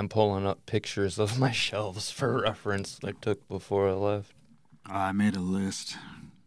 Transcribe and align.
I'm 0.00 0.08
pulling 0.08 0.46
up 0.46 0.64
pictures 0.64 1.18
of 1.18 1.38
my 1.38 1.50
shelves 1.50 2.10
for 2.10 2.40
reference 2.40 2.98
I 3.04 3.12
took 3.12 3.46
before 3.48 3.90
I 3.90 3.92
left. 3.92 4.32
I 4.86 5.12
made 5.12 5.36
a 5.36 5.40
list. 5.40 5.94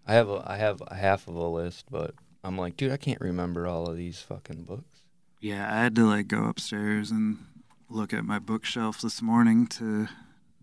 I 0.08 0.14
have 0.14 0.28
a 0.28 0.44
I 0.44 0.58
have 0.58 0.82
a 0.88 0.96
half 0.96 1.28
of 1.28 1.36
a 1.36 1.48
list, 1.48 1.86
but 1.92 2.16
I'm 2.44 2.58
like, 2.58 2.78
dude, 2.78 2.92
I 2.92 2.98
can't 2.98 3.22
remember 3.22 3.68
all 3.68 3.88
of 3.88 3.96
these 3.96 4.20
fucking 4.22 4.64
books. 4.64 5.02
Yeah, 5.40 5.72
I 5.72 5.84
had 5.84 5.96
to 5.98 6.08
like 6.08 6.28
go 6.28 6.46
upstairs 6.46 7.12
and 7.12 7.46
look 7.90 8.12
at 8.12 8.26
my 8.26 8.40
bookshelf 8.40 9.00
this 9.02 9.22
morning 9.22 9.68
to 9.68 10.08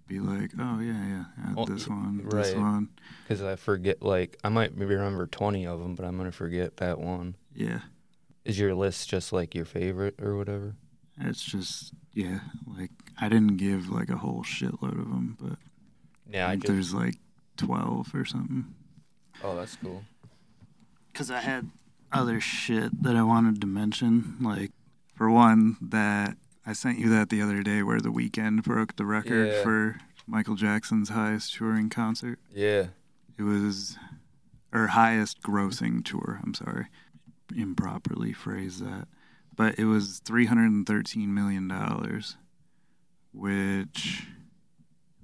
be 0.08 0.18
like, 0.18 0.50
oh 0.58 0.80
yeah, 0.80 1.06
yeah, 1.06 1.24
yeah 1.38 1.54
Oh, 1.58 1.66
this 1.66 1.86
one, 1.86 2.28
this 2.28 2.54
right. 2.54 2.56
one. 2.60 2.88
Because 3.22 3.40
I 3.40 3.54
forget, 3.54 4.02
like, 4.02 4.36
I 4.42 4.48
might 4.48 4.76
maybe 4.76 4.96
remember 4.96 5.28
20 5.28 5.64
of 5.64 5.78
them, 5.78 5.94
but 5.94 6.04
I'm 6.04 6.18
to 6.24 6.32
forget 6.32 6.78
that 6.78 6.98
one. 6.98 7.36
Yeah, 7.54 7.82
Is 8.44 8.58
your 8.58 8.74
list 8.74 9.08
just 9.08 9.32
like 9.32 9.54
your 9.54 9.64
favorite 9.64 10.20
or 10.20 10.36
whatever? 10.36 10.74
It's 11.22 11.42
just 11.42 11.92
yeah, 12.14 12.40
like 12.66 12.90
I 13.20 13.28
didn't 13.28 13.56
give 13.56 13.88
like 13.90 14.08
a 14.10 14.16
whole 14.16 14.42
shitload 14.42 14.98
of 14.98 15.08
them, 15.10 15.36
but 15.40 15.58
Yeah, 16.30 16.48
I 16.48 16.52
I 16.52 16.56
there's 16.56 16.94
like 16.94 17.16
twelve 17.56 18.14
or 18.14 18.24
something. 18.24 18.74
Oh, 19.42 19.56
that's 19.56 19.76
cool. 19.76 20.02
Because 21.12 21.30
I 21.30 21.40
had 21.40 21.70
other 22.12 22.40
shit 22.40 23.02
that 23.02 23.16
I 23.16 23.22
wanted 23.22 23.60
to 23.60 23.66
mention. 23.66 24.36
Like, 24.40 24.70
for 25.14 25.30
one, 25.30 25.76
that 25.80 26.36
I 26.66 26.72
sent 26.72 26.98
you 26.98 27.08
that 27.10 27.28
the 27.30 27.42
other 27.42 27.62
day 27.62 27.82
where 27.82 28.00
the 28.00 28.10
Weeknd 28.10 28.62
broke 28.64 28.96
the 28.96 29.06
record 29.06 29.48
Yeah. 29.48 29.62
for 29.62 29.98
Michael 30.26 30.54
Jackson's 30.56 31.08
highest 31.10 31.54
touring 31.54 31.88
concert. 31.90 32.38
Yeah. 32.54 32.88
It 33.38 33.42
was, 33.42 33.96
or 34.72 34.88
highest 34.88 35.42
grossing 35.42 36.04
tour, 36.04 36.40
I'm 36.44 36.54
sorry. 36.54 36.86
Improperly 37.56 38.32
phrased 38.32 38.84
that. 38.84 39.08
But 39.60 39.78
it 39.78 39.84
was 39.84 40.22
$313 40.24 41.28
million, 41.28 41.70
which, 43.34 44.26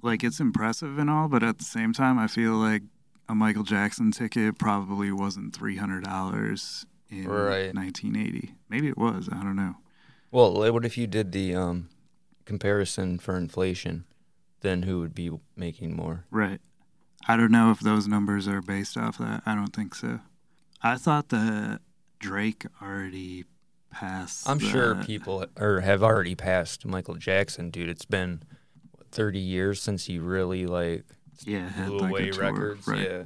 like, 0.02 0.22
it's 0.22 0.40
impressive 0.40 0.98
and 0.98 1.08
all, 1.08 1.26
but 1.28 1.42
at 1.42 1.56
the 1.56 1.64
same 1.64 1.94
time, 1.94 2.18
I 2.18 2.26
feel 2.26 2.52
like 2.52 2.82
a 3.30 3.34
Michael 3.34 3.62
Jackson 3.62 4.10
ticket 4.10 4.58
probably 4.58 5.10
wasn't 5.10 5.58
$300 5.58 6.84
in 7.08 7.26
Right. 7.26 7.74
1980. 7.74 8.54
Maybe 8.68 8.88
it 8.88 8.98
was. 8.98 9.30
I 9.32 9.42
don't 9.42 9.56
know. 9.56 9.76
Well, 10.30 10.70
what 10.70 10.84
if 10.84 10.98
you 10.98 11.06
did 11.06 11.32
the 11.32 11.54
um, 11.54 11.88
comparison 12.44 13.18
for 13.18 13.38
inflation? 13.38 14.04
Then 14.60 14.82
who 14.82 15.00
would 15.00 15.14
be 15.14 15.30
making 15.56 15.96
more? 15.96 16.26
Right. 16.30 16.60
I 17.26 17.38
don't 17.38 17.50
know 17.50 17.70
if 17.70 17.80
those 17.80 18.06
numbers 18.06 18.46
are 18.46 18.60
based 18.60 18.98
off 18.98 19.16
that. 19.16 19.44
I 19.46 19.54
don't 19.54 19.74
think 19.74 19.94
so. 19.94 20.20
I 20.82 20.96
thought 20.96 21.30
that 21.30 21.80
Drake 22.18 22.66
already 22.82 23.46
I'm 24.46 24.58
sure 24.58 24.94
people 24.96 25.44
or 25.58 25.80
have 25.80 26.02
already 26.02 26.34
passed 26.34 26.84
Michael 26.84 27.14
Jackson, 27.14 27.70
dude. 27.70 27.88
It's 27.88 28.04
been 28.04 28.42
what, 28.92 29.10
30 29.10 29.38
years 29.38 29.80
since 29.80 30.06
he 30.06 30.18
really 30.18 30.66
like 30.66 31.04
yeah 31.44 31.68
had 31.68 31.90
like 31.90 32.10
away 32.10 32.28
a 32.28 32.32
tour, 32.32 32.42
records. 32.44 32.86
right? 32.86 33.10
Yeah. 33.10 33.22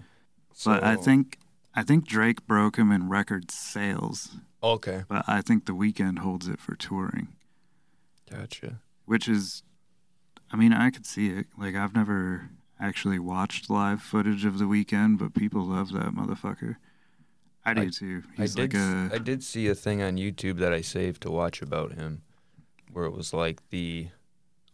But 0.65 0.85
I 0.85 0.97
think 0.97 1.39
I 1.75 1.83
think 1.83 2.07
Drake 2.07 2.47
broke 2.47 2.77
him 2.77 2.91
in 2.91 3.09
record 3.09 3.51
sales, 3.51 4.37
okay, 4.63 5.05
but 5.09 5.25
I 5.27 5.41
think 5.41 5.67
the 5.67 5.73
Weeknd 5.73 6.19
holds 6.19 6.49
it 6.49 6.61
for 6.61 6.75
touring, 6.75 7.29
gotcha. 8.31 8.81
which 9.07 9.29
is, 9.29 9.63
I 10.53 10.57
mean, 10.57 10.73
I 10.73 10.91
could 10.91 11.07
see 11.07 11.29
it. 11.29 11.47
Like 11.57 11.75
I've 11.77 11.95
never 11.95 12.51
actually 12.81 13.19
watched 13.19 13.71
live 13.71 14.03
footage 14.03 14.45
of 14.45 14.59
the 14.59 14.65
Weeknd, 14.65 15.19
but 15.19 15.35
people 15.35 15.65
love 15.65 15.93
that 15.93 16.13
motherfucker. 16.15 16.77
I 17.65 17.75
do 17.75 17.83
I- 17.83 17.89
too. 17.89 18.23
I 18.39 18.47
did 18.47 18.59
like 18.59 18.75
a 18.75 19.11
I 19.13 19.19
did 19.19 19.43
see 19.43 19.69
a 19.69 19.75
thing 19.75 20.03
on 20.03 20.17
YouTube 20.17 20.59
that 20.59 20.73
I 20.73 20.81
saved 20.81 21.23
to 21.23 21.31
watch 21.31 21.61
about 21.63 21.93
him, 21.93 22.23
where 22.93 23.05
it 23.05 23.13
was 23.13 23.33
like 23.35 23.61
the 23.71 24.09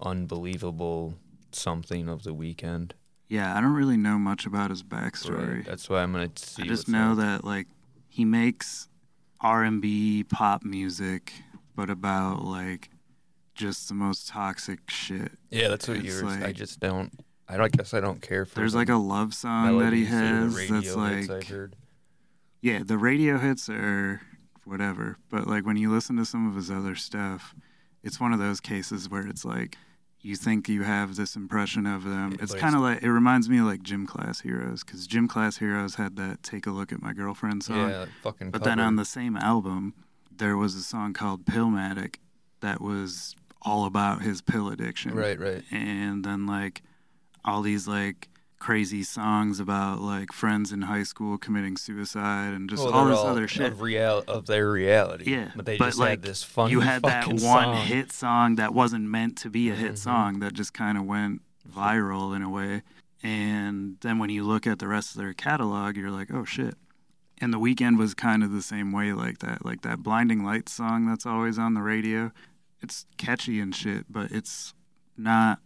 unbelievable 0.00 1.14
something 1.52 2.08
of 2.08 2.22
the 2.22 2.34
Weeknd. 2.34 2.92
yeah. 3.28 3.56
I 3.56 3.60
don't 3.60 3.72
really 3.74 3.96
know 3.96 4.18
much 4.18 4.46
about 4.46 4.70
his 4.70 4.82
backstory. 4.82 5.64
That's 5.64 5.88
why 5.88 6.02
I'm 6.02 6.12
gonna 6.12 6.30
see. 6.36 6.62
I 6.62 6.66
just 6.66 6.88
know 6.88 7.14
that 7.16 7.44
like 7.44 7.66
he 8.08 8.24
makes 8.24 8.88
R 9.40 9.64
and 9.64 9.80
B 9.82 10.24
pop 10.24 10.64
music, 10.64 11.32
but 11.74 11.90
about 11.90 12.44
like 12.44 12.90
just 13.54 13.88
the 13.88 13.94
most 13.94 14.28
toxic 14.28 14.88
shit. 14.88 15.32
Yeah, 15.50 15.68
that's 15.68 15.88
what 15.88 15.98
it's 15.98 16.06
you 16.06 16.24
were. 16.24 16.30
I 16.30 16.52
just 16.52 16.78
don't. 16.80 17.12
I 17.48 17.56
don't 17.56 17.72
guess 17.72 17.94
I 17.94 18.00
don't 18.00 18.20
care 18.20 18.44
for. 18.44 18.56
There's 18.56 18.74
like 18.74 18.88
a 18.88 18.96
love 18.96 19.32
song 19.32 19.78
that 19.78 19.92
he 19.92 20.04
melodies 20.04 20.60
or 20.60 20.66
the 20.66 20.74
has 20.74 20.84
that's 20.84 20.96
like 20.96 21.30
I 21.30 21.46
heard. 21.46 21.76
Yeah, 22.66 22.82
the 22.84 22.98
radio 22.98 23.38
hits 23.38 23.68
are 23.68 24.20
whatever, 24.64 25.18
but 25.30 25.46
like 25.46 25.64
when 25.64 25.76
you 25.76 25.88
listen 25.88 26.16
to 26.16 26.24
some 26.24 26.48
of 26.48 26.56
his 26.56 26.68
other 26.68 26.96
stuff, 26.96 27.54
it's 28.02 28.18
one 28.18 28.32
of 28.32 28.40
those 28.40 28.60
cases 28.60 29.08
where 29.08 29.24
it's 29.24 29.44
like 29.44 29.76
you 30.20 30.34
think 30.34 30.68
you 30.68 30.82
have 30.82 31.14
this 31.14 31.36
impression 31.36 31.86
of 31.86 32.02
them. 32.02 32.32
Yeah, 32.32 32.38
It's 32.42 32.54
kind 32.54 32.74
of 32.74 32.80
like 32.80 33.04
it 33.04 33.10
reminds 33.10 33.48
me 33.48 33.58
of 33.58 33.66
like 33.66 33.84
Gym 33.84 34.04
Class 34.04 34.40
Heroes 34.40 34.82
because 34.82 35.06
Gym 35.06 35.28
Class 35.28 35.58
Heroes 35.58 35.94
had 35.94 36.16
that 36.16 36.42
"Take 36.42 36.66
a 36.66 36.72
Look 36.72 36.92
at 36.92 37.00
My 37.00 37.12
Girlfriend" 37.12 37.62
song. 37.62 37.88
Yeah, 37.88 38.06
fucking. 38.24 38.50
But 38.50 38.64
then 38.64 38.80
on 38.80 38.96
the 38.96 39.04
same 39.04 39.36
album, 39.36 39.94
there 40.36 40.56
was 40.56 40.74
a 40.74 40.82
song 40.82 41.12
called 41.12 41.44
Pillmatic 41.44 42.16
that 42.62 42.80
was 42.80 43.36
all 43.62 43.84
about 43.84 44.22
his 44.22 44.42
pill 44.42 44.68
addiction. 44.68 45.14
right, 45.14 45.38
right. 45.38 45.62
And 45.70 46.24
then 46.24 46.46
like 46.46 46.82
all 47.44 47.62
these 47.62 47.86
like 47.86 48.28
crazy 48.66 49.04
songs 49.04 49.60
about 49.60 50.00
like 50.00 50.32
friends 50.32 50.72
in 50.72 50.82
high 50.82 51.04
school 51.04 51.38
committing 51.38 51.76
suicide 51.76 52.52
and 52.52 52.68
just 52.68 52.82
Well, 52.82 52.92
all 52.92 53.06
this 53.06 53.18
other 53.20 53.46
shit. 53.46 53.70
of 53.72 53.80
real 53.80 54.24
of 54.26 54.46
their 54.46 54.68
reality. 54.72 55.30
Yeah, 55.30 55.52
but 55.54 55.66
they 55.66 55.76
but, 55.78 55.86
just 55.86 55.98
like, 56.00 56.10
had 56.10 56.22
this 56.22 56.42
fun. 56.42 56.70
you 56.72 56.80
had 56.80 57.02
that 57.02 57.28
one 57.28 57.38
song. 57.38 57.76
hit 57.86 58.10
song 58.10 58.56
that 58.56 58.74
wasn't 58.74 59.04
meant 59.04 59.36
to 59.38 59.50
be 59.50 59.70
a 59.70 59.74
hit 59.76 59.92
Mhm. 59.92 59.98
song 59.98 60.38
that 60.40 60.52
just 60.52 60.74
kind 60.74 60.98
of 60.98 61.04
went 61.04 61.42
viral 61.68 62.34
in 62.34 62.42
a 62.42 62.50
way. 62.50 62.82
And 63.22 63.98
then 64.00 64.18
when 64.18 64.30
you 64.30 64.42
look 64.42 64.66
at 64.66 64.80
the 64.80 64.88
rest 64.88 65.12
of 65.14 65.18
their 65.18 65.32
catalog, 65.32 65.96
you're 65.96 66.10
like, 66.10 66.32
oh 66.34 66.44
shit. 66.44 66.74
And 67.38 67.52
the 67.52 67.60
Weeknd 67.60 67.98
was 67.98 68.14
kind 68.14 68.42
of 68.42 68.50
the 68.50 68.62
same 68.62 68.90
way, 68.90 69.12
like 69.12 69.38
that. 69.40 69.64
Like 69.64 69.82
that 69.82 70.02
Blinding 70.02 70.42
Lights 70.44 70.72
song 70.72 71.06
that's 71.06 71.24
always 71.26 71.56
on 71.56 71.74
the 71.74 71.82
radio. 71.82 72.32
It's 72.82 73.06
catchy 73.16 73.60
and 73.60 73.72
shit, 73.72 74.06
but 74.10 74.32
it's 74.32 74.74
not 75.16 75.60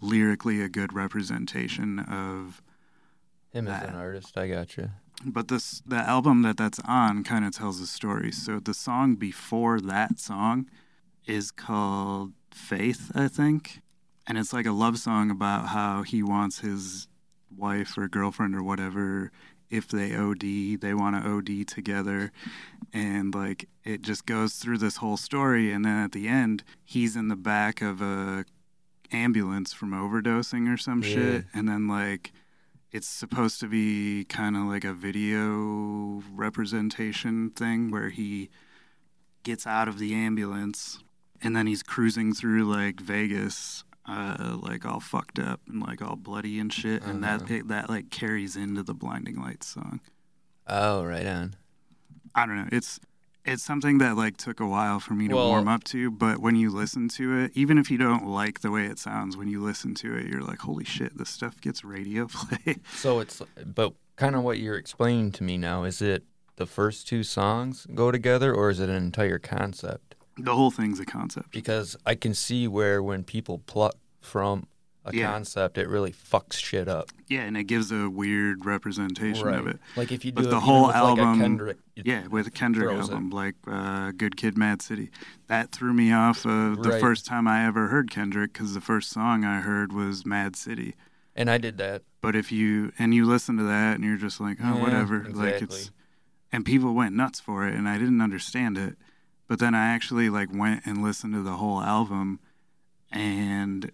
lyrically 0.00 0.60
a 0.60 0.68
good 0.68 0.92
representation 0.92 1.98
of 2.00 2.62
Him 3.52 3.68
as 3.68 3.88
an 3.88 3.94
artist, 3.94 4.36
I 4.36 4.48
got 4.48 4.76
you. 4.76 4.90
but 5.24 5.48
this 5.48 5.82
the 5.86 5.96
album 5.96 6.42
that 6.42 6.56
that's 6.56 6.80
on 6.80 7.24
kind 7.24 7.44
of 7.44 7.54
tells 7.54 7.80
a 7.80 7.86
story. 7.86 8.32
So 8.32 8.60
the 8.60 8.74
song 8.74 9.14
before 9.16 9.80
that 9.80 10.18
song 10.18 10.68
is 11.26 11.50
called 11.50 12.32
Faith, 12.52 13.10
I 13.14 13.28
think, 13.28 13.80
and 14.26 14.38
it's 14.38 14.52
like 14.52 14.66
a 14.66 14.72
love 14.72 14.98
song 14.98 15.30
about 15.30 15.68
how 15.68 16.02
he 16.02 16.22
wants 16.22 16.60
his 16.60 17.08
wife 17.56 17.96
or 17.96 18.08
girlfriend 18.08 18.54
or 18.54 18.62
whatever 18.62 19.30
if 19.70 19.88
they 19.88 20.14
OD, 20.14 20.80
they 20.80 20.94
want 20.94 21.16
to 21.16 21.28
OD 21.28 21.66
together 21.66 22.30
and 22.92 23.34
like 23.34 23.68
it 23.84 24.02
just 24.02 24.26
goes 24.26 24.54
through 24.54 24.78
this 24.78 24.96
whole 24.98 25.16
story 25.16 25.72
and 25.72 25.84
then 25.84 25.96
at 25.96 26.12
the 26.12 26.28
end 26.28 26.62
he's 26.84 27.16
in 27.16 27.28
the 27.28 27.36
back 27.36 27.82
of 27.82 28.00
a 28.00 28.44
ambulance 29.12 29.72
from 29.72 29.90
overdosing 29.92 30.72
or 30.72 30.76
some 30.76 31.02
Yeah. 31.02 31.08
shit 31.08 31.44
and 31.54 31.68
then 31.68 31.86
like 31.88 32.32
it's 32.92 33.08
supposed 33.08 33.60
to 33.60 33.68
be 33.68 34.24
kind 34.24 34.56
of 34.56 34.62
like 34.64 34.84
a 34.84 34.92
video 34.94 36.22
representation 36.34 37.50
thing 37.50 37.90
where 37.90 38.08
he 38.10 38.48
gets 39.42 39.66
out 39.66 39.88
of 39.88 39.98
the 39.98 40.14
ambulance 40.14 40.98
and 41.42 41.54
then 41.54 41.66
he's 41.66 41.82
cruising 41.82 42.32
through 42.34 42.64
like 42.64 43.00
Vegas 43.00 43.84
uh 44.06 44.56
like 44.62 44.84
all 44.86 45.00
fucked 45.00 45.38
up 45.38 45.60
and 45.68 45.82
like 45.82 46.00
all 46.00 46.16
bloody 46.16 46.58
and 46.58 46.72
shit 46.72 47.02
and 47.02 47.22
that 47.24 47.42
Uh-huh. 47.42 47.54
it, 47.54 47.68
that 47.68 47.88
like 47.90 48.10
carries 48.10 48.56
into 48.56 48.82
the 48.82 48.94
blinding 48.94 49.40
lights 49.40 49.66
song 49.66 50.00
Oh, 50.68 51.04
right 51.04 51.26
on. 51.26 51.54
i 52.34 52.46
don't 52.46 52.56
know 52.56 52.68
it's 52.72 52.98
it's 53.46 53.62
something 53.62 53.98
that 53.98 54.16
like 54.16 54.36
took 54.36 54.60
a 54.60 54.66
while 54.66 55.00
for 55.00 55.14
me 55.14 55.28
to 55.28 55.34
Well- 55.36 55.48
warm 55.48 55.68
up 55.68 55.84
to 55.84 56.10
but 56.10 56.38
when 56.38 56.56
you 56.56 56.70
listen 56.70 57.08
to 57.10 57.38
it 57.38 57.52
even 57.54 57.78
if 57.78 57.90
you 57.90 57.98
don't 57.98 58.26
like 58.26 58.60
the 58.60 58.70
way 58.70 58.86
it 58.86 58.98
sounds 58.98 59.36
when 59.36 59.48
you 59.48 59.62
listen 59.62 59.94
to 59.96 60.16
it 60.16 60.26
you're 60.26 60.42
like 60.42 60.58
holy 60.60 60.84
shit 60.84 61.16
this 61.16 61.30
stuff 61.30 61.60
gets 61.60 61.84
radio 61.84 62.26
play 62.30 62.76
So 62.94 63.20
it's, 63.20 63.40
but 63.64 63.92
kind 64.16 64.34
of 64.36 64.42
what 64.42 64.58
you're 64.58 64.76
explaining 64.76 65.32
to 65.32 65.44
me 65.44 65.56
now 65.58 65.84
is 65.84 66.02
it 66.02 66.24
the 66.56 66.66
first 66.66 67.06
two 67.06 67.22
songs 67.22 67.86
go 67.94 68.10
together, 68.10 68.54
or 68.54 68.70
is 68.70 68.80
it 68.80 68.88
an 68.88 68.96
entire 68.96 69.38
concept? 69.38 70.14
the 70.38 70.54
whole 70.54 70.70
thing's 70.70 71.00
a 71.00 71.04
concept 71.06 71.50
Because 71.52 71.96
I 72.04 72.14
can 72.14 72.34
see 72.34 72.66
where 72.68 73.02
when 73.02 73.24
people 73.24 73.58
pluck 73.66 73.94
from 74.20 74.66
a 75.12 75.16
Yeah. 75.16 75.30
concept, 75.32 75.78
it 75.78 75.88
really 75.88 76.12
fucks 76.12 76.54
shit 76.54 76.88
up. 76.88 77.10
yeah 77.28 77.40
and 77.42 77.56
it 77.56 77.64
gives 77.64 77.90
a 77.92 78.08
weird 78.10 78.64
representation 78.64 79.48
of 79.48 79.66
it 79.66 79.78
Like 79.96 80.12
if 80.12 80.24
you 80.24 80.32
But 80.32 80.44
do 80.44 80.50
the 80.50 80.60
whole 80.60 80.86
with, 80.86 80.94
like, 80.96 81.04
album- 81.18 81.40
Kendrick, 81.40 81.78
Yeah, 81.96 82.26
with 82.26 82.46
a 82.46 82.50
Kendrick 82.50 82.88
throws 82.88 83.08
it. 83.08 83.12
album 83.12 83.30
like 83.30 83.54
uh, 83.66 84.12
"Good 84.12 84.36
Kid, 84.36 84.56
Mad 84.58 84.82
City," 84.82 85.10
that 85.48 85.72
threw 85.72 85.92
me 85.94 86.12
off 86.12 86.44
of 86.44 86.82
the 86.82 86.90
Right. 86.90 87.00
first 87.00 87.24
time 87.26 87.46
I 87.48 87.64
ever 87.66 87.88
heard 87.88 88.10
Kendrick 88.10 88.52
because 88.52 88.74
the 88.74 88.80
first 88.80 89.10
song 89.10 89.44
I 89.44 89.60
heard 89.60 89.92
was 89.92 90.24
"Mad 90.26 90.56
City." 90.56 90.94
And 91.34 91.50
I 91.50 91.58
did 91.58 91.76
that. 91.78 92.02
But 92.20 92.34
if 92.34 92.50
you 92.50 92.92
and 92.98 93.14
you 93.14 93.24
listen 93.26 93.56
to 93.58 93.62
that 93.64 93.94
and 93.96 94.04
you're 94.04 94.16
just 94.16 94.40
like, 94.40 94.58
oh, 94.62 94.74
Yeah, 94.76 94.82
whatever, 94.82 95.24
like 95.32 95.62
it's, 95.62 95.76
exactly. 95.76 95.94
and 96.52 96.64
people 96.64 96.94
went 96.94 97.14
nuts 97.14 97.40
for 97.40 97.66
it, 97.66 97.74
and 97.74 97.88
I 97.88 97.98
didn't 97.98 98.20
understand 98.20 98.76
it. 98.78 98.96
But 99.48 99.58
then 99.58 99.74
I 99.74 99.86
actually 99.88 100.28
like 100.30 100.48
went 100.52 100.84
and 100.86 101.02
listened 101.02 101.34
to 101.34 101.42
the 101.42 101.56
whole 101.58 101.80
album, 101.82 102.40
and 103.12 103.90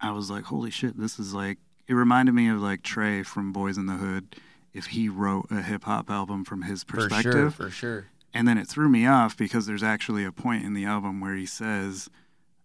I 0.00 0.10
was 0.12 0.30
like, 0.30 0.44
holy 0.44 0.70
shit, 0.70 0.98
this 0.98 1.18
is 1.18 1.34
like. 1.34 1.58
It 1.86 1.94
reminded 1.94 2.32
me 2.32 2.48
of 2.48 2.60
like 2.60 2.82
Trey 2.82 3.22
from 3.22 3.52
Boys 3.52 3.76
in 3.76 3.86
the 3.86 3.94
Hood. 3.94 4.36
If 4.72 4.86
he 4.86 5.08
wrote 5.08 5.46
a 5.50 5.62
hip 5.62 5.84
hop 5.84 6.10
album 6.10 6.44
from 6.44 6.62
his 6.62 6.82
perspective. 6.82 7.54
For 7.54 7.64
sure, 7.64 7.68
for 7.68 7.70
sure. 7.70 8.06
and 8.32 8.48
then 8.48 8.58
it 8.58 8.66
threw 8.66 8.88
me 8.88 9.06
off 9.06 9.36
because 9.36 9.66
there's 9.66 9.82
actually 9.82 10.24
a 10.24 10.32
point 10.32 10.64
in 10.64 10.74
the 10.74 10.84
album 10.84 11.20
where 11.20 11.34
he 11.34 11.46
says, 11.46 12.08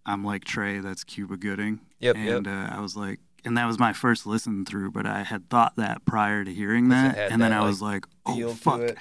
"I'm 0.05 0.23
like 0.23 0.43
Trey, 0.45 0.79
that's 0.79 1.03
Cuba 1.03 1.37
Gooding." 1.37 1.81
Yep, 1.99 2.15
and 2.15 2.45
yep. 2.45 2.71
uh, 2.71 2.75
I 2.75 2.79
was 2.79 2.95
like, 2.95 3.19
and 3.45 3.57
that 3.57 3.65
was 3.65 3.77
my 3.77 3.93
first 3.93 4.25
listen 4.25 4.65
through, 4.65 4.91
but 4.91 5.05
I 5.05 5.23
had 5.23 5.49
thought 5.49 5.75
that 5.75 6.05
prior 6.05 6.43
to 6.43 6.53
hearing 6.53 6.89
that, 6.89 7.17
and 7.17 7.41
then 7.41 7.53
I 7.53 7.59
like, 7.59 7.67
was 7.67 7.81
like, 7.81 8.05
oh 8.25 8.53
fuck, 8.53 8.79
it. 8.81 8.97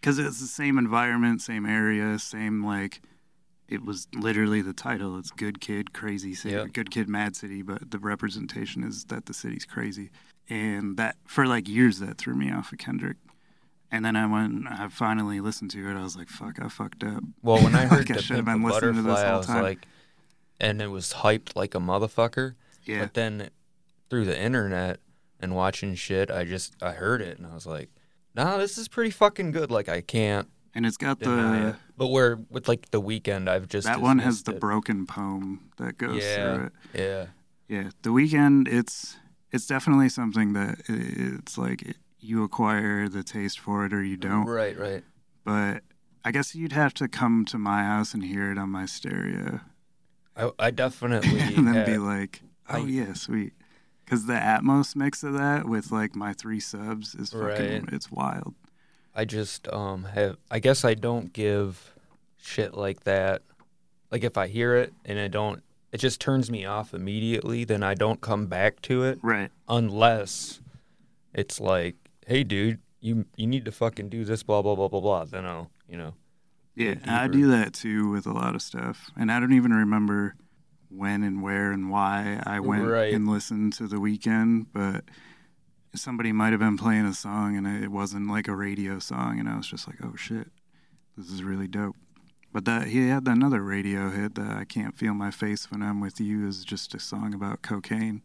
because 0.00 0.18
it's 0.18 0.40
the 0.40 0.46
same 0.46 0.78
environment, 0.78 1.42
same 1.42 1.66
area, 1.66 2.18
same 2.18 2.64
like. 2.64 3.00
It 3.72 3.84
was 3.84 4.06
literally 4.14 4.60
the 4.60 4.72
title. 4.74 5.18
It's 5.18 5.30
Good 5.30 5.60
Kid, 5.60 5.92
Crazy 5.94 6.34
City. 6.34 6.54
Yep. 6.56 6.72
Good 6.72 6.90
Kid, 6.90 7.08
Mad 7.08 7.34
City, 7.36 7.62
but 7.62 7.90
the 7.90 7.98
representation 7.98 8.84
is 8.84 9.04
that 9.06 9.26
the 9.26 9.32
city's 9.34 9.64
crazy. 9.64 10.10
And 10.50 10.96
that, 10.98 11.16
for 11.26 11.46
like 11.46 11.66
years, 11.68 11.98
that 12.00 12.18
threw 12.18 12.34
me 12.34 12.52
off 12.52 12.72
of 12.72 12.78
Kendrick. 12.78 13.16
And 13.90 14.04
then 14.04 14.14
I 14.16 14.26
went, 14.26 14.66
I 14.70 14.88
finally 14.88 15.40
listened 15.40 15.70
to 15.72 15.88
it. 15.90 15.96
I 15.96 16.02
was 16.02 16.16
like, 16.16 16.28
fuck, 16.28 16.58
I 16.62 16.68
fucked 16.68 17.02
up. 17.04 17.22
Well, 17.42 17.62
when 17.62 17.74
I 17.74 17.86
heard 17.86 18.08
Like, 18.08 18.10
I 18.10 18.14
the 18.14 18.22
should 18.22 18.36
have 18.36 18.44
been 18.44 18.62
listening 18.62 18.94
to 18.96 19.02
this 19.02 19.14
Butterfly, 19.14 19.24
I 19.26 19.28
whole 19.30 19.38
was 19.38 19.46
time. 19.46 19.62
like, 19.62 19.86
and 20.60 20.82
it 20.82 20.88
was 20.88 21.12
hyped 21.14 21.56
like 21.56 21.74
a 21.74 21.78
motherfucker. 21.78 22.54
Yeah. 22.84 23.00
But 23.00 23.14
then 23.14 23.50
through 24.10 24.26
the 24.26 24.38
internet 24.38 25.00
and 25.40 25.54
watching 25.54 25.94
shit, 25.94 26.30
I 26.30 26.44
just 26.44 26.74
I 26.82 26.92
heard 26.92 27.22
it 27.22 27.38
and 27.38 27.46
I 27.46 27.54
was 27.54 27.66
like, 27.66 27.88
nah, 28.34 28.58
this 28.58 28.76
is 28.76 28.88
pretty 28.88 29.10
fucking 29.10 29.52
good. 29.52 29.70
Like 29.70 29.88
I 29.88 30.02
can't 30.02 30.48
And 30.74 30.86
it's 30.86 30.96
got 30.96 31.20
the, 31.20 31.68
it. 31.68 31.74
But 31.98 32.08
where 32.08 32.36
with 32.50 32.66
like 32.68 32.90
the 32.90 33.00
Weeknd, 33.00 33.48
I've 33.48 33.68
just 33.68 33.86
that 33.86 34.00
one 34.00 34.18
has 34.20 34.42
the 34.44 34.52
it. 34.52 34.60
broken 34.60 35.06
poem 35.06 35.70
that 35.76 35.98
goes 35.98 36.22
Yeah. 36.22 36.54
through 36.56 36.64
it. 36.66 36.72
Yeah. 36.94 37.26
Yeah, 37.68 37.90
the 38.02 38.10
Weeknd. 38.10 38.68
It's 38.68 39.16
it's 39.50 39.66
definitely 39.66 40.08
something 40.08 40.54
that 40.54 40.80
it's 40.88 41.58
like 41.58 41.96
you 42.20 42.42
acquire 42.42 43.08
the 43.08 43.22
taste 43.22 43.58
for 43.60 43.84
it 43.84 43.92
or 43.92 44.02
you 44.02 44.16
don't. 44.16 44.46
Right. 44.46 44.78
Right. 44.78 45.04
But 45.44 45.82
I 46.24 46.30
guess 46.32 46.54
you'd 46.54 46.72
have 46.72 46.94
to 46.94 47.08
come 47.08 47.44
to 47.46 47.58
my 47.58 47.82
house 47.82 48.14
and 48.14 48.24
hear 48.24 48.50
it 48.52 48.56
on 48.58 48.70
my 48.70 48.86
stereo, 48.86 49.60
I 50.36 50.50
I 50.58 50.70
definitely 50.84 51.38
and 51.40 51.66
then 51.68 51.84
be 51.84 51.98
like, 51.98 52.42
"Oh 52.70 52.76
I- 52.84 52.86
yeah, 52.86 53.12
sweet." 53.12 53.52
Because 54.04 54.26
the 54.26 54.34
Atmos 54.34 54.94
mix 54.96 55.22
of 55.22 55.32
that 55.34 55.66
with 55.68 55.90
like 55.92 56.14
my 56.14 56.32
three 56.32 56.60
subs 56.60 57.14
is 57.14 57.30
fucking, 57.30 57.84
Right. 57.84 57.92
it's 57.92 58.10
wild. 58.10 58.54
I 59.14 59.24
just 59.24 59.68
um 59.72 60.04
have 60.04 60.36
I 60.50 60.58
guess 60.58 60.84
I 60.84 60.94
don't 60.94 61.32
give 61.32 61.94
shit 62.40 62.74
like 62.74 63.04
that. 63.04 63.42
Like 64.10 64.24
if 64.24 64.36
I 64.36 64.46
hear 64.48 64.76
it 64.76 64.92
and 65.04 65.18
I 65.18 65.28
don't 65.28 65.62
it 65.92 65.98
just 65.98 66.20
turns 66.20 66.50
me 66.50 66.64
off 66.64 66.94
immediately, 66.94 67.64
then 67.64 67.82
I 67.82 67.94
don't 67.94 68.20
come 68.20 68.46
back 68.46 68.80
to 68.82 69.04
it 69.04 69.18
Right. 69.22 69.50
unless 69.68 70.60
it's 71.34 71.60
like, 71.60 71.96
"Hey 72.26 72.44
dude, 72.44 72.78
you 73.00 73.26
you 73.36 73.46
need 73.46 73.64
to 73.66 73.72
fucking 73.72 74.08
do 74.08 74.24
this 74.24 74.42
blah 74.42 74.62
blah 74.62 74.74
blah 74.74 74.88
blah 74.88 75.00
blah." 75.00 75.24
Then 75.24 75.44
I'll, 75.44 75.70
you 75.88 75.96
know. 75.98 76.14
Yeah, 76.74 76.94
I 77.06 77.28
do 77.28 77.48
that 77.50 77.74
too 77.74 78.08
with 78.10 78.24
a 78.26 78.32
lot 78.32 78.54
of 78.54 78.62
stuff, 78.62 79.10
and 79.18 79.30
I 79.30 79.38
don't 79.40 79.52
even 79.52 79.72
remember 79.74 80.34
when 80.88 81.22
and 81.22 81.42
where 81.42 81.70
and 81.70 81.90
why 81.90 82.42
I 82.46 82.60
went 82.60 82.84
Right. 82.86 83.12
and 83.12 83.28
listened 83.28 83.74
to 83.74 83.86
the 83.86 83.96
Weeknd. 83.96 84.66
But 84.72 85.04
somebody 85.94 86.32
might 86.32 86.50
have 86.50 86.60
been 86.60 86.78
playing 86.78 87.06
a 87.06 87.14
song, 87.14 87.56
and 87.56 87.66
it 87.66 87.90
wasn't 87.90 88.28
like 88.28 88.48
a 88.48 88.56
radio 88.56 88.98
song, 88.98 89.38
and 89.38 89.48
I 89.48 89.56
was 89.56 89.66
just 89.66 89.86
like, 89.86 89.98
"Oh 90.02 90.16
shit, 90.16 90.48
this 91.16 91.30
is 91.30 91.42
really 91.42 91.68
dope." 91.68 91.96
But 92.52 92.64
that 92.66 92.88
he 92.88 93.08
had 93.08 93.26
another 93.26 93.62
radio 93.62 94.10
hit 94.10 94.34
that 94.34 94.56
I 94.56 94.64
can't 94.64 94.96
feel 94.96 95.14
my 95.14 95.30
face 95.30 95.70
when 95.70 95.82
I'm 95.82 96.00
with 96.00 96.20
you 96.20 96.46
is 96.46 96.64
just 96.64 96.94
a 96.94 96.98
song 96.98 97.32
about 97.32 97.62
cocaine. 97.62 98.22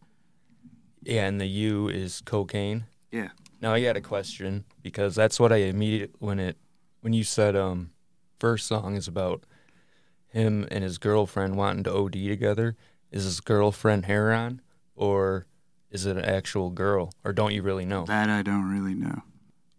Yeah, 1.01 1.27
and 1.27 1.39
the 1.39 1.47
U 1.47 1.87
is 1.87 2.21
cocaine. 2.21 2.85
Yeah. 3.11 3.29
Now 3.61 3.73
I 3.73 3.81
got 3.81 3.95
a 3.95 4.01
question 4.01 4.65
because 4.83 5.15
that's 5.15 5.39
what 5.39 5.53
I 5.53 5.57
immediately 5.57 6.15
when 6.19 6.39
it 6.39 6.57
when 7.01 7.13
you 7.13 7.23
said 7.23 7.55
um 7.55 7.91
first 8.39 8.67
song 8.67 8.95
is 8.95 9.07
about 9.07 9.43
him 10.27 10.67
and 10.69 10.83
his 10.83 10.97
girlfriend 10.97 11.55
wanting 11.55 11.83
to 11.85 11.93
OD 11.93 12.13
together. 12.13 12.75
Is 13.11 13.23
his 13.23 13.39
girlfriend 13.39 14.05
heroin 14.05 14.61
or 14.95 15.47
is 15.91 16.05
it 16.05 16.17
an 16.17 16.25
actual 16.25 16.69
girl 16.69 17.11
or 17.23 17.33
don't 17.33 17.53
you 17.53 17.61
really 17.61 17.85
know? 17.85 18.05
That 18.05 18.29
I 18.29 18.41
don't 18.41 18.69
really 18.69 18.93
know. 18.95 19.21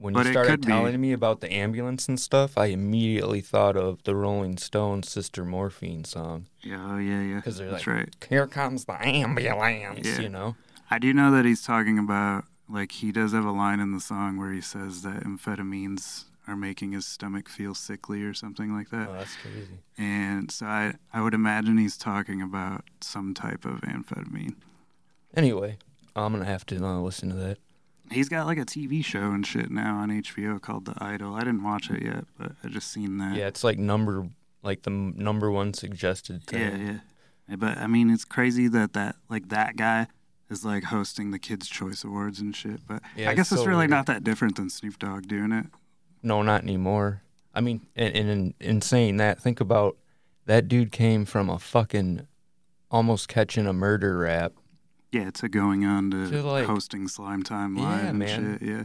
When 0.00 0.14
but 0.14 0.26
you 0.26 0.32
started 0.32 0.48
could 0.50 0.60
be. 0.62 0.66
telling 0.68 1.00
me 1.00 1.12
about 1.12 1.40
the 1.40 1.52
ambulance 1.52 2.08
and 2.08 2.20
stuff, 2.20 2.56
I 2.56 2.66
immediately 2.66 3.40
thought 3.40 3.76
of 3.76 4.02
the 4.04 4.14
Rolling 4.14 4.56
Stones 4.56 5.10
Sister 5.10 5.44
Morphine 5.44 6.04
song 6.04 6.46
Yeah, 6.62 6.92
oh 6.92 6.98
yeah, 6.98 7.20
yeah. 7.22 7.36
because 7.36 7.58
they're 7.58 7.70
That's 7.70 7.84
like, 7.86 7.96
right. 7.96 8.16
"Here 8.28 8.46
comes 8.46 8.84
the 8.84 8.92
ambulance," 9.04 10.06
Yeah. 10.06 10.20
you 10.20 10.28
know. 10.28 10.54
I 10.90 10.98
do 11.00 11.12
know 11.12 11.32
that 11.32 11.44
he's 11.44 11.62
talking 11.62 11.98
about 11.98 12.44
like 12.68 12.92
he 12.92 13.10
does 13.10 13.32
have 13.32 13.44
a 13.44 13.50
line 13.50 13.80
in 13.80 13.90
the 13.92 14.00
song 14.00 14.36
where 14.36 14.52
he 14.52 14.60
says 14.60 15.02
that 15.02 15.24
amphetamines 15.24 16.24
are 16.46 16.56
making 16.56 16.92
his 16.92 17.04
stomach 17.06 17.48
feel 17.48 17.74
sickly 17.74 18.22
or 18.22 18.32
something 18.34 18.72
like 18.72 18.90
that. 18.90 19.08
Oh, 19.08 19.14
that's 19.14 19.34
crazy. 19.36 19.80
And 19.98 20.50
so 20.50 20.64
I 20.66 20.94
I 21.12 21.22
would 21.22 21.34
imagine 21.34 21.76
he's 21.76 21.96
talking 21.98 22.40
about 22.40 22.84
some 23.00 23.34
type 23.34 23.64
of 23.64 23.80
amphetamine. 23.80 24.54
Anyway, 25.34 25.76
I'm 26.22 26.32
gonna 26.32 26.44
have 26.44 26.66
to 26.66 26.84
uh, 26.84 26.98
listen 27.00 27.28
to 27.30 27.34
that. 27.36 27.58
He's 28.10 28.28
got 28.28 28.46
like 28.46 28.58
a 28.58 28.64
TV 28.64 29.04
show 29.04 29.32
and 29.32 29.46
shit 29.46 29.70
now 29.70 29.96
on 29.98 30.08
HBO 30.10 30.60
called 30.60 30.86
The 30.86 30.94
Idol. 30.98 31.34
I 31.34 31.40
didn't 31.40 31.62
watch 31.62 31.90
it 31.90 32.02
yet, 32.02 32.24
but 32.38 32.52
I 32.64 32.68
just 32.68 32.90
seen 32.90 33.18
that. 33.18 33.36
Yeah, 33.36 33.46
it's 33.48 33.62
like 33.64 33.78
number 33.78 34.28
like 34.62 34.82
the 34.82 34.90
m- 34.90 35.14
number 35.16 35.50
one 35.50 35.74
suggested. 35.74 36.42
yeah, 36.52 36.70
thing. 36.70 36.86
yeah. 36.86 36.98
Yeah, 37.48 37.56
But 37.56 37.78
I 37.78 37.86
mean, 37.86 38.10
it's 38.10 38.24
crazy 38.24 38.66
that 38.68 38.92
that 38.94 39.16
like 39.28 39.48
that 39.50 39.76
guy 39.76 40.06
is 40.50 40.64
like 40.64 40.84
hosting 40.84 41.30
the 41.30 41.38
Kids 41.38 41.68
Choice 41.68 42.02
Awards 42.04 42.40
and 42.40 42.56
shit. 42.56 42.86
But 42.86 43.02
Yeah, 43.14 43.30
I 43.30 43.34
guess 43.34 43.46
it's 43.48 43.52
it's 43.52 43.60
so 43.62 43.66
really 43.68 43.80
weird. 43.80 43.90
not 43.90 44.06
that 44.06 44.24
different 44.24 44.56
than 44.56 44.70
Snoop 44.70 44.98
Dogg 44.98 45.28
doing 45.28 45.52
it. 45.52 45.66
No, 46.22 46.42
not 46.42 46.62
anymore. 46.62 47.20
I 47.54 47.60
mean, 47.60 47.86
and, 47.94 48.14
and 48.16 48.30
in, 48.30 48.54
in 48.60 48.80
saying 48.80 49.18
that, 49.18 49.40
think 49.40 49.60
about 49.60 49.96
that 50.46 50.66
dude 50.68 50.92
came 50.92 51.24
from 51.26 51.50
a 51.50 51.58
fucking 51.58 52.26
almost 52.90 53.28
catching 53.28 53.66
a 53.66 53.72
murder 53.72 54.18
rap. 54.18 54.52
Yeah, 55.12 55.30
to 55.30 55.48
going 55.48 55.84
on 55.86 56.10
to, 56.10 56.30
To, 56.30 56.42
like- 56.42 56.66
hosting 56.66 57.08
Slime 57.08 57.42
Time 57.42 57.76
Yeah, 57.76 57.82
Live 57.84 58.04
and 58.04 58.18
man. 58.18 58.58
shit. 58.58 58.68
Yeah. 58.68 58.84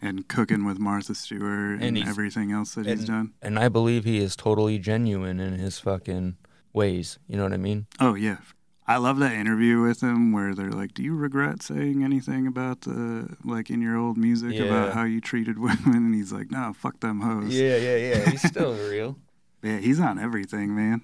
And 0.00 0.26
cooking 0.28 0.64
with 0.64 0.78
Martha 0.80 1.14
Stewart 1.14 1.80
and, 1.80 1.96
And 1.96 2.08
everything 2.08 2.50
else 2.50 2.74
that 2.74 2.86
he's 2.86 3.04
done. 3.04 3.34
And 3.40 3.56
I 3.58 3.68
believe 3.68 4.04
he 4.04 4.18
is 4.18 4.34
totally 4.34 4.78
genuine 4.78 5.38
in 5.38 5.54
his 5.54 5.78
fucking 5.78 6.36
ways. 6.72 7.18
You 7.28 7.36
know 7.36 7.44
what 7.44 7.52
I 7.52 7.56
mean? 7.58 7.86
Oh, 8.00 8.14
yeah. 8.14 8.38
I 8.84 8.96
love 8.96 9.20
that 9.20 9.32
interview 9.32 9.80
with 9.80 10.00
him 10.02 10.32
where 10.32 10.56
they're 10.56 10.72
like, 10.72 10.92
Do 10.92 11.04
you 11.04 11.14
regret 11.14 11.62
saying 11.62 12.02
anything 12.02 12.48
about 12.48 12.80
the, 12.80 13.36
like, 13.44 13.70
in 13.70 13.80
your 13.80 13.96
old 13.96 14.16
music 14.18 14.58
about 14.58 14.92
how 14.92 15.04
you 15.04 15.20
treated 15.20 15.56
women? 15.60 15.94
And 15.94 16.14
he's 16.16 16.32
like, 16.32 16.50
No, 16.50 16.72
fuck 16.76 16.98
them 16.98 17.20
hoes. 17.20 17.54
Yeah, 17.54 17.76
yeah, 17.76 17.96
yeah. 17.96 18.30
He's 18.30 18.42
still 18.42 18.74
real. 18.90 19.16
Yeah, 19.62 19.78
he's 19.78 20.00
on 20.00 20.18
everything, 20.18 20.74
man. 20.74 21.02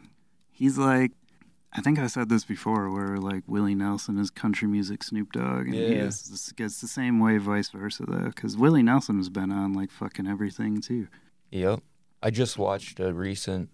He's 0.51 0.77
like, 0.77 1.13
I 1.73 1.81
think 1.83 1.99
I 1.99 2.07
said 2.07 2.29
this 2.29 2.45
before, 2.45 2.91
where 2.91 3.19
like 3.19 3.45
Willie 3.47 3.75
Nelson 3.75 4.19
is 4.19 4.31
country 4.31 4.67
music 4.67 5.03
Snoop 5.05 5.33
Dogg, 5.33 5.67
and 5.67 5.75
he 5.75 5.95
Yeah. 5.97 6.05
is 6.07 6.53
gets 6.57 6.81
the 6.81 6.89
same 6.89 7.21
way, 7.21 7.37
vice 7.39 7.69
versa, 7.71 8.05
though, 8.09 8.25
because 8.35 8.57
Willie 8.57 8.83
Nelson 8.83 9.19
has 9.19 9.29
been 9.29 9.53
on 9.53 9.75
like 9.75 9.91
fucking 9.91 10.27
everything 10.27 10.81
too. 10.81 11.09
Yep. 11.51 11.81
I 12.23 12.31
just 12.31 12.59
watched 12.59 12.99
a 13.01 13.13
recent. 13.13 13.71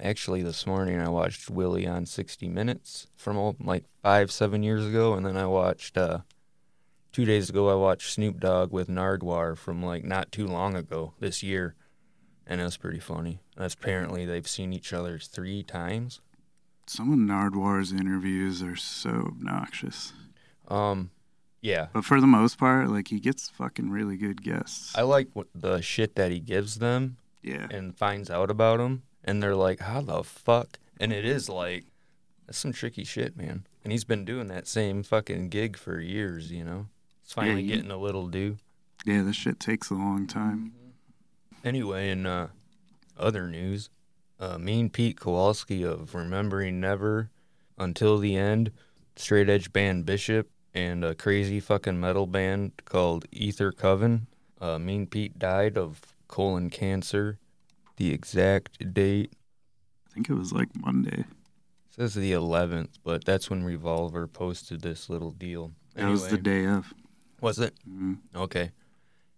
Actually, 0.00 0.42
this 0.42 0.66
morning 0.66 1.00
I 1.00 1.08
watched 1.08 1.50
Willie 1.50 1.86
on 1.86 2.06
60 2.06 2.48
Minutes 2.48 3.08
from 3.16 3.36
old, 3.36 3.56
like 3.64 3.84
five, 4.02 4.30
seven 4.30 4.62
years 4.62 4.86
ago, 4.86 5.14
and 5.14 5.26
then 5.26 5.36
I 5.36 5.46
watched 5.46 5.98
uh, 5.98 6.18
two 7.10 7.24
days 7.24 7.50
ago. 7.50 7.68
I 7.68 7.74
watched 7.74 8.12
Snoop 8.12 8.38
Dogg 8.38 8.70
with 8.70 8.86
Nardwuar 8.88 9.56
from 9.58 9.82
like 9.82 10.04
not 10.04 10.30
too 10.30 10.46
long 10.46 10.76
ago 10.76 11.14
this 11.18 11.42
year, 11.42 11.74
and 12.46 12.60
it 12.60 12.64
was 12.64 12.76
pretty 12.76 13.00
funny. 13.00 13.40
And 13.56 13.64
apparently 13.74 14.24
they've 14.26 14.46
seen 14.46 14.72
each 14.72 14.92
other 14.92 15.18
three 15.18 15.64
times. 15.64 16.20
Some 16.90 17.12
of 17.12 17.18
Nardwuar's 17.20 17.92
interviews 17.92 18.64
are 18.64 18.74
so 18.74 19.10
obnoxious, 19.10 20.12
Um, 20.66 21.10
yeah, 21.62 21.86
but 21.92 22.04
for 22.04 22.20
the 22.20 22.26
most 22.26 22.58
part, 22.58 22.90
like 22.90 23.06
he 23.08 23.20
gets 23.20 23.48
fucking 23.48 23.90
really 23.90 24.16
good 24.16 24.42
guests. 24.42 24.92
I 24.98 25.02
like 25.02 25.28
what 25.32 25.46
the 25.54 25.80
shit 25.82 26.16
that 26.16 26.32
he 26.32 26.40
gives 26.40 26.80
them 26.80 27.18
yeah, 27.44 27.68
and 27.70 27.96
finds 27.96 28.28
out 28.28 28.50
about 28.50 28.78
them, 28.78 29.02
and 29.22 29.40
they're 29.40 29.54
like, 29.54 29.78
"How 29.78 30.00
the 30.00 30.24
fuck?" 30.24 30.80
And 30.98 31.12
it 31.12 31.24
is 31.24 31.48
like, 31.48 31.84
that's 32.46 32.58
some 32.58 32.72
tricky 32.72 33.04
shit, 33.04 33.36
man. 33.36 33.66
And 33.84 33.92
he's 33.92 34.04
been 34.04 34.24
doing 34.24 34.48
that 34.48 34.66
same 34.66 35.04
fucking 35.04 35.48
gig 35.50 35.76
for 35.76 36.00
years, 36.00 36.50
you 36.50 36.64
know. 36.64 36.86
It's 37.22 37.32
finally 37.34 37.62
you- 37.62 37.72
getting 37.76 37.92
a 37.92 37.98
little 37.98 38.26
due. 38.26 38.56
yeah, 39.06 39.22
this 39.22 39.36
shit 39.36 39.60
takes 39.60 39.90
a 39.90 39.94
long 39.94 40.26
time. 40.26 40.72
Anyway, 41.64 42.10
in 42.10 42.26
uh, 42.26 42.48
other 43.16 43.46
news, 43.48 43.90
uh, 44.40 44.58
Mean 44.58 44.90
Pete 44.90 45.20
Kowalski 45.20 45.84
of 45.84 46.14
Remembering 46.14 46.80
Never 46.80 47.30
Until 47.78 48.18
the 48.18 48.36
End, 48.36 48.72
straight 49.16 49.48
edge 49.48 49.72
band 49.72 50.06
Bishop, 50.06 50.48
and 50.74 51.04
a 51.04 51.14
crazy 51.14 51.60
fucking 51.60 52.00
metal 52.00 52.26
band 52.26 52.72
called 52.84 53.26
Ether 53.30 53.70
Coven. 53.70 54.26
Uh, 54.60 54.78
mean 54.78 55.06
Pete 55.06 55.38
died 55.38 55.76
of 55.78 56.00
colon 56.28 56.70
cancer. 56.70 57.38
The 57.96 58.12
exact 58.12 58.92
date 58.94 59.32
I 60.06 60.14
think 60.14 60.28
it 60.30 60.34
was 60.34 60.52
like 60.52 60.68
Monday. 60.74 61.24
says 61.94 62.14
the 62.14 62.32
11th, 62.32 62.94
but 63.04 63.24
that's 63.24 63.48
when 63.50 63.62
Revolver 63.62 64.26
posted 64.26 64.80
this 64.80 65.08
little 65.08 65.30
deal. 65.30 65.72
That 65.94 66.08
was 66.08 66.28
the 66.28 66.38
day 66.38 66.66
of. 66.66 66.92
Was 67.40 67.58
it? 67.58 67.74
hmm 67.84 68.14
Okay. 68.34 68.70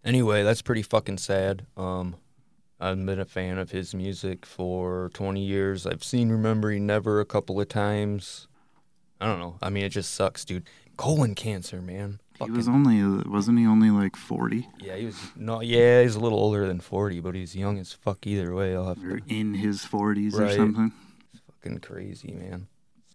Anyway, 0.05 0.43
that's 0.43 0.63
pretty 0.63 0.83
fucking 0.83 1.19
sad. 1.19 1.67
Um, 1.77 2.17
I've 2.83 3.07
been 3.07 3.21
a 3.21 3.25
fan 3.25 3.59
of 3.59 3.71
his 3.71 3.95
music 3.95 4.45
for 4.45 5.11
20 5.15 5.41
years. 5.41 5.87
I've 5.87 6.03
seen 6.03 6.31
Remembering 6.31 6.85
Never 6.85 7.21
a 7.21 7.25
couple 7.25 7.61
of 7.61 7.69
times. 7.69 8.49
I 9.21 9.27
don't 9.27 9.39
know. 9.39 9.57
I 9.63 9.71
mean, 9.71 9.85
it 9.85 9.91
just 9.91 10.13
sucks, 10.15 10.45
dude. 10.45 10.69
Colon 10.97 11.35
cancer, 11.37 11.81
man. 11.81 12.19
He 12.45 12.51
was 12.51 12.67
only 12.67 13.29
wasn't 13.29 13.61
he 13.61 13.67
only 13.67 13.91
like 13.91 14.17
forty 14.17 14.67
yeah, 14.81 14.97
he 14.97 15.07
was 15.07 15.17
no, 15.37 15.61
yeah, 15.61 16.03
he's 16.03 16.17
a 16.17 16.21
little 16.21 16.41
older 16.41 16.67
than 16.67 16.81
40, 16.81 17.21
but 17.21 17.37
he's 17.37 17.55
young 17.55 17.79
as 17.79 17.93
fuck 17.93 18.27
either 18.27 18.53
way. 18.53 18.75
I'll 18.75 18.89
have 18.89 19.05
or 19.05 19.21
to. 19.21 19.33
in 19.33 19.55
his 19.55 19.85
forties 19.85 20.37
or 20.37 20.43
Right. 20.43 20.57
something? 20.57 20.93
Fucking 21.47 21.79
crazy, 21.81 22.33
man. 22.33 22.67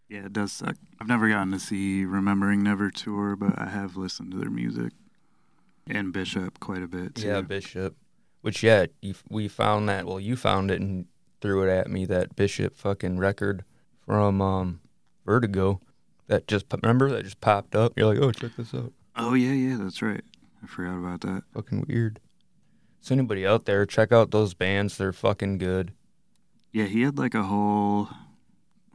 Yeah, 0.07 0.27
it 0.27 0.33
does 0.33 0.53
suck. 0.53 0.77
I've 1.01 1.09
never 1.09 1.27
gotten 1.27 1.51
to 1.51 1.59
see 1.59 2.05
Remembering 2.05 2.63
Never 2.63 2.89
tour, 2.89 3.35
but 3.35 3.59
I 3.59 3.65
have 3.67 3.97
listened 3.97 4.31
to 4.31 4.37
their 4.37 4.49
music 4.49 4.93
and 5.87 6.13
Bishop 6.13 6.61
quite 6.61 6.81
a 6.83 6.87
bit 6.87 7.15
too. 7.15 7.27
Yeah, 7.27 7.41
Bishop. 7.41 7.97
Which 8.41 8.63
yeah, 8.63 8.85
you, 9.01 9.15
we 9.29 9.47
found 9.47 9.89
that. 9.89 10.05
Well, 10.05 10.19
you 10.19 10.35
found 10.35 10.71
it 10.71 10.79
and 10.79 11.05
threw 11.41 11.63
it 11.63 11.69
at 11.69 11.89
me. 11.89 12.05
That 12.05 12.35
Bishop 12.35 12.75
fucking 12.75 13.17
record 13.17 13.63
from 14.05 14.41
um, 14.41 14.81
Vertigo. 15.25 15.81
That 16.27 16.47
just 16.47 16.65
remember 16.71 17.09
that 17.11 17.23
just 17.23 17.41
popped 17.41 17.75
up. 17.75 17.93
You're 17.95 18.13
like, 18.13 18.21
oh, 18.21 18.31
check 18.31 18.51
this 18.57 18.73
out. 18.73 18.91
Oh 19.15 19.33
yeah, 19.33 19.53
yeah, 19.53 19.77
that's 19.79 20.01
right. 20.01 20.23
I 20.63 20.67
forgot 20.67 20.97
about 20.97 21.21
that. 21.21 21.43
Fucking 21.53 21.85
weird. 21.87 22.19
So 23.01 23.15
anybody 23.15 23.45
out 23.45 23.65
there, 23.65 23.85
check 23.85 24.11
out 24.11 24.31
those 24.31 24.53
bands. 24.53 24.97
They're 24.97 25.13
fucking 25.13 25.59
good. 25.59 25.93
Yeah, 26.73 26.85
he 26.85 27.01
had 27.01 27.17
like 27.17 27.33
a 27.33 27.43
whole 27.43 28.09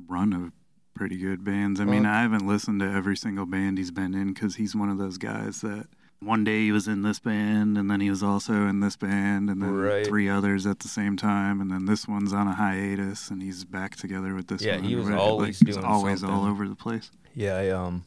run 0.07 0.33
of 0.33 0.53
pretty 0.95 1.17
good 1.17 1.45
bands. 1.45 1.81
I 1.81 1.85
mean, 1.85 2.05
I 2.05 2.21
haven't 2.21 2.47
listened 2.47 2.81
to 2.81 2.87
every 2.87 3.17
single 3.17 3.47
band 3.47 3.79
he's 3.79 3.91
been 3.91 4.15
in 4.15 4.35
because 4.35 4.57
he's 4.57 4.77
one 4.77 4.91
of 4.91 4.99
those 4.99 5.19
guys 5.19 5.63
that 5.63 5.87
one 6.25 6.45
day 6.45 6.61
he 6.61 6.73
was 6.73 6.87
in 6.89 7.03
this 7.03 7.19
band 7.19 7.77
and 7.79 7.91
then 7.91 8.01
he 8.01 8.11
was 8.11 8.23
also 8.23 8.53
in 8.67 8.81
this 8.81 8.97
band 8.97 9.51
and 9.51 9.61
then 9.63 9.73
Right. 9.75 10.07
three 10.07 10.29
others 10.29 10.67
at 10.67 10.81
the 10.81 10.89
same 10.89 11.17
time 11.17 11.61
and 11.61 11.71
then 11.71 11.87
this 11.87 12.07
one's 12.09 12.33
on 12.33 12.47
a 12.49 12.55
hiatus 12.55 13.31
and 13.31 13.43
he's 13.43 13.65
back 13.65 13.97
together 13.97 14.35
with 14.35 14.49
this 14.49 14.63
Yeah, 14.63 14.77
one. 14.77 14.85
he 14.85 14.95
was 14.97 15.07
Right, 15.07 15.19
always 15.19 15.61
like, 15.61 15.67
he 15.67 15.71
was 15.71 15.77
doing 15.77 15.87
always 15.87 16.23
all 16.25 16.45
over 16.45 16.69
the 16.69 16.75
place. 16.77 17.11
Yeah, 17.35 17.57
I, 17.57 17.69
um, 17.71 18.05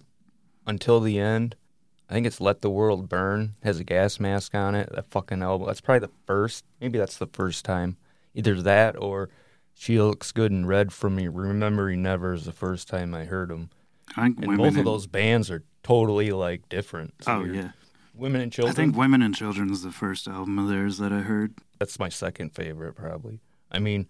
until 0.65 0.99
the 0.99 1.19
end. 1.19 1.55
I 2.09 2.13
think 2.13 2.27
it's 2.27 2.39
"Let 2.39 2.61
the 2.61 2.69
World 2.69 3.09
Burn" 3.09 3.53
has 3.63 3.79
a 3.79 3.83
gas 3.83 4.19
mask 4.19 4.53
on 4.53 4.75
it. 4.75 4.91
That 4.93 5.09
fucking 5.09 5.41
album. 5.41 5.65
That's 5.65 5.81
probably 5.81 6.05
the 6.07 6.13
first. 6.27 6.63
Maybe 6.79 6.99
that's 6.99 7.17
the 7.17 7.25
first 7.25 7.65
time. 7.65 7.97
Either 8.35 8.61
that 8.61 8.95
or 8.95 9.29
"She 9.73 9.99
Looks 9.99 10.31
Good 10.31 10.51
in 10.51 10.67
Red" 10.67 10.93
from 10.93 11.15
me. 11.15 11.27
Remembering 11.27 12.03
Never 12.03 12.33
is 12.35 12.45
the 12.45 12.51
first 12.51 12.87
time 12.87 13.15
I 13.15 13.25
heard 13.25 13.49
them. 13.49 13.71
I 14.15 14.25
think 14.25 14.37
And 14.37 14.47
women 14.49 14.57
both 14.57 14.77
of 14.77 14.85
those 14.85 15.07
bands 15.07 15.49
are 15.49 15.63
totally 15.81 16.29
like 16.29 16.69
different. 16.69 17.15
It's 17.17 17.27
Oh 17.27 17.41
weird. 17.41 17.55
yeah, 17.55 17.71
Women 18.15 18.41
and 18.41 18.51
Children. 18.51 18.71
I 18.71 18.75
think 18.75 18.95
Women 18.97 19.21
and 19.21 19.35
Children 19.35 19.69
is 19.71 19.83
the 19.83 19.91
first 19.91 20.27
album 20.27 20.57
of 20.59 20.67
theirs 20.69 20.97
that 20.99 21.11
I 21.11 21.19
heard. 21.19 21.53
that's 21.79 21.99
my 21.99 22.09
second 22.09 22.51
favorite, 22.55 22.93
probably. 22.95 23.39
I 23.71 23.79
mean, 23.79 24.07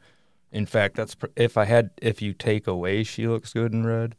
in 0.52 0.66
fact, 0.66 0.96
that's 0.96 1.16
pr- 1.16 1.28
if 1.36 1.58
I 1.58 1.66
had 1.66 1.92
if 2.02 2.22
you 2.22 2.34
take 2.34 2.68
away 2.68 3.04
"She 3.04 3.28
Looks 3.28 3.54
Good 3.54 3.74
in 3.74 3.86
Red," 3.86 4.16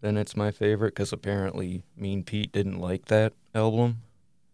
then 0.00 0.16
it's 0.16 0.36
my 0.36 0.50
favorite 0.50 0.94
because 0.94 1.12
apparently 1.12 1.82
Mean 1.96 2.22
Pete 2.24 2.52
didn't 2.52 2.78
like 2.80 3.06
that 3.06 3.34
album, 3.54 4.02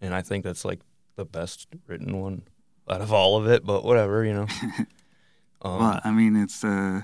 and 0.00 0.14
I 0.14 0.22
think 0.22 0.44
that's 0.44 0.64
like 0.64 0.80
the 1.16 1.24
best 1.24 1.68
written 1.86 2.20
one 2.20 2.42
out 2.90 3.00
of 3.00 3.12
all 3.12 3.36
of 3.36 3.46
it. 3.46 3.64
But 3.64 3.84
whatever, 3.84 4.24
you 4.24 4.32
know. 4.34 4.46
Um, 5.62 5.78
well, 5.78 6.00
I 6.04 6.10
mean, 6.10 6.36
it's 6.36 6.62
uh, 6.62 7.00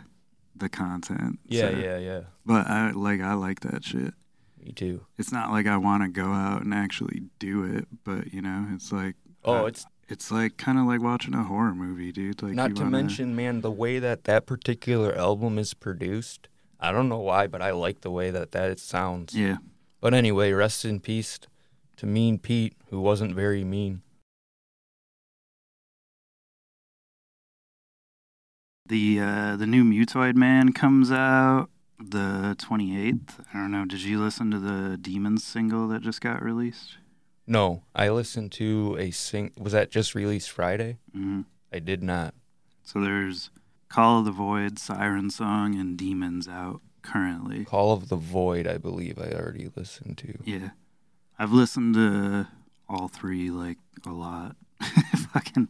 the 0.54 0.68
content. 0.68 1.38
yeah, 1.46 1.70
so- 1.70 1.78
yeah, 1.78 1.96
yeah. 1.96 2.20
But 2.44 2.66
I 2.66 2.90
like 2.90 3.22
I 3.22 3.32
like 3.32 3.60
that 3.60 3.82
shit. 3.84 4.12
Me 4.64 4.72
too. 4.72 5.06
It's 5.18 5.32
not 5.32 5.50
like 5.50 5.66
I 5.66 5.76
want 5.78 6.02
to 6.02 6.08
go 6.08 6.32
out 6.32 6.62
and 6.62 6.74
actually 6.74 7.22
do 7.38 7.64
it, 7.64 7.86
but 8.04 8.32
you 8.34 8.42
know, 8.42 8.66
it's 8.74 8.92
like 8.92 9.16
Oh, 9.44 9.62
uh, 9.62 9.66
it's 9.66 9.86
it's 10.08 10.30
like 10.30 10.56
kind 10.58 10.78
of 10.78 10.84
like 10.86 11.00
watching 11.00 11.34
a 11.34 11.44
horror 11.44 11.74
movie, 11.74 12.12
dude. 12.12 12.42
Like 12.42 12.52
not 12.54 12.70
you 12.70 12.76
to 12.76 12.82
wanna- 12.82 12.96
mention, 12.96 13.34
man, 13.34 13.60
the 13.62 13.70
way 13.70 13.98
that 13.98 14.24
that 14.24 14.44
particular 14.46 15.14
album 15.16 15.58
is 15.58 15.72
produced. 15.72 16.48
I 16.78 16.92
don't 16.92 17.08
know 17.08 17.18
why, 17.20 17.46
but 17.46 17.62
I 17.62 17.70
like 17.72 18.00
the 18.02 18.10
way 18.10 18.30
that 18.30 18.52
that 18.52 18.70
it 18.70 18.78
sounds. 18.80 19.34
Yeah, 19.34 19.58
But 20.00 20.14
anyway, 20.14 20.52
rest 20.52 20.84
in 20.84 21.00
peace 21.00 21.38
to 21.96 22.06
Mean 22.06 22.38
Pete, 22.38 22.74
who 22.88 23.00
wasn't 23.00 23.34
very 23.34 23.64
mean. 23.64 24.02
the 28.86 29.20
uh, 29.20 29.56
the 29.56 29.66
new 29.66 29.84
Mutoid 29.84 30.34
Man 30.34 30.72
comes 30.72 31.12
out 31.12 31.68
the 32.00 32.54
twenty 32.58 32.98
eighth. 32.98 33.40
I 33.52 33.58
don't 33.58 33.70
know. 33.70 33.84
Did 33.84 34.02
you 34.02 34.18
listen 34.20 34.50
to 34.50 34.58
the 34.58 34.96
Demons 34.96 35.44
single 35.44 35.88
that 35.88 36.02
just 36.02 36.20
got 36.20 36.42
released? 36.42 36.96
No, 37.46 37.82
I 37.94 38.08
listened 38.10 38.52
to 38.52 38.96
a 38.98 39.10
sing. 39.10 39.52
Was 39.58 39.72
that 39.72 39.90
just 39.90 40.14
released 40.14 40.50
Friday? 40.50 40.98
hmm 41.12 41.42
I 41.72 41.78
did 41.78 42.02
not. 42.02 42.34
So 42.82 43.00
there's 43.00 43.50
Call 43.88 44.20
of 44.20 44.24
the 44.24 44.32
Void, 44.32 44.78
Siren 44.78 45.30
Song, 45.30 45.74
and 45.76 45.96
Demons 45.96 46.48
out 46.48 46.80
currently. 47.02 47.64
Call 47.64 47.92
of 47.92 48.08
the 48.08 48.16
Void, 48.16 48.66
I 48.66 48.76
believe 48.78 49.18
I 49.18 49.30
already 49.32 49.70
listened 49.76 50.18
to. 50.18 50.38
Yeah. 50.44 50.70
I've 51.38 51.52
listened 51.52 51.94
to 51.94 52.48
all 52.88 53.08
three 53.08 53.50
like 53.50 53.78
a 54.06 54.10
lot. 54.10 54.56
Fucking 55.32 55.68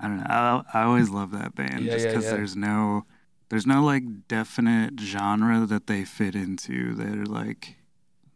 I 0.00 0.06
don't 0.08 0.18
know. 0.18 0.26
I, 0.28 0.62
I 0.74 0.82
always 0.82 1.08
love 1.10 1.30
that 1.32 1.54
band 1.54 1.80
Yeah, 1.84 1.92
just 1.92 2.06
yeah, 2.06 2.14
cuz 2.14 2.24
yeah. 2.24 2.30
there's 2.30 2.56
no 2.56 3.04
there's 3.48 3.66
no 3.66 3.82
like 3.82 4.28
definite 4.28 5.00
genre 5.00 5.66
that 5.66 5.86
they 5.86 6.04
fit 6.04 6.34
into. 6.34 6.94
They're 6.94 7.24
like 7.24 7.76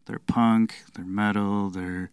they're 0.05 0.19
punk, 0.19 0.75
they're 0.95 1.05
metal, 1.05 1.69
they're 1.69 2.11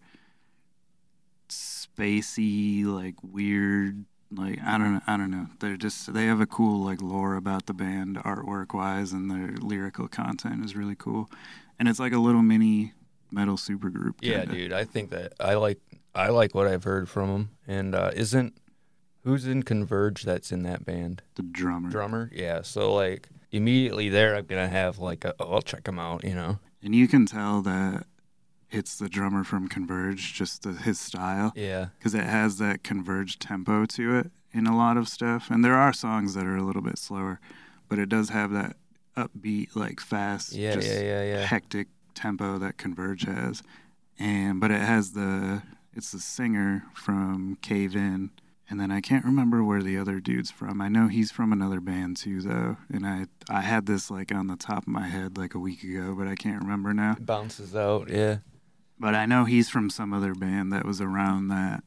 spacey, 1.49 2.85
like 2.85 3.15
weird 3.23 4.05
like 4.33 4.59
I 4.63 4.77
don't 4.77 4.93
know, 4.93 5.01
I 5.07 5.17
don't 5.17 5.31
know. 5.31 5.47
They're 5.59 5.77
just 5.77 6.13
they 6.13 6.25
have 6.25 6.39
a 6.39 6.45
cool 6.45 6.83
like 6.83 7.01
lore 7.01 7.35
about 7.35 7.65
the 7.65 7.73
band 7.73 8.17
artwork 8.17 8.73
wise 8.73 9.11
and 9.11 9.29
their 9.29 9.55
lyrical 9.57 10.07
content 10.07 10.63
is 10.63 10.75
really 10.75 10.95
cool. 10.95 11.29
And 11.79 11.89
it's 11.89 11.99
like 11.99 12.13
a 12.13 12.19
little 12.19 12.43
mini 12.43 12.93
metal 13.31 13.57
supergroup. 13.57 14.15
Yeah, 14.21 14.45
dude, 14.45 14.71
I 14.73 14.85
think 14.85 15.09
that 15.09 15.33
I 15.39 15.55
like 15.55 15.79
I 16.13 16.29
like 16.29 16.55
what 16.55 16.67
I've 16.67 16.83
heard 16.83 17.09
from 17.09 17.29
them 17.29 17.49
And 17.67 17.95
uh, 17.95 18.11
isn't 18.13 18.53
who's 19.23 19.45
in 19.47 19.63
Converge 19.63 20.23
that's 20.23 20.51
in 20.51 20.63
that 20.63 20.85
band? 20.85 21.21
The 21.35 21.43
drummer. 21.43 21.89
Drummer? 21.89 22.29
Yeah. 22.33 22.61
So 22.61 22.93
like 22.93 23.29
immediately 23.51 24.09
there, 24.09 24.35
I'm 24.35 24.45
gonna 24.45 24.67
have 24.69 24.99
like 24.99 25.25
a, 25.25 25.33
oh, 25.39 25.53
I'll 25.55 25.61
check 25.61 25.87
him 25.87 25.99
out. 25.99 26.23
You 26.23 26.35
know? 26.35 26.59
And 26.83 26.95
you 26.95 27.07
can 27.07 27.25
tell 27.25 27.61
that 27.61 28.05
it's 28.69 28.97
the 28.97 29.09
drummer 29.09 29.43
from 29.43 29.67
Converge, 29.67 30.33
just 30.33 30.63
the, 30.63 30.71
his 30.73 30.99
style, 30.99 31.51
Yeah. 31.55 31.87
because 31.99 32.15
it 32.15 32.23
has 32.23 32.57
that 32.59 32.83
Converge 32.83 33.37
tempo 33.37 33.85
to 33.85 34.15
it 34.17 34.31
in 34.53 34.65
a 34.65 34.75
lot 34.75 34.95
of 34.97 35.09
stuff. 35.09 35.49
And 35.51 35.63
there 35.63 35.75
are 35.75 35.91
songs 35.93 36.33
that 36.35 36.45
are 36.45 36.55
a 36.55 36.63
little 36.63 36.81
bit 36.81 36.97
slower, 36.97 37.39
but 37.89 37.99
it 37.99 38.07
does 38.07 38.29
have 38.29 38.51
that 38.51 38.77
upbeat, 39.17 39.75
like 39.75 39.99
fast, 39.99 40.53
Yeah. 40.53 40.75
just 40.75 40.87
Yeah. 40.87 41.01
Yeah. 41.01 41.23
Yeah. 41.23 41.45
hectic 41.45 41.87
tempo 42.15 42.57
that 42.59 42.77
Converge 42.77 43.23
has. 43.25 43.61
And 44.17 44.59
but 44.61 44.71
it 44.71 44.81
has 44.81 45.11
the 45.11 45.63
it's 45.93 46.11
the 46.13 46.19
singer 46.19 46.85
from 46.93 47.57
Cave 47.61 47.95
In. 47.95 48.29
And 48.71 48.79
then 48.79 48.89
I 48.89 49.01
can't 49.01 49.25
remember 49.25 49.65
where 49.65 49.83
the 49.83 49.97
other 49.97 50.21
dude's 50.21 50.49
from. 50.49 50.79
I 50.81 50.87
know 50.87 51.09
he's 51.09 51.29
from 51.29 51.51
another 51.51 51.81
band 51.81 52.15
too 52.15 52.41
though. 52.41 52.77
And 52.89 53.05
I 53.05 53.25
I 53.49 53.59
had 53.59 53.85
this 53.85 54.09
like 54.09 54.33
on 54.33 54.47
the 54.47 54.55
top 54.55 54.83
of 54.83 54.87
my 54.87 55.07
head 55.07 55.37
like 55.37 55.53
a 55.53 55.59
week 55.59 55.83
ago, 55.83 56.15
but 56.17 56.25
I 56.25 56.35
can't 56.35 56.61
remember 56.61 56.93
now. 56.93 57.17
Bounces 57.19 57.75
out. 57.75 58.09
Yeah. 58.09 58.37
But 58.97 59.13
I 59.13 59.25
know 59.25 59.43
he's 59.43 59.69
from 59.69 59.89
some 59.89 60.13
other 60.13 60.33
band 60.33 60.71
that 60.71 60.85
was 60.85 61.01
around 61.01 61.49
that 61.49 61.83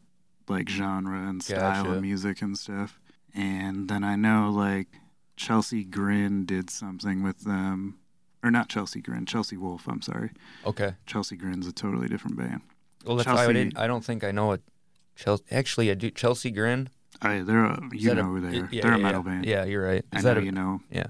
like 0.46 0.68
genre 0.68 1.26
and 1.26 1.42
style 1.42 1.84
Gotcha. 1.84 1.92
of 1.96 2.02
music 2.02 2.42
and 2.42 2.58
stuff. 2.58 3.00
And 3.34 3.88
then 3.88 4.04
I 4.04 4.16
know 4.16 4.50
like 4.50 4.88
Chelsea 5.36 5.84
Grin 5.84 6.44
did 6.44 6.68
something 6.68 7.22
with 7.22 7.40
them. 7.44 7.98
Or 8.42 8.50
not 8.50 8.68
Chelsea 8.68 9.00
Grin, 9.00 9.24
Chelsea 9.24 9.56
Wolfe, 9.56 9.88
I'm 9.88 10.02
sorry. 10.02 10.32
Okay. 10.66 10.96
Chelsea 11.06 11.34
Grin's 11.34 11.66
a 11.66 11.72
totally 11.72 12.08
different 12.08 12.36
band. 12.36 12.60
Well, 13.06 13.16
that's 13.16 13.26
why 13.26 13.46
I 13.46 13.52
didn't. 13.54 13.78
I 13.78 13.86
don't 13.86 14.04
think 14.04 14.22
I 14.22 14.32
know 14.32 14.52
it. 14.52 14.60
Chelsea. 15.16 15.44
Actually, 15.50 15.90
I 15.90 15.94
do. 15.94 16.10
Chelsea 16.10 16.50
Grin. 16.50 16.88
Oh, 17.22 17.30
yeah, 17.30 17.42
they're 17.42 17.64
a, 17.64 17.80
you 17.92 18.14
know 18.14 18.20
a- 18.22 18.24
who 18.24 18.40
they 18.40 18.58
are. 18.58 18.68
yeah, 18.70 18.82
they're 18.82 18.92
a 18.94 18.98
metal 18.98 19.22
yeah. 19.24 19.30
band. 19.30 19.46
Yeah, 19.46 19.64
you're 19.64 19.84
right. 19.84 20.04
I 20.12 20.18
Is 20.18 20.24
know 20.24 20.34
that 20.34 20.40
a, 20.40 20.44
you 20.44 20.52
know. 20.52 20.80
Yeah. 20.90 21.06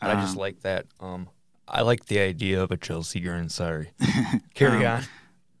But 0.00 0.10
I 0.16 0.20
just 0.20 0.34
Um, 0.34 0.40
like 0.40 0.60
that. 0.62 0.86
Um, 1.00 1.28
I 1.68 1.82
like 1.82 2.06
the 2.06 2.18
idea 2.20 2.62
of 2.62 2.70
a 2.70 2.76
Chelsea 2.76 3.20
Grin. 3.20 3.48
Sorry. 3.48 3.90
Carry 4.54 4.84
Um, 4.86 4.98
on. 4.98 5.02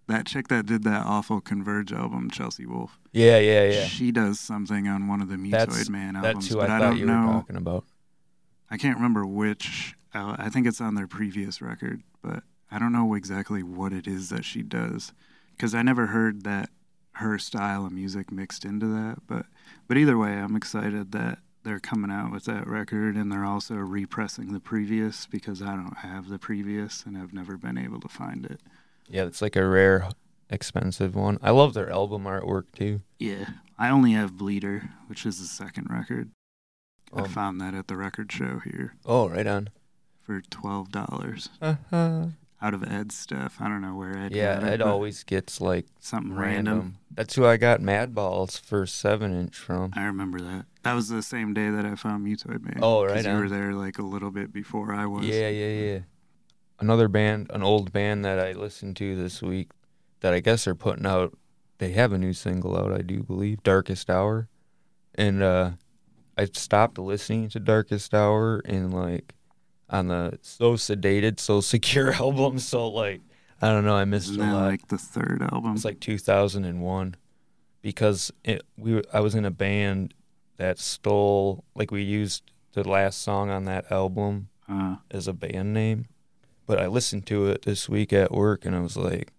That 0.08 0.24
chick 0.26 0.46
that 0.48 0.66
did 0.66 0.84
that 0.84 1.04
awful 1.04 1.40
Converge 1.40 1.92
album, 1.92 2.30
Chelsea 2.30 2.64
Wolfe. 2.64 2.96
Yeah, 3.12 3.38
yeah, 3.38 3.64
yeah. 3.64 3.84
She 3.86 4.12
does 4.12 4.38
something 4.38 4.86
on 4.86 5.08
one 5.08 5.20
of 5.20 5.28
the 5.28 5.34
Mutoid 5.36 5.50
That's- 5.50 5.88
Man 5.88 6.14
albums, 6.16 6.34
That's 6.34 6.48
who 6.48 6.56
but 6.60 6.70
I 6.70 6.76
I, 6.76 6.78
thought 6.78 6.88
don't 6.90 6.98
you 6.98 7.06
know. 7.06 7.26
were 7.26 7.32
talking 7.32 7.56
about. 7.56 7.84
I 8.70 8.76
can't 8.76 8.96
remember 8.96 9.26
which. 9.26 9.94
Uh, 10.14 10.36
I 10.38 10.48
think 10.48 10.66
it's 10.66 10.80
on 10.80 10.94
their 10.94 11.06
previous 11.08 11.60
record, 11.60 12.02
but 12.22 12.42
I 12.70 12.78
don't 12.78 12.92
know 12.92 13.14
exactly 13.14 13.62
what 13.62 13.92
it 13.92 14.06
is 14.06 14.28
that 14.30 14.44
she 14.44 14.62
does 14.62 15.12
because 15.56 15.74
I 15.74 15.82
never 15.82 16.06
heard 16.06 16.42
that 16.44 16.70
her 17.16 17.38
style 17.38 17.86
of 17.86 17.92
music 17.92 18.30
mixed 18.32 18.64
into 18.64 18.86
that. 18.86 19.18
But 19.26 19.46
but 19.88 19.96
either 19.96 20.16
way, 20.18 20.32
I'm 20.32 20.56
excited 20.56 21.12
that 21.12 21.38
they're 21.62 21.80
coming 21.80 22.10
out 22.10 22.30
with 22.30 22.44
that 22.44 22.66
record 22.66 23.16
and 23.16 23.30
they're 23.32 23.44
also 23.44 23.74
repressing 23.74 24.52
the 24.52 24.60
previous 24.60 25.26
because 25.26 25.60
I 25.62 25.74
don't 25.74 25.98
have 25.98 26.28
the 26.28 26.38
previous 26.38 27.04
and 27.04 27.16
I've 27.18 27.32
never 27.32 27.56
been 27.56 27.76
able 27.78 28.00
to 28.00 28.08
find 28.08 28.46
it. 28.46 28.60
Yeah, 29.08 29.24
it's 29.24 29.42
like 29.42 29.56
a 29.56 29.66
rare, 29.66 30.08
expensive 30.50 31.14
one. 31.16 31.38
I 31.42 31.50
love 31.50 31.74
their 31.74 31.90
album 31.90 32.24
artwork 32.24 32.64
too. 32.72 33.00
Yeah, 33.18 33.46
I 33.78 33.88
only 33.88 34.12
have 34.12 34.36
Bleeder, 34.36 34.90
which 35.08 35.26
is 35.26 35.38
the 35.40 35.46
second 35.46 35.88
record. 35.90 36.30
I 37.12 37.22
Um, 37.22 37.28
found 37.28 37.60
that 37.60 37.74
at 37.74 37.88
the 37.88 37.96
record 37.96 38.30
show 38.32 38.60
here 38.60 38.94
Oh, 39.04 39.28
right 39.28 39.46
on. 39.46 39.68
for 40.22 40.40
twelve 40.42 40.90
dollars 40.92 41.48
Uh-huh. 41.62 42.26
Out 42.62 42.72
of 42.72 42.82
Ed's 42.82 43.14
stuff. 43.14 43.58
I 43.60 43.68
don't 43.68 43.82
know 43.82 43.94
where 43.94 44.16
Ed. 44.16 44.32
Yeah, 44.32 44.58
it, 44.58 44.64
Ed 44.64 44.82
always 44.82 45.24
gets 45.24 45.60
like 45.60 45.86
something 46.00 46.34
random. 46.34 46.74
random. 46.74 46.98
That's 47.10 47.34
who 47.34 47.44
I 47.44 47.58
got 47.58 47.80
Madball's 47.80 48.58
for 48.58 48.86
seven 48.86 49.38
inch 49.38 49.56
from. 49.56 49.92
I 49.94 50.04
remember 50.04 50.40
that. 50.40 50.64
That 50.82 50.94
was 50.94 51.08
the 51.08 51.22
same 51.22 51.52
day 51.52 51.68
that 51.68 51.84
I 51.84 51.96
found 51.96 52.26
Mutoid 52.26 52.62
Man. 52.62 52.78
Oh, 52.80 53.04
right 53.04 53.24
You 53.24 53.36
were 53.36 53.48
there 53.48 53.72
like 53.74 53.98
a 53.98 54.02
little 54.02 54.30
bit 54.30 54.52
before 54.52 54.94
I 54.94 55.04
was. 55.04 55.26
Yeah, 55.26 55.48
yeah, 55.48 55.68
yeah. 55.68 55.98
Another 56.78 57.08
band, 57.08 57.50
an 57.50 57.62
old 57.62 57.92
band 57.92 58.24
that 58.24 58.38
I 58.38 58.52
listened 58.52 58.96
to 58.96 59.16
this 59.16 59.42
week 59.42 59.70
that 60.20 60.32
I 60.32 60.40
guess 60.40 60.66
are 60.66 60.74
putting 60.74 61.06
out 61.06 61.36
they 61.78 61.92
have 61.92 62.12
a 62.12 62.18
new 62.18 62.32
single 62.32 62.76
out, 62.76 62.92
I 62.92 63.02
do 63.02 63.22
believe, 63.22 63.62
Darkest 63.62 64.08
Hour. 64.08 64.48
And 65.14 65.42
uh 65.42 65.72
I 66.38 66.46
stopped 66.46 66.98
listening 66.98 67.48
to 67.50 67.60
Darkest 67.60 68.12
Hour 68.14 68.60
in 68.60 68.90
like 68.90 69.34
on 69.88 70.08
the 70.08 70.38
So 70.42 70.74
Sedated, 70.74 71.38
So 71.40 71.60
Secure 71.60 72.12
album, 72.22 72.58
so 72.58 72.88
like 72.88 73.20
I 73.62 73.68
don't 73.68 73.84
know, 73.84 73.94
I 73.94 74.04
missed 74.04 74.36
a 74.36 74.38
lot. 74.40 74.64
like 74.66 74.88
the 74.88 74.98
third 74.98 75.42
album? 75.50 75.74
It's 75.74 75.84
like 75.84 76.00
2001 76.00 77.16
because 77.82 78.32
it, 78.44 78.62
we 78.76 79.02
I 79.12 79.20
was 79.20 79.34
in 79.34 79.44
a 79.44 79.50
band 79.50 80.12
that 80.56 80.78
stole 80.78 81.64
like 81.74 81.90
we 81.90 82.02
used 82.02 82.42
the 82.72 82.86
last 82.86 83.22
song 83.22 83.48
on 83.50 83.64
that 83.64 83.90
album 83.90 84.48
uh, 84.68 84.96
as 85.10 85.26
a 85.28 85.32
band 85.32 85.72
name. 85.72 86.06
But 86.66 86.80
I 86.80 86.86
listened 86.88 87.26
to 87.26 87.46
it 87.46 87.62
this 87.62 87.88
week 87.88 88.12
at 88.12 88.32
work 88.32 88.64
and 88.64 88.74
I 88.74 88.80
was 88.80 88.96
like 88.96 89.32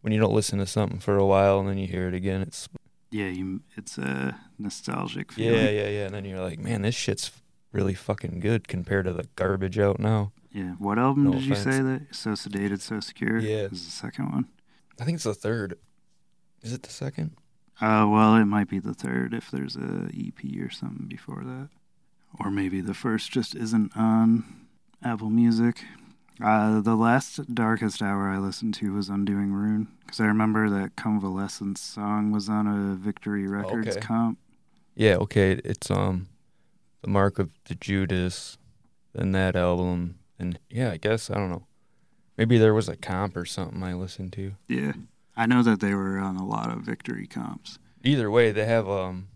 when 0.00 0.12
you 0.12 0.20
don't 0.20 0.32
listen 0.32 0.58
to 0.60 0.66
something 0.66 1.00
for 1.00 1.16
a 1.18 1.26
while 1.26 1.58
and 1.60 1.68
then 1.68 1.76
you 1.76 1.86
hear 1.86 2.08
it 2.08 2.14
again 2.14 2.40
it's 2.40 2.68
yeah, 3.10 3.26
you, 3.26 3.60
it's 3.76 3.98
a 3.98 4.38
nostalgic 4.56 5.32
feeling. 5.32 5.54
yeah 5.60 5.68
yeah 5.70 5.88
yeah 5.88 6.06
and 6.06 6.14
then 6.14 6.24
you're 6.24 6.40
like 6.40 6.60
man 6.60 6.82
this 6.82 6.94
shit's 6.94 7.30
really 7.72 7.94
fucking 7.94 8.40
good 8.40 8.68
compared 8.68 9.04
to 9.06 9.12
the 9.12 9.28
garbage 9.36 9.78
out 9.78 9.98
now. 10.00 10.32
Yeah. 10.52 10.72
What 10.78 10.98
album 10.98 11.24
No 11.24 11.32
did 11.32 11.42
you 11.44 11.54
say 11.54 11.80
that? 11.80 12.08
So 12.12 12.30
sedated, 12.30 12.80
so 12.80 13.00
secure. 13.00 13.38
Yeah. 13.38 13.68
is 13.70 13.84
the 13.84 13.90
second 13.92 14.30
one. 14.32 14.48
I 15.00 15.04
think 15.04 15.14
it's 15.16 15.24
the 15.24 15.34
third. 15.34 15.78
Is 16.62 16.72
it 16.72 16.82
the 16.82 16.90
second? 16.90 17.32
Uh, 17.80 18.06
well, 18.10 18.34
it 18.36 18.44
might 18.44 18.68
be 18.68 18.78
the 18.78 18.92
third 18.92 19.32
if 19.32 19.50
there's 19.50 19.76
a 19.76 20.10
EP 20.14 20.60
or 20.60 20.70
something 20.70 21.06
before 21.06 21.42
that, 21.44 21.68
or 22.38 22.50
maybe 22.50 22.80
the 22.82 22.92
first 22.92 23.30
just 23.30 23.54
isn't 23.54 23.96
on 23.96 24.66
Apple 25.02 25.30
Music. 25.30 25.82
Uh, 26.42 26.80
the 26.80 26.94
last 26.96 27.54
Darkest 27.54 28.02
Hour 28.02 28.28
I 28.28 28.38
listened 28.38 28.74
to 28.74 28.92
was 28.94 29.08
Undoing 29.08 29.52
Ruin 29.52 29.88
because 30.00 30.20
I 30.20 30.26
remember 30.26 30.68
that 30.68 30.96
Convalescence 30.96 31.80
song 31.80 32.32
was 32.32 32.48
on 32.50 32.66
a 32.66 32.96
Victory 32.96 33.46
Records 33.46 33.96
Okay. 33.96 34.00
comp. 34.00 34.38
Yeah, 34.94 35.16
okay. 35.16 35.52
It's 35.64 35.90
um 35.90 36.28
the 37.02 37.08
Mark 37.08 37.38
of 37.38 37.50
the 37.64 37.74
Judas, 37.74 38.58
then 39.14 39.32
that 39.32 39.56
album, 39.56 40.18
and 40.38 40.58
yeah, 40.68 40.90
I 40.92 40.96
guess 40.96 41.30
I 41.30 41.34
don't 41.34 41.50
know. 41.50 41.66
Maybe 42.36 42.56
there 42.58 42.74
was 42.74 42.88
a 42.88 42.96
comp 42.96 43.36
or 43.36 43.44
something 43.44 43.82
I 43.82 43.94
listened 43.94 44.32
to. 44.34 44.52
Yeah, 44.68 44.92
I 45.36 45.46
know 45.46 45.62
that 45.62 45.80
they 45.80 45.94
were 45.94 46.18
on 46.18 46.36
a 46.36 46.46
lot 46.46 46.70
of 46.72 46.80
Victory 46.80 47.26
comps. 47.26 47.78
Either 48.02 48.30
way, 48.30 48.50
they 48.52 48.64
have 48.66 48.88
um 48.88 49.28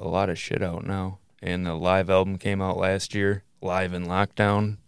a 0.00 0.08
lot 0.08 0.28
of 0.30 0.38
shit 0.38 0.62
out 0.62 0.84
now, 0.86 1.18
and 1.42 1.66
the 1.66 1.74
live 1.74 2.08
album 2.10 2.38
came 2.38 2.60
out 2.62 2.76
last 2.76 3.14
year, 3.14 3.44
live 3.60 3.92
in 3.92 4.06
lockdown, 4.06 4.78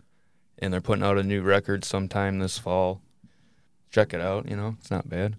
and 0.58 0.72
they're 0.72 0.80
putting 0.80 1.04
out 1.04 1.18
a 1.18 1.22
new 1.22 1.42
record 1.42 1.84
sometime 1.84 2.38
this 2.38 2.58
fall. 2.58 3.00
Check 3.90 4.14
it 4.14 4.20
out. 4.20 4.48
You 4.48 4.56
know, 4.56 4.76
it's 4.80 4.90
not 4.90 5.08
bad. 5.08 5.36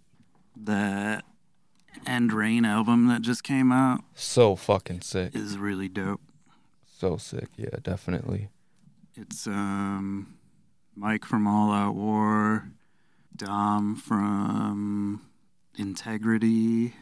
That 0.55 1.23
End 2.05 2.33
Reign 2.33 2.65
album 2.65 3.07
that 3.07 3.21
just 3.21 3.43
came 3.43 3.71
out 3.71 4.01
So 4.15 4.55
fucking 4.55 5.01
sick. 5.01 5.35
is 5.35 5.57
really 5.57 5.87
dope. 5.87 6.21
So 7.01 7.17
sick. 7.17 7.49
Yeah, 7.57 7.69
definitely. 7.81 8.49
It's 9.15 9.47
um 9.47 10.35
Mike 10.95 11.25
from 11.25 11.47
All 11.47 11.71
Out 11.73 11.95
War, 11.95 12.69
Dom 13.35 13.95
from 13.95 15.19
Integrity, 15.79 16.93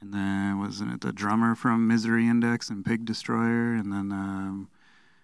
and 0.00 0.14
then 0.14 0.60
wasn't 0.60 0.92
it 0.92 1.00
the 1.00 1.12
drummer 1.12 1.56
from 1.56 1.88
Misery 1.88 2.28
Index 2.28 2.70
and 2.70 2.84
Pig 2.84 3.04
Destroyer, 3.04 3.74
and 3.74 3.92
then 3.92 4.12
um 4.12 4.68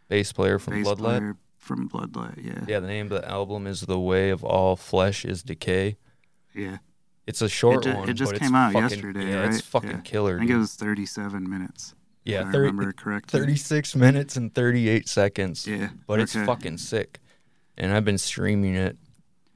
Bass 0.08 0.32
player 0.32 0.58
from 0.58 0.74
bass 0.82 0.88
Bloodlet. 0.88 0.98
player 0.98 1.36
from 1.56 1.88
Bloodlet. 1.88 2.44
Yeah, 2.44 2.64
Yeah, 2.66 2.80
the 2.80 2.88
name 2.88 3.12
of 3.12 3.22
the 3.22 3.28
album 3.30 3.68
is 3.68 3.82
The 3.82 4.00
Way 4.00 4.30
of 4.30 4.42
All 4.42 4.74
Flesh 4.74 5.24
is 5.24 5.44
Decay. 5.44 5.96
yeah. 6.52 6.78
It's 7.28 7.40
a 7.40 7.48
short 7.48 7.84
ju- 7.84 7.94
one. 7.94 8.08
it 8.08 8.14
just 8.14 8.34
came 8.34 8.56
out 8.56 8.72
fucking, 8.72 8.88
yesterday, 8.90 9.30
Yeah, 9.30 9.46
it's 9.48 9.60
fucking 9.60 9.90
Yeah. 9.90 10.00
killer. 10.00 10.36
I 10.36 10.38
think 10.40 10.50
it 10.50 10.56
was 10.58 10.74
37 10.74 11.48
minutes. 11.48 11.94
Yeah, 12.24 12.40
I 12.40 12.52
30, 12.52 12.58
remember 12.58 12.92
correctly. 12.92 13.40
36 13.40 13.94
minutes 13.96 14.36
and 14.36 14.54
38 14.54 15.08
seconds. 15.08 15.66
Yeah, 15.66 15.90
But 16.06 16.20
it's 16.20 16.34
fucking 16.34 16.78
sick. 16.78 17.20
And 17.76 17.92
I've 17.92 18.04
been 18.04 18.18
streaming 18.18 18.74
it 18.74 18.96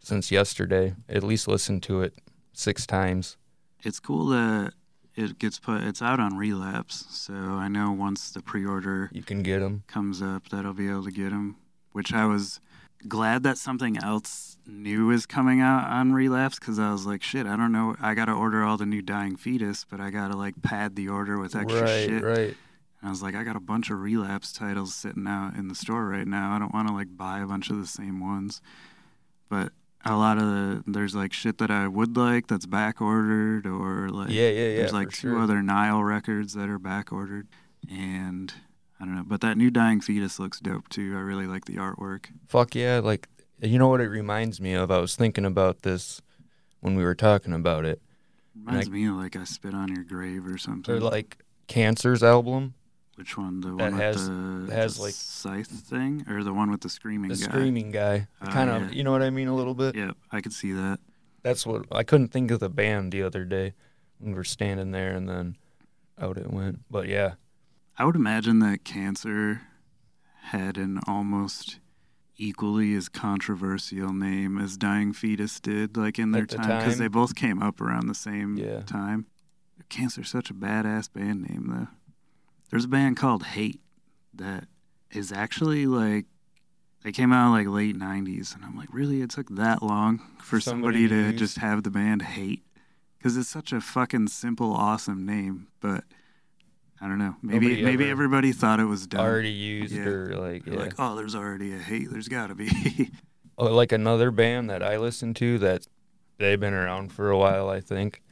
since 0.00 0.30
yesterday. 0.30 0.94
At 1.08 1.22
least 1.22 1.48
listened 1.48 1.82
to 1.84 2.02
it 2.02 2.14
six 2.52 2.86
times. 2.86 3.36
It's 3.84 4.00
cool 4.00 4.26
that 4.26 4.72
it 5.14 5.38
gets 5.38 5.58
put. 5.58 5.82
It's 5.82 6.02
out 6.02 6.18
on 6.20 6.36
Relapse, 6.36 7.06
so 7.10 7.34
I 7.34 7.68
know 7.68 7.92
once 7.92 8.30
the 8.30 8.42
pre-order 8.42 9.08
You 9.12 9.22
can 9.22 9.42
get 9.42 9.60
them. 9.60 9.84
comes 9.86 10.20
up 10.20 10.48
that 10.50 10.64
I'll 10.64 10.72
be 10.74 10.88
able 10.88 11.04
to 11.04 11.10
get 11.12 11.30
them. 11.30 11.56
Which 11.98 12.12
I 12.12 12.26
was 12.26 12.60
glad 13.08 13.42
that 13.42 13.58
something 13.58 13.98
else 13.98 14.56
new 14.68 15.10
is 15.10 15.26
coming 15.26 15.60
out 15.60 15.90
on 15.90 16.12
Relapse 16.12 16.60
because 16.60 16.78
I 16.78 16.92
was 16.92 17.06
like, 17.06 17.24
shit, 17.24 17.44
I 17.44 17.56
don't 17.56 17.72
know. 17.72 17.96
I 18.00 18.14
got 18.14 18.26
to 18.26 18.32
order 18.32 18.62
all 18.62 18.76
the 18.76 18.86
new 18.86 19.02
Dying 19.02 19.34
Fetus, 19.34 19.84
but 19.84 20.00
I 20.00 20.10
got 20.10 20.30
to 20.30 20.36
like 20.36 20.62
pad 20.62 20.94
the 20.94 21.08
order 21.08 21.40
with 21.40 21.56
extra 21.56 21.82
right, 21.82 22.08
shit. 22.08 22.22
right. 22.22 22.54
And 23.00 23.02
I 23.02 23.10
was 23.10 23.20
like, 23.20 23.34
I 23.34 23.42
got 23.42 23.56
a 23.56 23.60
bunch 23.60 23.90
of 23.90 24.00
Relapse 24.00 24.52
titles 24.52 24.94
sitting 24.94 25.26
out 25.26 25.56
in 25.56 25.66
the 25.66 25.74
store 25.74 26.06
right 26.06 26.26
now. 26.26 26.54
I 26.54 26.60
don't 26.60 26.72
want 26.72 26.86
to 26.86 26.94
like 26.94 27.16
buy 27.16 27.40
a 27.40 27.46
bunch 27.46 27.68
of 27.68 27.78
the 27.78 27.86
same 27.86 28.20
ones. 28.20 28.62
But 29.48 29.72
a 30.04 30.14
lot 30.16 30.38
of 30.38 30.44
the, 30.44 30.84
there's 30.86 31.16
like 31.16 31.32
shit 31.32 31.58
that 31.58 31.72
I 31.72 31.88
would 31.88 32.16
like 32.16 32.46
that's 32.46 32.66
back 32.66 33.00
ordered 33.00 33.66
or 33.66 34.08
like 34.08 34.30
Yeah, 34.30 34.50
yeah, 34.50 34.68
yeah. 34.68 34.76
there's 34.76 34.92
like 34.92 35.10
two 35.10 35.32
sure. 35.32 35.40
other 35.40 35.62
Nile 35.64 36.04
records 36.04 36.54
that 36.54 36.68
are 36.68 36.78
back 36.78 37.12
ordered, 37.12 37.48
and 37.90 38.54
I 39.00 39.04
don't 39.04 39.14
know. 39.16 39.24
But 39.26 39.40
that 39.42 39.56
new 39.56 39.70
Dying 39.70 40.00
Fetus 40.00 40.38
looks 40.38 40.60
dope 40.60 40.88
too. 40.88 41.14
I 41.16 41.20
really 41.20 41.46
like 41.46 41.64
the 41.66 41.76
artwork. 41.76 42.26
Fuck 42.48 42.74
yeah. 42.74 42.98
Like, 42.98 43.28
you 43.60 43.78
know 43.78 43.88
what 43.88 44.00
it 44.00 44.08
reminds 44.08 44.60
me 44.60 44.72
of? 44.74 44.90
I 44.90 44.98
was 44.98 45.14
thinking 45.16 45.44
about 45.44 45.82
this 45.82 46.20
when 46.80 46.94
we 46.96 47.04
were 47.04 47.14
talking 47.14 47.52
about 47.52 47.84
it. 47.84 48.00
Reminds 48.56 48.90
me 48.90 49.06
of 49.06 49.14
like 49.14 49.36
I 49.36 49.44
spit 49.44 49.74
on 49.74 49.94
your 49.94 50.04
grave 50.04 50.46
or 50.46 50.58
something. 50.58 50.96
Or 50.96 51.00
like 51.00 51.38
Cancer's 51.68 52.24
album, 52.24 52.74
Which 53.14 53.36
one? 53.38 53.60
The 53.60 53.68
that 53.68 53.76
one 53.76 53.92
has- 53.94 54.28
with 54.28 54.66
the, 54.68 54.74
has, 54.74 54.96
the 54.96 55.02
like- 55.02 55.14
scythe 55.14 55.68
thing, 55.68 56.24
or 56.28 56.42
the 56.42 56.52
one 56.52 56.70
with 56.70 56.80
the 56.80 56.88
screaming 56.88 57.28
the 57.30 57.36
guy? 57.36 57.42
screaming 57.42 57.92
guy. 57.92 58.26
Oh, 58.42 58.46
kind 58.46 58.68
of, 58.70 58.82
yeah. 58.82 58.90
you 58.96 59.04
know 59.04 59.12
what 59.12 59.22
I 59.22 59.30
mean? 59.30 59.46
A 59.48 59.54
little 59.54 59.74
bit. 59.74 59.94
Yep, 59.94 60.16
I 60.32 60.40
could 60.40 60.52
see 60.52 60.72
that. 60.72 60.98
That's 61.42 61.64
what 61.64 61.86
I 61.92 62.02
couldn't 62.02 62.28
think 62.28 62.50
of 62.50 62.58
the 62.58 62.68
band 62.68 63.12
the 63.12 63.22
other 63.22 63.44
day. 63.44 63.74
When 64.18 64.32
we 64.32 64.36
were 64.36 64.44
standing 64.44 64.90
there 64.90 65.12
and 65.12 65.28
then 65.28 65.56
out 66.20 66.36
it 66.36 66.50
went. 66.52 66.80
But 66.90 67.06
yeah, 67.06 67.34
I 67.98 68.04
would 68.04 68.16
imagine 68.16 68.60
that 68.60 68.84
Cancer 68.84 69.62
had 70.42 70.78
an 70.78 71.00
almost 71.06 71.78
equally 72.36 72.94
as 72.94 73.08
controversial 73.08 74.12
name 74.12 74.56
as 74.58 74.76
Dying 74.76 75.12
Fetus 75.12 75.58
did, 75.58 75.96
like 75.96 76.18
in 76.18 76.30
their 76.30 76.46
the 76.46 76.56
time, 76.56 76.78
because 76.78 76.98
they 76.98 77.08
both 77.08 77.34
came 77.34 77.60
up 77.60 77.80
around 77.80 78.06
the 78.06 78.14
same 78.14 78.56
Yeah. 78.56 78.82
time. 78.82 79.26
Cancer's 79.88 80.28
such 80.30 80.50
a 80.50 80.54
badass 80.54 81.12
band 81.12 81.42
name, 81.48 81.66
though. 81.68 81.88
There's 82.70 82.84
a 82.84 82.88
band 82.88 83.16
called 83.16 83.42
Hate 83.44 83.80
that 84.34 84.68
is 85.10 85.32
actually 85.32 85.86
like 85.86 86.26
they 87.02 87.10
came 87.12 87.32
out 87.32 87.50
like 87.50 87.66
late 87.66 87.96
'90s, 87.96 88.54
and 88.54 88.64
I'm 88.64 88.76
like, 88.76 88.92
really? 88.92 89.22
It 89.22 89.30
took 89.30 89.48
that 89.56 89.82
long 89.82 90.20
for 90.40 90.60
Somebody 90.60 91.08
somebody, 91.08 91.32
to 91.32 91.36
just 91.36 91.58
have 91.58 91.82
the 91.82 91.90
band 91.90 92.22
Hate? 92.22 92.62
Because 93.16 93.36
it's 93.36 93.48
such 93.48 93.72
a 93.72 93.80
fucking 93.80 94.28
simple, 94.28 94.72
awesome 94.72 95.26
name, 95.26 95.66
but. 95.80 96.04
I 97.00 97.06
don't 97.08 97.18
know. 97.18 97.36
Maybe 97.42 97.66
Nobody 97.68 97.82
maybe 97.84 98.04
ever 98.04 98.10
everybody 98.12 98.52
thought 98.52 98.80
it 98.80 98.84
was 98.84 99.06
dumb. 99.06 99.20
already 99.20 99.50
used 99.50 99.92
Yeah. 99.94 100.06
or 100.06 100.34
like 100.36 100.64
They're 100.64 100.74
yeah. 100.74 100.80
like, 100.80 100.94
oh, 100.98 101.14
there's 101.16 101.34
already 101.34 101.72
a 101.74 101.78
hate. 101.78 102.08
There's 102.10 102.28
got 102.28 102.48
to 102.48 102.54
be. 102.54 103.10
Oh, 103.60 103.74
like 103.74 103.90
another 103.90 104.30
band 104.30 104.70
that 104.70 104.84
I 104.84 104.98
listen 104.98 105.34
to 105.34 105.58
that 105.58 105.88
they've 106.38 106.60
been 106.60 106.74
around 106.74 107.12
for 107.12 107.28
a 107.28 107.36
while, 107.36 107.68
I 107.68 107.80
think. 107.80 108.22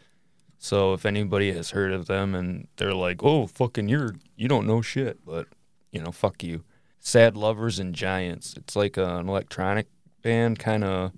So 0.58 0.92
if 0.92 1.04
anybody 1.04 1.52
has 1.52 1.70
heard 1.70 1.90
of 1.92 2.06
them 2.06 2.32
and 2.32 2.68
they're 2.76 2.94
like, 2.94 3.24
"Oh, 3.24 3.48
fucking 3.48 3.88
you're 3.88 4.14
you 4.36 4.46
don't 4.46 4.68
know 4.68 4.82
shit," 4.82 5.24
but 5.26 5.48
you 5.90 6.00
know, 6.00 6.12
fuck 6.12 6.44
you. 6.44 6.62
Sad 7.00 7.36
Lovers 7.36 7.80
and 7.80 7.92
Giants. 7.92 8.54
It's 8.56 8.76
like 8.76 8.96
an 8.96 9.28
electronic 9.28 9.88
band 10.22 10.60
kind 10.60 10.84
of 10.84 11.10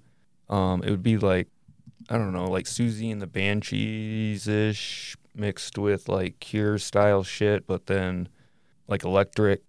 um 0.49 0.83
it 0.83 0.91
would 0.91 1.03
be 1.03 1.19
like 1.19 1.49
I 2.09 2.17
don't 2.17 2.33
know, 2.33 2.49
like 2.51 2.65
Siouxsie 2.65 3.13
and 3.13 3.21
the 3.21 3.27
Banshees 3.27 4.49
ish 4.49 5.17
mixed 5.39 5.79
with 5.79 6.09
like 6.09 6.41
Cure 6.41 6.79
style 6.79 7.23
shit, 7.23 7.67
but 7.67 7.87
then 7.87 8.29
like 8.87 9.05
electric, 9.05 9.63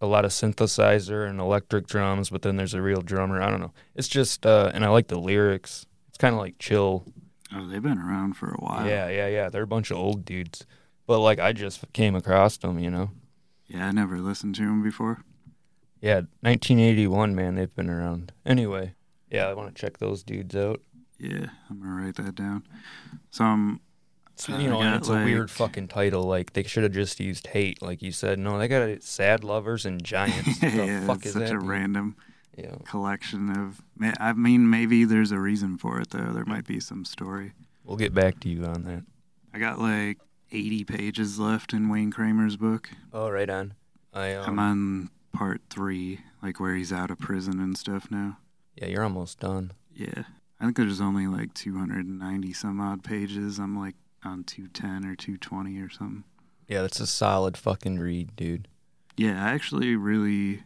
a 0.00 0.06
lot 0.06 0.24
of 0.24 0.30
synthesizer 0.30 1.28
and 1.28 1.40
electric 1.40 1.86
drums, 1.86 2.30
but 2.30 2.42
then 2.42 2.56
there's 2.56 2.74
a 2.74 2.82
real 2.82 3.02
drummer. 3.02 3.40
I 3.42 3.50
don't 3.50 3.60
know. 3.60 3.72
It's 3.94 4.08
just, 4.08 4.46
uh, 4.46 4.70
and 4.74 4.84
I 4.84 4.88
like 4.88 5.08
the 5.08 5.18
lyrics. 5.18 5.86
It's 6.08 6.18
kind 6.18 6.34
of 6.34 6.40
like 6.40 6.58
chill. 6.58 7.04
Oh, 7.54 7.66
they've 7.68 7.82
been 7.82 7.98
around 7.98 8.34
for 8.34 8.50
a 8.50 8.56
while. 8.56 8.86
Yeah, 8.86 9.08
yeah, 9.08 9.28
yeah. 9.28 9.48
They're 9.48 9.62
a 9.62 9.66
bunch 9.66 9.90
of 9.90 9.98
old 9.98 10.24
dudes, 10.24 10.66
but 11.06 11.20
like 11.20 11.38
I 11.38 11.52
just 11.52 11.84
came 11.92 12.14
across 12.14 12.56
them, 12.56 12.78
you 12.78 12.90
know. 12.90 13.10
Yeah, 13.66 13.88
I 13.88 13.92
never 13.92 14.18
listened 14.18 14.54
to 14.56 14.62
them 14.62 14.82
before. 14.82 15.24
Yeah, 16.00 16.22
1981, 16.40 17.34
man. 17.34 17.54
They've 17.54 17.74
been 17.74 17.88
around. 17.88 18.32
Anyway, 18.44 18.94
yeah, 19.30 19.46
I 19.46 19.54
want 19.54 19.74
to 19.74 19.80
check 19.80 19.98
those 19.98 20.22
dudes 20.22 20.56
out. 20.56 20.80
Yeah, 21.18 21.46
I'm 21.70 21.80
gonna 21.80 22.02
write 22.02 22.16
that 22.16 22.34
down. 22.34 22.66
So 23.30 23.44
um, 23.44 23.80
So, 24.36 24.56
you 24.58 24.68
know, 24.70 24.80
and 24.80 24.94
it's 24.96 25.08
a 25.08 25.24
weird 25.24 25.50
fucking 25.50 25.88
title. 25.88 26.24
Like 26.24 26.52
they 26.54 26.62
should 26.62 26.82
have 26.84 26.92
just 26.92 27.20
used 27.20 27.46
hate, 27.48 27.82
like 27.82 28.02
you 28.02 28.12
said. 28.12 28.38
No, 28.38 28.58
they 28.58 28.66
got 28.68 29.02
sad 29.02 29.44
lovers 29.44 29.84
and 29.86 30.02
giants. 30.02 30.60
What 30.62 30.72
the 30.72 30.76
yeah, 30.86 31.06
fuck 31.06 31.16
it's 31.18 31.26
is 31.26 31.32
such 31.34 31.42
that? 31.48 31.52
a 31.52 31.58
random 31.58 32.16
Yeah. 32.56 32.76
collection 32.84 33.50
of. 33.50 33.82
I 34.18 34.32
mean, 34.32 34.68
maybe 34.68 35.04
there's 35.04 35.32
a 35.32 35.38
reason 35.38 35.76
for 35.78 36.00
it 36.00 36.10
though. 36.10 36.32
There 36.32 36.44
might 36.46 36.66
be 36.66 36.80
some 36.80 37.04
story. 37.04 37.52
We'll 37.84 37.96
get 37.98 38.14
back 38.14 38.40
to 38.40 38.48
you 38.48 38.64
on 38.64 38.84
that. 38.84 39.02
I 39.54 39.58
got 39.58 39.78
like 39.78 40.18
80 40.50 40.84
pages 40.84 41.38
left 41.38 41.72
in 41.72 41.88
Wayne 41.88 42.10
Kramer's 42.10 42.56
book. 42.56 42.88
Oh, 43.12 43.28
right 43.30 43.50
on. 43.50 43.74
I 44.14 44.28
I'm 44.36 44.58
um, 44.58 44.58
on 44.58 45.10
part 45.38 45.60
three, 45.70 46.20
like 46.42 46.58
where 46.58 46.74
he's 46.74 46.92
out 46.92 47.10
of 47.10 47.18
prison 47.18 47.60
and 47.60 47.76
stuff 47.76 48.10
now. 48.10 48.38
yeah, 48.76 48.86
you're 48.86 49.04
almost 49.04 49.40
done. 49.40 49.72
Yeah, 49.94 50.24
I 50.60 50.64
think 50.64 50.76
there's 50.78 51.00
only 51.02 51.26
like 51.26 51.52
290 51.54 52.52
some 52.54 52.80
odd 52.80 53.04
pages. 53.04 53.58
I'm 53.58 53.78
like 53.78 53.94
on 54.24 54.44
210 54.44 55.10
or 55.10 55.16
220 55.16 55.78
or 55.78 55.90
something. 55.90 56.24
Yeah, 56.68 56.82
that's 56.82 57.00
a 57.00 57.06
solid 57.06 57.56
fucking 57.56 57.98
read, 57.98 58.34
dude. 58.36 58.68
Yeah, 59.16 59.44
I 59.44 59.50
actually 59.50 59.94
really 59.96 60.62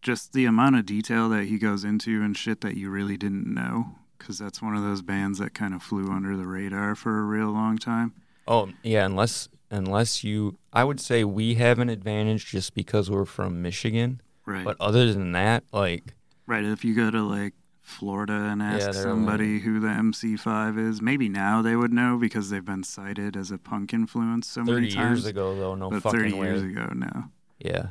just 0.00 0.32
the 0.32 0.46
amount 0.46 0.76
of 0.76 0.86
detail 0.86 1.28
that 1.28 1.44
he 1.44 1.58
goes 1.58 1.84
into 1.84 2.22
and 2.22 2.36
shit 2.36 2.60
that 2.62 2.76
you 2.76 2.90
really 2.90 3.16
didn't 3.16 3.52
know 3.52 3.96
because 4.18 4.38
that's 4.38 4.62
one 4.62 4.76
of 4.76 4.82
those 4.82 5.02
bands 5.02 5.38
that 5.38 5.54
kind 5.54 5.74
of 5.74 5.82
flew 5.82 6.10
under 6.10 6.36
the 6.36 6.46
radar 6.46 6.94
for 6.94 7.18
a 7.18 7.22
real 7.22 7.50
long 7.50 7.78
time. 7.78 8.12
Oh, 8.46 8.70
yeah, 8.82 9.04
unless 9.04 9.48
unless 9.70 10.22
you 10.22 10.58
I 10.72 10.84
would 10.84 11.00
say 11.00 11.24
we 11.24 11.54
have 11.54 11.78
an 11.78 11.88
advantage 11.88 12.46
just 12.46 12.74
because 12.74 13.10
we're 13.10 13.24
from 13.24 13.62
Michigan. 13.62 14.20
Right. 14.44 14.64
But 14.64 14.76
other 14.80 15.12
than 15.12 15.32
that, 15.32 15.64
like 15.72 16.14
right. 16.46 16.64
If 16.64 16.84
you 16.84 16.94
go 16.94 17.10
to 17.10 17.22
like 17.22 17.54
Florida 17.92 18.32
and 18.50 18.62
ask 18.62 18.86
Yeah, 18.86 18.92
they're 18.92 19.02
uh, 19.02 19.10
somebody 19.10 19.60
who 19.60 19.78
the 19.80 19.88
MC5 19.88 20.78
is, 20.78 21.00
maybe 21.02 21.28
now 21.28 21.62
they 21.62 21.76
would 21.76 21.92
know 21.92 22.16
because 22.18 22.50
they've 22.50 22.64
been 22.64 22.82
cited 22.84 23.36
as 23.36 23.50
a 23.50 23.58
punk 23.58 23.92
influence 23.94 24.48
so 24.48 24.64
30 24.64 24.72
many 24.72 24.86
years 24.86 24.94
times. 24.96 25.26
ago 25.26 25.56
though, 25.58 25.74
no 25.74 25.90
but 25.90 26.02
fucking 26.02 26.20
30 26.20 26.32
way. 26.34 26.46
years 26.48 26.62
ago, 26.62 26.86
no. 26.94 27.24
Yeah. 27.58 27.88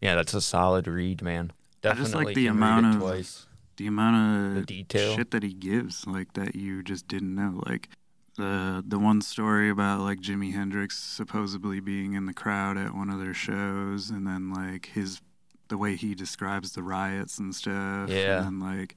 Yeah, 0.00 0.14
that's 0.14 0.34
a 0.34 0.40
solid 0.40 0.86
read, 0.88 1.22
man. 1.22 1.52
Definitely 1.82 2.00
I 2.00 2.04
just 2.04 2.14
like 2.26 2.34
the 2.34 2.46
amount 2.46 2.86
of 2.86 3.00
twice. 3.00 3.46
the 3.76 3.86
amount 3.86 4.54
The 4.54 4.60
of 4.60 4.66
detail. 4.66 5.16
shit 5.16 5.30
that 5.32 5.42
he 5.42 5.52
gives, 5.52 6.06
like 6.06 6.32
that 6.34 6.54
you 6.56 6.82
just 6.82 7.06
didn't 7.08 7.34
know. 7.34 7.60
Like 7.66 7.88
the 8.36 8.82
the 8.86 8.98
one 8.98 9.20
story 9.20 9.68
about 9.68 10.00
like 10.00 10.20
Jimi 10.20 10.52
Hendrix 10.54 10.98
supposedly 10.98 11.80
being 11.80 12.14
in 12.14 12.26
the 12.26 12.32
crowd 12.32 12.76
at 12.78 12.94
one 12.94 13.10
of 13.10 13.18
their 13.20 13.34
shows, 13.34 14.10
and 14.10 14.26
then 14.26 14.52
like 14.52 14.86
his 14.94 15.20
the 15.68 15.76
way 15.78 15.96
he 15.96 16.14
describes 16.14 16.72
the 16.72 16.82
riots 16.82 17.38
and 17.38 17.54
stuff. 17.54 18.08
Yeah. 18.10 18.38
And 18.38 18.46
then 18.46 18.60
like 18.60 18.96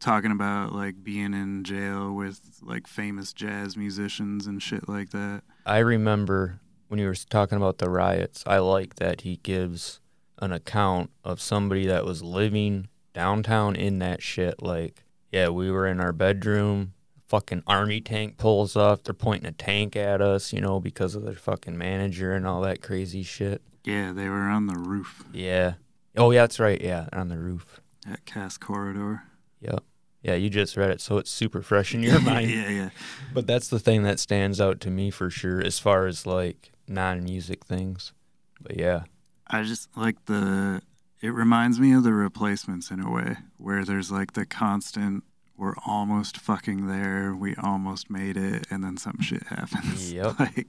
talking 0.00 0.32
about 0.32 0.72
like 0.72 1.02
being 1.04 1.34
in 1.34 1.62
jail 1.62 2.12
with 2.12 2.40
like 2.62 2.86
famous 2.86 3.32
jazz 3.32 3.76
musicians 3.76 4.46
and 4.46 4.62
shit 4.62 4.88
like 4.88 5.10
that. 5.10 5.42
I 5.66 5.78
remember 5.78 6.60
when 6.88 6.98
you 6.98 7.06
were 7.06 7.14
talking 7.14 7.56
about 7.56 7.78
the 7.78 7.90
riots, 7.90 8.42
I 8.46 8.58
like 8.58 8.96
that 8.96 9.20
he 9.20 9.36
gives 9.42 10.00
an 10.38 10.52
account 10.52 11.10
of 11.22 11.40
somebody 11.40 11.86
that 11.86 12.04
was 12.04 12.22
living 12.22 12.88
downtown 13.12 13.76
in 13.76 13.98
that 14.00 14.22
shit. 14.22 14.62
Like, 14.62 15.04
yeah, 15.30 15.48
we 15.48 15.70
were 15.70 15.86
in 15.86 16.00
our 16.00 16.12
bedroom, 16.12 16.94
fucking 17.28 17.62
army 17.66 18.00
tank 18.00 18.38
pulls 18.38 18.74
up, 18.74 19.04
they're 19.04 19.14
pointing 19.14 19.48
a 19.48 19.52
tank 19.52 19.94
at 19.94 20.20
us, 20.20 20.52
you 20.52 20.60
know, 20.60 20.80
because 20.80 21.14
of 21.14 21.22
their 21.24 21.34
fucking 21.34 21.76
manager 21.78 22.34
and 22.34 22.46
all 22.46 22.62
that 22.62 22.82
crazy 22.82 23.22
shit. 23.22 23.62
Yeah, 23.84 24.12
they 24.12 24.28
were 24.28 24.48
on 24.48 24.66
the 24.66 24.74
roof 24.74 25.24
Yeah. 25.32 25.74
Oh, 26.16 26.32
yeah, 26.32 26.42
that's 26.42 26.58
right. 26.58 26.80
Yeah, 26.80 27.08
on 27.12 27.28
the 27.28 27.38
roof. 27.38 27.80
at 28.10 28.24
Cass 28.24 28.58
Corridor. 28.58 29.22
Yep. 29.60 29.84
Yeah, 30.22 30.34
you 30.34 30.50
just 30.50 30.76
read 30.76 30.90
it, 30.90 31.00
so 31.00 31.16
it's 31.18 31.30
super 31.30 31.62
fresh 31.62 31.94
in 31.94 32.02
your 32.02 32.20
mind. 32.32 32.50
yeah, 32.50 32.68
yeah. 32.68 32.90
But 33.32 33.46
that's 33.46 33.68
the 33.68 33.78
thing 33.78 34.02
that 34.02 34.20
stands 34.20 34.60
out 34.60 34.80
to 34.80 34.90
me 34.90 35.10
for 35.10 35.30
sure, 35.30 35.60
as 35.60 35.78
far 35.78 36.06
as 36.06 36.26
like 36.26 36.72
non-music 36.86 37.64
things. 37.64 38.12
But 38.60 38.76
yeah, 38.76 39.04
I 39.46 39.62
just 39.62 39.88
like 39.96 40.24
the. 40.26 40.82
It 41.22 41.34
reminds 41.34 41.78
me 41.78 41.92
of 41.92 42.02
the 42.02 42.14
replacements 42.14 42.90
in 42.90 43.00
a 43.00 43.10
way, 43.10 43.36
where 43.58 43.84
there's 43.84 44.10
like 44.10 44.32
the 44.32 44.44
constant. 44.46 45.24
We're 45.56 45.74
almost 45.86 46.38
fucking 46.38 46.86
there. 46.86 47.34
We 47.34 47.54
almost 47.56 48.10
made 48.10 48.36
it, 48.38 48.66
and 48.70 48.82
then 48.82 48.96
some 48.96 49.20
shit 49.20 49.42
happens. 49.44 50.12
Yep. 50.14 50.40
like, 50.40 50.66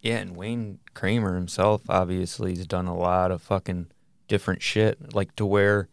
yeah, 0.00 0.18
and 0.18 0.36
Wayne 0.36 0.78
Kramer 0.94 1.34
himself 1.34 1.82
obviously 1.88 2.54
has 2.56 2.66
done 2.68 2.86
a 2.86 2.96
lot 2.96 3.32
of 3.32 3.42
fucking 3.42 3.88
different 4.28 4.62
shit, 4.62 5.12
like 5.14 5.34
to 5.36 5.44
where, 5.46 5.88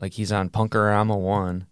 like 0.00 0.14
he's 0.14 0.32
on 0.32 0.48
Punkorama 0.48 1.18
One 1.18 1.66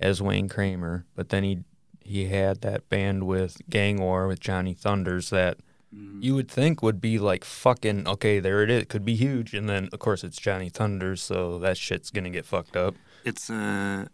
as 0.00 0.20
Wayne 0.22 0.48
Kramer, 0.48 1.04
but 1.14 1.28
then 1.28 1.44
he 1.44 1.64
he 2.02 2.26
had 2.26 2.62
that 2.62 2.88
band 2.88 3.26
with 3.26 3.60
Gang 3.68 4.00
War 4.00 4.26
with 4.26 4.40
Johnny 4.40 4.74
Thunders 4.74 5.30
that 5.30 5.58
mm, 5.94 6.22
you 6.22 6.34
would 6.34 6.48
think 6.48 6.82
would 6.82 7.00
be 7.00 7.18
like 7.18 7.44
fucking 7.44 8.08
okay, 8.08 8.40
there 8.40 8.62
it 8.62 8.70
is, 8.70 8.86
could 8.88 9.04
be 9.04 9.14
huge, 9.14 9.54
and 9.54 9.68
then 9.68 9.88
of 9.92 9.98
course 10.00 10.24
it's 10.24 10.38
Johnny 10.38 10.68
Thunders, 10.70 11.22
so 11.22 11.58
that 11.60 11.76
shit's 11.76 12.10
gonna 12.10 12.30
get 12.30 12.46
fucked 12.46 12.76
up. 12.76 12.94
it's 13.24 13.50
a. 13.50 14.08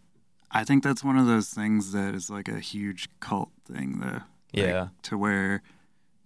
I 0.49 0.63
think 0.63 0.81
that's 0.83 1.03
one 1.03 1.17
of 1.17 1.25
those 1.25 1.49
things 1.49 1.91
that 1.91 2.15
is 2.15 2.29
like 2.29 2.47
a 2.47 2.59
huge 2.59 3.09
cult 3.19 3.49
thing, 3.65 3.99
though. 3.99 4.07
Like, 4.07 4.23
Yeah. 4.53 4.87
To 5.03 5.17
where 5.17 5.61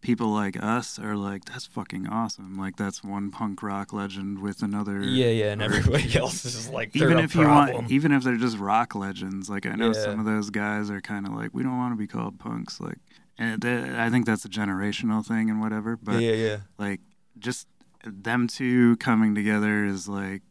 people 0.02 0.30
like 0.30 0.62
us 0.62 0.98
are 1.00 1.16
like, 1.16 1.46
that's 1.46 1.66
fucking 1.68 2.08
awesome. 2.08 2.58
Like 2.58 2.76
that's 2.76 3.04
one 3.04 3.30
punk 3.32 3.62
rock 3.62 3.94
legend 3.94 4.40
with 4.42 4.62
another. 4.64 5.02
Yeah, 5.04 5.28
yeah, 5.28 5.52
and 5.52 5.62
everybody 5.62 6.16
else 6.18 6.44
is 6.44 6.70
like 6.70 6.96
even 6.96 7.20
if 7.20 7.36
you 7.36 7.44
problem. 7.44 7.76
want 7.76 7.92
even 7.92 8.12
if 8.12 8.24
they're 8.24 8.36
just 8.38 8.58
rock 8.58 8.96
legends 8.96 9.50
like 9.50 9.66
i 9.66 9.76
know 9.76 9.88
Yeah. 9.94 10.04
some 10.04 10.20
of 10.20 10.26
those 10.26 10.50
guys 10.50 10.90
are 10.90 11.02
kind 11.02 11.26
of 11.28 11.34
like 11.34 11.52
we 11.54 11.64
don't 11.64 11.78
want 11.78 11.94
to 11.94 11.98
be 11.98 12.08
called 12.08 12.40
punks 12.40 12.80
like 12.82 12.98
and 13.38 13.64
i 13.66 14.10
think 14.10 14.26
that's 14.26 14.46
a 14.46 14.50
generational 14.50 15.26
thing 15.26 15.50
and 15.50 15.62
whatever 15.62 15.98
but 15.98 16.20
yeah, 16.22 16.34
yeah. 16.34 16.58
like 16.78 17.00
just 17.40 17.68
them 18.04 18.48
two 18.48 18.96
coming 18.98 19.36
together 19.36 19.86
is 19.86 20.08
like 20.10 20.42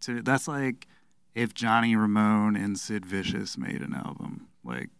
to 0.00 0.22
that's 0.22 0.46
like 0.48 0.86
if 1.34 1.52
johnny 1.54 1.94
ramone 1.96 2.56
and 2.56 2.78
sid 2.78 3.04
vicious 3.04 3.56
made 3.58 3.80
an 3.82 3.94
album 3.94 4.46
like 4.64 4.90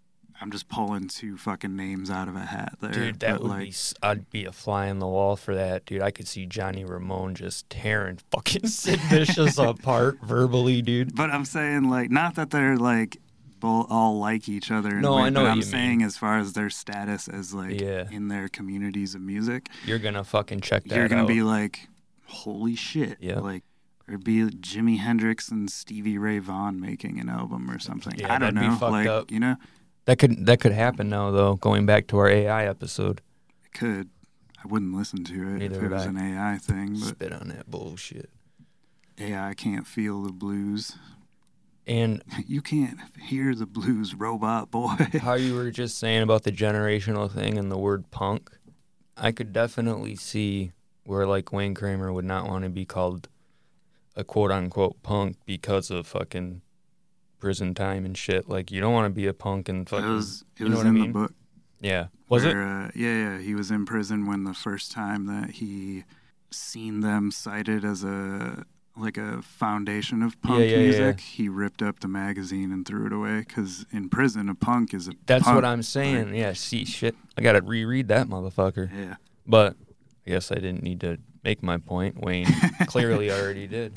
i'm 0.40 0.50
just 0.50 0.68
pulling 0.68 1.07
two 1.09 1.37
fucking 1.37 1.74
names 1.76 2.11
out 2.11 2.29
of 2.29 2.35
a 2.37 2.40
hat 2.40 2.74
there 2.81 2.90
Dude, 2.92 3.20
that 3.20 3.33
but, 3.35 3.42
would 3.42 3.48
like 3.50 3.68
be. 3.70 3.74
I'd 4.03 4.31
be 4.31 4.44
a 4.46 4.53
fly 4.53 4.88
on 4.90 4.98
the 4.98 5.07
wall 5.07 5.37
for 5.37 5.55
that, 5.55 5.85
dude. 5.87 6.00
I 6.03 6.11
could 6.11 6.26
see 6.26 6.46
Johnny 6.46 6.85
Ramone 6.85 7.35
just 7.35 7.68
tearing 7.70 8.18
fucking 8.31 8.66
Sid 8.66 9.00
Vicious 9.00 9.59
apart 9.59 10.18
verbally, 10.22 10.81
dude. 10.83 11.14
But 11.14 11.31
I'm 11.31 11.44
saying 11.44 11.90
like 11.90 12.11
not 12.11 12.35
that 12.37 12.50
they're 12.50 12.76
like 12.76 13.18
all 13.62 14.18
like 14.18 14.48
each 14.48 14.70
other. 14.70 14.90
No, 15.00 15.16
way, 15.16 15.22
I 15.24 15.29
know 15.29 15.40
But 15.40 15.48
what 15.48 15.50
I'm 15.53 15.62
saying 15.62 15.98
mean. 15.98 16.07
as 16.07 16.16
far 16.16 16.38
as 16.38 16.55
their 16.55 16.70
status 16.70 17.29
as 17.29 17.53
like 17.53 17.79
Yeah. 17.79 18.07
in 18.11 18.29
their 18.29 18.48
communities 18.48 19.14
of 19.14 19.20
music, 19.20 19.68
You're 19.85 19.98
gonna 19.98 20.24
fucking 20.24 20.62
check 20.62 20.85
that 20.85 20.96
you're 20.96 21.09
gonna 21.09 21.22
out. 21.22 21.29
be 21.29 21.42
like, 21.42 21.87
holy 22.24 22.74
shit! 22.74 23.18
Yeah. 23.20 23.40
Like 23.40 23.62
it'd 24.09 24.24
be 24.24 24.40
Jimi 24.44 24.98
Hendrix 24.98 25.50
and 25.50 25.70
Stevie 25.70 26.16
Ray 26.16 26.38
Vaughan 26.38 26.81
making 26.81 27.20
an 27.20 27.29
album 27.29 27.70
or 27.70 27.79
something. 27.79 28.14
Yeah, 28.18 28.33
I 28.35 28.38
don't 28.38 28.55
that'd 28.55 28.61
be 28.61 28.66
know. 28.68 28.76
fucked 28.76 28.92
Like 28.92 29.07
up. 29.07 29.31
you 29.31 29.38
know, 29.40 29.57
that 30.06 30.18
could 30.18 30.46
that 30.46 30.60
could 30.60 30.72
happen 30.72 31.08
now 31.08 31.30
though. 31.30 31.56
Going 31.56 31.86
back 31.86 32.06
to 32.08 32.18
our 32.18 32.28
AI 32.28 32.66
episode, 32.66 33.20
it 33.64 33.72
could. 33.72 34.08
I 34.62 34.68
wouldn't 34.68 34.94
listen 34.94 35.24
to 35.24 35.32
it 35.34 35.58
Neither 35.58 35.76
if 35.76 35.82
it 35.84 35.90
was 35.90 36.06
I. 36.06 36.08
an 36.10 36.18
AI 36.18 36.58
thing, 36.58 36.92
but 36.94 37.08
spit 37.08 37.32
on 37.32 37.48
that 37.48 37.70
bullshit. 37.70 38.28
AI 39.18 39.54
can't 39.54 39.86
feel 39.86 40.22
the 40.22 40.32
blues. 40.32 40.96
And 41.86 42.22
You 42.46 42.60
can't 42.60 42.98
hear 43.20 43.54
the 43.54 43.66
blues, 43.66 44.14
robot 44.14 44.70
boy. 44.70 44.88
how 45.22 45.34
you 45.34 45.54
were 45.54 45.70
just 45.70 45.98
saying 45.98 46.22
about 46.22 46.42
the 46.42 46.52
generational 46.52 47.30
thing 47.32 47.56
and 47.56 47.70
the 47.70 47.78
word 47.78 48.10
punk, 48.10 48.50
I 49.16 49.32
could 49.32 49.52
definitely 49.52 50.14
see 50.16 50.72
where 51.04 51.26
like 51.26 51.52
Wayne 51.52 51.74
Kramer 51.74 52.12
would 52.12 52.24
not 52.24 52.46
want 52.46 52.64
to 52.64 52.70
be 52.70 52.84
called 52.84 53.28
a 54.14 54.24
quote 54.24 54.50
unquote 54.50 55.02
punk 55.02 55.36
because 55.46 55.90
of 55.90 56.06
fucking 56.06 56.60
prison 57.40 57.74
time 57.74 58.05
and 58.05 58.16
shit. 58.16 58.48
Like 58.48 58.70
you 58.70 58.81
don't 58.81 58.92
want 58.92 59.07
to 59.07 59.11
be 59.11 59.26
a 59.26 59.35
punk 59.35 59.68
and 59.68 59.83
it 59.83 59.88
fucking 59.88 60.09
was 60.14 60.44
it 60.57 60.62
you 60.64 60.68
know 60.68 60.70
was 60.76 60.79
what 60.79 60.87
I 60.87 60.88
in 60.90 60.94
mean? 60.94 61.12
the 61.12 61.18
book. 61.18 61.33
yeah. 61.81 62.07
Was 62.29 62.44
it? 62.44 62.55
Uh, 62.55 62.88
yeah, 62.94 63.14
yeah. 63.35 63.38
He 63.38 63.55
was 63.57 63.70
in 63.72 63.85
prison 63.87 64.26
when 64.26 64.44
the 64.44 64.55
first 64.55 64.92
time 64.92 65.26
that 65.26 65.50
he 65.53 66.05
seen 66.53 67.00
them 67.00 67.31
cited 67.33 67.85
as 67.85 68.05
a 68.05 68.64
like 68.96 69.16
a 69.16 69.40
foundation 69.40 70.22
of 70.22 70.40
punk 70.42 70.61
Yeah, 70.61 70.66
yeah, 70.66 70.76
yeah. 70.76 70.83
music. 70.83 71.20
He 71.20 71.48
ripped 71.48 71.81
up 71.83 72.00
the 72.00 72.09
magazine 72.09 72.70
and 72.72 72.87
threw 72.87 73.07
it 73.07 73.12
away 73.12 73.40
because 73.40 73.87
in 73.92 74.09
prison 74.11 74.48
a 74.48 74.55
punk 74.55 74.92
is 74.94 75.09
a 75.09 75.12
That's 75.26 75.44
punk. 75.44 75.55
what 75.57 75.64
I'm 75.64 75.83
saying. 75.83 76.35
Yeah. 76.35 76.53
See, 76.53 76.85
shit. 76.85 77.14
I 77.38 77.40
gotta 77.42 77.62
reread 77.62 78.09
that 78.09 78.26
motherfucker. 78.29 78.90
Yeah, 78.94 79.14
But 79.46 79.76
I 80.26 80.31
guess 80.31 80.53
I 80.53 80.57
didn't 80.57 80.83
need 80.83 81.00
to 81.00 81.18
make 81.42 81.62
my 81.62 81.79
point. 81.79 82.20
Wayne 82.20 82.46
clearly 82.87 83.31
already 83.31 83.66
did. 83.66 83.96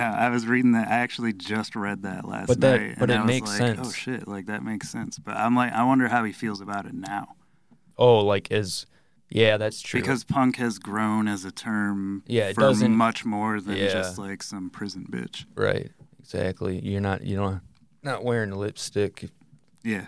No, 0.00 0.16
I 0.16 0.28
was 0.30 0.46
reading 0.46 0.72
that. 0.72 0.88
I 0.88 0.96
actually 0.98 1.32
just 1.32 1.76
read 1.76 2.02
that 2.02 2.24
last 2.26 2.46
But 2.48 2.60
that- 2.60 2.80
night. 2.80 2.96
but 2.98 3.10
and 3.10 3.12
it 3.12 3.16
I 3.16 3.20
was 3.22 3.26
makes 3.28 3.48
like, 3.48 3.60
oh, 3.60 3.64
sense. 3.74 3.88
Oh 3.88 3.92
shit! 3.92 4.28
Like 4.28 4.46
that 4.46 4.62
makes 4.64 4.88
sense. 4.88 5.18
But 5.18 5.36
I'm 5.36 5.54
like, 5.54 5.72
I 5.72 5.82
wonder 5.84 6.08
how 6.08 6.24
he 6.24 6.32
feels 6.32 6.60
about 6.60 6.86
it 6.86 6.94
now 6.94 7.34
Oh, 7.98 8.20
like 8.24 8.50
as 8.50 8.86
yeah, 9.28 9.56
that's 9.58 9.80
true. 9.80 10.00
because 10.00 10.24
punk 10.24 10.56
has 10.56 10.78
grown 10.78 11.28
as 11.28 11.44
a 11.44 11.52
term. 11.52 12.22
Yeah, 12.26 12.48
it 12.48 12.56
doesn't- 12.56 12.96
much 12.96 13.24
more 13.24 13.60
than 13.60 13.76
Yeah. 13.76 13.92
just 13.92 14.18
like 14.18 14.42
some 14.42 14.70
prison 14.70 15.06
bitch. 15.10 15.44
right, 15.54 15.90
exactly. 16.18 16.80
You're 16.84 17.00
not 17.00 17.22
you 17.24 17.36
know 17.36 17.60
not 18.02 18.24
wearing 18.24 18.50
lipstick, 18.52 19.28
Yeah. 19.84 20.06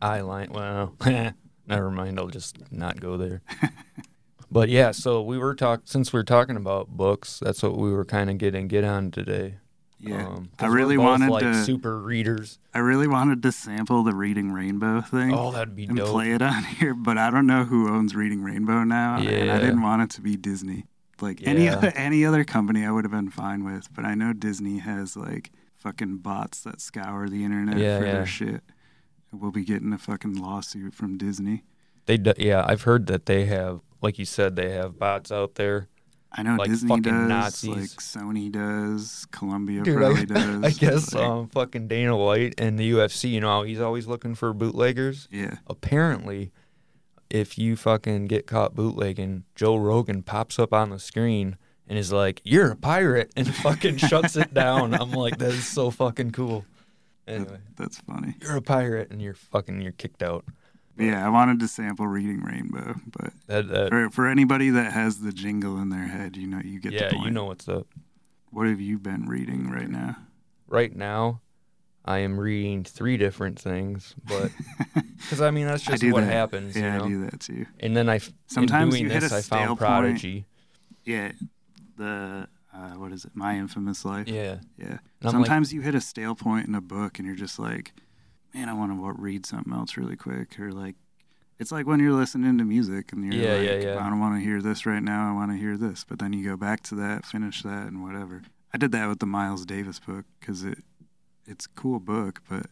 eyeline. 0.00 0.50
Well, 0.50 0.94
never 1.66 1.90
mind. 1.90 2.18
I'll 2.18 2.28
just 2.28 2.56
not 2.72 2.98
go 3.00 3.16
there. 3.18 3.42
but 4.50 4.68
yeah, 4.68 4.90
so 4.92 5.22
we 5.22 5.38
were 5.38 5.54
talk 5.54 5.82
since 5.84 6.12
we 6.12 6.20
are 6.20 6.24
talking 6.24 6.56
about 6.56 6.88
books. 6.88 7.40
That's 7.42 7.62
what 7.62 7.76
we 7.76 7.92
were 7.92 8.04
kind 8.04 8.30
of 8.30 8.38
getting 8.38 8.68
get 8.68 8.84
on 8.84 9.10
today. 9.10 9.56
Yeah. 10.00 10.26
Um, 10.26 10.50
I 10.58 10.66
really 10.66 10.96
both, 10.96 11.04
wanted 11.06 11.30
like 11.30 11.42
to. 11.44 11.64
super 11.64 11.98
readers. 11.98 12.58
I 12.74 12.80
really 12.80 13.08
wanted 13.08 13.42
to 13.44 13.52
sample 13.52 14.02
the 14.02 14.14
Reading 14.14 14.52
Rainbow 14.52 15.00
thing. 15.00 15.32
Oh, 15.32 15.50
that'd 15.50 15.74
be 15.74 15.86
and 15.86 15.96
dope. 15.96 16.08
play 16.10 16.32
it 16.32 16.42
on 16.42 16.62
here, 16.64 16.92
but 16.94 17.16
I 17.16 17.30
don't 17.30 17.46
know 17.46 17.64
who 17.64 17.88
owns 17.88 18.14
Reading 18.14 18.42
Rainbow 18.42 18.84
now, 18.84 19.16
and 19.16 19.24
Yeah. 19.24 19.54
I 19.54 19.58
didn't 19.58 19.80
want 19.82 20.02
it 20.02 20.10
to 20.10 20.20
be 20.20 20.36
Disney. 20.36 20.86
Like 21.20 21.46
any 21.46 21.68
other 21.68 21.92
any 21.94 22.24
other 22.26 22.44
company, 22.44 22.84
I 22.84 22.90
would 22.90 23.04
have 23.04 23.12
been 23.12 23.30
fine 23.30 23.64
with, 23.64 23.88
but 23.94 24.04
I 24.04 24.14
know 24.14 24.32
Disney 24.32 24.78
has 24.78 25.16
like 25.16 25.52
fucking 25.76 26.18
bots 26.18 26.60
that 26.62 26.80
scour 26.80 27.28
the 27.28 27.44
internet 27.44 27.78
Yeah, 27.78 27.98
for 28.00 28.04
yeah. 28.06 28.12
their 28.12 28.26
shit. 28.26 28.60
We'll 29.32 29.52
be 29.52 29.64
getting 29.64 29.92
a 29.92 29.98
fucking 29.98 30.34
lawsuit 30.34 30.92
from 30.94 31.16
Disney. 31.16 31.64
They 32.06 32.18
do, 32.18 32.34
yeah, 32.36 32.64
I've 32.68 32.82
heard 32.82 33.06
that 33.06 33.26
they 33.26 33.46
have, 33.46 33.80
like 34.04 34.18
you 34.18 34.24
said, 34.24 34.54
they 34.54 34.70
have 34.72 34.98
bots 34.98 35.32
out 35.32 35.56
there. 35.56 35.88
I 36.36 36.42
know 36.42 36.56
Like 36.56 36.68
Disney 36.70 36.88
fucking 36.88 37.02
does, 37.02 37.28
Nazis. 37.28 37.68
like 37.68 38.00
Sony 38.00 38.50
does, 38.50 39.26
Columbia 39.30 39.82
Dude, 39.82 39.96
probably 39.96 40.26
does. 40.26 40.64
I 40.64 40.70
guess 40.70 41.14
like, 41.14 41.24
um, 41.24 41.48
fucking 41.48 41.86
Dana 41.88 42.16
White 42.16 42.54
and 42.58 42.76
the 42.78 42.90
UFC, 42.92 43.30
you 43.30 43.40
know, 43.40 43.62
he's 43.62 43.80
always 43.80 44.06
looking 44.08 44.34
for 44.34 44.52
bootleggers. 44.52 45.28
yeah, 45.30 45.56
Apparently, 45.68 46.50
if 47.30 47.56
you 47.56 47.76
fucking 47.76 48.26
get 48.26 48.46
caught 48.48 48.74
bootlegging, 48.74 49.44
Joe 49.54 49.76
Rogan 49.76 50.22
pops 50.22 50.58
up 50.58 50.72
on 50.72 50.90
the 50.90 50.98
screen 50.98 51.56
and 51.88 51.98
is 51.98 52.12
like, 52.12 52.40
"You're 52.44 52.72
a 52.72 52.76
pirate," 52.76 53.30
and 53.36 53.52
fucking 53.62 53.98
shuts 53.98 54.36
it 54.36 54.52
down. 54.54 54.92
I'm 54.94 55.12
like, 55.12 55.38
that 55.38 55.50
is 55.52 55.66
so 55.66 55.90
fucking 55.90 56.32
cool. 56.32 56.64
Anyway, 57.28 57.58
that's 57.76 57.98
funny. 58.00 58.34
you're 58.42 58.56
a 58.56 58.62
pirate 58.62 59.10
and 59.10 59.22
you're 59.22 59.34
fucking 59.34 59.80
you're 59.80 59.92
kicked 59.92 60.22
out. 60.22 60.44
Yeah, 60.96 61.26
I 61.26 61.28
wanted 61.28 61.58
to 61.60 61.68
sample 61.68 62.06
Reading 62.06 62.42
Rainbow, 62.42 62.94
but 63.18 63.32
That, 63.48 63.68
that 63.68 63.88
for 63.90 64.10
for 64.10 64.26
anybody 64.28 64.70
that 64.70 64.92
has 64.92 65.18
the 65.18 65.32
jingle 65.32 65.78
in 65.78 65.88
their 65.88 66.06
head, 66.06 66.36
you 66.36 66.46
know, 66.46 66.60
you 66.64 66.78
get 66.80 66.92
yeah, 66.92 67.08
the 67.08 67.14
point. 67.16 67.26
you 67.26 67.30
know 67.32 67.44
what's 67.46 67.68
up. 67.68 67.86
What 68.50 68.66
have 68.68 68.80
you 68.80 68.98
been 68.98 69.26
reading 69.26 69.70
right 69.70 69.90
now? 69.90 70.16
right 70.68 70.94
now 70.96 71.40
I 72.06 72.18
am 72.18 72.38
reading 72.40 72.84
three 72.84 73.16
different 73.16 73.58
things, 73.58 74.14
but 74.28 74.50
because 75.16 75.40
I 75.40 75.50
mean 75.50 75.66
that's 75.66 75.82
just 75.82 76.02
what 76.04 76.20
that. 76.20 76.32
happens, 76.32 76.76
Yeah, 76.76 76.92
you 76.94 76.98
know. 76.98 77.04
I 77.04 77.08
do 77.08 77.24
that 77.30 77.40
too. 77.40 77.66
And 77.80 77.96
then 77.96 78.08
I 78.08 78.20
Sometimes 78.46 78.94
in 78.94 79.00
doing 79.00 79.02
you 79.04 79.10
hit 79.10 79.20
this, 79.20 79.32
a 79.32 79.36
I 79.36 79.40
stale 79.40 79.58
found 79.58 79.68
point. 79.68 79.78
Prodigy. 79.80 80.44
Yeah, 81.04 81.32
the 81.96 82.46
uh, 82.74 82.90
what 82.96 83.12
is 83.12 83.24
it? 83.24 83.30
My 83.34 83.56
Infamous 83.56 84.04
Life. 84.04 84.26
Yeah, 84.28 84.58
Yeah. 84.76 84.86
And 84.86 84.98
I'm 85.22 85.26
like- 85.26 85.32
Sometimes 85.32 85.72
you 85.72 85.80
hit 85.80 85.94
a 85.94 86.00
stale 86.00 86.34
point 86.34 86.66
in 86.68 86.74
a 86.74 86.80
book, 86.80 87.18
and 87.18 87.26
you're 87.26 87.36
just 87.36 87.58
like, 87.58 87.92
man, 88.54 88.68
I 88.68 88.72
want 88.72 88.92
to 88.92 89.22
read 89.22 89.44
something 89.46 89.72
else 89.72 89.96
really 89.96 90.16
quick, 90.16 90.58
or 90.58 90.72
like. 90.72 90.94
It's 91.56 91.70
like 91.70 91.86
when 91.86 92.00
you're 92.00 92.12
listening 92.12 92.58
to 92.58 92.64
music 92.64 93.12
and 93.12 93.24
you're 93.24 93.34
Yeah, 93.34 93.54
like, 93.54 93.82
yeah, 93.84 93.92
yeah. 93.94 94.04
I 94.04 94.10
don't 94.10 94.18
want 94.18 94.34
to 94.34 94.44
hear 94.44 94.60
this 94.60 94.86
right 94.86 95.02
now. 95.02 95.30
I 95.30 95.32
want 95.34 95.52
to 95.52 95.56
hear 95.56 95.76
this, 95.76 96.04
but 96.06 96.18
then 96.18 96.32
you 96.32 96.44
go 96.44 96.56
back 96.56 96.82
to 96.84 96.96
that, 96.96 97.24
finish 97.24 97.62
that, 97.62 97.86
and 97.86 98.02
whatever. 98.02 98.42
I 98.72 98.76
did 98.78 98.90
that 98.90 99.08
with 99.08 99.20
the 99.20 99.26
Miles 99.26 99.64
Davis 99.64 100.00
book 100.00 100.24
because 100.40 100.64
it, 100.64 100.78
it's 101.46 101.66
a 101.66 101.68
cool 101.80 102.00
book, 102.00 102.40
but 102.50 102.66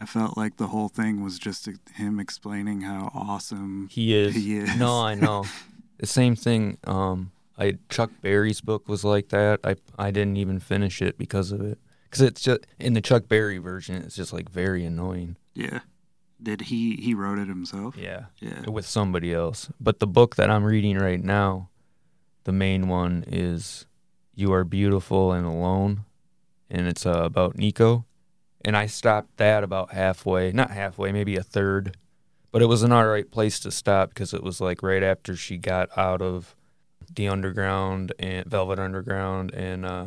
I 0.00 0.06
felt 0.06 0.36
like 0.36 0.56
the 0.56 0.66
whole 0.66 0.88
thing 0.88 1.22
was 1.22 1.38
just 1.38 1.68
him 1.94 2.18
explaining 2.18 2.80
how 2.80 3.12
awesome 3.14 3.88
he 3.92 4.12
is. 4.12 4.34
he 4.34 4.56
is. 4.56 4.74
No, 4.76 5.00
I 5.00 5.14
know. 5.14 5.44
the 5.98 6.06
same 6.06 6.34
thing. 6.34 6.78
Um, 6.82 7.30
I 7.56 7.78
Chuck 7.88 8.10
Berry's 8.22 8.60
book 8.60 8.88
was 8.88 9.04
like 9.04 9.28
that. 9.28 9.60
I 9.62 9.76
I 9.96 10.10
didn't 10.10 10.36
even 10.36 10.58
finish 10.58 11.00
it 11.00 11.16
because 11.16 11.52
of 11.52 11.60
it. 11.60 11.78
Because 12.16 12.28
it's 12.28 12.40
just 12.42 12.66
in 12.78 12.94
the 12.94 13.00
Chuck 13.00 13.28
Berry 13.28 13.58
version, 13.58 13.96
it's 13.96 14.16
just 14.16 14.32
like 14.32 14.48
very 14.48 14.84
annoying. 14.84 15.36
Yeah. 15.54 15.80
Did 16.42 16.62
he 16.62 16.96
he 16.96 17.14
wrote 17.14 17.38
it 17.38 17.48
himself? 17.48 17.96
Yeah. 17.96 18.26
Yeah. 18.40 18.68
with 18.68 18.86
somebody 18.86 19.32
else. 19.32 19.70
But 19.80 20.00
the 20.00 20.06
book 20.06 20.36
that 20.36 20.50
I'm 20.50 20.64
reading 20.64 20.98
right 20.98 21.22
now, 21.22 21.70
the 22.44 22.52
main 22.52 22.88
one 22.88 23.24
is 23.26 23.86
You 24.34 24.52
Are 24.52 24.64
Beautiful 24.64 25.32
and 25.32 25.46
Alone, 25.46 26.04
and 26.70 26.86
it's 26.86 27.04
uh, 27.06 27.22
about 27.24 27.56
Nico. 27.56 28.04
And 28.64 28.76
I 28.76 28.86
stopped 28.86 29.36
that 29.36 29.62
about 29.62 29.92
halfway, 29.92 30.52
not 30.52 30.70
halfway, 30.70 31.12
maybe 31.12 31.36
a 31.36 31.42
third. 31.42 31.96
But 32.50 32.62
it 32.62 32.66
was 32.66 32.82
an 32.82 32.92
all 32.92 33.06
right 33.06 33.30
place 33.30 33.60
to 33.60 33.70
stop 33.70 34.10
because 34.10 34.32
it 34.32 34.42
was 34.42 34.60
like 34.60 34.82
right 34.82 35.02
after 35.02 35.36
she 35.36 35.58
got 35.58 35.90
out 35.96 36.22
of 36.22 36.56
the 37.14 37.28
underground 37.28 38.12
and 38.18 38.46
Velvet 38.46 38.78
Underground 38.78 39.52
and 39.52 39.84
uh, 39.84 40.06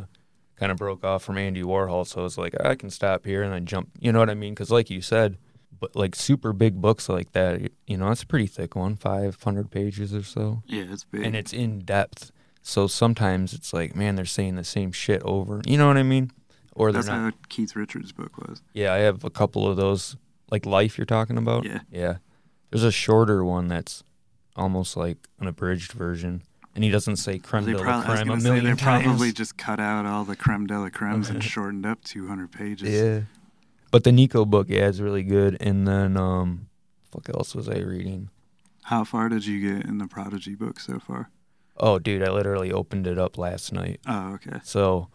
kind 0.60 0.70
of 0.70 0.78
broke 0.78 1.02
off 1.04 1.24
from 1.24 1.38
Andy 1.38 1.62
Warhol. 1.62 2.06
So 2.06 2.20
I 2.20 2.22
was 2.22 2.38
like, 2.38 2.54
I 2.64 2.76
can 2.76 2.90
stop 2.90 3.24
here 3.24 3.42
and 3.42 3.52
then 3.52 3.66
jump. 3.66 3.88
You 3.98 4.12
know 4.12 4.20
what 4.20 4.30
I 4.30 4.34
mean? 4.34 4.52
Because 4.54 4.70
like 4.70 4.90
you 4.90 5.00
said, 5.00 5.38
but 5.80 5.96
like 5.96 6.14
super 6.14 6.52
big 6.52 6.80
books 6.80 7.08
like 7.08 7.32
that, 7.32 7.60
you 7.86 7.96
know, 7.96 8.10
it's 8.10 8.22
a 8.22 8.26
pretty 8.26 8.46
thick 8.46 8.76
one, 8.76 8.94
500 8.96 9.70
pages 9.70 10.14
or 10.14 10.22
so, 10.22 10.62
Yeah, 10.66 10.84
it's 10.92 11.04
big. 11.04 11.24
and 11.24 11.34
it's 11.34 11.52
in 11.54 11.80
depth. 11.80 12.30
So 12.62 12.86
sometimes 12.86 13.54
it's 13.54 13.72
like, 13.72 13.96
man, 13.96 14.14
they're 14.16 14.26
saying 14.26 14.56
the 14.56 14.64
same 14.64 14.92
shit 14.92 15.22
over. 15.22 15.62
You 15.66 15.78
know 15.78 15.86
what 15.88 15.96
I 15.96 16.02
mean? 16.02 16.30
Or 16.76 16.92
they're 16.92 17.00
That's 17.02 17.08
not. 17.08 17.32
how 17.32 17.38
Keith 17.48 17.74
Richards' 17.74 18.12
book 18.12 18.36
was. 18.36 18.60
Yeah, 18.74 18.92
I 18.92 18.98
have 18.98 19.24
a 19.24 19.30
couple 19.30 19.66
of 19.66 19.76
those, 19.78 20.16
like 20.50 20.66
Life 20.66 20.98
you're 20.98 21.06
talking 21.06 21.38
about. 21.38 21.64
Yeah. 21.64 21.80
Yeah. 21.90 22.16
There's 22.70 22.84
a 22.84 22.92
shorter 22.92 23.42
one 23.44 23.68
that's 23.68 24.04
almost 24.56 24.96
like 24.96 25.16
an 25.40 25.46
abridged 25.46 25.92
version, 25.92 26.42
and 26.74 26.84
he 26.84 26.90
doesn't 26.90 27.16
say 27.16 27.38
creme 27.38 27.64
They 27.64 27.72
de 27.72 27.78
la 27.82 28.02
creme 28.02 28.30
a 28.30 28.36
million 28.36 28.64
they 28.64 28.74
times. 28.74 29.04
probably 29.04 29.32
just 29.32 29.56
cut 29.56 29.80
out 29.80 30.06
all 30.06 30.24
the 30.24 30.36
creme 30.36 30.66
de 30.66 30.78
la 30.78 30.88
cremes 30.88 31.28
and 31.30 31.42
shortened 31.52 31.86
up 31.86 32.02
200 32.04 32.50
pages. 32.52 32.88
Yeah. 32.88 33.20
But 33.90 34.04
the 34.04 34.12
Nico 34.12 34.44
book, 34.44 34.68
yeah, 34.68 34.86
is 34.86 35.00
really 35.02 35.24
good. 35.24 35.56
And 35.60 35.86
then, 35.86 36.16
um, 36.16 36.68
fuck 37.10 37.28
else 37.28 37.54
was 37.56 37.68
I 37.68 37.78
reading? 37.78 38.30
How 38.84 39.02
far 39.04 39.28
did 39.28 39.46
you 39.46 39.60
get 39.60 39.84
in 39.86 39.98
the 39.98 40.06
Prodigy 40.06 40.54
book 40.54 40.78
so 40.80 40.98
far? 41.00 41.30
Oh, 41.76 41.98
dude, 41.98 42.22
I 42.22 42.30
literally 42.30 42.70
opened 42.72 43.06
it 43.06 43.18
up 43.18 43.36
last 43.38 43.72
night. 43.72 44.00
Oh, 44.06 44.34
okay. 44.34 44.60
So, 44.62 45.08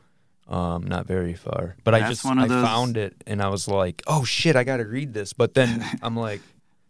um, 0.48 0.84
not 0.84 1.08
very 1.08 1.34
far. 1.34 1.76
But 1.84 1.96
I 1.96 2.02
just 2.08 2.26
I 2.26 2.48
those- 2.48 2.66
found 2.66 2.98
it 2.98 3.16
and 3.26 3.42
I 3.42 3.48
was 3.50 3.68
like, 3.68 4.02
oh 4.08 4.24
shit, 4.26 4.56
I 4.56 4.64
got 4.66 4.78
to 4.78 4.86
read 4.86 5.14
this. 5.14 5.32
But 5.34 5.54
then 5.54 5.84
I'm 6.02 6.16
like, 6.18 6.42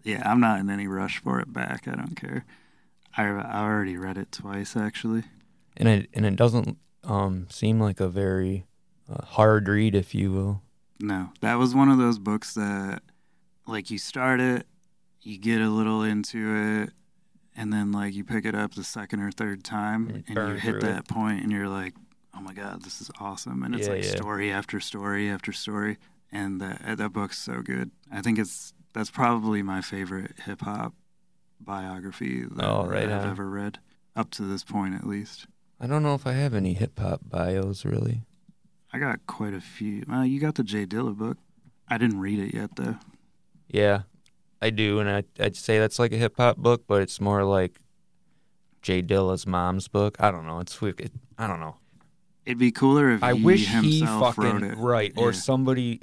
Yeah, 0.04 0.30
I'm 0.30 0.40
not 0.40 0.60
in 0.60 0.70
any 0.70 0.88
rush 0.88 1.20
for 1.20 1.40
it 1.40 1.54
back. 1.54 1.88
I 1.88 1.96
don't 1.96 2.16
care. 2.16 2.46
I 3.18 3.24
I 3.26 3.64
already 3.64 3.98
read 3.98 4.18
it 4.18 4.32
twice 4.32 4.76
actually. 4.76 5.24
and 5.78 5.88
it 5.88 6.10
and 6.14 6.26
it 6.26 6.36
doesn't 6.36 6.78
um 7.04 7.48
seem 7.50 7.80
like 7.80 8.00
a 8.00 8.08
very 8.10 8.66
uh, 9.10 9.24
hard 9.24 9.68
read, 9.68 9.96
if 9.96 10.16
you 10.16 10.32
will. 10.32 10.62
No, 11.00 11.32
that 11.42 11.56
was 11.56 11.76
one 11.76 11.90
of 11.90 11.98
those 11.98 12.18
books 12.18 12.54
that, 12.56 13.02
like, 13.68 13.92
you 13.92 13.98
start 14.00 14.40
it, 14.40 14.66
you 15.22 15.38
get 15.38 15.60
a 15.62 15.70
little 15.70 16.02
into 16.04 16.56
it, 16.56 16.94
and 17.56 17.72
then 17.72 17.92
like 17.92 18.14
you 18.16 18.24
pick 18.24 18.46
it 18.46 18.56
up 18.56 18.74
the 18.76 18.84
second 18.84 19.20
or 19.20 19.30
third 19.32 19.64
time, 19.64 20.08
And 20.08 20.18
you 20.18 20.24
and 20.42 20.50
you 20.50 20.56
hit 20.56 20.82
that 20.82 21.08
point, 21.08 21.44
and 21.44 21.52
you're 21.52 21.68
like, 21.70 21.94
"Oh 22.36 22.42
my 22.42 22.54
god, 22.54 22.84
this 22.84 23.02
is 23.02 23.12
awesome!" 23.20 23.62
And 23.64 23.76
it's 23.76 23.88
Yeah, 23.88 23.94
like 23.94 24.04
yeah. 24.04 24.10
story 24.10 24.52
after 24.52 24.80
story 24.80 25.30
after 25.30 25.52
story, 25.52 25.98
and 26.32 26.60
that 26.62 26.98
that 26.98 27.14
book's 27.14 27.38
so 27.38 27.62
good. 27.62 27.92
I 28.12 28.22
think 28.22 28.40
it's 28.40 28.74
that's 28.94 29.12
probably 29.12 29.62
my 29.62 29.82
favorite 29.82 30.34
hip 30.46 30.62
hop 30.62 30.94
biography 31.60 32.44
that, 32.44 32.64
Oh, 32.66 32.86
right 32.86 33.08
that 33.08 33.12
I've 33.20 33.26
on. 33.26 33.30
ever 33.32 33.50
read 33.50 33.80
up 34.16 34.32
to 34.32 34.44
this 34.44 34.64
point, 34.64 34.96
at 34.96 35.06
least. 35.08 35.48
I 35.80 35.88
don't 35.88 36.04
know 36.04 36.16
if 36.16 36.26
I 36.26 36.34
have 36.34 36.54
any 36.54 36.74
hip 36.74 36.98
hop 37.00 37.22
bios 37.30 37.84
really. 37.86 38.22
I 38.94 39.00
got 39.00 39.26
quite 39.28 39.54
a 39.54 39.60
few. 39.62 40.04
Uh, 40.12 40.22
you 40.22 40.40
got 40.40 40.56
the 40.56 40.64
Jay 40.64 40.86
Dilla 40.86 41.16
book. 41.16 41.38
I 41.90 41.98
didn't 41.98 42.20
read 42.20 42.40
it 42.40 42.54
yet 42.54 42.76
though. 42.78 42.96
Yeah, 43.68 44.04
I 44.62 44.70
do, 44.70 45.00
and 45.00 45.10
I 45.10 45.24
I'd 45.40 45.56
say 45.58 45.80
that's 45.80 46.00
like 46.00 46.14
a 46.14 46.18
hip 46.18 46.36
hop 46.38 46.58
book, 46.58 46.84
but 46.88 47.02
it's 47.02 47.20
more 47.20 47.44
like 47.44 47.80
Jay 48.82 49.02
Dilla's 49.02 49.46
mom's 49.46 49.88
book. 49.88 50.16
I 50.20 50.32
don't 50.32 50.48
know. 50.48 50.60
It's. 50.60 50.82
It, 50.82 51.12
I 51.38 51.48
don't 51.48 51.60
know. 51.60 51.76
It'd 52.46 52.58
be 52.60 52.72
cooler 52.72 53.10
if 53.12 53.24
I 53.24 53.34
wish 53.34 53.68
he 53.68 54.02
fucking 54.06 54.64
it. 54.64 54.78
right 54.78 55.12
or 55.18 55.28
Yeah. 55.32 55.32
somebody. 55.40 56.02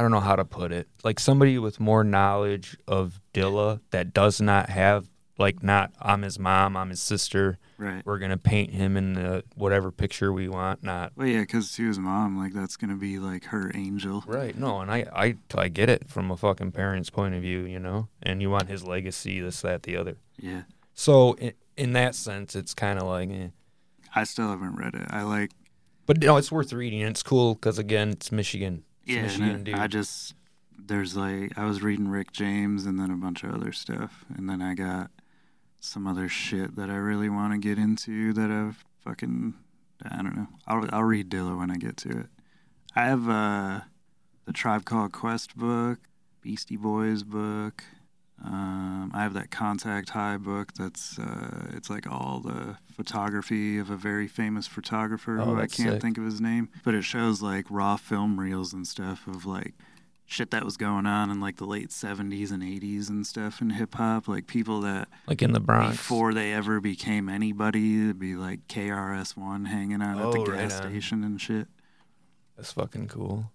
I 0.00 0.02
don't 0.02 0.12
know 0.12 0.20
how 0.20 0.36
to 0.36 0.46
put 0.46 0.72
it. 0.72 0.88
Like 1.04 1.20
somebody 1.20 1.58
with 1.58 1.78
more 1.78 2.02
knowledge 2.02 2.74
of 2.88 3.20
Dilla 3.34 3.80
that 3.90 4.14
does 4.14 4.40
not 4.40 4.70
have 4.70 5.10
like 5.36 5.62
not 5.62 5.92
I'm 6.00 6.22
his 6.22 6.38
mom, 6.38 6.74
I'm 6.74 6.88
his 6.88 7.02
sister. 7.02 7.58
Right. 7.76 8.00
We're 8.06 8.18
gonna 8.18 8.38
paint 8.38 8.72
him 8.72 8.96
in 8.96 9.12
the 9.12 9.44
whatever 9.56 9.92
picture 9.92 10.32
we 10.32 10.48
want. 10.48 10.82
Not 10.82 11.12
Well, 11.16 11.26
yeah, 11.26 11.40
because 11.40 11.72
to 11.72 11.86
his 11.86 11.98
mom, 11.98 12.38
like 12.38 12.54
that's 12.54 12.78
gonna 12.78 12.96
be 12.96 13.18
like 13.18 13.44
her 13.44 13.70
angel. 13.74 14.24
right. 14.26 14.56
No, 14.56 14.80
and 14.80 14.90
I 14.90 15.04
I 15.14 15.34
I 15.54 15.68
get 15.68 15.90
it 15.90 16.08
from 16.08 16.30
a 16.30 16.36
fucking 16.38 16.72
parent's 16.72 17.10
point 17.10 17.34
of 17.34 17.42
view, 17.42 17.66
you 17.66 17.78
know. 17.78 18.08
And 18.22 18.40
you 18.40 18.48
want 18.48 18.68
his 18.68 18.82
legacy, 18.82 19.38
this, 19.38 19.60
that, 19.60 19.82
the 19.82 19.98
other. 19.98 20.16
Yeah. 20.38 20.62
So 20.94 21.34
in, 21.34 21.52
in 21.76 21.92
that 21.92 22.14
sense, 22.14 22.56
it's 22.56 22.72
kind 22.72 22.98
of 22.98 23.06
like, 23.06 23.28
eh. 23.28 23.48
I 24.14 24.24
still 24.24 24.48
haven't 24.48 24.76
read 24.76 24.94
it. 24.94 25.08
I 25.10 25.24
like 25.24 25.50
But 26.06 26.22
no, 26.22 26.38
it's 26.38 26.50
worth 26.50 26.72
reading. 26.72 27.00
It's 27.02 27.22
cool 27.22 27.54
because 27.54 27.78
again, 27.78 28.08
it's 28.12 28.32
Michigan. 28.32 28.84
Yeah. 29.10 29.22
Michigan, 29.22 29.64
dude. 29.64 29.74
I 29.74 29.86
just 29.86 30.34
there's 30.78 31.16
like 31.16 31.56
I 31.58 31.64
was 31.64 31.82
reading 31.82 32.08
Rick 32.08 32.32
James 32.32 32.86
and 32.86 32.98
then 32.98 33.10
a 33.10 33.16
bunch 33.16 33.42
of 33.44 33.52
other 33.54 33.72
stuff, 33.72 34.24
and 34.34 34.48
then 34.48 34.62
I 34.62 34.74
got 34.74 35.10
some 35.80 36.06
other 36.06 36.28
shit 36.28 36.76
that 36.76 36.90
I 36.90 36.96
really 36.96 37.28
want 37.28 37.52
to 37.52 37.58
get 37.58 37.78
into 37.78 38.32
that 38.34 38.50
I've 38.50 38.84
fucking 39.04 39.54
I 40.04 40.16
don't 40.16 40.36
know. 40.36 40.48
I'll 40.66 40.88
I'll 40.92 41.04
read 41.04 41.30
Dilla 41.30 41.58
when 41.58 41.70
I 41.70 41.76
get 41.76 41.96
to 41.98 42.10
it. 42.10 42.26
I 42.94 43.04
have 43.04 43.28
uh 43.28 43.80
the 44.46 44.52
Tribe 44.52 44.84
Called 44.84 45.12
Quest 45.12 45.56
book, 45.56 45.98
Beastie 46.42 46.76
Boys 46.76 47.22
book. 47.22 47.84
Um, 48.44 49.10
I 49.14 49.22
have 49.22 49.34
that 49.34 49.50
Contact 49.50 50.10
High 50.10 50.36
book. 50.38 50.72
That's 50.74 51.18
uh, 51.18 51.66
it's 51.74 51.90
like 51.90 52.10
all 52.10 52.40
the 52.40 52.76
photography 52.92 53.78
of 53.78 53.90
a 53.90 53.96
very 53.96 54.28
famous 54.28 54.66
photographer 54.66 55.38
Oh, 55.40 55.44
who 55.44 55.56
I 55.56 55.66
can't 55.66 55.92
sick. 55.94 56.02
think 56.02 56.18
of 56.18 56.24
his 56.24 56.40
name, 56.40 56.68
but 56.84 56.94
it 56.94 57.02
shows 57.02 57.42
like 57.42 57.66
raw 57.70 57.96
film 57.96 58.40
reels 58.40 58.72
and 58.72 58.86
stuff 58.86 59.26
of 59.26 59.44
like 59.44 59.74
shit 60.24 60.52
that 60.52 60.64
was 60.64 60.76
going 60.76 61.06
on 61.06 61.28
in 61.28 61.40
like 61.40 61.56
the 61.56 61.64
late 61.66 61.88
70s 61.90 62.52
and 62.52 62.62
80s 62.62 63.08
and 63.10 63.26
stuff 63.26 63.60
in 63.60 63.70
hip 63.70 63.94
hop, 63.96 64.28
like 64.28 64.46
people 64.46 64.80
that 64.82 65.08
like 65.26 65.42
in 65.42 65.52
the 65.52 65.60
Bronx. 65.60 65.96
before 65.96 66.32
they 66.32 66.52
ever 66.52 66.80
became 66.80 67.28
anybody, 67.28 68.04
it'd 68.04 68.18
be 68.18 68.36
like 68.36 68.66
KRS-One 68.68 69.66
hanging 69.66 70.00
out 70.00 70.18
at 70.18 70.30
the 70.32 70.38
Oh, 70.38 70.44
right 70.46 70.60
gas 70.68 70.80
on. 70.80 70.90
station 70.90 71.24
and 71.24 71.40
shit. 71.40 71.66
That's 72.56 72.72
fucking 72.72 73.08
cool. 73.08 73.50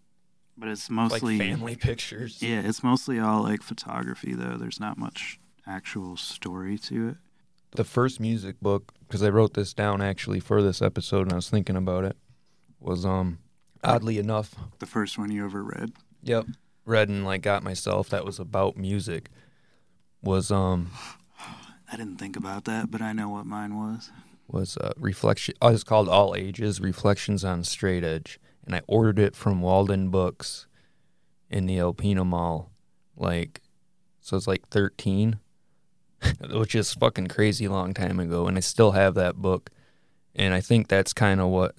But 0.57 0.69
it's 0.69 0.89
Like 0.89 0.95
mostly 0.95 1.37
family 1.37 1.75
pictures. 1.75 2.41
Yeah, 2.41 2.61
it's 2.61 2.81
mostly 2.83 3.19
all 3.19 3.43
like 3.43 3.61
photography 3.61 4.33
though. 4.33 4.57
There's 4.57 4.79
not 4.79 4.97
much 4.97 5.39
actual 5.67 6.15
story 6.17 6.77
to 6.77 7.09
it. 7.09 7.15
The 7.71 7.83
first 7.83 8.19
music 8.21 8.61
book, 8.61 8.93
because 9.07 9.21
I 9.21 9.29
wrote 9.29 9.53
this 9.53 9.73
down 9.73 10.01
actually 10.01 10.39
for 10.39 10.61
this 10.61 10.81
episode 10.81 11.23
and 11.23 11.33
I 11.33 11.35
was 11.35 11.49
thinking 11.49 11.75
about 11.75 12.05
it, 12.05 12.15
was 12.79 13.05
um 13.05 13.39
oddly 13.83 14.17
enough, 14.17 14.55
The 14.79 14.85
first 14.85 15.17
one 15.17 15.29
you 15.31 15.43
ever 15.45 15.61
read. 15.63 15.91
yep, 16.23 16.45
read 16.85 17.09
and 17.09 17.25
like 17.25 17.41
got 17.41 17.61
myself 17.63 18.07
that 18.09 18.23
was 18.25 18.39
about 18.39 18.77
music. 18.77 19.29
Was 20.21 20.51
um 20.51 20.91
I 21.91 21.97
didn't 21.97 22.17
think 22.17 22.37
about 22.37 22.63
that, 22.65 22.89
but 22.89 23.01
I 23.01 23.11
know 23.11 23.27
what 23.29 23.45
mine 23.45 23.75
was. 23.75 24.09
was 24.47 24.77
uh, 24.77 24.93
reflection. 24.97 25.53
Oh, 25.61 25.67
it's 25.69 25.83
called 25.83 26.07
All 26.07 26.33
Ages: 26.35 26.79
Reflections 26.79 27.43
on 27.43 27.63
Straight 27.63 28.03
Edge, 28.03 28.39
and 28.65 28.75
I 28.75 28.81
ordered 28.87 29.19
it 29.19 29.35
from 29.35 29.61
Walden 29.61 30.09
Books 30.09 30.67
in 31.49 31.65
the 31.65 31.77
Alpena 31.77 32.25
Mall. 32.25 32.71
Like, 33.15 33.61
so 34.21 34.37
it's 34.37 34.47
like 34.47 34.67
thirteen, 34.69 35.39
which 36.51 36.75
is 36.75 36.93
fucking 36.93 37.27
crazy 37.27 37.67
long 37.67 37.93
time 37.93 38.19
ago, 38.19 38.47
and 38.47 38.57
I 38.57 38.61
still 38.61 38.91
have 38.91 39.15
that 39.15 39.35
book, 39.35 39.69
and 40.35 40.53
I 40.53 40.61
think 40.61 40.87
that's 40.87 41.13
kind 41.13 41.39
of 41.39 41.47
what 41.47 41.75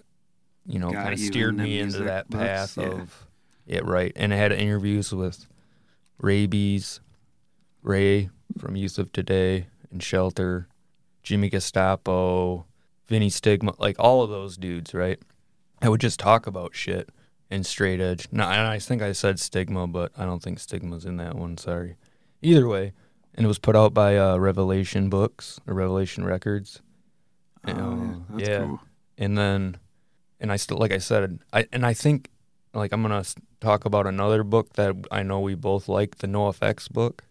you 0.66 0.78
know 0.78 0.90
kind 0.90 1.12
of 1.12 1.18
steered 1.20 1.56
me 1.56 1.78
into 1.78 2.04
that 2.04 2.30
books, 2.30 2.42
path 2.42 2.78
yeah. 2.78 2.86
of 2.86 3.26
it, 3.66 3.84
right, 3.84 4.12
and 4.16 4.32
I 4.32 4.36
had 4.36 4.52
interviews 4.52 5.12
with 5.12 5.46
Raybeez, 6.22 7.00
Ray 7.82 8.30
from 8.58 8.76
Youth 8.76 8.98
of 8.98 9.12
Today, 9.12 9.66
and 9.90 10.02
Shelter. 10.02 10.68
Jimmy 11.26 11.50
Gestapo, 11.50 12.66
Vinny 13.08 13.28
Stigma, 13.30 13.74
like 13.80 13.96
all 13.98 14.22
of 14.22 14.30
those 14.30 14.56
dudes, 14.56 14.94
right? 14.94 15.18
I 15.82 15.88
would 15.88 16.00
just 16.00 16.18
talk 16.20 16.46
about 16.46 16.74
shit 16.74 17.10
and 17.50 17.64
straight 17.66 18.00
edge. 18.00 18.28
No, 18.32 18.44
and 18.44 18.66
I 18.66 18.78
think 18.78 19.02
I 19.02 19.12
said 19.12 19.38
Stigma, 19.38 19.86
but 19.86 20.12
I 20.16 20.24
don't 20.24 20.42
think 20.42 20.58
Stigma's 20.58 21.04
in 21.04 21.16
that 21.18 21.34
one. 21.36 21.56
Sorry. 21.58 21.96
Either 22.42 22.66
way, 22.66 22.92
and 23.34 23.44
it 23.44 23.48
was 23.48 23.58
put 23.58 23.76
out 23.76 23.92
by 23.94 24.16
uh, 24.16 24.36
Revelation 24.36 25.08
Books 25.10 25.60
or 25.66 25.74
Revelation 25.74 26.24
Records. 26.24 26.80
Oh, 27.66 27.70
yeah, 27.70 27.74
Uh, 27.84 28.14
that's 28.30 28.48
yeah. 28.48 28.58
cool. 28.64 28.80
And 29.18 29.36
then, 29.38 29.76
and 30.40 30.52
I 30.52 30.56
still, 30.56 30.76
like 30.78 30.92
I 30.92 30.98
said, 30.98 31.38
I 31.52 31.66
and 31.72 31.84
I 31.86 31.94
think, 31.94 32.30
like 32.74 32.92
I'm 32.92 33.02
gonna 33.02 33.24
talk 33.60 33.84
about 33.84 34.06
another 34.06 34.42
book 34.44 34.74
that 34.74 34.94
I 35.10 35.22
know 35.22 35.40
we 35.40 35.54
both 35.54 35.88
like, 35.88 36.16
the 36.18 36.26
NoFX 36.26 36.90
book. 36.90 37.24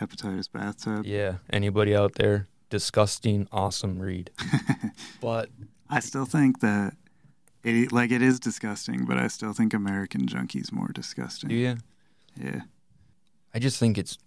Hepatitis 0.00 0.50
bathtub. 0.52 1.04
Yeah, 1.06 1.36
anybody 1.50 1.94
out 1.94 2.14
there? 2.16 2.48
Disgusting, 2.70 3.48
awesome 3.52 3.98
read. 3.98 4.30
But 5.20 5.50
I 5.88 6.00
still 6.00 6.24
think 6.26 6.60
that 6.60 6.94
it 7.66 7.92
like 7.92 8.10
it 8.10 8.22
is 8.22 8.38
disgusting, 8.40 9.04
but 9.04 9.18
I 9.18 9.28
still 9.28 9.52
think 9.52 9.74
American 9.74 10.26
Junkie's 10.26 10.72
more 10.72 10.88
disgusting. 10.94 11.50
you? 11.50 11.76
Yeah. 12.40 12.60
I 13.54 13.58
just 13.58 13.78
think 13.78 13.98
it's 13.98 14.18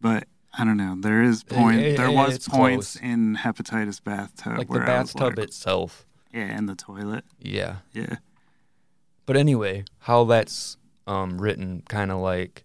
But 0.00 0.28
I 0.56 0.64
don't 0.64 0.76
know. 0.76 0.96
There 0.98 1.22
is 1.22 1.42
It- 1.42 1.48
point. 1.48 1.80
it- 1.80 1.96
there 1.96 2.10
was 2.10 2.46
points 2.48 2.92
close. 2.94 2.96
in 2.96 3.36
hepatitis 3.36 4.02
bathtub 4.02 4.58
like 4.58 4.66
the 4.68 4.72
where 4.72 4.88
I 4.88 5.00
was 5.00 5.12
bathtub 5.12 5.38
like, 5.38 5.48
itself. 5.48 6.06
yeah, 6.32 6.42
and 6.56 6.68
the 6.68 6.74
toilet. 6.76 7.24
Yeah. 7.40 7.76
Yeah, 7.92 8.16
But 9.26 9.36
anyway, 9.36 9.84
how 10.00 10.24
that's 10.24 10.76
um, 11.06 11.40
written 11.40 11.82
kind 11.88 12.10
of 12.10 12.18
like 12.18 12.64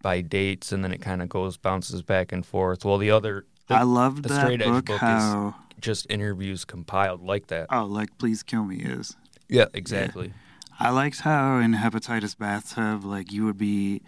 by 0.00 0.20
dates 0.20 0.70
and 0.72 0.82
then 0.84 0.92
it 0.92 1.00
kind 1.00 1.20
of 1.22 1.28
goes, 1.28 1.56
bounces 1.56 2.02
back 2.02 2.30
and 2.32 2.46
forth. 2.46 2.84
Well, 2.84 2.98
the 2.98 3.10
other, 3.10 3.44
the, 3.66 3.74
I 3.74 3.82
love 3.82 4.22
the 4.22 4.28
that 4.28 4.40
straight 4.42 4.62
edge 4.62 4.68
book. 4.68 4.84
book 4.86 5.00
how 5.00 5.54
just 5.80 6.06
interviews 6.10 6.64
compiled 6.64 7.22
like 7.22 7.48
that. 7.48 7.66
oh, 7.70 7.84
like 7.84 8.16
Please 8.18 8.42
Kill 8.42 8.64
Me 8.64 8.76
is. 8.76 9.16
Yeah, 9.48 9.66
exactly. 9.74 10.32
I 10.80 10.90
liked 10.90 11.20
how 11.20 11.58
in 11.58 11.74
hepatitis 11.74 12.36
bathtub, 12.38 13.04
like 13.04 13.32
you 13.32 13.44
would 13.46 13.58
be, 13.58 14.02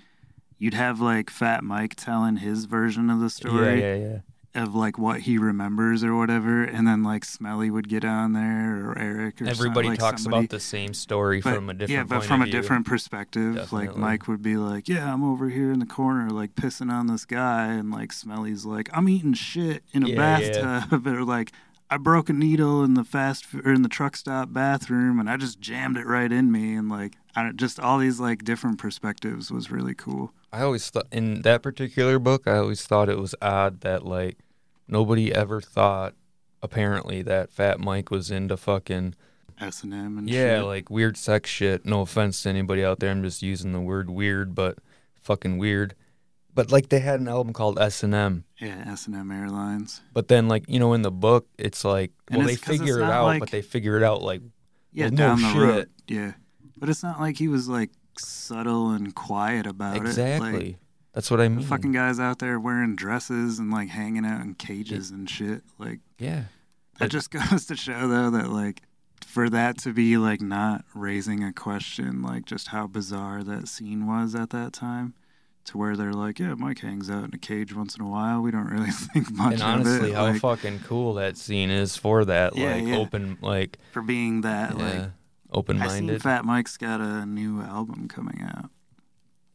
you'd 0.59 0.75
have 0.75 1.01
like 1.01 1.31
Fat 1.31 1.65
Mike 1.65 1.95
telling 1.97 2.37
his 2.37 2.67
version 2.67 3.11
of 3.11 3.19
the 3.21 3.31
story 3.31 3.81
yeah, 3.81 3.95
yeah. 4.55 4.63
of 4.63 4.75
like 4.75 4.97
what 4.99 5.21
he 5.23 5.37
remembers 5.39 6.05
or 6.05 6.15
whatever, 6.15 6.63
and 6.63 6.87
then 6.87 7.03
like 7.03 7.25
Smelly 7.25 7.71
would 7.71 7.89
get 7.89 8.05
on 8.05 8.35
there 8.35 8.89
or 8.91 8.99
Eric 8.99 9.41
or 9.43 9.47
some- 9.47 9.49
Everybody 9.49 9.89
like 9.89 9.99
talks 9.99 10.23
somebody. 10.23 10.45
about 10.45 10.51
the 10.51 10.61
same 10.61 10.95
story 10.95 11.41
But- 11.41 11.55
from 11.57 11.71
a 11.71 11.75
different 11.75 11.91
yeah, 11.91 12.03
but 12.05 12.17
point 12.17 12.25
from 12.27 12.43
of 12.43 12.49
a 12.49 12.51
view. 12.51 12.61
different 12.61 12.87
perspective. 12.87 13.73
Like 13.73 13.97
Mike 13.97 14.29
would 14.29 14.43
be 14.43 14.57
like, 14.57 14.89
"Yeah, 14.89 15.13
I'm 15.13 15.25
over 15.25 15.49
here 15.49 15.73
in 15.73 15.81
the 15.81 15.87
corner, 15.87 16.31
like 16.31 16.55
pissing 16.55 16.93
on 16.93 17.09
this 17.09 17.25
guy," 17.25 17.73
and 17.73 17.91
like 17.91 18.13
Smelly's 18.13 18.65
like, 18.65 18.89
"I'm 18.93 19.09
eating 19.09 19.33
shit 19.35 19.83
in 19.93 20.05
a 20.05 20.09
Yeah, 20.09 20.39
yeah. 20.39 20.81
bathtub," 20.87 21.07
or 21.09 21.25
like. 21.25 21.51
I 21.93 21.97
broke 21.97 22.29
a 22.29 22.33
needle 22.33 22.85
in 22.85 22.95
the 22.95 23.03
fast 23.03 23.47
or 23.53 23.73
in 23.73 23.83
the 23.83 23.89
truck 23.89 24.17
stop 24.17 24.53
bathroom, 24.53 25.19
and 25.19 25.29
I 25.29 25.37
just 25.37 25.61
jammed 25.61 25.97
it 25.97 26.07
right 26.07 26.31
in 26.31 26.53
me, 26.53 26.75
and 26.75 26.89
like, 26.89 27.15
I 27.35 27.51
just 27.51 27.81
all 27.81 27.99
these 27.99 28.21
like 28.21 28.45
different 28.45 28.79
perspectives 28.79 29.51
was 29.51 29.73
really 29.73 29.95
cool. 29.95 30.33
I 30.53 30.63
always 30.63 30.89
thought 30.89 31.07
in 31.11 31.43
that 31.43 31.63
particular 31.63 32.19
book, 32.19 32.47
I 32.47 32.59
always 32.59 32.87
thought 32.87 33.09
it 33.09 33.19
was 33.19 33.35
odd 33.43 33.81
that 33.81 34.05
like 34.05 34.39
nobody 34.87 35.35
ever 35.35 35.61
thought 35.61 36.15
apparently 36.63 37.23
that 37.23 37.51
Fat 37.51 37.81
Mike 37.81 38.11
was 38.11 38.31
into 38.31 38.57
fucking 38.57 39.15
S 39.61 39.83
and 39.83 39.93
M 39.93 40.19
and 40.19 40.31
yeah, 40.31 40.59
shit. 40.59 40.65
like 40.65 40.91
weird 40.91 41.17
sex 41.17 41.51
shit. 41.51 41.85
No 41.85 42.03
offense 42.03 42.43
to 42.43 42.49
anybody 42.49 42.85
out 42.85 43.01
there, 43.01 43.11
I'm 43.11 43.23
just 43.23 43.43
using 43.43 43.73
the 43.73 43.81
word 43.81 44.11
weird, 44.11 44.55
but 44.55 44.79
fucking 45.15 45.59
weird. 45.59 45.95
But 46.55 46.73
like 46.73 46.89
they 46.89 46.99
had 47.01 47.21
an 47.21 47.29
album 47.29 47.53
called 47.53 47.79
S 47.79 48.03
and 48.03 48.13
M, 48.15 48.45
yeah, 48.61 48.85
S 48.87 49.07
and 49.07 49.15
M 49.17 49.31
Airlines. 49.31 50.01
but 50.13 50.29
then 50.29 50.49
like 50.49 50.65
you 50.69 50.79
know 50.81 50.93
in 50.95 51.03
the 51.03 51.11
book 51.13 51.47
it's 51.59 51.85
like 51.85 52.11
And 52.29 52.39
well 52.39 52.47
they 52.47 52.55
it's 52.55 52.63
it's 52.69 52.79
figure 52.79 52.99
it 53.01 53.05
out, 53.05 53.25
like- 53.27 53.41
but 53.41 53.51
they 53.51 53.63
figure 53.63 53.97
it 53.97 54.03
out 54.03 54.23
like 54.23 54.43
Yeah, 54.93 55.05
Well, 55.07 55.11
no 55.13 55.17
down 55.17 55.43
the 55.43 55.49
shit. 55.53 55.63
road. 55.63 55.89
Yeah, 56.09 56.33
but 56.77 56.89
it's 56.89 57.03
not 57.03 57.21
like 57.21 57.37
he 57.37 57.47
was 57.49 57.69
like 57.69 57.91
subtle 58.19 58.91
and 58.91 59.15
quiet 59.15 59.67
about 59.67 59.97
it. 59.97 60.01
Like, 60.01 60.09
exactly. 60.09 60.77
That's 61.13 61.31
what 61.31 61.41
I 61.41 61.45
The 61.45 61.51
mean. 61.51 61.67
fucking 61.67 61.93
guys 61.93 62.21
out 62.21 62.39
there 62.41 62.59
wearing 62.61 62.95
dresses 62.97 63.59
and 63.59 63.71
like 63.71 63.89
hanging 63.89 64.25
out 64.27 64.41
in 64.43 64.55
cages 64.55 65.11
and 65.11 65.29
shit. 65.31 65.63
Like 65.79 66.01
yeah. 66.19 66.45
that 66.99 67.07
That- 67.07 67.11
just 67.11 67.31
goes 67.51 67.67
to 67.67 67.77
show 67.77 68.09
though 68.09 68.31
that 68.31 68.51
like 68.51 68.83
for 69.27 69.49
that 69.51 69.79
to 69.79 69.93
be 69.93 70.17
like 70.17 70.41
not 70.41 70.85
raising 70.95 71.45
a 71.45 71.53
question, 71.53 72.23
like 72.23 72.45
just 72.47 72.69
how 72.69 72.87
bizarre 72.89 73.45
that 73.45 73.69
scene 73.69 74.07
was 74.07 74.35
at 74.35 74.51
that 74.51 74.73
time. 74.73 75.15
To 75.71 75.79
where 75.79 75.97
they're 75.97 76.13
like, 76.13 76.39
yeah, 76.41 76.55
Mike 76.55 76.81
hangs 76.81 77.09
out 77.09 77.23
in 77.25 77.31
a 77.33 77.39
cage 77.39 77.75
once 77.75 77.95
in 77.97 78.03
a 78.03 78.09
while. 78.09 78.41
We 78.43 78.51
don't 78.51 78.67
really 78.69 78.91
think 79.13 79.31
much 79.31 79.53
And 79.55 79.63
of 79.63 79.69
honestly, 79.69 80.11
it. 80.11 80.15
how 80.17 80.25
like, 80.25 80.41
fucking 80.41 80.81
cool 80.81 81.15
that 81.15 81.37
scene 81.37 81.71
is 81.71 81.97
for 81.97 82.25
that, 82.25 82.57
Yeah, 82.57 82.75
like 82.75 82.87
yeah. 82.87 82.97
open, 82.97 83.39
like 83.41 83.79
for 83.93 84.03
being 84.03 84.41
that, 84.41 84.77
yeah, 84.77 84.85
like, 85.03 85.11
open 85.53 85.79
minded. 85.79 86.23
Fat 86.23 86.45
Mike's 86.45 86.77
got 86.77 87.01
a 87.01 87.25
new 87.25 87.61
album 87.63 88.09
coming 88.09 88.43
out, 88.43 88.71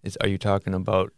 Is 0.04 0.18
are 0.22 0.28
you 0.30 0.38
talking 0.38 0.74
about 0.74 1.12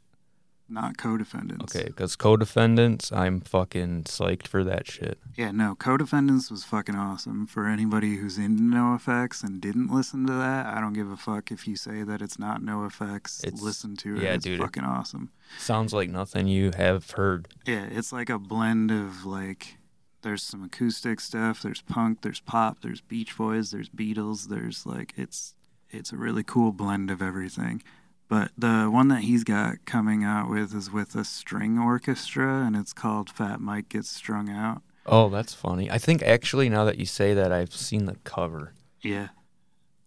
not 0.70 0.97
co-defendants. 0.97 1.76
okay? 1.76 1.86
Because 1.88 2.15
co-defendants, 2.15 3.11
I'm 3.11 3.39
fucking 3.41 4.03
psyched 4.03 4.47
for 4.47 4.63
that 4.63 4.86
shit. 4.89 5.18
Yeah, 5.36 5.51
no, 5.51 5.76
co-defendants 5.76 6.51
was 6.51 6.63
fucking 6.63 6.95
awesome. 6.95 7.47
For 7.47 7.68
anybody 7.68 8.18
who's 8.18 8.38
into 8.38 8.63
NoFX 8.63 9.43
and 9.43 9.61
didn't 9.61 9.93
listen 9.93 10.26
to 10.28 10.34
that, 10.34 10.65
I 10.68 10.80
don't 10.80 10.93
give 10.93 11.09
a 11.09 11.18
fuck 11.18 11.51
if 11.51 11.68
you 11.68 11.76
say 11.76 12.03
that 12.03 12.22
it's 12.22 12.38
not 12.39 12.61
NoFX. 12.61 13.43
It's- 13.45 13.61
Listen 13.61 13.95
to 13.97 14.18
it. 14.18 14.24
yeah, 14.24 14.34
it's 14.34 14.43
dude. 14.43 14.59
fucking 14.59 14.84
awesome. 14.84 15.32
Sounds 15.57 15.93
like 15.93 16.09
nothing 16.09 16.47
you 16.47 16.72
have 16.76 17.11
heard. 17.11 17.47
Yeah, 17.65 17.86
it's 17.89 18.11
like 18.11 18.30
a 18.30 18.39
blend 18.39 18.91
of 18.91 19.26
like 19.26 19.78
there's 20.24 20.43
some 20.43 20.63
acoustic 20.63 21.20
stuff, 21.22 21.61
there's 21.61 21.82
punk, 21.82 22.22
there's 22.22 22.39
pop, 22.41 22.82
there's 22.82 22.99
Beach 23.01 23.38
Boys, 23.38 23.72
there's 23.72 23.89
Beatles, 23.89 24.49
there's 24.49 24.86
like 24.86 25.13
it's 25.15 25.53
it's 25.89 26.11
a 26.11 26.18
really 26.18 26.43
cool 26.43 26.74
blend 26.74 27.09
of 27.09 27.22
everything. 27.22 27.82
But 28.30 28.51
the 28.57 28.86
one 28.91 29.07
that 29.07 29.21
he's 29.21 29.43
got 29.45 29.86
coming 29.86 30.23
out 30.23 30.49
with 30.49 30.73
is 30.75 30.91
with 30.91 31.15
a 31.15 31.23
string 31.23 31.80
orchestra 31.80 32.65
and 32.65 32.75
it's 32.75 32.91
called 32.93 33.30
Fat 33.30 33.61
Mike 33.61 33.89
Gets 33.89 34.09
Strung 34.09 34.49
Out. 34.49 34.82
Oh, 35.05 35.30
that's 35.30 35.53
funny. 35.53 35.89
I 35.89 35.97
think 35.97 36.21
actually 36.23 36.67
now 36.67 36.84
that 36.84 36.97
you 36.97 37.05
say 37.05 37.34
that, 37.34 37.53
I've 37.53 37.73
seen 37.73 38.05
the 38.05 38.15
cover. 38.25 38.73
Yeah. 39.01 39.30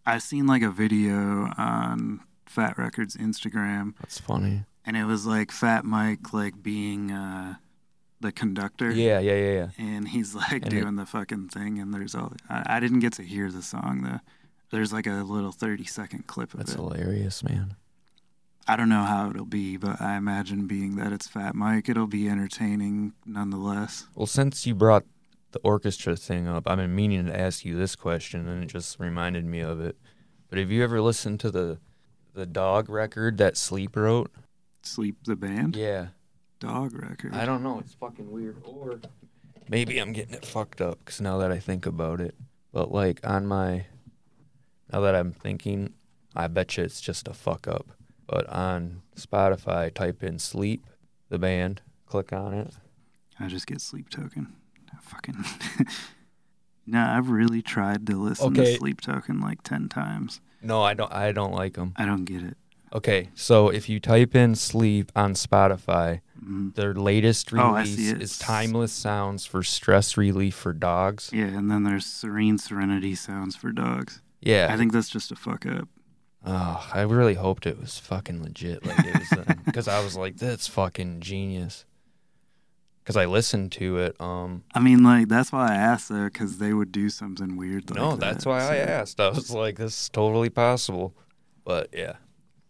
I've 0.05 0.23
seen 0.23 0.47
like 0.47 0.61
a 0.63 0.71
video 0.71 1.51
on 1.57 2.21
Fat 2.45 2.77
Records 2.77 3.17
Instagram 3.17 3.95
That's 4.01 4.19
funny. 4.21 4.65
and 4.85 4.97
it 4.97 5.05
was 5.05 5.25
like 5.25 5.51
Fat 5.51 5.85
Mike 5.85 6.33
like 6.35 6.63
being 6.63 7.11
uh 7.13 7.55
the 8.21 8.33
conductor. 8.33 8.91
Yeah, 8.91 9.19
yeah, 9.21 9.35
yeah, 9.37 9.53
yeah. 9.53 9.69
And 9.79 10.09
he's 10.09 10.35
like 10.35 10.53
And 10.65 10.67
it- 10.75 10.81
doing 10.83 10.97
the 10.97 11.07
fucking 11.07 11.49
thing 11.49 11.79
and 11.79 11.95
there's 11.95 12.15
all 12.15 12.35
I, 12.51 12.77
I 12.77 12.81
didn't 12.81 13.01
get 13.01 13.15
to 13.15 13.23
hear 13.23 13.51
the 13.51 13.63
song 13.63 14.03
though. 14.03 14.21
There's 14.71 14.93
like 14.93 15.07
a 15.07 15.23
little 15.25 15.53
30 15.53 15.85
second 15.87 16.27
clip 16.27 16.53
of 16.53 16.59
That's 16.59 16.73
it. 16.75 16.77
That's 16.77 16.95
hilarious, 16.99 17.43
man. 17.43 17.77
I 18.71 18.77
don't 18.77 18.89
know 18.89 19.03
how 19.03 19.29
it'll 19.31 19.47
be, 19.47 19.77
but 19.77 20.01
I 20.01 20.17
imagine 20.17 20.69
being 20.69 20.95
that 20.95 21.13
it's 21.13 21.27
Fat 21.27 21.57
Mike, 21.57 21.89
it'll 21.89 22.07
be 22.07 22.29
entertaining 22.29 23.15
nonetheless. 23.27 24.07
Well, 24.15 24.29
since 24.29 24.65
you 24.65 24.77
brought 24.77 25.05
the 25.51 25.59
orchestra 25.65 26.15
thing 26.15 26.47
up, 26.47 26.69
I've 26.71 26.77
been 26.77 26.95
meaning 26.95 27.27
to 27.27 27.37
ask 27.37 27.65
you 27.65 27.77
this 27.77 27.97
question, 27.97 28.47
and 28.47 28.63
it 28.63 28.67
just 28.69 29.01
reminded 29.01 29.45
me 29.45 29.59
of 29.59 29.81
it. 29.81 29.97
But 30.49 30.61
have 30.61 30.71
you 30.71 30.85
ever 30.85 31.01
listened 31.01 31.41
to 31.41 31.51
the 31.51 31.79
the 32.33 32.47
dog 32.47 32.89
record 32.89 33.39
that 33.39 33.57
Sleep 33.57 33.97
wrote? 33.97 34.31
Sleep 34.83 35.17
the 35.25 35.35
band, 35.35 35.75
Yeah. 35.75 36.09
dog 36.61 36.95
record. 36.95 37.35
I 37.35 37.45
don't 37.47 37.65
know. 37.65 37.81
It's 37.81 37.95
fucking 37.95 38.31
weird. 38.31 38.63
Or 38.63 39.01
maybe 39.69 39.99
I'm 39.99 40.13
getting 40.13 40.35
it 40.35 40.47
fucked 40.47 40.81
up 40.81 41.01
because 41.01 41.21
now 41.21 41.39
that 41.39 41.51
I 41.51 41.59
think 41.59 41.87
about 41.87 42.21
it. 42.21 42.37
But 42.73 42.93
like 42.93 43.19
on 43.27 43.49
my, 43.49 43.87
now 44.93 45.01
that 45.01 45.17
I'm 45.17 45.33
thinking, 45.33 45.95
I 46.37 46.47
bet 46.47 46.77
you 46.77 46.85
it's 46.85 47.01
just 47.01 47.27
a 47.27 47.35
fuck 47.35 47.67
up. 47.67 47.89
But 48.31 48.47
on 48.49 49.03
Spotify, 49.17 49.93
type 49.93 50.23
in 50.23 50.39
"sleep," 50.39 50.87
the 51.31 51.39
band, 51.39 51.83
click 52.07 52.33
on 52.33 52.55
it. 52.55 52.73
I 53.41 53.49
just 53.49 53.67
get 53.67 53.81
sleep 53.81 54.09
token. 54.09 54.55
I 54.93 54.99
fucking. 55.03 55.45
no, 56.87 57.01
I've 57.03 57.29
really 57.31 57.61
tried 57.63 58.07
to 58.07 58.17
listen 58.17 58.53
Okay. 58.53 58.73
to 58.75 58.79
sleep 58.79 59.01
token 59.01 59.41
like 59.41 59.63
ten 59.63 59.89
times. 59.89 60.41
No, 60.63 60.81
I 60.83 60.95
don't. 60.95 61.13
I 61.13 61.33
don't 61.33 61.53
like 61.53 61.75
them. 61.75 61.93
I 61.97 62.05
don't 62.07 62.25
get 62.25 62.43
it. 62.43 62.57
Okay, 62.93 63.31
so 63.35 63.69
if 63.69 63.89
you 63.89 63.99
type 64.01 64.35
in 64.35 64.55
"sleep" 64.55 65.11
on 65.17 65.35
Spotify, 65.35 66.21
Mm. 66.45 66.75
their 66.75 66.95
latest 66.95 67.53
Oh, 67.53 67.75
release 67.75 67.99
it. 68.13 68.23
is 68.23 68.39
"Timeless 68.39 68.93
Sounds 68.93 69.45
for 69.45 69.63
Stress 69.63 70.17
Relief 70.17 70.55
for 70.55 70.73
Dogs." 70.73 71.31
Yeah, 71.33 71.45
and 71.47 71.71
then 71.71 71.83
there's 71.83 72.07
serene 72.07 72.59
serenity 72.59 73.15
sounds 73.15 73.57
for 73.57 73.73
dogs. 73.73 74.23
Yeah, 74.41 74.69
I 74.71 74.77
think 74.77 74.93
that's 74.93 75.09
just 75.11 75.31
a 75.33 75.37
fuck 75.37 75.67
up. 75.67 75.89
Oh, 76.45 76.91
I 76.95 77.03
really 77.03 77.35
hoped 77.35 77.67
it 77.67 77.79
was 77.79 77.99
fucking 77.99 78.43
legit 78.43 78.85
like 78.87 79.05
it 79.05 79.19
was. 79.19 79.57
Because 79.65 79.89
I 79.89 80.03
was 80.03 80.17
like, 80.17 80.37
that's 80.37 80.67
fucking 80.67 81.21
genius. 81.21 81.85
Because 83.03 83.17
I 83.17 83.27
listened 83.27 83.73
to 83.73 83.99
it. 83.99 84.21
Um, 84.21 84.65
I 84.75 84.81
mean, 84.81 85.03
like 85.03 85.29
that's 85.29 85.53
why 85.53 85.71
I 85.73 85.75
asked 85.75 86.09
though, 86.09 86.25
because 86.25 86.59
they 86.59 86.73
would 86.73 86.93
do 86.93 87.11
something 87.11 87.57
weird. 87.57 87.91
Like 87.91 87.99
no, 87.99 88.11
that, 88.13 88.21
that's 88.21 88.47
why 88.47 88.61
I 88.61 88.77
asked. 88.77 89.21
I 89.21 89.29
was 89.29 89.51
like, 89.51 89.77
this 89.77 90.01
is 90.01 90.09
totally 90.09 90.51
possible. 90.51 91.15
But 91.65 91.89
yeah, 91.93 92.15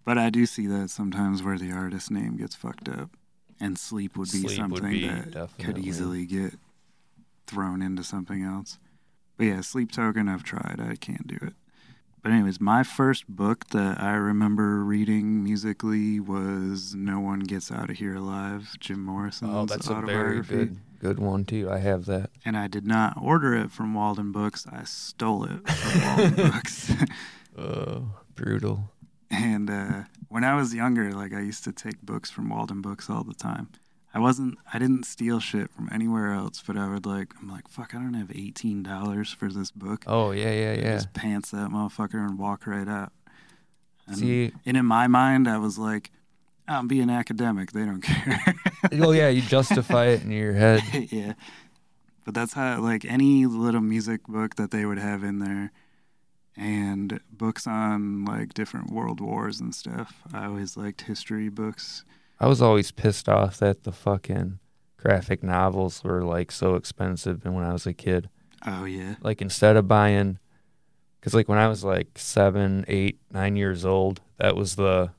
But 0.04 0.18
I 0.18 0.30
do 0.30 0.46
see 0.46 0.66
that 0.66 0.90
sometimes 0.90 1.42
where 1.42 1.58
the 1.58 1.72
artist 1.72 2.10
name 2.10 2.36
gets 2.36 2.54
fucked 2.54 2.88
up, 2.88 3.10
and 3.60 3.78
sleep 3.78 4.16
would 4.16 4.30
be 4.32 4.38
Sleep 4.38 4.44
would 4.44 4.56
something 4.56 4.90
be 4.90 5.08
that 5.08 5.50
could 5.58 5.78
easily 5.78 6.26
get 6.26 6.54
thrown 7.46 7.82
into 7.82 8.02
something 8.02 8.42
else. 8.42 8.78
But 9.36 9.44
yeah, 9.46 9.60
sleep 9.60 9.92
token 9.92 10.28
I've 10.28 10.44
tried. 10.44 10.80
I 10.80 10.96
can't 10.96 11.26
do 11.26 11.38
it. 11.40 11.54
But 12.22 12.32
anyways, 12.32 12.60
my 12.60 12.82
first 12.82 13.26
book 13.28 13.68
that 13.70 14.00
I 14.00 14.12
remember 14.12 14.84
reading 14.84 15.42
musically 15.42 16.20
was 16.20 16.94
"No 16.94 17.18
One 17.20 17.40
Gets 17.40 17.72
Out 17.72 17.88
of 17.90 17.96
Here 17.96 18.16
Alive," 18.16 18.76
Jim 18.78 19.02
Morrison's 19.04 19.50
oh, 19.54 19.64
that's 19.66 19.86
a 19.86 19.94
very 19.94 20.38
autobiography. 20.38 20.54
good, 20.54 20.76
good 21.00 21.18
one 21.18 21.44
too. 21.46 21.70
I 21.70 21.78
have 21.78 22.04
that. 22.06 22.30
And 22.44 22.56
I 22.58 22.66
did 22.68 22.86
not 22.86 23.16
order 23.20 23.54
it 23.54 23.70
from 23.70 23.94
Walden 23.94 24.32
Books. 24.32 24.66
I 24.70 24.84
stole 24.84 25.44
it 25.44 25.66
from 25.68 26.02
Walden 26.02 26.34
Books. 26.50 26.92
Oh, 27.58 28.10
brutal. 28.34 28.90
And 29.30 29.70
uh, 29.70 30.02
when 30.28 30.44
I 30.44 30.54
was 30.56 30.74
younger, 30.74 31.12
like 31.12 31.32
I 31.32 31.40
used 31.40 31.64
to 31.64 31.72
take 31.72 32.02
books 32.02 32.30
from 32.30 32.48
Walden 32.50 32.82
Books 32.82 33.08
all 33.08 33.24
the 33.24 33.34
time. 33.34 33.68
I 34.12 34.18
wasn't, 34.18 34.58
I 34.72 34.78
didn't 34.78 35.04
steal 35.04 35.38
shit 35.38 35.70
from 35.70 35.88
anywhere 35.92 36.32
else, 36.32 36.62
but 36.66 36.76
I 36.76 36.88
would 36.88 37.06
like, 37.06 37.32
I'm 37.40 37.48
like, 37.48 37.68
fuck, 37.68 37.94
I 37.94 37.98
don't 37.98 38.14
have 38.14 38.32
eighteen 38.34 38.82
dollars 38.82 39.32
for 39.32 39.48
this 39.48 39.70
book. 39.70 40.04
Oh 40.06 40.32
yeah, 40.32 40.50
yeah, 40.52 40.70
I 40.70 40.74
yeah. 40.74 40.94
Just 40.94 41.12
pants 41.12 41.50
that 41.52 41.70
motherfucker 41.70 42.14
and 42.14 42.38
walk 42.38 42.66
right 42.66 42.88
out. 42.88 43.12
And, 44.06 44.16
See, 44.16 44.52
and 44.66 44.76
in 44.76 44.86
my 44.86 45.06
mind, 45.06 45.46
I 45.48 45.58
was 45.58 45.78
like, 45.78 46.10
I'm 46.66 46.88
being 46.88 47.10
academic. 47.10 47.72
They 47.72 47.84
don't 47.84 48.00
care. 48.02 48.54
oh 49.00 49.12
yeah, 49.12 49.28
you 49.28 49.42
justify 49.42 50.06
it 50.06 50.22
in 50.22 50.30
your 50.32 50.54
head. 50.54 50.82
yeah. 51.10 51.34
But 52.24 52.34
that's 52.34 52.52
how, 52.52 52.80
like, 52.80 53.04
any 53.04 53.46
little 53.46 53.80
music 53.80 54.26
book 54.26 54.56
that 54.56 54.70
they 54.70 54.84
would 54.84 54.98
have 54.98 55.24
in 55.24 55.38
there 55.38 55.72
and 56.56 57.20
books 57.32 57.66
on, 57.66 58.24
like, 58.24 58.52
different 58.54 58.92
world 58.92 59.20
wars 59.20 59.58
and 59.58 59.74
stuff. 59.74 60.22
I 60.32 60.46
always 60.46 60.76
liked 60.76 61.02
history 61.02 61.48
books. 61.48 62.04
I 62.40 62.48
was 62.48 62.62
always 62.62 62.90
pissed 62.90 63.28
off 63.28 63.58
that 63.58 63.82
the 63.84 63.92
fucking 63.92 64.58
graphic 64.96 65.42
novels 65.42 66.02
were 66.02 66.22
like 66.24 66.50
so 66.50 66.74
expensive 66.74 67.44
when 67.44 67.64
I 67.64 67.72
was 67.72 67.86
a 67.86 67.92
kid. 67.92 68.28
Oh, 68.66 68.84
yeah. 68.84 69.14
like 69.22 69.40
instead 69.40 69.76
of 69.76 69.88
buying 69.88 70.38
because 71.18 71.32
like 71.34 71.48
when 71.48 71.56
i 71.58 71.66
was 71.68 71.82
like 71.82 72.08
seven 72.16 72.84
eight 72.88 73.18
nine 73.30 73.56
years 73.56 73.86
old 73.86 74.20
that 74.38 74.54
was 74.54 74.76
the 74.76 75.10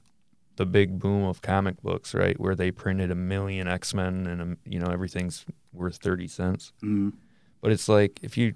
the 0.58 0.66
big 0.66 1.00
boom 1.00 1.24
of 1.24 1.42
comic 1.42 1.82
books 1.82 2.14
right 2.14 2.40
where 2.40 2.54
they 2.56 2.70
printed 2.70 3.10
a 3.10 3.16
million 3.16 3.68
x-men 3.68 4.28
and 4.28 4.42
um, 4.44 4.58
you 4.64 4.80
know 4.80 4.92
everything's 4.92 5.44
worth 5.74 5.98
30 5.98 6.28
cents 6.28 6.72
Mm. 6.84 7.14
but 7.62 7.72
it's 7.72 7.90
like 7.90 8.20
if 8.22 8.38
you 8.38 8.54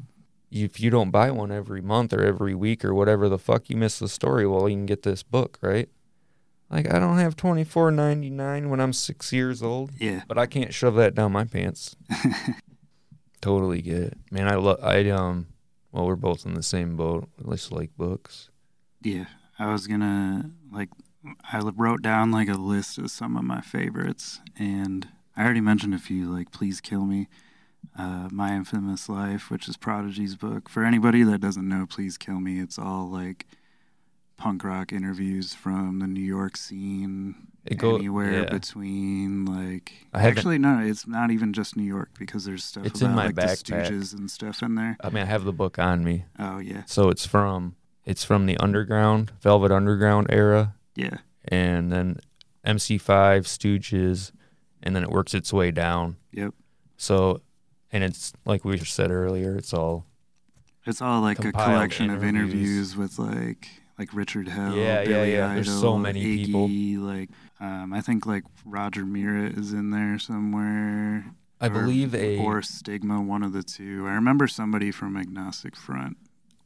if 0.51 0.79
you 0.79 0.91
don't 0.91 1.09
buy 1.09 1.31
one 1.31 1.51
every 1.51 1.81
month 1.81 2.13
or 2.13 2.23
every 2.23 2.53
week 2.53 2.85
or 2.85 2.93
whatever 2.93 3.27
the 3.27 3.39
fuck 3.39 3.69
you 3.71 3.75
miss 3.77 3.97
the 3.97 4.07
story 4.07 4.45
well 4.45 4.69
you 4.69 4.75
can 4.75 4.85
get 4.85 5.01
this 5.01 5.23
book 5.23 5.57
right 5.61 5.89
like 6.69 6.91
i 6.93 6.99
don't 6.99 7.17
have 7.17 7.35
24.99 7.35 8.69
when 8.69 8.79
i'm 8.79 8.93
six 8.93 9.31
years 9.33 9.61
old 9.63 9.91
Yeah. 9.99 10.23
but 10.27 10.37
I 10.37 10.45
can't 10.45 10.73
shove 10.73 10.95
that 10.95 11.15
down 11.15 11.31
my 11.31 11.45
pants. 11.45 11.95
totally 13.41 13.81
get 13.81 13.97
it, 14.01 14.17
man. 14.31 14.47
I 14.47 14.55
love. 14.55 14.79
I 14.83 15.07
um. 15.09 15.47
Well, 15.91 16.05
we're 16.07 16.15
both 16.15 16.45
in 16.45 16.55
the 16.55 16.63
same 16.63 16.97
boat. 16.97 17.29
I 17.39 17.51
just 17.51 17.71
like 17.71 17.95
books. 17.95 18.49
Yeah. 19.01 19.25
I 19.57 19.71
was 19.71 19.87
gonna, 19.87 20.49
like, 20.69 20.89
I 21.53 21.59
wrote 21.59 22.01
down, 22.01 22.31
like, 22.31 22.49
a 22.49 22.55
list 22.55 22.97
of 22.97 23.09
some 23.11 23.37
of 23.37 23.45
my 23.45 23.61
favorites. 23.61 24.41
And 24.59 25.07
I 25.37 25.43
already 25.45 25.61
mentioned 25.61 25.93
a 25.93 25.97
few, 25.99 26.29
like, 26.29 26.51
Please 26.51 26.81
Kill 26.81 27.05
Me. 27.05 27.29
Uh, 27.97 28.27
My 28.29 28.53
Infamous 28.55 29.07
Life, 29.07 29.49
which 29.49 29.69
is 29.69 29.77
Prodigy's 29.77 30.35
book. 30.35 30.67
For 30.67 30.83
anybody 30.83 31.23
that 31.23 31.39
doesn't 31.39 31.69
know 31.69 31.85
Please 31.85 32.17
Kill 32.17 32.41
Me, 32.41 32.59
it's 32.59 32.77
all 32.77 33.09
like 33.09 33.45
punk 34.37 34.63
rock 34.63 34.91
interviews 34.91 35.53
from 35.53 35.99
the 35.99 36.07
New 36.07 36.23
York 36.23 36.57
scene, 36.57 37.35
It 37.65 37.77
go 37.77 37.95
anywhere 37.95 38.43
yeah. 38.43 38.49
between 38.49 39.45
like. 39.45 39.93
Actually, 40.13 40.57
no, 40.57 40.79
it's 40.79 41.07
not 41.07 41.31
even 41.31 41.53
just 41.53 41.75
New 41.75 41.83
York 41.83 42.09
because 42.17 42.45
there's 42.45 42.63
stuff 42.63 42.85
It's 42.85 43.01
about 43.01 43.09
in 43.09 43.15
my 43.15 43.25
like 43.27 43.35
the. 43.35 43.41
Stooges 43.41 44.13
and 44.13 44.29
stuff 44.29 44.61
in 44.61 44.75
there. 44.75 44.97
I 45.01 45.09
mean, 45.09 45.23
I 45.23 45.25
have 45.25 45.43
the 45.45 45.53
book 45.53 45.79
on 45.79 46.03
me, 46.03 46.25
Oh 46.39 46.59
yeah, 46.59 46.83
so 46.85 47.09
it's 47.09 47.25
from 47.25 47.75
it's 48.03 48.23
from 48.23 48.45
the 48.45 48.57
underground, 48.57 49.31
Velvet 49.41 49.71
Underground 49.71 50.27
era, 50.29 50.75
yeah, 50.95 51.17
and 51.45 51.91
then 51.91 52.19
MC5, 52.65 53.45
Stooges, 53.45 54.31
and 54.83 54.95
then 54.95 55.03
it 55.03 55.09
works 55.09 55.33
its 55.33 55.51
way 55.53 55.71
down. 55.71 56.17
Yep. 56.31 56.53
So, 56.97 57.41
and 57.91 58.03
it's 58.03 58.33
like 58.45 58.63
we 58.65 58.77
said 58.77 59.11
earlier, 59.11 59.55
it's 59.55 59.73
all 59.73 60.05
it's 60.85 61.01
all 61.01 61.21
like 61.21 61.43
a 61.43 61.51
collection 61.51 62.09
of 62.09 62.23
interviews. 62.23 62.93
interviews 62.93 62.97
with 62.97 63.19
like 63.19 63.67
like 63.97 64.13
Richard 64.13 64.47
Hell, 64.49 64.75
Yeah, 64.75 65.01
yeah, 65.01 65.05
Billy 65.05 65.33
yeah. 65.33 65.45
Idol, 65.45 65.55
There's 65.55 65.79
so 65.79 65.97
many 65.97 66.21
people. 66.23 66.67
Like, 66.69 67.29
um, 67.59 67.93
I 67.93 68.01
think 68.01 68.25
like 68.25 68.43
Roger 68.65 69.03
Miret 69.03 69.57
is 69.57 69.73
in 69.73 69.91
there 69.91 70.19
somewhere. 70.19 71.25
I 71.61 71.67
or- 71.67 71.69
believe 71.69 72.13
a 72.13 72.37
or 72.39 72.61
Stigma, 72.61 73.21
one 73.21 73.43
of 73.43 73.53
the 73.53 73.63
two. 73.63 74.05
I 74.07 74.13
remember 74.13 74.47
somebody 74.47 74.91
from 74.91 75.15
Agnostic 75.17 75.75
Front. 75.75 76.17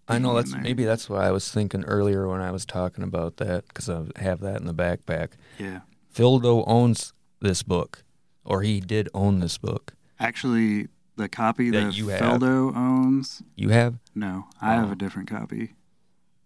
I 0.07 0.17
know 0.17 0.33
that's 0.33 0.55
maybe 0.55 0.85
that's 0.85 1.07
what 1.07 1.21
I 1.21 1.29
was 1.29 1.51
thinking 1.51 1.83
earlier 1.85 2.27
when 2.27 2.41
I 2.41 2.49
was 2.49 2.65
talking 2.65 3.03
about 3.03 3.37
that 3.37 3.67
because 3.67 3.87
I 3.87 4.05
have 4.17 4.39
that 4.39 4.59
in 4.59 4.65
the 4.65 4.73
backpack. 4.73 5.33
Yeah, 5.59 5.81
Phildo 6.11 6.63
owns 6.65 7.13
this 7.41 7.61
book, 7.61 8.03
or 8.43 8.63
he 8.63 8.79
did 8.79 9.07
own 9.13 9.39
this 9.39 9.59
book. 9.59 9.93
actually, 10.19 10.87
the 11.15 11.29
copy 11.29 11.69
That 11.69 11.79
that, 11.85 11.95
you 11.97 12.07
have? 12.07 12.21
Feldo 12.21 12.75
owns. 12.75 13.43
You 13.55 13.69
have? 13.69 13.99
No, 14.15 14.47
I 14.59 14.73
have 14.73 14.89
Oh. 14.89 14.93
a 14.93 14.95
different 14.95 15.29
copy. 15.29 15.75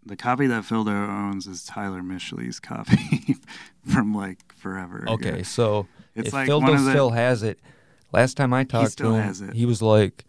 The 0.05 0.15
copy 0.17 0.47
that 0.47 0.65
Fildo 0.65 0.91
owns 0.91 1.47
is 1.47 1.63
Tyler 1.63 2.01
Mishley's 2.01 2.59
copy 2.59 3.37
from 3.87 4.13
like 4.13 4.53
forever. 4.55 4.99
ago. 4.99 5.13
Okay, 5.13 5.43
so 5.43 5.87
it's 6.15 6.27
if 6.29 6.33
like 6.33 6.47
Phildo 6.49 6.73
of 6.75 6.83
the, 6.83 6.89
still 6.91 7.11
has 7.11 7.41
it, 7.43 7.59
last 8.11 8.35
time 8.35 8.53
I 8.53 8.63
talked 8.65 8.97
to 8.97 9.13
him, 9.13 9.21
has 9.23 9.41
it. 9.41 9.53
he 9.53 9.65
was 9.65 9.81
like, 9.81 10.25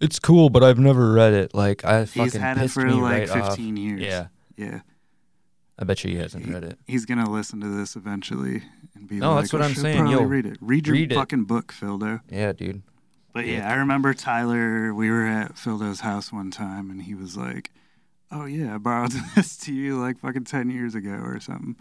"It's 0.00 0.18
cool, 0.18 0.48
but 0.48 0.64
I've 0.64 0.78
never 0.78 1.12
read 1.12 1.34
it." 1.34 1.54
Like 1.54 1.84
I 1.84 2.06
fucking 2.06 2.22
he's 2.24 2.32
had 2.34 2.58
it 2.58 2.68
for 2.70 2.88
like 2.90 3.28
right 3.28 3.30
off. 3.42 3.48
15 3.56 3.76
years. 3.76 4.00
Yeah, 4.00 4.28
yeah. 4.56 4.80
I 5.78 5.84
bet 5.84 6.02
you 6.04 6.10
he 6.10 6.16
hasn't 6.16 6.46
He- 6.46 6.52
read 6.52 6.64
it. 6.64 6.78
He's 6.86 7.04
gonna 7.04 7.28
listen 7.28 7.60
to 7.60 7.68
this 7.68 7.96
eventually 7.96 8.62
and 8.94 9.06
be 9.08 9.16
No, 9.16 9.34
like, 9.34 9.42
that's 9.42 9.52
what 9.52 9.60
"I 9.62 9.66
I'm 9.66 9.74
saying, 9.74 9.96
Probably 9.98 10.14
yo, 10.14 10.22
read 10.22 10.46
it. 10.46 10.56
Read 10.60 10.86
your 10.86 10.94
read 10.94 11.12
it." 11.12 11.14
fucking 11.16 11.44
book, 11.44 11.72
Fildo. 11.72 12.20
Yeah, 12.30 12.52
dude. 12.52 12.82
But 13.34 13.46
yeah, 13.46 13.58
Yeah. 13.58 13.70
I 13.72 13.74
remember 13.74 14.14
Tyler. 14.14 14.94
We 14.94 15.10
were 15.10 15.26
at 15.26 15.58
Phildo's 15.58 16.00
house 16.00 16.32
one 16.32 16.50
time, 16.52 16.90
and 16.90 17.02
he 17.02 17.14
was 17.16 17.36
like, 17.36 17.70
"Oh 18.30 18.44
yeah, 18.46 18.74
I 18.74 18.78
borrowed 18.78 19.12
this 19.36 19.56
to 19.58 19.72
you 19.72 19.98
like 20.00 20.18
fucking 20.18 20.44
ten 20.44 20.70
years 20.70 20.94
ago 20.94 21.10
or 21.10 21.40
something." 21.40 21.76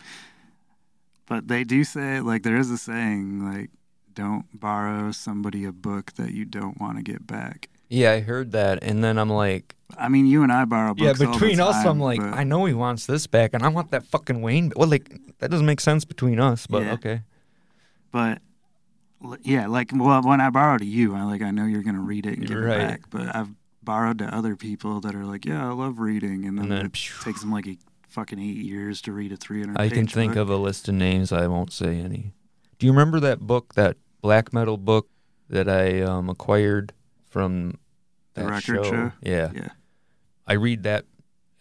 But 1.27 1.47
they 1.47 1.63
do 1.63 1.83
say 1.83 2.19
like 2.19 2.43
there 2.43 2.57
is 2.57 2.69
a 2.69 2.77
saying 2.77 3.43
like, 3.43 3.69
"Don't 4.13 4.45
borrow 4.59 5.11
somebody 5.11 5.65
a 5.65 5.71
book 5.71 6.13
that 6.13 6.31
you 6.31 6.45
don't 6.45 6.79
want 6.79 6.97
to 6.97 7.03
get 7.03 7.25
back." 7.25 7.69
Yeah, 7.89 8.11
I 8.11 8.21
heard 8.21 8.51
that, 8.53 8.83
and 8.83 9.03
then 9.03 9.19
I'm 9.19 9.29
like, 9.29 9.75
I 9.97 10.09
mean, 10.09 10.25
you 10.25 10.41
and 10.41 10.51
I 10.51 10.65
borrow 10.65 10.95
yeah, 10.97 11.09
books. 11.11 11.21
all 11.21 11.27
the 11.27 11.33
between 11.33 11.59
us, 11.59 11.85
I'm 11.85 11.99
like, 11.99 12.19
but- 12.19 12.33
I 12.33 12.43
know 12.43 12.65
he 12.65 12.73
wants 12.73 13.05
this 13.05 13.27
back, 13.27 13.51
and 13.53 13.61
I 13.63 13.67
want 13.67 13.91
that 13.91 14.03
fucking 14.05 14.41
Wayne. 14.41 14.71
Well, 14.75 14.87
like 14.89 15.11
that 15.39 15.51
doesn't 15.51 15.65
make 15.65 15.79
sense 15.79 16.03
between 16.03 16.39
us, 16.39 16.65
but 16.65 16.83
Yeah. 16.83 16.93
okay. 16.93 17.21
But 18.11 18.41
yeah, 19.43 19.67
like 19.67 19.91
well, 19.93 20.21
when 20.23 20.41
I 20.41 20.49
borrow 20.49 20.77
to 20.77 20.85
you, 20.85 21.15
I 21.15 21.23
like 21.23 21.41
I 21.41 21.51
know 21.51 21.65
you're 21.65 21.83
gonna 21.83 22.01
read 22.01 22.25
it 22.25 22.37
and 22.39 22.47
give 22.47 22.57
Right. 22.57 22.79
it 22.79 22.87
back. 22.87 23.01
But 23.09 23.35
I've 23.35 23.49
borrowed 23.84 24.19
to 24.19 24.25
other 24.25 24.55
people 24.55 24.99
that 25.01 25.15
are 25.15 25.25
like, 25.25 25.45
yeah, 25.45 25.67
I 25.67 25.73
love 25.73 25.99
reading, 25.99 26.45
and 26.45 26.57
then, 26.57 26.65
And 26.65 26.71
then 26.71 26.86
it 26.88 26.93
takes 27.23 27.41
them 27.41 27.51
like 27.51 27.67
a 27.67 27.77
fucking 28.09 28.39
eight 28.39 28.57
years 28.57 29.01
to 29.03 29.11
read 29.11 29.31
a 29.31 29.38
300. 29.38 29.79
I 29.79 29.89
can 29.89 30.07
think 30.07 30.34
book. 30.34 30.41
of 30.41 30.49
a 30.49 30.57
list 30.57 30.88
of 30.88 30.95
names. 30.95 31.31
I 31.31 31.47
won't 31.47 31.73
say 31.73 31.99
any. 31.99 32.34
Do 32.79 32.86
you 32.86 32.91
remember 32.91 33.19
that 33.21 33.39
book, 33.39 33.73
that 33.75 33.97
black 34.21 34.53
metal 34.53 34.77
book 34.77 35.09
that 35.49 35.67
I 35.67 36.01
um, 36.01 36.29
acquired 36.29 36.93
from 37.29 37.77
The 38.34 38.43
that 38.43 38.49
record 38.49 38.86
show? 38.86 39.11
Yeah, 39.21 39.51
Yeah, 39.53 39.69
I 40.47 40.53
read 40.53 40.84
that 40.84 41.05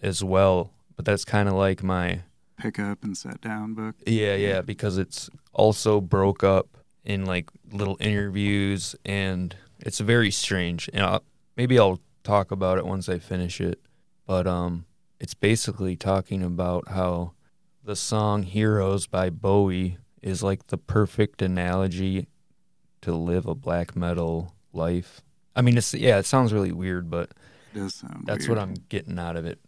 as 0.02 0.22
well, 0.22 0.72
but 0.96 1.04
that's 1.04 1.24
kind 1.24 1.48
of 1.48 1.54
like 1.54 1.82
my 1.82 2.20
pick 2.58 2.78
up 2.78 3.02
and 3.02 3.16
set 3.16 3.40
down 3.40 3.74
book. 3.74 3.96
yeah, 4.06 4.34
yeah, 4.34 4.60
because 4.60 4.98
it's 4.98 5.28
also 5.52 6.00
broke 6.00 6.44
up 6.44 6.78
in 7.04 7.24
like 7.24 7.50
little 7.70 7.96
interviews, 8.00 8.94
and 9.04 9.56
it's 9.80 10.00
very 10.00 10.30
strange. 10.30 10.88
And 10.92 11.02
I'll, 11.02 11.24
maybe 11.56 11.78
I'll 11.78 12.00
talk 12.22 12.50
about 12.50 12.78
it 12.78 12.86
once 12.86 13.08
I 13.08 13.18
finish 13.18 13.60
it. 13.60 13.80
But 14.26 14.46
um, 14.46 14.86
it's 15.20 15.34
basically 15.34 15.96
talking 15.96 16.42
about 16.42 16.88
how 16.88 17.32
the 17.84 17.96
song 17.96 18.42
"Heroes" 18.44 19.06
by 19.06 19.30
Bowie 19.30 19.98
is 20.22 20.42
like 20.42 20.68
the 20.68 20.78
perfect 20.78 21.42
analogy 21.42 22.28
to 23.02 23.12
live 23.12 23.46
a 23.46 23.54
black 23.54 23.96
metal 23.96 24.54
life. 24.72 25.20
I 25.56 25.62
mean, 25.62 25.76
it's 25.76 25.92
yeah, 25.94 26.18
it 26.18 26.26
sounds 26.26 26.52
really 26.52 26.72
weird, 26.72 27.10
but 27.10 27.30
It 27.74 27.78
does 27.80 27.94
sound. 27.96 28.24
that's 28.26 28.46
weird. 28.46 28.58
what 28.58 28.62
I'm 28.62 28.74
getting 28.88 29.18
out 29.18 29.36
of 29.36 29.44
it. 29.44 29.58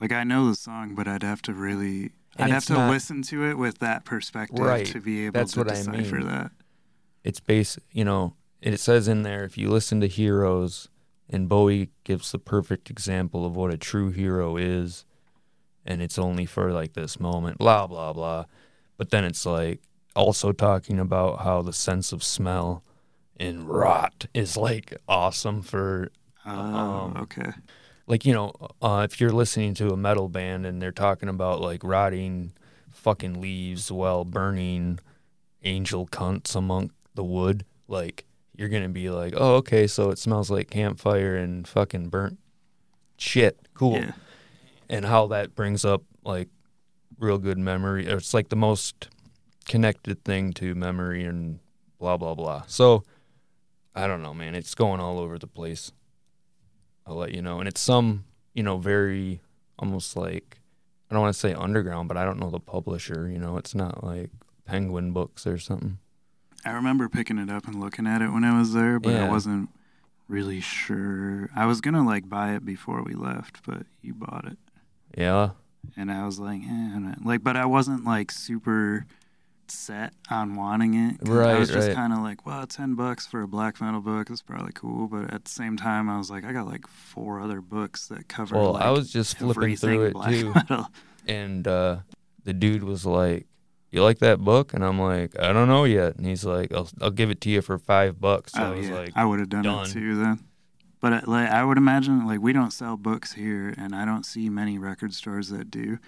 like. 0.00 0.12
I 0.12 0.22
know 0.24 0.48
the 0.48 0.54
song, 0.54 0.94
but 0.94 1.08
I'd 1.08 1.22
have 1.22 1.42
to 1.42 1.52
really. 1.52 2.12
And 2.36 2.46
I'd 2.46 2.50
have 2.50 2.64
to 2.66 2.72
not- 2.74 2.90
listen 2.90 3.22
to 3.22 3.44
it 3.44 3.58
with 3.58 3.78
that 3.78 4.04
perspective 4.04 4.58
Right. 4.58 4.86
to 4.86 5.00
be 5.00 5.26
able 5.26 5.38
That's 5.38 5.52
to 5.52 5.60
what 5.60 5.70
I 5.70 5.74
decipher 5.76 6.16
mean. 6.16 6.26
that. 6.28 6.50
it's 7.22 7.38
base 7.40 7.78
you 7.92 8.04
know 8.04 8.34
it 8.60 8.78
says 8.80 9.06
in 9.06 9.22
there 9.22 9.44
if 9.44 9.56
you 9.56 9.70
listen 9.70 10.00
to 10.00 10.08
heroes 10.08 10.88
and 11.28 11.48
bowie 11.48 11.90
gives 12.04 12.32
the 12.32 12.38
perfect 12.38 12.90
example 12.90 13.44
of 13.46 13.56
what 13.56 13.72
a 13.72 13.76
true 13.78 14.10
hero 14.10 14.56
is 14.56 15.04
and 15.86 16.00
it's 16.02 16.18
only 16.18 16.46
for 16.46 16.72
like 16.72 16.92
this 16.94 17.18
moment 17.20 17.58
blah 17.58 17.86
blah 17.86 18.12
blah 18.12 18.44
but 18.96 19.10
then 19.10 19.24
it's 19.24 19.44
like 19.46 19.80
also 20.14 20.52
talking 20.52 20.98
about 21.00 21.40
how 21.40 21.60
the 21.62 21.72
sense 21.72 22.12
of 22.12 22.22
smell 22.22 22.82
in 23.38 23.66
rot 23.66 24.26
is 24.34 24.56
like 24.56 24.94
awesome 25.08 25.62
for 25.62 26.10
Oh, 26.46 26.50
Um, 26.50 27.16
okay. 27.22 27.52
like 28.06 28.26
you 28.26 28.34
know 28.34 28.52
uh, 28.82 29.06
if 29.10 29.18
you're 29.20 29.32
listening 29.32 29.72
to 29.74 29.88
a 29.92 29.96
metal 29.96 30.28
band 30.28 30.66
and 30.66 30.80
they're 30.80 30.92
talking 30.92 31.28
about 31.30 31.60
like 31.62 31.82
rotting 31.82 32.52
fucking 32.90 33.40
leaves 33.40 33.90
while 33.90 34.24
burning 34.26 34.98
angel 35.62 36.06
cunts 36.06 36.54
among 36.54 36.90
the 37.14 37.24
wood 37.24 37.64
like 37.88 38.26
you're 38.56 38.68
gonna 38.68 38.88
be 38.88 39.10
like 39.10 39.34
oh 39.36 39.56
okay 39.56 39.86
so 39.86 40.10
it 40.10 40.18
smells 40.18 40.50
like 40.50 40.70
campfire 40.70 41.36
and 41.36 41.66
fucking 41.66 42.08
burnt 42.08 42.38
shit. 43.16 43.58
Cool. 43.74 43.98
Yeah. 43.98 44.12
and 44.88 45.04
how 45.04 45.26
that 45.28 45.54
brings 45.54 45.84
up 45.84 46.02
like 46.24 46.48
real 47.18 47.38
good 47.38 47.58
memory. 47.58 48.06
It's 48.06 48.34
like 48.34 48.48
the 48.48 48.56
most 48.56 49.08
connected 49.64 50.22
thing 50.24 50.52
to 50.52 50.74
memory 50.74 51.24
and 51.24 51.58
blah 51.98 52.16
blah 52.16 52.34
blah. 52.34 52.64
So 52.66 53.04
i 53.94 54.06
don't 54.06 54.22
know 54.22 54.34
man. 54.34 54.54
It's 54.54 54.74
going 54.74 55.00
all 55.00 55.18
over 55.18 55.38
the 55.38 55.46
place. 55.46 55.92
I'll 57.06 57.16
let 57.16 57.32
you 57.32 57.42
know. 57.42 57.58
And 57.60 57.68
it's 57.68 57.80
some 57.80 58.24
you 58.52 58.62
know 58.62 58.78
very 58.78 59.40
almost 59.78 60.16
like 60.16 60.60
i 61.10 61.14
don't 61.14 61.22
want 61.22 61.34
to 61.34 61.38
say 61.38 61.52
underground 61.52 62.06
but 62.06 62.16
i 62.16 62.24
don't 62.24 62.38
know 62.38 62.48
the 62.48 62.60
publisher 62.60 63.28
you 63.28 63.40
know? 63.40 63.56
It's 63.56 63.74
not 63.74 64.04
like 64.04 64.30
penguin 64.64 65.10
books 65.10 65.48
or 65.48 65.58
something 65.58 65.98
I 66.64 66.72
remember 66.72 67.08
picking 67.08 67.38
it 67.38 67.50
up 67.50 67.66
and 67.66 67.80
looking 67.80 68.06
at 68.06 68.22
it 68.22 68.32
when 68.32 68.44
I 68.44 68.56
was 68.58 68.72
there, 68.72 68.98
but 68.98 69.14
I 69.14 69.24
wasn't 69.24 69.70
really 70.28 70.60
sure. 70.60 71.50
I 71.54 71.66
was 71.66 71.80
gonna 71.80 72.04
like 72.04 72.28
buy 72.28 72.54
it 72.54 72.64
before 72.64 73.02
we 73.02 73.14
left, 73.14 73.60
but 73.66 73.86
you 74.02 74.14
bought 74.14 74.46
it, 74.46 74.58
yeah 75.16 75.50
and 75.96 76.10
I 76.10 76.24
was 76.24 76.38
like, 76.38 76.62
eh, 76.62 77.14
like, 77.22 77.44
but 77.44 77.56
I 77.56 77.66
wasn't 77.66 78.04
like 78.04 78.30
super 78.32 79.06
set 79.68 80.12
on 80.30 80.56
wanting 80.56 80.94
it. 80.94 81.18
'cause 81.20 81.28
I 81.30 81.32
Right, 81.32 81.58
was 81.58 81.70
just 81.70 81.88
right. 81.88 81.94
kind 81.96 82.12
of 82.12 82.18
like, 82.20 82.44
well, 82.46 82.66
ten 82.66 82.94
bucks 82.94 83.26
for 83.26 83.42
a 83.42 83.48
black 83.48 83.80
metal 83.80 84.00
book 84.00 84.30
is 84.30 84.42
probably 84.42 84.72
cool, 84.74 85.08
but 85.08 85.32
at 85.32 85.44
the 85.44 85.50
same 85.50 85.76
time, 85.76 86.08
I 86.08 86.18
was 86.18 86.30
like, 86.30 86.44
I 86.44 86.52
got 86.52 86.66
like 86.66 86.86
four 86.86 87.40
other 87.40 87.60
books 87.60 88.08
that 88.08 88.28
cover. 88.28 88.56
well 88.56 88.72
like, 88.72 88.82
i 88.84 88.90
was 88.90 89.10
just 89.10 89.38
flipping 89.38 89.76
through 89.76 90.04
it 90.04 90.12
black 90.14 90.30
too 90.32 90.52
metal. 90.54 90.86
and 91.26 91.66
uh, 91.68 91.98
the 92.44 92.52
dude 92.52 92.82
was 92.84 93.06
like, 93.06 93.46
"You 93.94 94.02
like 94.02 94.18
that 94.18 94.40
book?" 94.40 94.74
And 94.74 94.84
I'm 94.84 94.98
like, 95.00 95.38
"I 95.40 95.52
don't 95.52 95.68
know 95.68 95.84
yet." 95.84 96.16
And 96.16 96.26
he's 96.26 96.44
like, 96.44 96.72
"I'll 96.72 96.88
I'll 97.00 97.10
give 97.10 97.30
it 97.30 97.40
to 97.42 97.50
you 97.50 97.62
for 97.62 97.78
five 97.78 98.20
bucks." 98.20 98.52
So 98.52 98.62
oh 98.62 98.72
I 98.72 98.76
was 98.76 98.88
yeah, 98.88 98.94
like, 98.94 99.12
I 99.14 99.24
would 99.24 99.38
have 99.38 99.48
done 99.48 99.62
done. 99.62 99.86
it 99.86 99.92
too 99.92 100.16
then. 100.16 100.40
But 101.00 101.12
uh, 101.12 101.20
like, 101.26 101.50
I 101.50 101.62
would 101.64 101.78
imagine 101.78 102.26
like 102.26 102.40
we 102.40 102.52
don't 102.52 102.72
sell 102.72 102.96
books 102.96 103.32
here, 103.34 103.74
and 103.76 103.94
I 103.94 104.04
don't 104.04 104.24
see 104.24 104.48
many 104.48 104.78
record 104.78 105.14
stores 105.14 105.48
that 105.50 105.70
do. 105.70 105.98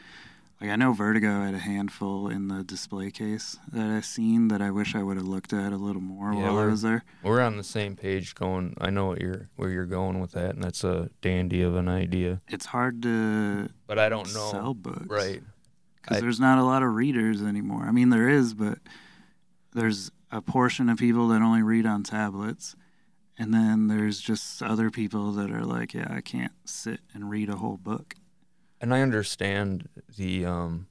Like 0.61 0.71
I 0.71 0.77
know 0.77 0.95
Vertigo 0.95 1.43
had 1.43 1.55
a 1.55 1.59
handful 1.59 2.29
in 2.29 2.49
the 2.49 2.65
display 2.65 3.11
case 3.11 3.59
that 3.71 3.91
I 3.91 4.01
seen 4.01 4.49
that 4.49 4.63
I 4.63 4.71
wish 4.71 4.95
I 4.95 5.03
would 5.03 5.19
have 5.19 5.27
looked 5.27 5.53
at 5.53 5.71
a 5.71 5.77
little 5.77 6.01
more 6.01 6.33
Yeah, 6.33 6.45
while 6.45 6.59
I 6.59 6.67
was 6.67 6.81
there. 6.81 7.05
"We're 7.23 7.43
on 7.43 7.59
the 7.59 7.63
same 7.63 7.95
page." 7.95 8.35
Going, 8.35 8.75
I 8.81 8.89
know 8.89 9.05
what 9.07 9.21
you're 9.21 9.51
where 9.57 9.69
you're 9.69 9.85
going 9.85 10.19
with 10.19 10.33
that, 10.33 10.55
and 10.55 10.65
that's 10.65 10.83
a 10.83 11.11
dandy 11.21 11.61
of 11.61 11.77
an 11.77 11.89
idea. 11.89 12.41
It's 12.49 12.67
hard 12.67 13.03
to 13.03 13.69
But 13.87 13.99
I 13.99 14.09
don't 14.09 14.33
know, 14.33 14.51
sell 14.51 14.73
books, 14.73 15.09
right? 15.09 15.43
Because 16.07 16.23
there's 16.23 16.41
not 16.41 16.59
a 16.59 16.65
lot 16.65 16.83
of 16.83 16.95
readers 16.95 17.43
anymore. 17.43 17.85
I 17.87 17.91
mean, 17.91 18.11
there 18.11 18.29
is, 18.29 18.55
but 18.55 18.79
there's 19.75 20.11
a 20.31 20.41
portion 20.41 20.89
of 20.89 20.99
people 20.99 21.29
that 21.29 21.43
only 21.43 21.63
read 21.63 21.85
on 21.87 22.03
tablets. 22.03 22.77
And 23.39 23.53
then 23.53 23.89
there's 23.89 24.21
just 24.21 24.63
other 24.63 24.91
people 24.91 25.33
that 25.33 25.51
are 25.51 25.65
like, 25.65 25.93
yeah, 25.93 26.07
I 26.09 26.21
can't 26.21 26.53
sit 26.65 27.01
and 27.13 27.29
read 27.29 27.51
a 27.51 27.57
whole 27.57 27.77
book. 27.77 28.15
And 28.81 28.95
I 28.95 29.03
understand 29.03 29.89
the 30.17 30.47
um, 30.47 30.87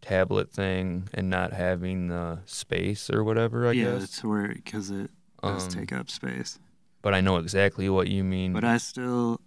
tablet 0.00 0.52
thing 0.52 1.08
and 1.12 1.28
not 1.28 1.52
having 1.52 2.08
the 2.08 2.40
space 2.46 3.10
or 3.10 3.24
whatever. 3.24 3.66
I 3.66 3.72
yeah, 3.72 3.84
guess. 3.84 3.92
Yeah, 3.92 4.02
it's 4.04 4.24
where 4.24 4.48
because 4.48 4.90
it 4.90 5.10
does 5.42 5.64
Um, 5.64 5.70
take 5.70 5.92
up 5.92 6.10
space. 6.10 6.58
But 7.02 7.14
I 7.14 7.20
know 7.20 7.36
exactly 7.36 7.88
what 7.88 8.08
you 8.08 8.22
mean. 8.22 8.52
But 8.52 8.64
I 8.64 8.76
still 8.76 9.40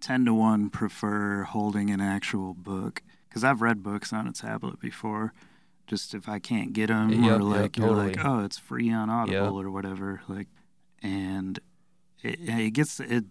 ten 0.00 0.24
to 0.24 0.34
one 0.34 0.70
prefer 0.70 1.44
holding 1.44 1.90
an 1.90 2.00
actual 2.00 2.54
book 2.54 3.02
because 3.38 3.44
I've 3.48 3.62
read 3.62 3.84
books 3.84 4.12
on 4.12 4.26
a 4.26 4.32
tablet 4.32 4.80
before. 4.80 5.32
Just 5.86 6.12
if 6.12 6.28
I 6.28 6.38
can't 6.38 6.72
get 6.72 6.88
them, 6.88 7.10
Yep, 7.10 7.18
or 7.18 7.24
yep, 7.24 7.40
like 7.62 7.76
you're 7.78 7.92
like, 7.92 8.22
oh, 8.24 8.44
it's 8.44 8.58
free 8.58 8.92
on 8.92 9.08
Audible 9.08 9.56
Yep. 9.56 9.64
or 9.64 9.70
whatever, 9.70 10.20
like, 10.28 10.48
and 11.02 11.58
it, 12.22 12.40
it 12.40 12.70
gets 12.72 13.00
it 13.00 13.24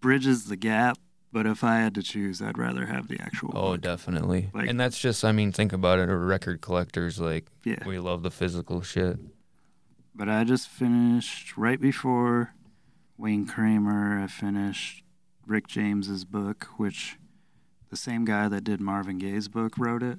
bridges 0.00 0.46
the 0.46 0.56
gap. 0.56 0.98
But 1.32 1.46
if 1.46 1.64
I 1.64 1.76
had 1.76 1.94
to 1.94 2.02
choose, 2.02 2.42
I'd 2.42 2.58
rather 2.58 2.84
have 2.86 3.08
the 3.08 3.18
actual. 3.18 3.52
Oh, 3.54 3.72
book. 3.72 3.80
definitely. 3.80 4.50
Like- 4.52 4.68
and 4.68 4.78
that's 4.78 4.98
just, 4.98 5.24
I 5.24 5.32
mean, 5.32 5.50
think 5.52 5.72
about 5.72 5.98
it. 6.00 6.02
Record 6.12 6.60
collectors, 6.60 7.18
like, 7.18 7.46
yeah. 7.64 7.82
we 7.86 7.98
love 7.98 8.22
the 8.22 8.30
physical 8.30 8.82
shit. 8.82 9.18
But 10.14 10.28
I 10.28 10.44
just 10.44 10.68
finished 10.68 11.56
right 11.56 11.80
before 11.80 12.52
Wayne 13.16 13.46
Kramer. 13.46 14.20
I 14.22 14.26
finished 14.26 15.04
Rick 15.46 15.68
James's 15.68 16.26
book, 16.26 16.68
which 16.76 17.16
the 17.92 17.96
same 17.98 18.24
guy 18.24 18.48
that 18.48 18.64
did 18.64 18.80
Marvin 18.80 19.18
Gaye's 19.18 19.48
book 19.48 19.76
wrote 19.76 20.02
it. 20.02 20.18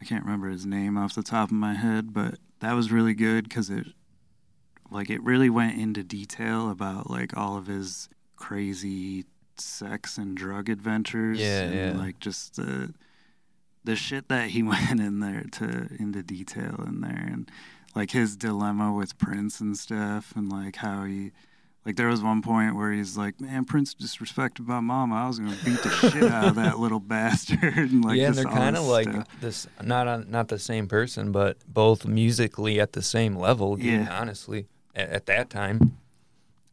I 0.00 0.04
can't 0.04 0.24
remember 0.24 0.48
his 0.48 0.64
name 0.64 0.96
off 0.96 1.16
the 1.16 1.22
top 1.24 1.48
of 1.48 1.56
my 1.56 1.74
head, 1.74 2.14
but 2.14 2.36
that 2.60 2.74
was 2.74 2.92
really 2.92 3.12
good 3.12 3.48
because 3.48 3.68
it, 3.70 3.88
like, 4.88 5.10
it 5.10 5.20
really 5.20 5.50
went 5.50 5.76
into 5.76 6.04
detail 6.04 6.70
about 6.70 7.10
like 7.10 7.36
all 7.36 7.56
of 7.56 7.66
his 7.66 8.08
crazy 8.36 9.24
sex 9.56 10.16
and 10.16 10.36
drug 10.36 10.68
adventures. 10.68 11.40
Yeah, 11.40 11.62
and, 11.62 11.74
yeah. 11.74 11.92
Like 12.00 12.20
just 12.20 12.54
the 12.54 12.94
the 13.82 13.96
shit 13.96 14.28
that 14.28 14.50
he 14.50 14.62
went 14.62 15.00
in 15.00 15.18
there 15.18 15.44
to 15.52 15.88
into 15.98 16.22
detail 16.22 16.84
in 16.86 17.00
there 17.00 17.28
and 17.32 17.50
like 17.96 18.12
his 18.12 18.36
dilemma 18.36 18.92
with 18.92 19.18
Prince 19.18 19.60
and 19.60 19.76
stuff, 19.76 20.32
and 20.36 20.50
like 20.50 20.76
how 20.76 21.02
he, 21.04 21.32
like 21.84 21.96
there 21.96 22.08
was 22.08 22.22
one 22.22 22.42
point 22.42 22.76
where 22.76 22.92
he's 22.92 23.16
like, 23.16 23.40
"Man, 23.40 23.64
Prince 23.64 23.94
disrespected 23.94 24.66
my 24.66 24.80
mama. 24.80 25.16
I 25.16 25.26
was 25.28 25.38
gonna 25.38 25.56
beat 25.64 25.82
the 25.82 25.90
shit 25.90 26.22
out 26.24 26.46
of 26.48 26.54
that 26.56 26.78
little 26.78 27.00
bastard." 27.14 27.62
and 27.76 28.04
like 28.04 28.18
yeah, 28.18 28.26
and 28.28 28.34
they're 28.36 28.44
kind 28.44 28.76
of 28.76 28.84
like 28.86 29.08
stuff. 29.10 29.28
this, 29.40 29.66
not 29.82 30.06
on, 30.08 30.30
not 30.30 30.48
the 30.48 30.58
same 30.58 30.86
person, 30.88 31.32
but 31.32 31.56
both 31.66 32.06
musically 32.06 32.80
at 32.80 32.92
the 32.92 33.02
same 33.02 33.34
level. 33.36 33.76
dude, 33.76 33.86
Yeah. 33.86 34.08
honestly, 34.20 34.66
at, 34.94 35.08
at 35.10 35.26
that 35.26 35.50
time. 35.50 35.96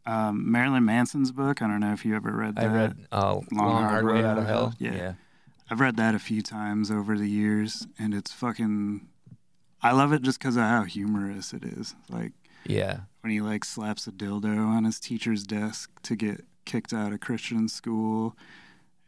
Um, 0.06 0.50
Marilyn 0.50 0.84
Manson's 0.84 1.30
book. 1.30 1.60
I 1.62 1.66
don't 1.68 1.80
know 1.80 1.92
if 1.92 2.04
you 2.04 2.16
ever 2.16 2.32
read 2.32 2.56
that. 2.56 2.64
I 2.64 2.72
read 2.74 2.96
uh, 3.12 3.40
Long, 3.52 3.82
Hard 3.84 4.06
Way 4.06 4.24
Out 4.24 4.38
of 4.38 4.46
Hell. 4.46 4.74
Yeah. 4.78 4.94
yeah. 4.94 5.12
I've 5.70 5.78
read 5.78 5.96
that 5.98 6.14
a 6.14 6.18
few 6.18 6.42
times 6.42 6.90
over 6.90 7.16
the 7.16 7.28
years, 7.28 7.86
and 7.98 8.12
it's 8.14 8.32
fucking. 8.32 9.06
I 9.82 9.92
love 9.92 10.12
it 10.12 10.22
just 10.22 10.38
because 10.38 10.56
of 10.56 10.62
how 10.62 10.82
humorous 10.84 11.52
it 11.52 11.64
is. 11.64 11.94
Like 12.08 12.32
Yeah. 12.64 13.00
When 13.20 13.30
he 13.32 13.40
like 13.40 13.64
slaps 13.64 14.06
a 14.06 14.12
dildo 14.12 14.66
on 14.66 14.84
his 14.84 14.98
teacher's 15.00 15.44
desk 15.44 15.90
to 16.02 16.16
get 16.16 16.44
kicked 16.64 16.92
out 16.92 17.12
of 17.12 17.20
Christian 17.20 17.68
school, 17.68 18.36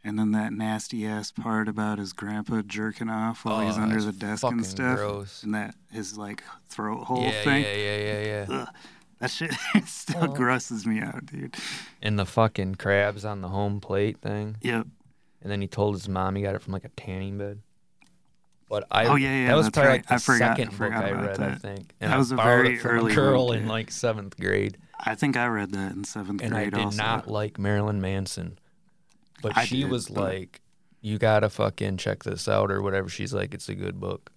and 0.03 0.19
then 0.19 0.31
that 0.31 0.51
nasty 0.53 1.05
ass 1.05 1.31
part 1.31 1.67
about 1.67 1.97
his 1.99 2.13
grandpa 2.13 2.61
jerking 2.61 3.09
off 3.09 3.45
while 3.45 3.61
he's 3.65 3.77
Oh, 3.77 3.81
under 3.81 4.01
the 4.01 4.11
desk 4.11 4.43
and 4.43 4.65
stuff, 4.65 4.97
gross. 4.97 5.43
and 5.43 5.53
that 5.55 5.75
his 5.91 6.17
like 6.17 6.43
throat 6.69 7.05
hole 7.05 7.23
yeah, 7.23 7.43
thing. 7.43 7.63
yeah, 7.63 7.75
yeah, 7.75 7.97
yeah, 7.97 8.21
yeah. 8.21 8.45
Ugh, 8.49 8.67
that 9.19 9.31
shit 9.31 9.53
still 9.85 10.23
Oh. 10.31 10.33
grosses 10.33 10.85
me 10.85 10.99
out, 10.99 11.25
dude. 11.25 11.55
And 12.01 12.19
the 12.19 12.25
fucking 12.25 12.75
crabs 12.75 13.23
on 13.23 13.41
the 13.41 13.47
home 13.49 13.79
plate 13.79 14.17
thing. 14.19 14.57
Yep. 14.61 14.87
And 15.41 15.51
then 15.51 15.61
he 15.61 15.67
told 15.67 15.95
his 15.95 16.07
mom 16.09 16.35
he 16.35 16.41
got 16.41 16.55
it 16.55 16.61
from 16.61 16.73
like 16.73 16.85
a 16.85 16.89
tanning 16.89 17.37
bed. 17.37 17.61
But 18.73 18.87
I 18.89 19.05
Oh, 19.05 19.13
yeah, 19.13 19.41
yeah, 19.41 19.47
that 19.49 19.55
was 19.55 19.69
probably 19.69 19.87
right. 19.87 19.93
like 19.99 20.07
the 20.07 20.13
I 20.15 20.17
forgot- 20.17 20.41
I 20.41 20.55
second 20.55 20.67
book 20.69 20.77
forgot 20.77 21.05
I 21.05 21.07
about 21.09 21.25
read, 21.27 21.39
I 21.39 21.47
that. 21.49 21.61
think. 21.61 21.93
That 21.99 22.09
I 22.09 22.17
was 22.17 22.31
a 22.31 22.35
very 22.35 22.79
early 22.81 23.13
girl 23.13 23.47
book, 23.49 23.57
in 23.57 23.67
like 23.67 23.91
seventh 23.91 24.35
grade, 24.39 24.79
I 24.99 25.13
think 25.13 25.37
I 25.37 25.45
read 25.45 25.73
that 25.73 25.91
in 25.91 26.03
seventh 26.05 26.41
and 26.41 26.55
I 26.55 26.63
did 26.65 26.73
also. 26.75 26.97
not 26.97 27.27
like 27.27 27.59
Marilyn 27.59 28.01
Manson. 28.01 28.57
But 29.43 29.55
I 29.55 29.65
she 29.65 29.81
did, 29.81 29.91
was 29.91 30.07
but- 30.07 30.23
like, 30.23 30.61
"You 31.01 31.19
gotta 31.19 31.51
fucking 31.51 31.97
check 31.97 32.23
this 32.23 32.47
out" 32.47 32.71
or 32.71 32.81
whatever. 32.81 33.09
She's 33.09 33.31
like, 33.31 33.53
"It's 33.53 33.69
a 33.69 33.75
good 33.75 33.99
book," 33.99 34.31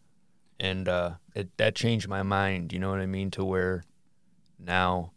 and 0.61 0.87
uh, 0.87 1.12
it 1.34 1.57
that 1.57 1.74
changed 1.74 2.07
my 2.07 2.22
mind. 2.22 2.74
You 2.74 2.78
know 2.78 2.91
what 2.91 3.01
I 3.01 3.07
mean? 3.07 3.30
To 3.30 3.43
where 3.45 3.84
now, 4.59 5.12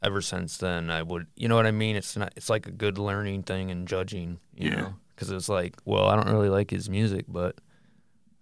ever 0.00 0.20
since 0.20 0.58
then, 0.58 0.90
I 0.90 1.02
would, 1.02 1.26
you 1.34 1.48
know 1.48 1.56
what 1.56 1.66
I 1.66 1.72
mean? 1.72 1.96
It's 1.96 2.16
not. 2.16 2.32
It's 2.36 2.48
like 2.50 2.68
a 2.68 2.72
good 2.72 2.98
learning 2.98 3.42
thing 3.42 3.72
and 3.72 3.88
judging. 3.88 4.38
You 4.54 4.70
Yeah. 4.70 4.76
know, 4.76 4.94
because 5.16 5.30
it's 5.32 5.48
like, 5.48 5.74
well, 5.84 6.06
I 6.06 6.14
don't 6.14 6.28
really 6.30 6.50
like 6.50 6.70
his 6.70 6.88
music, 6.88 7.24
but 7.26 7.56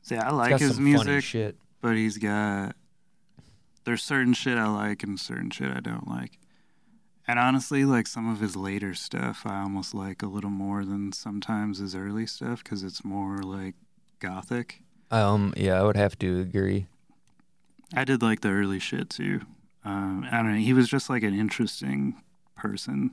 See, 0.04 0.16
I 0.16 0.30
like 0.32 0.60
his 0.60 0.78
music, 0.78 1.56
but 1.80 1.96
he's 1.96 2.18
got 2.18 2.76
there's 3.84 4.02
certain 4.02 4.34
shit 4.34 4.58
I 4.58 4.66
like 4.66 5.02
and 5.02 5.18
certain 5.18 5.48
shit 5.48 5.70
I 5.74 5.80
don't 5.80 6.06
like. 6.06 6.38
And 7.26 7.38
honestly, 7.38 7.86
like 7.86 8.06
some 8.06 8.30
of 8.30 8.40
his 8.40 8.54
later 8.54 8.92
stuff, 8.92 9.44
I 9.46 9.62
almost 9.62 9.94
like 9.94 10.22
a 10.22 10.26
little 10.26 10.50
more 10.50 10.84
than 10.84 11.12
sometimes 11.12 11.78
his 11.78 11.94
early 11.94 12.26
stuff 12.26 12.62
because 12.62 12.82
it's 12.82 13.02
more 13.02 13.38
like 13.38 13.76
gothic. 14.20 14.82
Um, 15.10 15.54
yeah, 15.56 15.80
I 15.80 15.84
would 15.84 15.96
have 15.96 16.18
to 16.18 16.38
agree. 16.38 16.86
I 17.94 18.04
did 18.04 18.20
like 18.20 18.42
the 18.42 18.50
early 18.50 18.80
shit 18.80 19.08
too. 19.08 19.40
Um, 19.86 20.26
I 20.30 20.36
don't 20.36 20.52
know. 20.52 20.58
He 20.58 20.74
was 20.74 20.86
just 20.86 21.08
like 21.08 21.22
an 21.22 21.38
interesting 21.38 22.20
person 22.54 23.12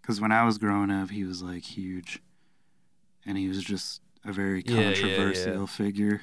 because 0.00 0.22
when 0.22 0.32
I 0.32 0.44
was 0.44 0.56
growing 0.56 0.90
up, 0.90 1.10
he 1.10 1.24
was 1.24 1.42
like 1.42 1.64
huge, 1.64 2.22
and 3.26 3.36
he 3.36 3.46
was 3.46 3.62
just 3.62 4.00
a 4.24 4.32
very 4.32 4.62
Yeah, 4.66 4.74
yeah, 4.74 4.80
yeah. 4.80 4.94
controversial 4.94 5.66
figure. 5.66 6.22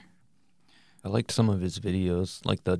I 1.03 1.09
liked 1.09 1.31
some 1.31 1.49
of 1.49 1.61
his 1.61 1.79
videos, 1.79 2.45
like 2.45 2.63
the 2.63 2.79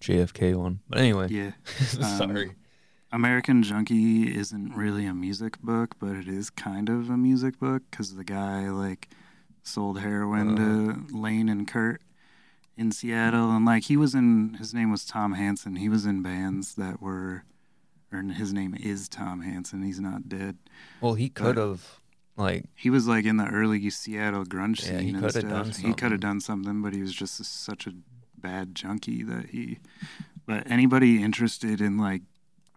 JFK 0.00 0.54
one. 0.54 0.80
But 0.88 0.98
anyway, 0.98 1.28
Yeah. 1.30 1.52
sorry. 1.64 2.50
Um, 2.50 2.56
American 3.12 3.62
Junkie 3.62 4.34
isn't 4.36 4.74
really 4.76 5.04
a 5.04 5.14
music 5.14 5.60
book, 5.60 5.96
but 5.98 6.14
it 6.16 6.28
is 6.28 6.48
kind 6.48 6.88
of 6.88 7.10
a 7.10 7.16
music 7.16 7.58
book 7.58 7.82
because 7.90 8.14
the 8.14 8.24
guy 8.24 8.70
like 8.70 9.08
sold 9.62 10.00
heroin 10.00 10.56
to 10.56 10.90
uh-huh. 10.92 11.18
Layne 11.18 11.48
and 11.48 11.66
Kurt 11.66 12.02
in 12.76 12.92
Seattle, 12.92 13.50
and 13.50 13.64
like 13.66 13.84
he 13.84 13.96
was 13.96 14.14
in 14.14 14.54
his 14.54 14.72
name 14.72 14.90
was 14.90 15.04
Tom 15.04 15.32
Hansen. 15.32 15.76
He 15.76 15.88
was 15.88 16.06
in 16.06 16.22
bands 16.22 16.76
that 16.76 17.02
were, 17.02 17.44
or 18.12 18.22
his 18.22 18.52
name 18.52 18.74
is 18.74 19.08
Tom 19.08 19.42
Hansen. 19.42 19.82
He's 19.82 20.00
not 20.00 20.28
dead. 20.28 20.56
Well, 21.00 21.14
he 21.14 21.28
could 21.28 21.56
have 21.56 21.99
like 22.36 22.64
He 22.74 22.90
was 22.90 23.06
like 23.06 23.24
in 23.24 23.36
the 23.36 23.46
early 23.46 23.88
Seattle 23.90 24.44
grunge 24.44 24.80
Yeah, 24.80 24.98
scene 24.98 25.00
he 25.00 25.08
and 25.14 25.30
stuff. 25.30 25.42
done 25.42 25.72
He 25.72 25.94
could 25.94 26.12
have 26.12 26.20
done 26.20 26.40
something, 26.40 26.82
but 26.82 26.94
he 26.94 27.00
was 27.00 27.12
just 27.12 27.44
such 27.44 27.86
a 27.86 27.92
bad 28.38 28.74
junkie 28.74 29.22
that 29.24 29.50
he. 29.50 29.78
But 30.46 30.70
anybody 30.70 31.22
interested 31.22 31.80
in 31.80 31.98
like 31.98 32.22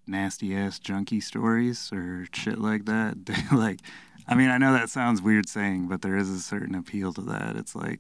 nasty 0.06 0.56
ass 0.56 0.80
junkie 0.80 1.22
stories 1.22 1.92
or 1.94 2.28
shit 2.34 2.60
like 2.60 2.86
that, 2.86 3.26
they 3.26 3.56
like. 3.56 3.80
I 4.28 4.36
mean, 4.36 4.50
I 4.50 4.58
know 4.58 4.72
that 4.72 4.90
sounds 4.90 5.22
weird 5.22 5.50
saying, 5.50 5.88
but 5.90 6.02
there 6.02 6.16
is 6.16 6.30
a 6.30 6.40
certain 6.40 6.76
appeal 6.76 7.14
to 7.14 7.22
that. 7.22 7.56
It's 7.56 7.76
like. 7.76 8.00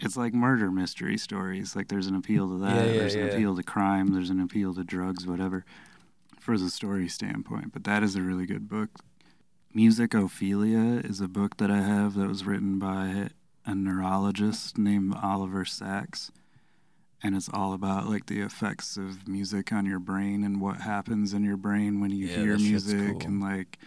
It's 0.00 0.16
like 0.16 0.32
murder 0.32 0.70
mystery 0.70 1.18
stories. 1.18 1.74
Like 1.74 1.88
there's 1.88 2.06
an 2.06 2.14
appeal 2.14 2.48
to 2.48 2.58
that. 2.60 2.86
Yeah, 2.86 2.92
yeah, 2.92 2.98
there's 3.00 3.14
an 3.16 3.28
appeal 3.28 3.56
to 3.56 3.64
crime. 3.64 4.12
There's 4.12 4.30
an 4.30 4.38
appeal 4.40 4.72
to 4.74 4.84
drugs, 4.84 5.26
whatever, 5.26 5.64
for 6.38 6.56
the 6.56 6.70
story 6.70 7.08
standpoint. 7.08 7.72
But 7.72 7.82
that 7.82 8.04
is 8.04 8.14
a 8.14 8.22
really 8.22 8.46
good 8.46 8.68
book. 8.68 8.90
Musicophilia 9.78 11.08
is 11.08 11.20
a 11.20 11.28
book 11.28 11.58
that 11.58 11.70
I 11.70 11.80
have 11.80 12.14
that 12.14 12.26
was 12.26 12.44
written 12.44 12.80
by 12.80 13.28
a 13.64 13.76
neurologist 13.76 14.76
named 14.76 15.14
Oliver 15.22 15.64
Sacks. 15.64 16.32
And 17.22 17.36
it's 17.36 17.48
all 17.52 17.72
about 17.72 18.08
like 18.08 18.26
the 18.26 18.40
effects 18.40 18.96
of 18.96 19.28
music 19.28 19.72
on 19.72 19.86
your 19.86 20.00
brain 20.00 20.42
and 20.42 20.60
what 20.60 20.80
happens 20.80 21.32
in 21.32 21.44
your 21.44 21.56
brain 21.56 22.00
when 22.00 22.10
you 22.10 22.26
Yeah, 22.26 22.36
hear 22.38 22.58
music 22.58 22.98
cool. 23.18 23.22
and 23.24 23.40
like 23.40 23.78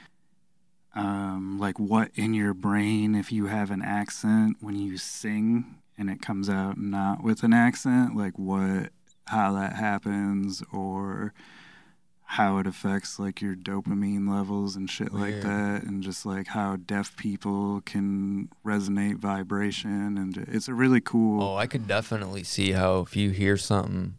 um 0.95 1.57
like 1.59 1.77
what 1.77 2.11
in 2.15 2.33
your 2.33 2.53
brain 2.53 3.13
if 3.15 3.29
you 3.31 3.47
have 3.47 3.69
an 3.71 3.81
accent 3.81 4.57
when 4.61 4.75
you 4.77 4.97
sing 4.97 5.75
and 5.97 6.09
it 6.09 6.21
comes 6.21 6.49
out 6.49 6.77
not 6.77 7.21
with 7.21 7.43
an 7.43 7.51
accent, 7.53 8.15
like 8.15 8.39
what 8.39 8.91
how 9.27 9.51
that 9.53 9.73
happens 9.75 10.63
or 10.71 11.33
how 12.35 12.57
it 12.59 12.65
affects 12.65 13.19
like 13.19 13.41
your 13.41 13.55
dopamine 13.55 14.29
levels 14.29 14.77
and 14.77 14.89
shit 14.89 15.13
like 15.13 15.31
Weird. 15.33 15.43
that 15.43 15.83
and 15.83 16.01
just 16.01 16.25
like 16.25 16.47
how 16.47 16.77
deaf 16.77 17.15
people 17.17 17.81
can 17.85 18.47
resonate 18.65 19.17
vibration 19.17 20.17
and 20.17 20.37
it's 20.49 20.69
a 20.69 20.73
really 20.73 21.01
cool 21.01 21.43
Oh, 21.43 21.55
I 21.57 21.67
could 21.67 21.87
definitely 21.87 22.43
see 22.43 22.71
how 22.71 22.99
if 23.01 23.15
you 23.17 23.31
hear 23.31 23.57
something 23.57 24.15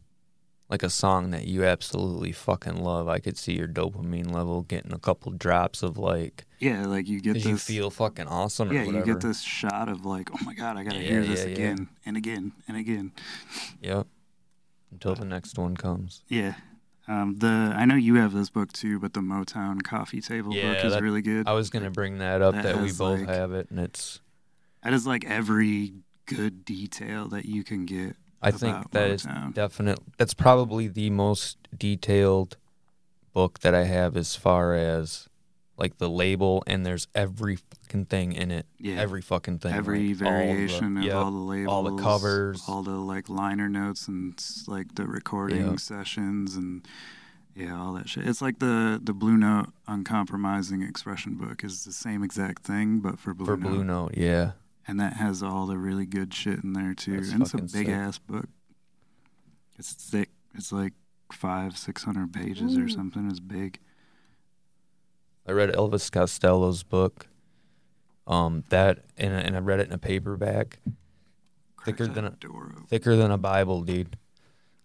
like 0.69 0.83
a 0.83 0.91
song 0.91 1.31
that 1.31 1.47
you 1.47 1.65
absolutely 1.65 2.33
fucking 2.33 2.77
love, 2.83 3.07
I 3.09 3.19
could 3.19 3.37
see 3.39 3.53
your 3.55 3.69
dopamine 3.69 4.31
level 4.33 4.63
getting 4.63 4.93
a 4.93 4.99
couple 4.99 5.33
drops 5.33 5.83
of 5.83 5.97
like 5.97 6.45
yeah 6.59 6.85
like 6.87 7.09
you 7.09 7.21
get 7.21 7.35
this 7.35 7.45
you 7.47 7.57
feel 7.57 7.91
fucking 7.91 8.27
awesome 8.29 8.73
yeah 8.73 8.83
you 8.85 9.03
get 9.05 9.21
this 9.23 9.41
shot 9.41 9.89
of 9.89 10.05
like 10.05 10.29
oh 10.33 10.39
my 10.45 10.53
god 10.55 10.77
i 10.77 10.85
gotta 10.85 10.97
Yeah, 10.99 11.09
hear 11.09 11.25
this 11.25 11.41
yeah, 11.41 11.47
yeah. 11.47 11.53
again 11.55 11.89
and 12.07 12.17
again 12.19 12.53
and 12.69 12.77
again 12.77 13.13
Yep. 13.81 14.07
Until 14.93 15.15
the 15.15 15.25
next 15.25 15.59
one 15.59 15.77
comes. 15.79 16.23
yeah 16.29 16.55
um, 17.09 17.37
the 17.39 17.47
I 17.77 17.85
know 17.85 17.95
you 17.97 18.15
have 18.17 18.33
this 18.33 18.51
book 18.51 18.73
too, 18.73 18.99
but 19.01 19.13
the 19.15 19.21
Motown 19.21 19.83
Coffee 19.83 20.21
Table 20.21 20.55
Yeah, 20.55 20.75
book 20.75 20.85
is 20.85 20.93
that- 20.93 21.03
really 21.03 21.23
good. 21.23 21.47
I 21.49 21.53
was 21.53 21.71
gonna 21.71 21.91
bring 21.91 22.19
that 22.19 22.43
up 22.43 22.55
That 22.55 22.63
that, 22.65 22.77
we 22.83 22.93
both 22.93 23.21
like- 23.21 23.29
have 23.29 23.53
it, 23.53 23.71
and 23.71 23.79
it's. 23.81 24.21
That 24.83 24.93
is 24.93 25.07
like 25.07 25.25
every 25.25 25.95
good 26.27 26.65
detail 26.65 27.29
that 27.29 27.45
you 27.47 27.63
can 27.65 27.87
get. 27.87 28.17
I 28.41 28.51
think 28.51 28.91
that 28.93 29.11
is 29.11 29.25
Motown. 29.25 29.55
definite. 29.55 30.01
That's 30.19 30.35
probably 30.35 30.89
the 30.89 31.11
most 31.11 31.59
detailed 31.77 32.57
book 33.33 33.61
that 33.61 33.75
I 33.75 33.85
have 33.85 34.17
as 34.17 34.35
far 34.35 34.75
as 34.75 35.29
like 35.83 35.99
the 35.99 36.09
label, 36.09 36.63
and 36.69 36.87
there's 36.87 37.09
every 37.13 37.57
fucking 37.57 38.05
thing 38.07 38.33
in 38.33 38.53
it. 38.53 38.67
Yeah, 38.79 39.01
Every 39.01 39.21
fucking 39.21 39.59
thing. 39.59 39.75
every 39.75 40.15
like, 40.15 40.23
all 40.23 40.39
the- 40.39 40.45
variation 40.47 40.97
of 40.97 41.03
yep, 41.03 41.17
all 41.17 41.31
the 41.33 41.37
labels, 41.37 41.73
all 41.73 41.83
the 41.83 42.03
covers. 42.03 42.63
all 42.69 42.83
the 42.85 42.93
like 42.93 43.29
liner 43.29 43.69
notes, 43.69 44.07
and 44.07 44.33
like 44.69 44.95
the 44.95 45.09
recording 45.09 45.67
Yep. 45.71 45.81
sessions, 45.81 46.55
and 46.55 46.87
yeah, 47.57 47.77
all 47.77 47.93
that 47.95 48.09
shit. 48.09 48.29
It's 48.29 48.41
like 48.41 48.61
the 48.61 49.01
the 49.03 49.13
Blue 49.13 49.37
Note 49.37 49.71
uncompromising 49.89 50.83
expression 50.83 51.35
book 51.35 51.65
is 51.65 51.85
the 51.85 51.93
same 51.93 52.23
exact 52.23 52.63
thing, 52.63 53.01
but 53.01 53.19
for 53.19 53.35
Blue 53.35 53.47
for 53.47 53.57
Note, 53.57 53.69
Blue 53.69 53.85
Note. 53.85 54.15
Yeah. 54.17 54.53
and 54.87 55.01
that 55.01 55.15
has 55.15 55.43
all 55.43 55.67
the 55.67 55.79
really 55.79 56.07
good 56.07 56.33
shit 56.33 56.63
in 56.63 56.75
there 56.75 56.95
too. 56.95 57.17
That's 57.17 57.33
and 57.33 57.43
it's 57.43 57.55
a 57.55 57.59
big 57.59 57.87
sick. 57.87 57.89
ass 57.89 58.19
book. 58.19 58.47
It's 59.79 59.93
thick. 59.93 60.31
It's 60.55 60.71
like 60.71 60.93
five, 61.33 61.77
six 61.77 62.05
hundred 62.05 62.33
pages 62.33 62.77
or 62.77 62.83
mm. 62.83 62.95
something. 62.95 63.29
It's 63.29 63.41
big. 63.41 63.81
I 65.47 65.53
read 65.53 65.71
Elvis 65.73 66.11
Costello's 66.11 66.83
book. 66.83 67.27
Um, 68.27 68.65
that 68.69 69.01
and 69.19 69.35
and 69.35 69.57
I 69.57 69.59
read 69.59 69.81
it 69.81 69.89
in 69.89 69.93
a 69.93 69.99
paperback, 69.99 70.79
Thicker 71.85 72.07
than 72.07 72.25
a- 72.25 72.31
door 72.31 72.73
thicker 72.89 73.17
than 73.17 73.31
a 73.33 73.39
Bible, 73.39 73.83
dude. 73.83 74.17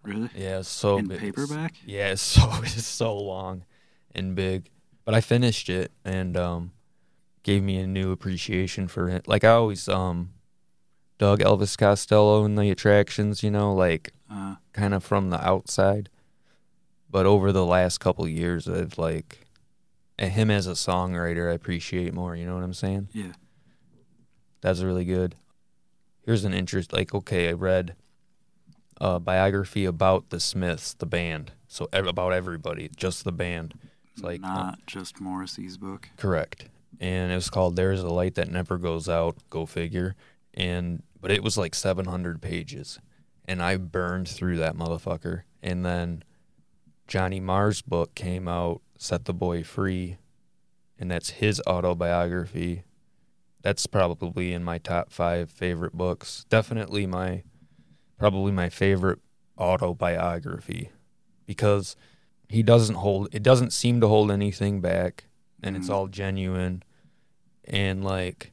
Really? 0.03 0.29
Yeah, 0.35 0.61
so 0.61 0.97
In 0.97 1.07
paperback? 1.09 1.75
Yeah, 1.85 2.11
it's 2.11 2.21
so 2.35 2.49
it's 2.63 2.85
so 2.85 3.15
long 3.15 3.63
and 4.15 4.35
big. 4.35 4.69
But 5.05 5.13
I 5.13 5.21
finished 5.21 5.69
it 5.69 5.91
and 6.03 6.35
um 6.35 6.71
gave 7.43 7.61
me 7.63 7.77
a 7.77 7.87
new 7.87 8.11
appreciation 8.11 8.87
for 8.87 9.07
it. 9.09 9.27
Like 9.27 9.43
I 9.43 9.49
always 9.51 9.87
um 9.87 10.31
dug 11.19 11.39
Elvis 11.39 11.77
Costello 11.77 12.43
and 12.43 12.57
the 12.57 12.71
attractions, 12.71 13.43
you 13.43 13.51
know, 13.51 13.73
like 13.73 14.13
Uh, 14.31 14.55
kind 14.73 14.93
of 14.95 15.03
from 15.03 15.29
the 15.29 15.45
outside. 15.47 16.09
But 17.09 17.25
over 17.27 17.51
the 17.51 17.65
last 17.65 17.99
couple 17.99 18.27
years 18.27 18.67
I've 18.67 18.97
like 18.97 19.46
him 20.19 20.49
as 20.51 20.67
a 20.67 20.71
songwriter 20.71 21.49
I 21.51 21.53
appreciate 21.53 22.13
more, 22.13 22.35
you 22.35 22.45
know 22.45 22.55
what 22.55 22.63
I'm 22.63 22.73
saying? 22.73 23.09
yeah. 23.13 23.33
That's 24.61 24.81
really 24.81 25.05
good. 25.05 25.35
Here's 26.25 26.43
an 26.43 26.53
interest 26.53 26.91
like 26.91 27.13
okay, 27.13 27.49
I 27.49 27.53
read 27.53 27.95
a 28.99 29.19
biography 29.19 29.85
about 29.85 30.29
the 30.29 30.39
Smiths, 30.39 30.93
the 30.93 31.05
band. 31.05 31.51
So 31.67 31.87
ev- 31.93 32.07
about 32.07 32.33
everybody, 32.33 32.89
just 32.95 33.23
the 33.23 33.31
band. 33.31 33.75
It's 34.13 34.23
like 34.23 34.43
uh, 34.43 34.47
not 34.47 34.79
just 34.87 35.21
Morrissey's 35.21 35.77
book. 35.77 36.09
correct. 36.17 36.69
And 36.99 37.31
it 37.31 37.35
was 37.35 37.49
called 37.51 37.75
"There's 37.75 38.01
a 38.01 38.09
Light 38.09 38.33
That 38.35 38.49
Never 38.49 38.77
Goes 38.79 39.07
Out." 39.07 39.37
Go 39.51 39.65
figure. 39.67 40.15
And 40.55 41.03
but 41.21 41.29
it 41.31 41.43
was 41.43 41.55
like 41.57 41.75
700 41.75 42.41
pages, 42.41 42.99
and 43.45 43.61
I 43.61 43.77
burned 43.77 44.27
through 44.27 44.57
that 44.57 44.75
motherfucker. 44.75 45.43
And 45.61 45.85
then 45.85 46.23
Johnny 47.07 47.39
Marr's 47.39 47.83
book 47.83 48.15
came 48.15 48.47
out, 48.47 48.81
"Set 48.97 49.25
the 49.25 49.33
Boy 49.33 49.63
Free," 49.63 50.17
and 50.99 51.09
that's 51.11 51.31
his 51.31 51.61
autobiography. 51.67 52.83
That's 53.61 53.85
probably 53.87 54.53
in 54.53 54.63
my 54.63 54.77
top 54.77 55.11
five 55.11 55.49
favorite 55.49 55.93
books. 55.93 56.45
Definitely 56.49 57.05
my, 57.05 57.43
probably 58.17 58.51
my 58.51 58.69
favorite 58.69 59.19
autobiography, 59.57 60.91
because 61.45 61.95
he 62.49 62.63
doesn't 62.63 62.95
hold. 62.95 63.29
It 63.33 63.43
doesn't 63.43 63.73
seem 63.73 63.99
to 64.01 64.07
hold 64.07 64.31
anything 64.31 64.79
back, 64.81 65.25
and 65.61 65.75
it's 65.75 65.87
Mhm. 65.89 65.93
all 65.93 66.07
genuine, 66.07 66.83
and 67.65 68.03
like, 68.03 68.51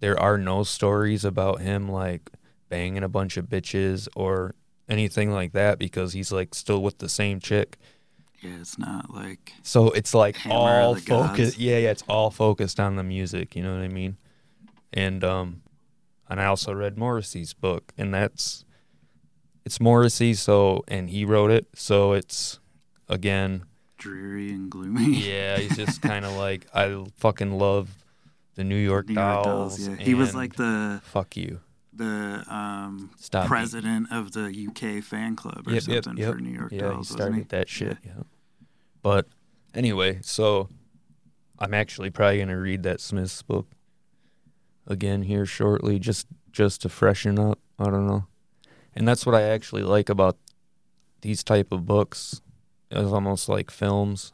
there 0.00 0.18
are 0.18 0.38
no 0.38 0.62
stories 0.62 1.24
about 1.24 1.60
him 1.60 1.88
like 1.90 2.30
banging 2.68 3.02
a 3.02 3.08
bunch 3.08 3.36
of 3.36 3.46
bitches 3.46 4.08
or 4.14 4.54
anything 4.88 5.30
like 5.30 5.52
that 5.52 5.78
because 5.78 6.12
he's 6.12 6.30
like 6.32 6.54
still 6.54 6.82
with 6.82 6.98
the 6.98 7.08
same 7.08 7.40
chick. 7.40 7.76
Yeah, 8.40 8.56
it's 8.60 8.78
not 8.78 9.12
like 9.12 9.52
So 9.62 9.90
it's 9.90 10.14
like 10.14 10.38
all 10.48 10.94
focused. 10.94 11.58
Yeah, 11.58 11.78
yeah, 11.78 11.90
it's 11.90 12.04
all 12.08 12.30
focused 12.30 12.78
on 12.78 12.96
the 12.96 13.02
music. 13.02 13.56
You 13.56 13.62
know 13.62 13.74
what 13.74 13.82
I 13.82 13.88
mean? 13.88 14.16
And 14.92 15.24
um, 15.24 15.62
and 16.28 16.40
I 16.40 16.46
also 16.46 16.72
read 16.72 16.96
Morrissey's 16.96 17.52
book, 17.52 17.92
and 17.98 18.14
that's 18.14 18.64
it's 19.64 19.80
Morrissey. 19.80 20.34
So 20.34 20.84
and 20.86 21.10
he 21.10 21.24
wrote 21.24 21.50
it. 21.50 21.66
So 21.74 22.12
it's 22.12 22.60
again, 23.08 23.64
dreary 23.96 24.50
and 24.50 24.70
gloomy. 24.70 25.16
yeah, 25.28 25.58
he's 25.58 25.76
just 25.76 26.00
kind 26.00 26.24
of 26.24 26.36
like 26.36 26.66
I 26.72 27.04
fucking 27.16 27.58
love 27.58 27.90
the 28.54 28.64
New 28.64 28.76
York 28.76 29.08
New 29.08 29.14
York 29.14 29.44
Dolls. 29.44 29.76
Dolls. 29.76 29.88
Yeah, 29.88 29.96
he 29.96 30.14
was 30.14 30.34
like 30.34 30.54
the 30.54 31.00
fuck 31.04 31.36
you. 31.36 31.60
The 31.98 32.44
um, 32.52 33.10
president 33.46 34.10
of 34.10 34.32
the 34.32 34.68
UK 34.68 35.02
fan 35.04 35.36
club 35.36 35.64
or 35.66 35.72
Yep, 35.72 35.82
yep, 35.86 36.04
something 36.04 36.22
yep. 36.24 36.34
for 36.34 36.40
New 36.40 36.50
York 36.56 36.72
Yeah, 36.72 36.80
Dolls. 36.90 37.08
he 37.08 37.14
started 37.14 37.36
he? 37.36 37.42
that 37.42 37.68
shit. 37.68 37.98
Yeah. 38.04 38.22
But 39.02 39.26
anyway, 39.74 40.20
so 40.22 40.68
I'm 41.58 41.74
actually 41.74 42.10
probably 42.10 42.38
gonna 42.38 42.58
read 42.58 42.82
that 42.84 43.00
Smith's 43.00 43.42
book 43.42 43.66
again 44.86 45.22
here 45.22 45.44
shortly, 45.46 45.98
just 45.98 46.26
just 46.52 46.82
to 46.82 46.88
freshen 46.88 47.38
up. 47.38 47.58
I 47.78 47.84
don't 47.84 48.06
know, 48.06 48.26
and 48.94 49.06
that's 49.06 49.26
what 49.26 49.34
I 49.34 49.42
actually 49.42 49.82
like 49.82 50.08
about 50.08 50.36
these 51.20 51.44
type 51.44 51.70
of 51.72 51.86
books. 51.86 52.40
It's 52.90 53.10
almost 53.12 53.48
like 53.48 53.70
films, 53.70 54.32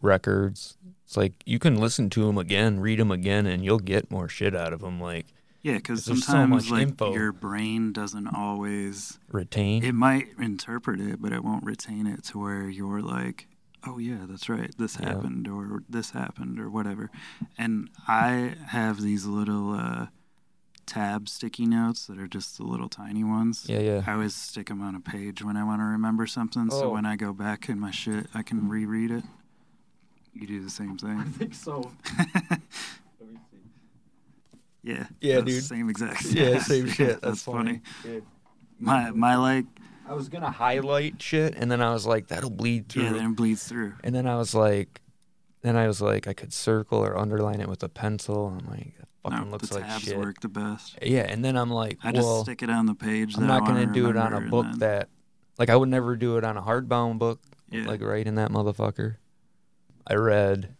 records. 0.00 0.78
It's 1.04 1.16
like 1.16 1.34
you 1.44 1.58
can 1.58 1.76
listen 1.76 2.10
to 2.10 2.26
them 2.26 2.38
again, 2.38 2.80
read 2.80 2.98
them 2.98 3.10
again, 3.10 3.46
and 3.46 3.64
you'll 3.64 3.78
get 3.78 4.10
more 4.10 4.28
shit 4.28 4.54
out 4.54 4.72
of 4.72 4.80
them. 4.80 5.00
Like 5.00 5.26
Yeah, 5.66 5.78
because 5.78 6.04
There's 6.04 6.24
so 6.24 6.32
sometimes 6.32 6.70
much 6.70 6.70
like 6.70 6.88
info. 6.90 7.12
your 7.12 7.32
brain 7.32 7.92
doesn't 7.92 8.28
always. 8.28 9.18
retain. 9.32 9.82
It 9.82 9.94
might 9.96 10.28
interpret 10.38 11.00
it, 11.00 11.20
but 11.20 11.32
it 11.32 11.42
won't 11.42 11.64
retain 11.64 12.06
it 12.06 12.22
to 12.26 12.38
where 12.38 12.68
you're 12.68 13.02
like, 13.02 13.48
oh 13.84 13.98
yeah, 13.98 14.26
that's 14.28 14.48
right, 14.48 14.72
this 14.78 14.96
Yeah. 15.00 15.08
happened 15.08 15.48
or 15.48 15.82
this 15.88 16.10
happened 16.12 16.60
or 16.60 16.70
whatever. 16.70 17.10
And 17.58 17.90
I 18.06 18.54
have 18.68 19.00
these 19.00 19.24
little 19.26 19.72
uh, 19.72 20.06
tab 20.86 21.28
sticky 21.28 21.66
notes 21.66 22.06
that 22.06 22.18
are 22.20 22.28
just 22.28 22.58
the 22.58 22.62
little 22.62 22.88
tiny 22.88 23.24
ones. 23.24 23.66
yeah, 23.68 23.80
yeah. 23.80 24.02
I 24.06 24.12
always 24.12 24.36
stick 24.36 24.68
them 24.68 24.80
on 24.82 24.94
a 24.94 25.00
page 25.00 25.42
when 25.42 25.56
I 25.56 25.64
want 25.64 25.80
to 25.80 25.84
remember 25.86 26.28
something, 26.28 26.70
so 26.70 26.90
Oh. 26.90 26.92
when 26.92 27.04
I 27.06 27.16
go 27.16 27.32
back 27.32 27.68
in 27.68 27.80
my 27.80 27.90
shit, 27.90 28.28
I 28.32 28.42
can 28.44 28.68
reread 28.68 29.10
it. 29.10 29.24
You 30.32 30.46
do 30.46 30.62
the 30.62 30.70
same 30.70 30.96
thing. 30.96 31.18
I 31.18 31.24
think 31.24 31.54
so. 31.54 31.90
Yeah. 34.86 35.06
Yeah, 35.20 35.40
dude. 35.40 35.64
Same 35.64 35.90
exact. 35.90 36.24
Yeah, 36.26 36.58
same 36.60 36.86
shit. 36.96 37.20
That's, 37.20 37.42
funny. 37.42 37.80
Dude. 38.04 38.24
My 38.78 39.10
my 39.10 39.36
like 39.36 39.64
I 40.08 40.14
was 40.14 40.28
gonna 40.28 40.50
highlight 40.50 41.20
shit, 41.20 41.54
and 41.56 41.70
then 41.70 41.82
I 41.82 41.92
was 41.92 42.06
like, 42.06 42.28
"That'll 42.28 42.50
bleed 42.50 42.88
through." 42.88 43.02
yeah, 43.04 43.12
then 43.14 43.30
it 43.32 43.36
bleeds 43.36 43.66
through. 43.66 43.94
and 44.04 44.14
then 44.14 44.26
I 44.28 44.36
was 44.36 44.54
like, 44.54 45.00
then 45.62 45.76
I 45.76 45.88
was 45.88 46.00
like, 46.00 46.28
I 46.28 46.32
could 46.34 46.52
circle 46.52 47.00
or 47.00 47.18
underline 47.18 47.60
it 47.60 47.68
with 47.68 47.82
a 47.82 47.88
pencil. 47.88 48.46
I'm 48.46 48.64
like, 48.70 48.96
that 48.98 49.08
fucking 49.24 49.46
No, 49.46 49.50
looks 49.50 49.70
the 49.70 49.76
like 49.80 49.86
tabs 49.86 50.04
shit. 50.04 50.16
work 50.18 50.40
the 50.40 50.48
best. 50.48 50.96
Yeah, 51.02 51.22
and 51.28 51.44
then 51.44 51.56
I'm 51.56 51.70
like, 51.70 51.98
I 52.04 52.12
just 52.12 52.42
stick 52.42 52.62
it 52.62 52.70
on 52.70 52.86
the 52.86 52.94
page. 52.94 53.34
I'm 53.34 53.40
that 53.42 53.46
not 53.48 53.66
gonna 53.66 53.80
wanna 53.80 53.92
do 53.92 54.08
it 54.08 54.16
on 54.16 54.32
a 54.34 54.40
book 54.42 54.66
then- 54.66 54.78
that, 54.78 55.08
like, 55.58 55.68
I 55.70 55.74
would 55.74 55.88
never 55.88 56.14
do 56.16 56.36
it 56.36 56.44
on 56.44 56.56
a 56.56 56.62
hardbound 56.62 57.18
book, 57.18 57.40
Yeah. 57.70 57.86
like 57.86 58.00
right 58.02 58.24
in 58.24 58.36
that 58.36 58.50
motherfucker. 58.52 59.16
I 60.06 60.14
read, 60.14 60.76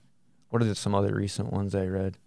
what 0.51 0.63
are 0.63 0.67
the, 0.67 0.77
some 0.77 0.95
other 0.95 1.13
recent 1.17 1.53
ones 1.53 1.75
I 1.75 1.87
read? 1.87 2.19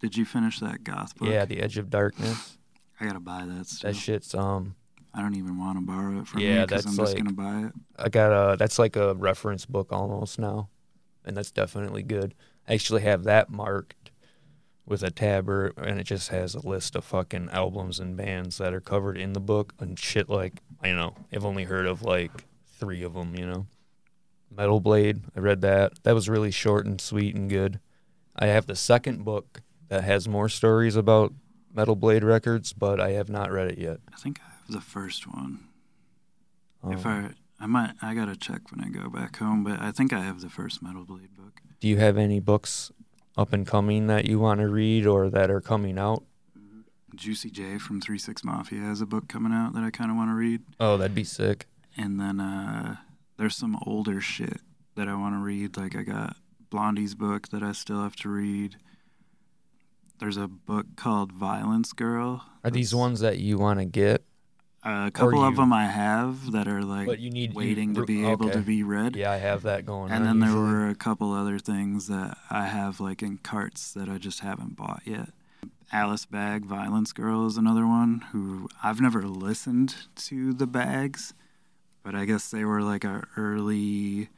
Did 0.00 0.16
you 0.16 0.24
finish 0.24 0.60
that 0.60 0.82
goth 0.84 1.14
book? 1.16 1.28
Yeah, 1.28 1.44
The 1.44 1.60
Edge 1.60 1.78
of 1.78 1.90
Darkness. 1.90 2.56
I 2.98 3.06
gotta 3.06 3.20
buy 3.20 3.44
that. 3.46 3.66
Still. 3.66 3.90
That 3.92 3.96
shit's 3.96 4.34
um, 4.34 4.74
I 5.14 5.20
don't 5.22 5.34
even 5.36 5.58
want 5.58 5.78
to 5.78 5.84
borrow 5.84 6.20
it 6.20 6.26
from 6.28 6.40
Yeah, 6.40 6.60
you 6.60 6.66
because 6.66 6.86
I'm 6.86 6.96
just 6.96 7.14
like- 7.14 7.16
gonna 7.22 7.32
buy 7.32 7.66
it. 7.68 7.72
I 7.98 8.08
got 8.08 8.32
a 8.32 8.56
that's 8.56 8.78
like 8.78 8.96
a 8.96 9.14
reference 9.14 9.66
book 9.66 9.92
almost 9.92 10.38
now, 10.38 10.68
and 11.24 11.36
that's 11.36 11.50
definitely 11.50 12.02
good. 12.02 12.34
I 12.68 12.74
actually 12.74 13.02
have 13.02 13.24
that 13.24 13.50
marked 13.50 14.10
with 14.86 15.02
a 15.02 15.10
tab, 15.10 15.48
or, 15.48 15.68
and 15.76 16.00
it 16.00 16.04
just 16.04 16.28
has 16.30 16.54
a 16.54 16.66
list 16.66 16.96
of 16.96 17.04
fucking 17.04 17.48
albums 17.52 18.00
and 18.00 18.16
bands 18.16 18.58
that 18.58 18.74
are 18.74 18.80
covered 18.80 19.16
in 19.16 19.32
the 19.34 19.40
book 19.40 19.72
and 19.78 19.98
shit. 19.98 20.28
Like 20.28 20.60
I 20.82 20.92
know 20.92 21.14
I've 21.32 21.44
only 21.44 21.64
heard 21.64 21.86
of 21.86 22.02
like 22.02 22.30
three 22.78 23.02
of 23.02 23.14
them. 23.14 23.34
You 23.34 23.46
know, 23.46 23.66
Metal 24.54 24.80
Blade. 24.80 25.22
I 25.36 25.40
read 25.40 25.60
that. 25.62 26.02
That 26.04 26.14
was 26.14 26.28
really 26.28 26.50
short 26.50 26.86
and 26.86 27.00
sweet 27.00 27.34
and 27.34 27.48
good. 27.48 27.80
I 28.36 28.46
have 28.46 28.66
the 28.66 28.76
second 28.76 29.24
book 29.24 29.62
that 29.90 30.04
has 30.04 30.26
more 30.26 30.48
stories 30.48 30.96
about 30.96 31.34
Metal 31.74 31.94
Blade 31.96 32.24
records, 32.24 32.72
but 32.72 32.98
I 33.00 33.10
have 33.10 33.28
not 33.28 33.52
read 33.52 33.68
it 33.72 33.78
yet. 33.78 33.98
I 34.12 34.16
think 34.16 34.40
I 34.40 34.50
have 34.52 34.70
the 34.70 34.80
first 34.80 35.26
one. 35.26 35.66
if 36.88 37.04
Um, 37.04 37.34
I 37.60 37.64
I 37.64 37.66
might 37.66 37.92
I 38.00 38.14
gotta 38.14 38.34
check 38.36 38.70
when 38.72 38.80
I 38.82 38.88
go 38.88 39.10
back 39.10 39.36
home, 39.36 39.62
but 39.64 39.78
I 39.80 39.92
think 39.92 40.12
I 40.14 40.20
have 40.20 40.40
the 40.40 40.48
first 40.48 40.82
Metal 40.82 41.04
Blade 41.04 41.34
book. 41.36 41.60
Do 41.80 41.88
you 41.88 41.98
have 41.98 42.16
any 42.16 42.40
books 42.40 42.90
up 43.36 43.52
and 43.52 43.66
coming 43.66 44.06
that 44.06 44.24
you 44.24 44.38
want 44.38 44.60
to 44.60 44.68
read 44.68 45.06
or 45.06 45.28
that 45.28 45.50
are 45.50 45.60
coming 45.60 45.98
out? 45.98 46.24
Juicy 47.14 47.50
J 47.50 47.78
from 47.78 48.00
Three 48.00 48.18
Six 48.18 48.44
Mafia 48.44 48.80
has 48.80 49.00
a 49.00 49.06
book 49.06 49.28
coming 49.28 49.52
out 49.52 49.74
that 49.74 49.82
I 49.82 49.90
kind 49.90 50.10
of 50.10 50.16
want 50.16 50.30
to 50.30 50.34
read, 50.34 50.62
Oh, 50.78 50.96
that'd 50.96 51.14
be 51.14 51.24
sick. 51.24 51.66
and 51.96 52.18
then 52.20 52.40
uh, 52.40 52.96
there's 53.36 53.56
some 53.56 53.76
older 53.84 54.20
shit 54.20 54.60
that 54.94 55.08
I 55.08 55.14
want 55.16 55.34
to 55.34 55.38
read. 55.40 55.76
Like 55.76 55.96
I 55.96 56.02
got 56.02 56.36
Blondie's 56.70 57.14
book 57.14 57.48
that 57.48 57.62
I 57.62 57.72
still 57.72 58.02
have 58.02 58.14
to 58.16 58.28
read. 58.28 58.76
There's 60.20 60.36
a 60.36 60.48
book 60.48 60.84
called 60.96 61.32
Violence 61.32 61.94
Girl. 61.94 62.44
Are 62.62 62.70
these 62.70 62.94
ones 62.94 63.20
that 63.20 63.38
you 63.38 63.56
want 63.56 63.78
to 63.80 63.86
get? 63.86 64.22
A 64.82 65.10
couple 65.10 65.42
of 65.42 65.56
them 65.56 65.72
I 65.72 65.86
have 65.86 66.52
that 66.52 66.68
are 66.68 66.82
like 66.82 67.18
you 67.18 67.30
need 67.30 67.50
you- 67.50 67.56
waiting 67.56 67.94
to 67.94 68.04
be 68.04 68.22
okay. 68.24 68.32
able 68.32 68.50
to 68.50 68.60
be 68.60 68.82
read. 68.82 69.16
Yeah, 69.16 69.30
I 69.32 69.38
have 69.38 69.62
that 69.62 69.86
going 69.86 70.12
And 70.12 70.26
then 70.26 70.40
there 70.40 70.54
were 70.54 70.88
a 70.88 70.94
couple 70.94 71.32
other 71.32 71.58
things 71.58 72.06
that 72.08 72.36
I 72.50 72.66
have 72.66 73.00
like 73.00 73.22
in 73.22 73.38
carts 73.38 73.92
that 73.94 74.10
I 74.10 74.18
just 74.18 74.40
haven't 74.40 74.76
bought 74.76 75.02
yet. 75.06 75.30
Alice 75.90 76.26
Bag, 76.26 76.66
Violence 76.66 77.12
Girl 77.14 77.46
is 77.46 77.56
another 77.56 77.86
one 77.86 78.26
who 78.32 78.68
I've 78.82 79.00
never 79.00 79.22
listened 79.22 79.94
to 80.16 80.52
the 80.52 80.66
Bags, 80.66 81.32
but 82.02 82.14
I 82.14 82.26
guess 82.26 82.50
they 82.50 82.64
were 82.64 82.82
like 82.82 83.04
a 83.04 83.24
early 83.38 84.28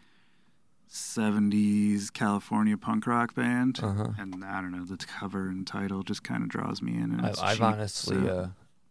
70s 0.93 2.13
California 2.13 2.77
punk 2.77 3.07
rock 3.07 3.35
band. 3.35 3.81
Uh-huh. 3.83 4.09
And 4.19 4.45
I 4.45 4.61
don't 4.61 4.73
know, 4.73 4.85
the 4.85 4.97
cover 4.99 5.49
and 5.49 5.67
title 5.67 6.03
just 6.03 6.23
kind 6.23 6.43
of 6.43 6.49
draws 6.49 6.83
me 6.83 6.93
in. 6.95 7.13
And 7.13 7.25
I, 7.27 7.33
cheap, 7.33 7.63
honestly, 7.63 8.17
so- 8.27 8.29
uh, 8.29 8.49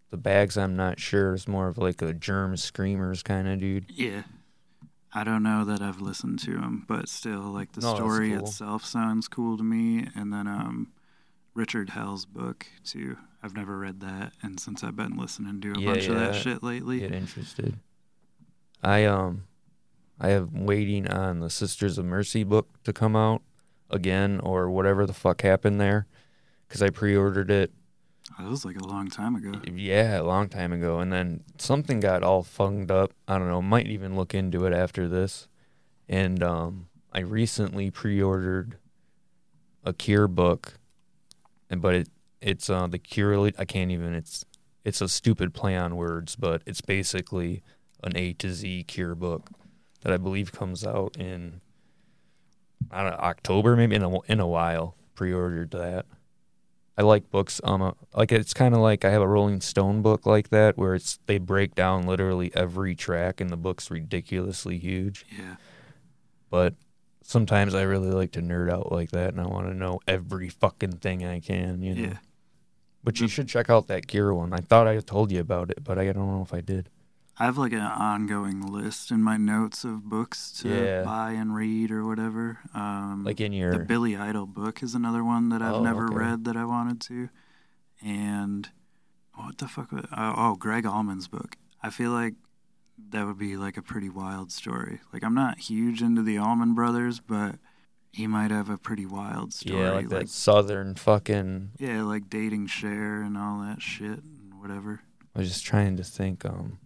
the 0.10 0.18
bags. 0.18 0.58
I'm 0.58 0.76
not 0.76 1.00
sure. 1.00 1.34
Is 1.34 1.48
more 1.48 1.68
of 1.70 1.78
like 1.78 2.02
a 2.02 2.14
germ 2.14 2.58
screamers 2.58 3.24
kind 3.24 3.48
of 3.48 3.60
dude. 3.60 3.86
Yeah. 3.90 4.24
I 5.14 5.24
don't 5.24 5.44
know 5.44 5.64
that 5.66 5.82
I've 5.82 6.00
listened 6.02 6.40
to 6.40 6.52
him, 6.52 6.86
but 6.88 7.08
still, 7.10 7.42
like 7.42 7.74
the 7.74 7.82
No, 7.82 7.96
story 7.96 8.30
cool. 8.32 8.40
itself 8.40 8.84
sounds 8.86 9.28
cool 9.28 9.58
to 9.58 9.64
me. 9.64 10.08
And 10.16 10.32
then 10.34 10.48
um, 10.48 10.92
Richard 11.54 11.92
Hell's 11.92 12.26
book 12.26 12.66
too. 12.84 13.18
I've 13.44 13.56
never 13.56 13.78
read 13.78 14.02
that, 14.02 14.34
and 14.44 14.60
since 14.60 14.84
I've 14.84 14.96
been 14.96 15.18
listening 15.18 15.62
to 15.62 15.72
a 15.74 15.80
Yeah, 15.80 15.94
bunch 15.94 16.08
of 16.08 16.16
that 16.16 16.34
yeah. 16.36 16.40
shit 16.40 16.62
lately, 16.64 17.00
Get 17.00 17.12
interested. 17.12 17.78
I 18.84 19.06
um, 19.06 19.46
I 20.22 20.30
am 20.30 20.68
waiting 20.68 21.08
on 21.08 21.40
the 21.40 21.50
Sisters 21.50 21.98
of 21.98 22.06
Mercy 22.06 22.44
book 22.44 22.70
to 22.84 22.94
come 22.94 23.16
out 23.16 23.42
again 23.90 24.40
or 24.40 24.70
whatever 24.70 25.08
the 25.08 25.14
fuck 25.14 25.42
happened 25.42 25.82
there, 25.82 26.06
because 26.68 26.84
I 26.84 26.92
pre-ordered 26.92 27.50
it 27.50 27.72
oh, 28.38 28.44
that 28.44 28.50
was 28.50 28.64
like 28.64 28.78
a 28.78 28.86
long 28.86 29.10
time 29.10 29.36
ago. 29.36 29.52
Yeah, 29.74 30.22
a 30.22 30.24
long 30.24 30.48
time 30.48 30.72
ago. 30.74 31.00
And 31.00 31.12
then 31.12 31.44
something 31.58 32.00
got 32.00 32.24
all 32.24 32.44
funged 32.44 32.92
up. 32.92 33.14
I 33.28 33.40
don't 33.40 33.48
know, 33.48 33.64
might 33.64 33.88
even 33.88 34.16
look 34.16 34.36
into 34.36 34.66
it 34.66 34.74
after 34.74 35.08
this. 35.08 35.48
And 36.08 36.44
um 36.44 36.88
I 37.12 37.22
recently 37.22 37.90
pre-ordered 37.90 38.78
a 39.84 39.94
Cure 39.94 40.28
book. 40.28 40.76
And 41.68 41.82
but 41.82 41.96
it 41.96 42.10
it's 42.42 42.70
uh 42.70 42.86
the 42.86 43.00
Cure 43.00 43.52
I 43.58 43.66
can't 43.66 43.90
even 43.90 44.14
it's 44.14 44.46
it's 44.84 45.02
a 45.02 45.10
stupid 45.10 45.56
play 45.56 45.76
on 45.76 45.96
words, 45.96 46.36
but 46.36 46.62
it's 46.68 46.82
basically 46.82 47.64
an 48.04 48.16
A 48.16 48.34
to 48.34 48.52
Z 48.52 48.84
Cure 48.84 49.16
book. 49.16 49.50
That 50.02 50.12
I 50.12 50.18
believe 50.18 50.52
comes 50.52 50.86
out 50.86 51.18
in 51.18 51.62
I 52.90 53.04
don't 53.04 53.12
know, 53.12 53.18
October 53.18 53.76
maybe 53.76 53.96
in 53.96 54.04
a 54.04 54.22
in 54.22 54.40
a 54.40 54.48
while. 54.48 54.96
Pre-ordered 55.16 55.72
that. 55.72 56.06
I 56.98 57.04
like 57.04 57.30
books. 57.30 57.62
Um, 57.64 57.82
uh, 57.82 57.92
like 58.16 58.32
it's 58.32 58.54
kind 58.54 58.74
of 58.74 58.82
like 58.82 59.06
I 59.06 59.12
have 59.12 59.22
a 59.22 59.28
Rolling 59.28 59.62
Stone 59.62 60.02
book 60.02 60.26
like 60.26 60.50
that 60.50 60.78
where 60.78 60.96
it's 60.96 61.20
they 61.26 61.38
break 61.38 61.76
down 61.76 62.04
literally 62.04 62.52
every 62.54 62.96
track 62.96 63.40
and 63.40 63.50
the 63.50 63.58
book's 63.58 63.90
ridiculously 63.90 64.78
huge. 64.78 65.26
Yeah. 65.32 65.56
But 66.50 66.76
sometimes 67.24 67.74
I 67.74 67.84
really 67.84 68.12
like 68.12 68.34
to 68.34 68.42
nerd 68.42 68.72
out 68.72 68.92
like 68.92 69.12
that 69.12 69.30
and 69.30 69.40
I 69.40 69.48
want 69.48 69.68
to 69.68 69.74
know 69.74 70.00
every 70.08 70.50
fucking 70.50 70.98
thing 70.98 71.26
I 71.26 71.40
can. 71.40 71.82
You 71.82 71.96
know. 71.96 72.02
Yeah. 72.10 72.18
But 73.04 73.20
you 73.20 73.28
should 73.28 73.48
check 73.48 73.70
out 73.70 73.88
that 73.88 74.06
gear 74.06 74.34
one. 74.34 74.54
I 74.54 74.60
thought 74.60 74.88
I 74.88 75.00
told 75.00 75.32
you 75.32 75.40
about 75.40 75.72
it, 75.72 75.84
but 75.84 75.98
I 75.98 76.06
don't 76.12 76.28
know 76.28 76.44
if 76.44 76.54
I 76.54 76.62
did. 76.62 76.90
I 77.42 77.46
have 77.46 77.58
like 77.58 77.74
an 77.74 77.80
ongoing 77.82 78.62
list 78.62 79.10
in 79.10 79.24
my 79.24 79.36
notes 79.36 79.84
of 79.84 80.04
books 80.08 80.52
to 80.62 80.70
Yeah. 80.70 81.04
buy 81.04 81.32
and 81.32 81.56
read 81.56 81.90
or 81.90 82.06
whatever. 82.06 82.60
Um, 82.76 83.24
Like 83.24 83.42
in 83.42 83.52
your 83.52 83.72
the 83.72 83.80
Billy 83.80 84.16
Idol 84.16 84.46
book 84.46 84.84
is 84.84 84.94
another 84.94 85.24
one 85.24 85.50
that 85.50 85.60
I've 85.60 85.76
Oh, 85.76 85.84
never 85.84 86.06
okay. 86.06 86.16
read 86.18 86.46
that 86.46 86.56
I 86.56 86.66
wanted 86.66 87.02
to. 87.02 87.30
And 88.04 88.70
what 89.34 89.58
the 89.58 89.68
fuck? 89.68 89.92
Was, 89.92 90.06
oh, 90.12 90.34
oh, 90.38 90.56
Gregg 90.56 90.86
Allman's 90.86 91.28
book. 91.28 91.56
I 91.82 91.90
feel 91.90 92.12
like 92.12 92.36
that 93.10 93.26
would 93.26 93.40
be 93.40 93.58
like 93.58 93.76
a 93.76 93.82
pretty 93.82 94.10
wild 94.10 94.52
story. 94.52 95.00
Like 95.12 95.24
I'm 95.24 95.34
not 95.34 95.60
huge 95.62 96.04
into 96.04 96.22
the 96.22 96.38
Allman 96.38 96.76
Brothers, 96.76 97.20
but 97.20 97.56
he 98.12 98.28
might 98.28 98.52
have 98.52 98.70
a 98.70 98.78
pretty 98.78 99.08
wild 99.08 99.52
story. 99.52 99.82
yeah, 99.86 99.92
like 99.92 100.10
that 100.10 100.30
southern 100.30 100.94
fucking. 100.94 101.72
yeah, 101.80 102.04
like 102.04 102.30
dating 102.30 102.68
Cher 102.68 103.24
and 103.24 103.36
all 103.36 103.62
that 103.62 103.82
shit 103.82 104.22
and 104.22 104.60
whatever. 104.62 105.02
I 105.36 105.40
was 105.40 105.48
just 105.50 105.66
trying 105.66 105.98
to 105.98 106.04
think 106.04 106.46
um 106.46 106.78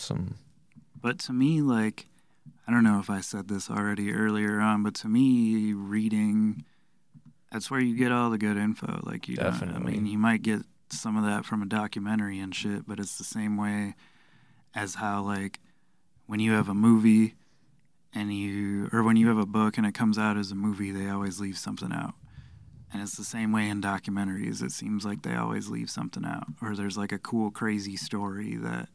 some. 0.00 0.36
But 1.00 1.18
to 1.20 1.32
me, 1.32 1.60
like, 1.62 2.06
I 2.66 2.72
don't 2.72 2.84
know 2.84 2.98
if 2.98 3.08
I 3.08 3.20
said 3.20 3.48
this 3.48 3.70
already 3.70 4.12
earlier 4.12 4.60
on, 4.60 4.82
but 4.82 4.94
to 4.96 5.08
me, 5.08 5.72
reading, 5.72 6.64
that's 7.52 7.70
where 7.70 7.80
you 7.80 7.96
get 7.96 8.12
all 8.12 8.30
the 8.30 8.38
good 8.38 8.56
info. 8.56 9.00
Like, 9.04 9.28
you 9.28 9.36
don't- 9.36 9.60
I 9.76 9.78
mean, 9.92 10.06
you 10.06 10.18
might 10.18 10.42
get 10.42 10.62
some 10.90 11.16
of 11.16 11.24
that 11.24 11.44
from 11.44 11.62
a 11.62 11.66
documentary 11.66 12.38
and 12.38 12.54
shit, 12.54 12.86
but 12.86 12.98
it's 12.98 13.16
the 13.18 13.24
same 13.24 13.56
way 13.56 13.94
as 14.74 14.96
how, 14.96 15.22
like, 15.22 15.60
when 16.26 16.40
you 16.40 16.52
have 16.52 16.68
a 16.68 16.74
movie 16.74 17.34
and 18.12 18.34
you, 18.34 18.88
or 18.92 19.02
when 19.02 19.16
you 19.16 19.28
have 19.28 19.38
a 19.38 19.46
book 19.46 19.78
and 19.78 19.86
it 19.86 19.92
comes 19.94 20.18
out 20.18 20.36
as 20.36 20.50
a 20.50 20.54
movie, 20.54 20.90
they 20.90 21.08
always 21.08 21.40
leave 21.40 21.58
something 21.58 21.92
out. 21.92 22.14
And 22.92 23.02
it's 23.02 23.16
the 23.16 23.24
same 23.24 23.52
way 23.52 23.68
in 23.68 23.82
documentaries. 23.82 24.62
It 24.62 24.72
seems 24.72 25.04
like 25.04 25.22
they 25.22 25.34
always 25.34 25.68
leave 25.68 25.90
something 25.90 26.24
out, 26.24 26.46
or 26.62 26.74
there's 26.74 26.96
like 26.96 27.12
a 27.12 27.18
cool, 27.18 27.50
crazy 27.50 27.96
story 27.96 28.56
that 28.56 28.88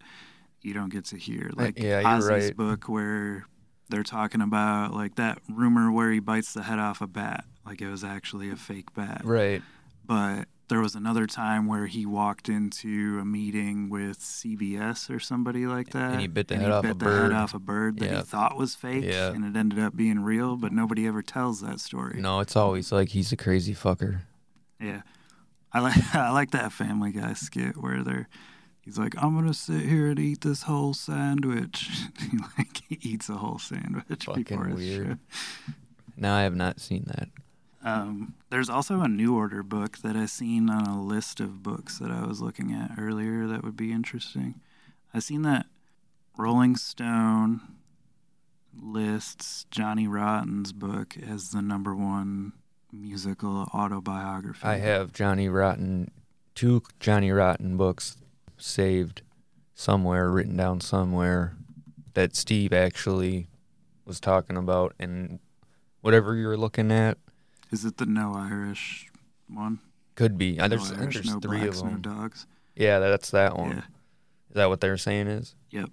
you 0.63 0.73
don't 0.73 0.89
get 0.89 1.05
to 1.05 1.17
hear. 1.17 1.51
Uh, 1.57 1.63
like 1.63 1.79
yeah, 1.79 2.01
Ozzy's 2.03 2.27
right. 2.27 2.55
book 2.57 2.87
where 2.89 3.45
they're 3.89 4.03
talking 4.03 4.41
about 4.41 4.93
like 4.93 5.15
that 5.15 5.39
rumor 5.49 5.91
where 5.91 6.11
he 6.11 6.19
bites 6.19 6.53
the 6.53 6.63
head 6.63 6.79
off 6.79 7.01
a 7.01 7.07
bat, 7.07 7.45
like 7.65 7.81
it 7.81 7.89
was 7.89 8.03
actually 8.03 8.49
a 8.49 8.55
fake 8.55 8.93
bat. 8.95 9.21
Right. 9.23 9.61
But 10.05 10.47
there 10.69 10.79
was 10.79 10.95
another 10.95 11.27
time 11.27 11.67
where 11.67 11.85
he 11.87 12.05
walked 12.05 12.49
into 12.49 13.19
a 13.21 13.25
meeting 13.25 13.89
with 13.89 14.19
CBS 14.19 15.13
or 15.13 15.19
somebody 15.19 15.65
like 15.67 15.89
that, 15.91 16.13
And 16.13 16.21
he 16.21 16.27
bit 16.27 16.47
the 16.47 16.55
head 16.55 16.65
he 16.65 16.71
off 16.71 16.83
a 16.83 16.87
bit 16.87 16.99
the 16.99 17.05
bird. 17.05 17.31
head 17.31 17.39
off 17.41 17.53
a 17.53 17.59
bird 17.59 17.99
that 17.99 18.09
he 18.15 18.21
thought 18.23 18.57
was 18.57 18.73
fake, 18.73 19.03
Yeah. 19.03 19.31
and 19.31 19.45
it 19.45 19.57
ended 19.57 19.77
up 19.79 19.95
being 19.95 20.21
real. 20.21 20.55
But 20.55 20.71
nobody 20.71 21.05
ever 21.05 21.21
tells 21.21 21.61
that 21.61 21.79
story. 21.79 22.19
No, 22.21 22.39
it's 22.39 22.55
always 22.55 22.91
like 22.91 23.09
he's 23.09 23.31
a 23.31 23.37
crazy 23.37 23.75
fucker. 23.75 24.21
Yeah, 24.79 25.01
I 25.71 25.79
like 25.81 25.97
I 26.15 26.31
like 26.31 26.51
that 26.51 26.71
Family 26.71 27.11
Guy 27.11 27.33
skit 27.33 27.77
where 27.77 28.01
they're 28.03 28.27
he's 28.83 28.97
like, 28.97 29.15
I'm 29.21 29.35
gonna 29.35 29.53
sit 29.53 29.81
here 29.85 30.07
and 30.09 30.19
eat 30.19 30.41
this 30.41 30.63
whole 30.63 30.93
sandwich. 30.93 31.89
he 32.31 32.37
like 32.57 32.81
he 32.87 32.99
eats 33.01 33.29
a 33.29 33.35
whole 33.35 33.59
sandwich 33.59 34.25
Fucking 34.25 34.43
before 34.43 34.65
his 34.65 34.77
weird. 34.77 35.07
show. 35.07 35.73
No, 36.17 36.33
I 36.33 36.41
have 36.43 36.55
not 36.55 36.79
seen 36.79 37.05
that. 37.07 37.29
Um, 37.83 38.35
there's 38.49 38.69
also 38.69 39.01
a 39.01 39.07
New 39.07 39.35
Order 39.35 39.61
book 39.61 39.97
that 39.99 40.15
I 40.15 40.25
seen 40.25 40.69
on 40.69 40.85
a 40.85 41.01
list 41.01 41.39
of 41.39 41.63
books 41.63 41.99
that 41.99 42.11
I 42.11 42.25
was 42.25 42.39
looking 42.41 42.71
at 42.71 42.91
earlier 42.97 43.45
that 43.47 43.63
would 43.63 43.75
be 43.75 43.91
interesting. 43.91 44.61
I 45.13 45.19
seen 45.19 45.41
that 45.41 45.65
Rolling 46.37 46.75
Stone 46.77 47.61
lists 48.81 49.65
Johnny 49.69 50.07
Rotten's 50.07 50.71
book 50.71 51.17
as 51.17 51.51
the 51.51 51.61
number 51.61 51.93
one 51.93 52.53
musical 52.91 53.67
autobiography. 53.73 54.65
I 54.65 54.77
have 54.77 55.11
Johnny 55.11 55.49
Rotten, 55.49 56.11
two 56.55 56.83
Johnny 56.99 57.31
Rotten 57.31 57.75
books 57.75 58.17
saved 58.57 59.21
somewhere, 59.73 60.29
written 60.29 60.55
down 60.57 60.81
somewhere 60.81 61.55
that 62.13 62.35
Steve 62.35 62.73
actually 62.73 63.47
was 64.05 64.19
talking 64.19 64.57
about. 64.57 64.93
And 64.99 65.39
whatever 66.01 66.35
you're 66.35 66.57
looking 66.57 66.91
at 66.91 67.17
Is 67.71 67.85
it 67.85 67.97
the 67.97 68.05
No 68.05 68.33
Irish 68.35 69.09
one? 69.47 69.79
could 70.15 70.37
be. 70.37 70.57
There's, 70.57 70.69
no 70.71 70.75
I 70.77 70.89
think 70.89 71.01
Irish, 71.01 71.13
there's 71.15 71.33
no 71.33 71.39
three 71.39 71.59
blacks, 71.59 71.77
of 71.79 71.83
them. 71.85 71.93
no 71.93 71.99
dogs. 71.99 72.47
Yeah, 72.75 72.99
that's 72.99 73.31
that 73.31 73.57
one. 73.57 73.69
Yeah, 73.71 73.77
Is 73.77 74.55
that 74.55 74.69
what 74.69 74.81
they're 74.81 74.97
saying 74.97 75.27
is? 75.27 75.55
Yep. 75.71 75.89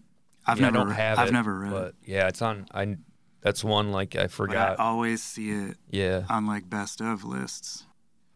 I've 0.46 0.60
Yeah, 0.60 0.66
I 0.68 0.70
never, 0.70 0.84
don't 0.84 0.94
have 0.94 1.18
I've 1.18 1.28
it, 1.28 1.32
never 1.32 1.58
read 1.58 1.70
But 1.70 1.94
yeah, 2.04 2.28
it's 2.28 2.42
on. 2.42 2.66
I. 2.72 2.96
That's 3.42 3.64
one 3.64 3.90
like 3.90 4.16
I 4.16 4.26
forgot. 4.26 4.78
I 4.78 4.84
always 4.84 5.22
see 5.22 5.50
it 5.50 5.78
yeah, 5.90 6.24
on 6.28 6.46
like 6.46 6.68
best 6.68 7.00
of 7.00 7.24
lists. 7.24 7.86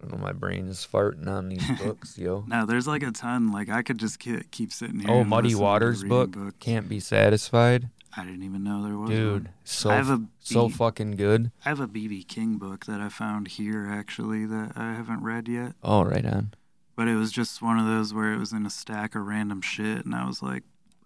I 0.05 0.09
don't 0.11 0.18
know. 0.20 0.24
My 0.26 0.32
brain 0.32 0.68
is 0.68 0.86
farting 0.90 1.26
on 1.28 1.48
these 1.48 1.66
books, 1.82 2.18
yo. 2.18 2.44
No, 2.46 2.66
there's 2.66 2.86
like 2.86 3.02
a 3.02 3.11
ton. 3.11 3.52
Like 3.52 3.68
I 3.68 3.82
could 3.82 3.98
just 3.98 4.20
ke- 4.20 4.50
keep 4.50 4.72
sitting 4.72 5.00
here. 5.00 5.11
Oh, 5.11 5.24
Muddy 5.24 5.48
listen 5.48 5.52
to 5.52 5.59
the 5.59 5.62
Waters 5.64 6.05
book 6.05 6.30
books. 6.32 6.55
can't 6.61 6.88
be 6.88 7.00
satisfied, 7.00 7.88
I 8.16 8.24
didn't 8.24 8.42
even 8.44 8.62
know 8.62 8.82
there 8.84 8.96
was 8.96 9.11
dude. 9.11 9.44
one. 9.44 9.48
So 9.64 9.90
I 9.90 9.94
have 9.96 10.11
a 10.11 10.22
so 10.40 10.68
fucking 10.68 11.12
good. 11.12 11.50
I 11.64 11.68
have 11.70 11.80
a 11.80 11.88
BB 11.88 12.28
King 12.28 12.59
book 12.59 12.86
that 12.86 13.00
I 13.00 13.09
found 13.09 13.48
here 13.48 13.88
actually 13.90 14.46
that 14.46 14.72
I 14.76 14.92
haven't 14.94 15.22
read 15.22 15.48
yet. 15.48 15.72
Oh, 15.82 16.05
right 16.05 16.24
on. 16.24 16.55
But 16.96 17.09
it 17.09 17.16
was 17.16 17.32
just 17.32 17.61
one 17.61 17.78
of 17.78 17.86
those 17.86 18.14
where 18.14 18.32
it 18.32 18.38
was 18.38 18.52
in 18.52 18.64
a 18.66 18.70
stack 18.70 19.14
of 19.16 19.22
random 19.26 19.61
shit, 19.62 20.05
and 20.05 20.14
I 20.14 20.26
was 20.26 20.42
like, 20.42 20.62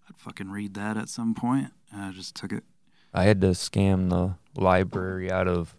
I'd 0.09 0.19
fucking 0.19 0.51
read 0.51 0.75
that 0.75 0.97
at 0.99 1.09
some 1.09 1.35
point, 1.35 1.73
and 1.91 2.03
I 2.03 2.11
just 2.11 2.35
took 2.35 2.53
it. 2.53 2.65
I 3.15 3.25
had 3.25 3.41
to 3.41 3.49
scam 3.49 4.11
the 4.11 4.35
library 4.61 5.31
out 5.33 5.49
of 5.49 5.75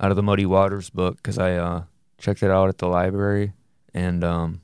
out 0.00 0.10
of 0.10 0.16
the 0.16 0.22
Muddy 0.24 0.44
Waters 0.44 0.90
book 0.90 1.16
because 1.18 1.38
I 1.38 1.52
uh, 1.54 1.84
checked 2.18 2.42
it 2.42 2.50
out 2.50 2.68
at 2.68 2.78
the 2.78 2.86
library, 2.88 3.52
and 3.92 4.22
um, 4.24 4.60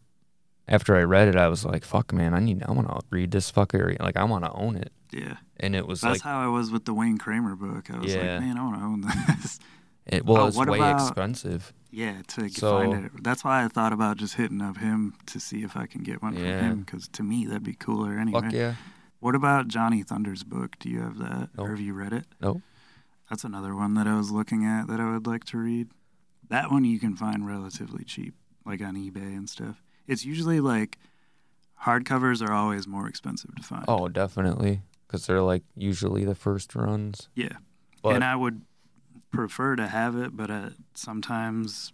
after 0.68 0.96
I 0.96 1.02
read 1.02 1.28
it, 1.28 1.36
I 1.36 1.48
was 1.48 1.64
like, 1.64 1.84
"Fuck, 1.84 2.12
man, 2.12 2.34
I 2.34 2.40
need 2.40 2.62
I 2.62 2.72
want 2.72 2.88
to 2.88 3.00
read 3.10 3.30
this 3.30 3.50
fucker. 3.50 3.98
Like, 4.00 4.16
I 4.16 4.24
want 4.24 4.44
to 4.44 4.52
own 4.52 4.76
it." 4.76 4.92
Yeah, 5.12 5.38
And 5.58 5.74
it 5.74 5.88
was 5.88 6.02
that's 6.02 6.18
like, 6.18 6.22
how 6.22 6.40
I 6.40 6.46
was 6.46 6.70
with 6.70 6.84
the 6.84 6.94
Wayne 6.94 7.18
Kramer 7.18 7.56
book. 7.56 7.90
I 7.90 7.98
was 7.98 8.14
Yeah. 8.14 8.34
like, 8.34 8.42
man, 8.42 8.56
I 8.56 8.62
want 8.64 8.78
to 8.78 8.84
own 8.84 9.00
this. 9.40 9.58
it, 10.06 10.24
well, 10.24 10.42
Oh, 10.42 10.46
it's 10.46 10.56
way 10.56 10.78
about- 10.78 11.00
expensive. 11.00 11.72
yeah, 11.90 12.22
to 12.28 12.48
So- 12.48 12.78
find 12.78 13.06
it. 13.06 13.24
That's 13.24 13.42
why 13.42 13.64
I 13.64 13.68
thought 13.68 13.92
about 13.92 14.18
just 14.18 14.34
hitting 14.34 14.62
up 14.62 14.76
him 14.76 15.14
to 15.26 15.40
see 15.40 15.64
if 15.64 15.76
I 15.76 15.86
can 15.86 16.04
get 16.04 16.22
one 16.22 16.34
Yeah. 16.36 16.60
from 16.60 16.68
him, 16.70 16.80
because 16.82 17.08
to 17.08 17.24
me 17.24 17.44
that'd 17.46 17.64
be 17.64 17.74
cooler 17.74 18.16
anyway. 18.18 18.40
Fuck 18.42 18.52
yeah. 18.52 18.74
What 19.18 19.34
about 19.34 19.66
Johnny 19.66 20.04
Thunder's 20.04 20.44
book? 20.44 20.76
Do 20.78 20.88
you 20.88 21.00
have 21.00 21.18
that, 21.18 21.48
Nope. 21.56 21.66
or 21.66 21.70
have 21.70 21.80
you 21.80 21.92
read 21.92 22.12
it? 22.12 22.26
Nope. 22.40 22.60
That's 23.28 23.42
another 23.42 23.74
one 23.74 23.94
that 23.94 24.06
I 24.06 24.16
was 24.16 24.30
looking 24.30 24.64
at 24.64 24.86
that 24.86 25.00
I 25.00 25.10
would 25.12 25.26
like 25.26 25.42
to 25.46 25.58
read. 25.58 25.88
That 26.50 26.70
one 26.70 26.84
you 26.84 26.98
can 27.00 27.16
find 27.16 27.46
relatively 27.46 28.04
cheap, 28.04 28.34
like 28.66 28.82
on 28.82 28.94
eBay 28.96 29.36
and 29.36 29.48
stuff. 29.48 29.82
It's 30.06 30.24
usually 30.24 30.60
like 30.60 30.98
hardcovers 31.84 32.46
are 32.46 32.52
always 32.52 32.86
more 32.86 33.08
expensive 33.08 33.54
to 33.54 33.62
find. 33.62 33.84
Oh, 33.88 34.08
definitely, 34.08 34.82
because 35.06 35.26
they're 35.26 35.40
like 35.42 35.62
usually 35.76 36.24
the 36.24 36.34
first 36.34 36.74
runs. 36.74 37.28
yeah. 37.34 37.56
But 38.02 38.14
and 38.16 38.24
I 38.24 38.34
would 38.36 38.62
prefer 39.30 39.76
to 39.76 39.86
have 39.86 40.16
it, 40.16 40.34
but 40.36 40.50
uh, 40.50 40.70
sometimes 40.94 41.92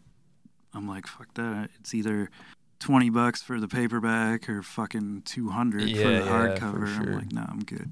I'm 0.73 0.89
like, 0.89 1.07
fuck 1.07 1.35
that. 1.35 1.71
It's 1.81 1.95
either 1.95 2.31
twenty 2.79 3.11
bucks 3.11 3.43
for 3.43 3.59
the 3.61 3.67
paperback 3.69 4.49
or 4.49 4.63
fucking 4.63 5.23
two 5.25 5.51
hundred 5.51 5.83
for 5.83 5.89
Yeah, 5.89 6.05
the 6.21 6.25
yeah, 6.25 6.55
for 6.55 6.69
hardcover. 6.69 6.97
I'm 6.99 7.13
like, 7.13 7.33
no, 7.33 7.45
I'm 7.49 7.61
good. 7.65 7.91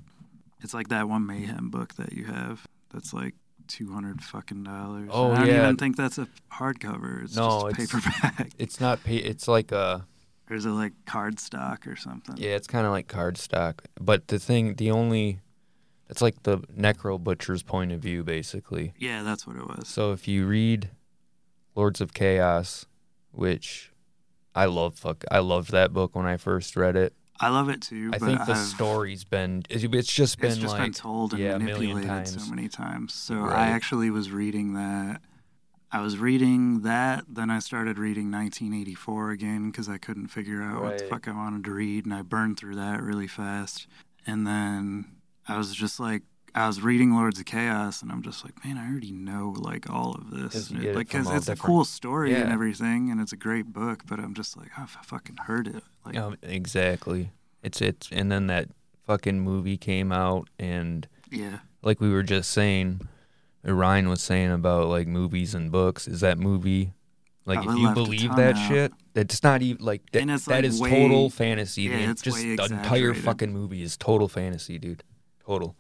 It's 0.63 0.73
like 0.75 0.89
that 0.89 1.09
one 1.09 1.27
Mayhem 1.27 1.71
book 1.71 1.95
that 1.97 2.13
you 2.13 2.25
have. 2.27 2.67
That's 2.93 3.13
like 3.13 3.35
two 3.69 3.93
hundred 3.93 4.23
fucking 4.23 4.65
dollars. 4.65 5.11
Oh, 5.13 5.33
I 5.33 5.39
don't 5.39 5.47
yeah. 5.47 5.63
even 5.65 5.77
think 5.77 5.97
that's 5.97 6.19
a 6.19 6.29
hardcover. 6.53 7.25
It's 7.25 7.37
No, 7.37 7.71
just 7.71 7.93
paperback. 7.93 8.51
it's 8.59 8.81
not. 8.81 9.03
Pa- 9.05 9.11
it's 9.13 9.49
like 9.49 9.73
a. 9.73 10.07
or 10.51 10.57
is 10.57 10.67
it 10.67 10.71
like 10.71 10.93
cardstock 11.07 11.87
or 11.87 11.97
something? 11.97 12.37
Yeah, 12.37 12.51
it's 12.51 12.67
kind 12.67 12.87
of 12.87 12.93
like 12.93 13.09
card 13.09 13.39
stock. 13.39 13.85
But 14.01 14.29
the 14.29 14.39
thing, 14.39 14.75
the 14.75 14.91
only, 14.91 15.41
it's 16.09 16.21
like 16.23 16.43
the 16.43 16.59
Necrobutcher's 16.79 17.63
point 17.63 17.93
of 17.93 18.01
view, 18.01 18.23
basically. 18.23 18.93
Yeah, 18.99 19.23
that's 19.23 19.47
what 19.47 19.57
it 19.57 19.67
was. 19.67 19.89
So 19.89 20.13
if 20.13 20.29
you 20.29 20.47
read 20.47 20.91
Lords 21.75 22.01
of 22.01 22.13
Chaos, 22.13 22.87
which 23.33 23.91
I 24.55 24.67
love, 24.67 24.97
fuck, 24.97 25.25
I 25.31 25.39
loved 25.39 25.71
that 25.73 25.93
book 25.93 26.15
when 26.15 26.27
I 26.27 26.37
first 26.37 26.77
read 26.77 26.97
it. 26.97 27.15
I 27.41 27.49
love 27.49 27.69
it 27.69 27.83
too. 27.83 28.11
I 28.13 28.19
think 28.19 28.45
the 28.45 28.53
I've, 28.53 28.59
story's 28.59 29.25
been, 29.25 29.65
it's 29.69 30.13
just 30.13 30.39
been 30.39 30.51
it's 30.51 30.59
just 30.59 30.75
like, 30.75 30.83
been 30.83 30.93
told 30.93 31.33
and 31.33 31.43
yeah, 31.43 31.59
manipulated 31.59 32.29
so 32.29 32.49
many 32.49 32.69
times. 32.69 33.13
So 33.13 33.37
Right. 33.37 33.59
I 33.59 33.67
actually 33.69 34.11
was 34.11 34.31
reading 34.31 34.75
that. 34.75 35.21
I 35.91 36.01
was 36.01 36.19
reading 36.19 36.83
that, 36.83 37.25
then 37.29 37.51
I 37.51 37.61
started 37.61 37.99
reading 37.99 38.31
1984 38.31 39.31
again 39.31 39.71
because 39.71 39.89
I 39.89 39.97
couldn't 39.97 40.27
figure 40.27 40.61
out 40.61 40.83
what 40.83 40.99
the 40.99 41.05
fuck 41.05 41.29
I 41.29 41.33
wanted 41.33 41.63
to 41.65 41.71
read, 41.71 42.05
and 42.05 42.13
I 42.13 42.23
burned 42.23 42.59
through 42.59 42.75
that 42.75 43.01
really 43.01 43.29
fast. 43.29 43.87
And 44.27 44.45
then 44.45 45.05
I 45.47 45.57
was 45.57 45.73
just 45.73 46.01
like, 46.01 46.23
I 46.57 46.67
was 46.69 46.81
reading 46.81 47.13
Lords 47.13 47.41
of 47.41 47.47
Chaos, 47.47 48.01
and 48.01 48.13
I'm 48.13 48.23
just 48.23 48.45
like, 48.45 48.65
man, 48.65 48.79
I 48.79 48.89
already 48.89 49.11
know 49.11 49.55
like 49.59 49.91
all 49.91 50.15
of 50.15 50.31
this, 50.31 50.71
you 50.71 50.91
it 50.91 50.95
like 50.97 51.09
because 51.09 51.29
it's 51.31 51.49
a 51.49 51.57
cool 51.57 51.85
story 51.85 52.35
and 52.35 52.53
everything, 52.53 53.11
and 53.11 53.21
it's 53.21 53.33
a 53.33 53.37
great 53.37 53.73
book. 53.73 54.03
But 54.07 54.21
I'm 54.21 54.35
just 54.35 54.57
like, 54.57 54.69
oh, 54.79 54.85
if 54.85 54.97
I 54.99 55.03
fucking 55.03 55.37
heard 55.47 55.67
it, 55.67 55.83
like, 56.07 56.17
Um, 56.17 56.37
exactly. 56.43 57.33
It's 57.63 57.81
it's 57.81 58.09
and 58.13 58.31
then 58.31 58.47
that 58.49 58.69
fucking 59.07 59.41
movie 59.41 59.77
came 59.77 60.13
out 60.13 60.49
and 60.59 61.09
yeah, 61.31 61.59
like 61.83 62.01
we 62.01 62.11
were 62.13 62.23
just 62.23 62.51
saying, 62.51 63.01
Ryan 63.65 64.09
was 64.09 64.23
saying 64.23 64.53
about 64.53 64.89
like 64.89 65.09
movies 65.09 65.55
and 65.55 65.73
books. 65.73 66.07
Is 66.07 66.21
that 66.21 66.39
movie 66.39 66.93
like 67.47 67.63
Probably 67.63 67.83
if 67.83 67.89
you 67.89 67.95
believe 67.95 68.37
that 68.37 68.57
out. 68.57 68.69
shit, 68.69 68.93
it's 69.15 69.43
not 69.43 69.61
even 69.63 69.85
like 69.85 70.03
that. 70.13 70.29
It's, 70.29 70.45
that 70.45 70.57
like, 70.57 70.65
is 70.65 70.81
way- 70.81 70.91
total 70.91 71.31
fantasy. 71.31 71.83
yeah, 71.83 72.11
it's 72.11 72.23
just 72.23 72.37
the 72.39 72.53
entire 72.53 73.13
fucking 73.13 73.53
movie 73.53 73.83
is 73.83 73.97
total 73.97 74.29
fantasy, 74.29 74.79
dude. 74.79 75.03
Total. 75.45 75.75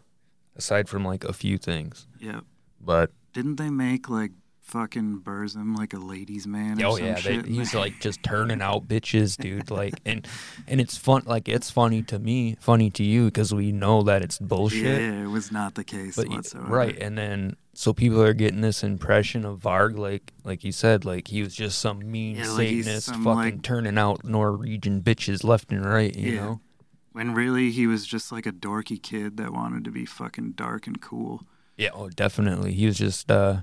Aside 0.56 0.88
from 0.88 1.04
like 1.04 1.24
a 1.24 1.32
few 1.32 1.58
things, 1.58 2.06
yeah. 2.20 2.40
but 2.80 3.10
Didn't 3.32 3.56
they 3.56 3.70
make 3.70 4.08
like 4.08 4.30
fucking 4.62 5.20
Burzum 5.22 5.76
like 5.76 5.92
a 5.92 5.98
ladies' 5.98 6.46
man? 6.46 6.82
Oh 6.82 6.96
some 6.96 7.04
yeah, 7.06 7.20
they, 7.20 7.42
he's 7.42 7.74
like 7.74 8.00
just 8.00 8.22
turning 8.22 8.62
out 8.62 8.86
bitches, 8.88 9.36
dude. 9.36 9.70
Like 9.70 9.94
and 10.06 10.26
and 10.68 10.80
it's 10.80 10.96
fun. 10.96 11.22
Like 11.26 11.48
it's 11.48 11.70
funny 11.70 12.02
to 12.04 12.18
me, 12.18 12.56
funny 12.60 12.88
to 12.90 13.02
you 13.02 13.24
because 13.26 13.52
we 13.52 13.72
know 13.72 14.02
that 14.02 14.22
it's 14.22 14.38
bullshit. 14.38 14.82
yeah, 15.02 15.24
it 15.24 15.26
was 15.26 15.50
not 15.50 15.74
the 15.74 15.84
case 15.84 16.14
but 16.16 16.28
whatsoever. 16.28 16.66
right 16.72 16.96
and 16.98 17.18
then 17.18 17.56
so 17.76 17.92
people 17.92 18.22
are 18.22 18.32
getting 18.34 18.60
this 18.60 18.84
impression 18.84 19.44
of 19.44 19.58
varg 19.58 19.98
like 19.98 20.32
like 20.44 20.62
you 20.62 20.70
said 20.70 21.04
like 21.04 21.26
he 21.26 21.42
was 21.42 21.52
just 21.52 21.80
some 21.80 21.98
mean 22.08 22.36
Yeah, 22.36 22.48
like 22.50 22.68
satanist 22.68 23.06
some, 23.06 23.24
fucking 23.24 23.36
like- 23.36 23.62
turning 23.62 23.98
out 23.98 24.24
norwegian 24.24 25.02
bitches 25.02 25.42
left 25.42 25.72
and 25.72 25.84
right 25.84 26.14
you 26.14 26.34
Yeah. 26.34 26.40
know 26.40 26.60
When 27.14 27.32
really 27.32 27.70
he 27.70 27.86
was 27.86 28.04
just 28.06 28.30
like 28.32 28.44
a 28.44 28.52
dorky 28.52 29.00
kid 29.02 29.36
that 29.38 29.52
wanted 29.52 29.84
to 29.84 29.90
be 29.90 30.04
fucking 30.04 30.52
dark 30.52 30.86
and 30.86 31.00
cool. 31.00 31.42
yeah 31.76 31.90
oh 31.94 32.08
definitely 32.10 32.72
he 32.74 32.86
was 32.86 32.98
just 32.98 33.30
uh 33.30 33.62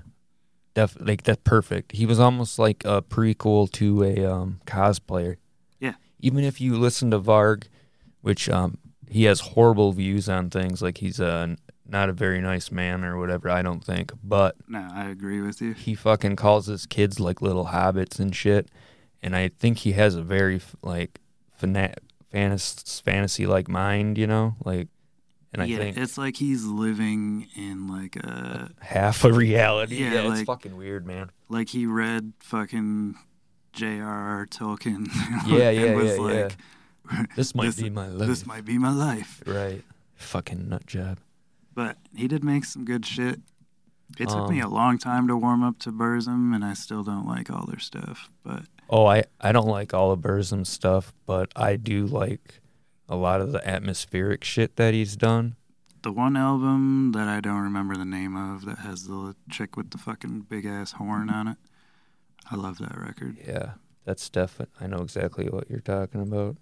def 0.74 0.96
like 1.00 1.22
that's 1.22 1.40
perfect 1.44 1.92
he 1.92 2.06
was 2.06 2.18
almost 2.18 2.58
like 2.58 2.82
a 2.84 3.00
prequel 3.02 3.70
to 3.72 4.02
a 4.02 4.24
um 4.24 4.60
cosplayer 4.66 5.36
Yeah. 5.80 5.94
even 6.18 6.44
if 6.44 6.60
you 6.60 6.76
listen 6.76 7.10
to 7.12 7.20
varg 7.20 7.64
which 8.22 8.48
um 8.48 8.78
he 9.08 9.24
has 9.24 9.40
horrible 9.40 9.92
views 9.92 10.28
on 10.28 10.48
things 10.50 10.80
like 10.82 10.98
he's 10.98 11.20
uh 11.20 11.54
not 11.86 12.08
a 12.08 12.12
very 12.14 12.40
nice 12.40 12.70
man 12.70 13.04
or 13.04 13.18
whatever 13.18 13.50
i 13.50 13.60
don't 13.60 13.84
think 13.84 14.12
but 14.24 14.56
No, 14.66 14.88
I 14.94 15.04
agree 15.10 15.42
with 15.42 15.60
you. 15.60 15.72
he 15.74 15.94
fucking 15.94 16.36
calls 16.36 16.66
his 16.66 16.86
kids 16.86 17.20
like 17.20 17.42
little 17.42 17.66
hobbits 17.66 18.18
and 18.18 18.34
shit 18.34 18.68
and 19.22 19.36
i 19.36 19.48
think 19.48 19.78
he 19.78 19.92
has 19.92 20.14
a 20.14 20.22
very 20.22 20.58
like 20.82 21.20
fana- 21.60 21.94
fantas- 21.94 21.98
fantasy 22.32 23.46
like 23.46 23.68
mind 23.68 24.16
you 24.18 24.26
know 24.26 24.56
like 24.64 24.88
and 25.52 25.62
i 25.62 25.66
yeah, 25.66 25.76
think 25.78 25.96
it's 25.96 26.16
like 26.16 26.36
he's 26.36 26.64
living 26.64 27.46
in 27.56 27.86
like 27.88 28.16
a 28.16 28.70
half 28.80 29.24
a 29.24 29.32
reality 29.32 29.96
Yeah, 29.96 30.14
yeah, 30.14 30.20
it's 30.20 30.38
like- 30.38 30.46
fucking 30.46 30.76
weird 30.76 31.06
man 31.06 31.30
like 31.48 31.68
he 31.68 31.86
read 31.86 32.32
fucking 32.40 33.16
J.R.R. 33.74 34.46
Tolkien. 34.46 35.06
yeah 35.46 35.70
and 35.70 35.76
yeah 35.78 35.94
was 35.94 36.16
yeah 36.16 36.20
like, 36.22 36.56
yeah 37.10 37.22
this 37.36 37.54
might 37.54 37.64
this- 37.66 37.76
be 37.80 37.90
my 37.90 38.06
life 38.08 38.28
This 38.28 38.44
might 38.46 38.64
be 38.64 38.76
my 38.78 38.92
life. 38.92 39.42
right 39.46 39.82
fucking 40.16 40.68
nut 40.68 40.86
job 40.86 41.18
But 41.74 41.96
he 42.14 42.28
did 42.28 42.44
make 42.44 42.64
some 42.66 42.84
good 42.84 43.04
shit. 43.06 43.40
It 44.18 44.28
took 44.28 44.50
me 44.50 44.60
a 44.60 44.66
Um, 44.66 44.72
long 44.74 44.98
time 44.98 45.26
to 45.28 45.36
warm 45.38 45.62
up 45.64 45.78
to 45.80 45.90
Burzum, 45.90 46.54
and 46.54 46.62
I 46.62 46.74
still 46.74 47.02
don't 47.02 47.26
like 47.26 47.50
all 47.50 47.64
their 47.66 47.78
stuff. 47.78 48.28
But 48.44 48.64
oh 48.92 49.06
i 49.06 49.24
i 49.40 49.50
don't 49.50 49.66
like 49.66 49.92
all 49.92 50.12
of 50.12 50.20
burzum 50.20 50.64
stuff 50.64 51.12
but 51.26 51.50
i 51.56 51.74
do 51.76 52.06
like 52.06 52.60
a 53.08 53.16
lot 53.16 53.40
of 53.40 53.50
the 53.52 53.66
atmospheric 53.68 54.44
shit 54.44 54.76
that 54.76 54.94
he's 54.94 55.16
done 55.16 55.56
the 56.02 56.10
one 56.12 56.36
album 56.36 57.12
that 57.12 57.28
I 57.28 57.38
don't 57.40 57.60
remember 57.62 57.96
the 57.96 58.04
name 58.04 58.34
of 58.34 58.64
that 58.64 58.78
has 58.78 59.06
the 59.06 59.36
chick 59.48 59.76
with 59.76 59.90
the 59.92 59.98
fucking 59.98 60.46
big 60.50 60.66
ass 60.66 60.90
horn 60.92 61.30
on 61.30 61.46
it, 61.46 61.56
I 62.50 62.56
love 62.56 62.78
that 62.78 62.96
record. 62.98 63.36
yeah 63.46 63.72
that's 64.04 64.28
definitely 64.28 64.74
i 64.80 64.86
know 64.88 64.98
exactly 65.02 65.46
what 65.48 65.70
you're 65.70 65.78
talking 65.80 66.20
about 66.20 66.56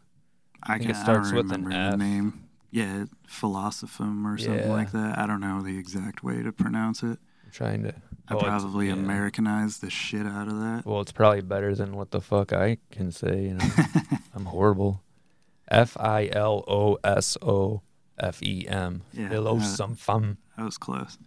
I, 0.63 0.77
think 0.79 0.91
it 0.91 0.97
starts 0.97 1.33
I 1.33 1.37
with 1.37 1.51
an 1.53 1.73
F. 1.73 1.97
name. 1.97 2.49
Yeah, 2.71 3.07
Filosofem 3.27 4.27
or 4.27 4.37
something 4.37 4.69
Yeah. 4.69 4.73
like 4.75 4.93
that. 4.93 5.19
I 5.19 5.27
don't 5.27 5.41
know 5.41 5.63
the 5.63 5.79
exact 5.79 6.23
way 6.23 6.43
to 6.43 6.53
pronounce 6.53 7.03
it. 7.03 7.19
i'm 7.45 7.51
trying 7.51 7.83
to 7.85 7.95
I 8.31 8.35
it's- 8.37 8.49
probably 8.63 8.87
yeah. 8.87 8.93
Americanized 8.95 9.81
the 9.83 9.91
shit 9.91 10.27
out 10.27 10.49
of 10.49 10.59
that. 10.61 10.83
Well, 10.87 11.01
it's 11.01 11.13
probably 11.13 11.41
better 11.43 11.75
than 11.75 11.97
what 11.97 12.11
the 12.13 12.21
fuck 12.21 12.53
I 12.53 12.79
can 12.91 13.11
say. 13.13 13.43
You 13.45 13.55
know, 13.55 13.65
I'm 14.35 14.45
horrible. 14.47 15.03
F 15.69 15.97
I 15.99 16.29
L 16.33 16.65
O 16.69 16.99
S 17.05 17.37
O 17.43 17.83
F 18.19 18.43
E 18.43 18.67
M. 18.69 19.03
Yeah, 19.13 19.29
Hello, 19.29 19.57
uh, 19.59 19.61
some 19.61 19.95
fun. 19.97 20.37
that 20.57 20.65
was 20.65 20.79
close. 20.79 21.19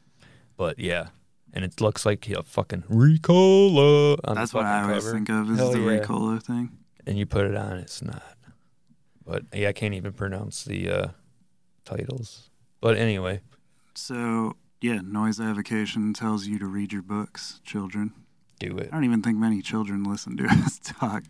But 0.58 0.80
yeah, 0.80 1.08
and 1.54 1.64
it 1.66 1.82
looks 1.82 2.06
like 2.06 2.30
a 2.30 2.44
fucking 2.44 2.84
Ricola 2.90 4.18
on 4.24 4.36
That's 4.36 4.54
what 4.54 4.66
I 4.66 4.84
always 4.84 5.04
cover. 5.04 5.14
think 5.16 5.30
of 5.30 5.50
is 5.52 5.58
Hell 5.58 5.72
the 5.72 5.80
yeah. 5.80 6.00
Ricola 6.00 6.42
thing. 6.44 6.70
And 7.06 7.18
you 7.18 7.26
put 7.26 7.46
it 7.46 7.56
on, 7.56 7.78
it's 7.78 8.02
not. 8.02 8.24
But 9.26 9.44
yeah, 9.54 9.70
I 9.70 9.74
can't 9.74 9.94
even 9.94 10.14
pronounce 10.14 10.64
the 10.64 10.90
uh, 10.90 11.08
titles. 11.86 12.50
But 12.82 12.98
anyway, 12.98 13.42
So 13.96 14.56
yeah, 14.84 15.00
noise 15.02 15.40
avocation 15.40 16.14
tells 16.14 16.46
you 16.48 16.60
to 16.60 16.66
read 16.68 16.92
your 16.94 17.02
books, 17.02 17.60
children. 17.64 18.12
do 18.60 18.78
it. 18.78 18.90
I 18.92 18.96
don't 18.96 19.06
even 19.06 19.22
think 19.22 19.38
many 19.38 19.62
children 19.62 20.04
listen 20.04 20.38
to 20.38 20.46
us 20.50 20.80
talk. 20.84 21.24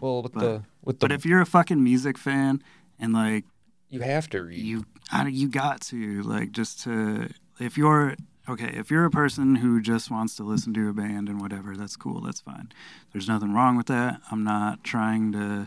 Well, 0.00 0.22
with 0.22 0.32
But- 0.34 0.40
the 0.40 0.62
with 0.84 1.00
the 1.00 1.04
But 1.04 1.12
if 1.12 1.24
you're 1.26 1.40
a 1.40 1.46
fucking 1.46 1.82
music 1.82 2.16
fan 2.18 2.62
and 2.98 3.12
like 3.12 3.44
you 3.90 4.00
have 4.00 4.28
to 4.30 4.42
read. 4.42 4.58
you 4.58 4.84
I, 5.10 5.26
you 5.28 5.48
got 5.48 5.80
to 5.92 6.22
like 6.22 6.52
just 6.52 6.80
to 6.84 7.30
if 7.58 7.76
you're 7.78 8.14
okay 8.48 8.70
if 8.76 8.90
you're 8.90 9.04
a 9.06 9.10
person 9.10 9.56
who 9.56 9.80
just 9.80 10.10
wants 10.10 10.36
to 10.36 10.44
listen 10.44 10.74
to 10.74 10.88
a 10.88 10.92
band 10.92 11.28
and 11.28 11.40
whatever 11.40 11.76
that's 11.76 11.96
cool 11.96 12.20
that's 12.20 12.40
fine 12.40 12.70
there's 13.12 13.26
nothing 13.28 13.52
wrong 13.54 13.76
with 13.76 13.86
that 13.86 14.20
i'm 14.30 14.44
not 14.44 14.84
trying 14.84 15.32
to 15.32 15.66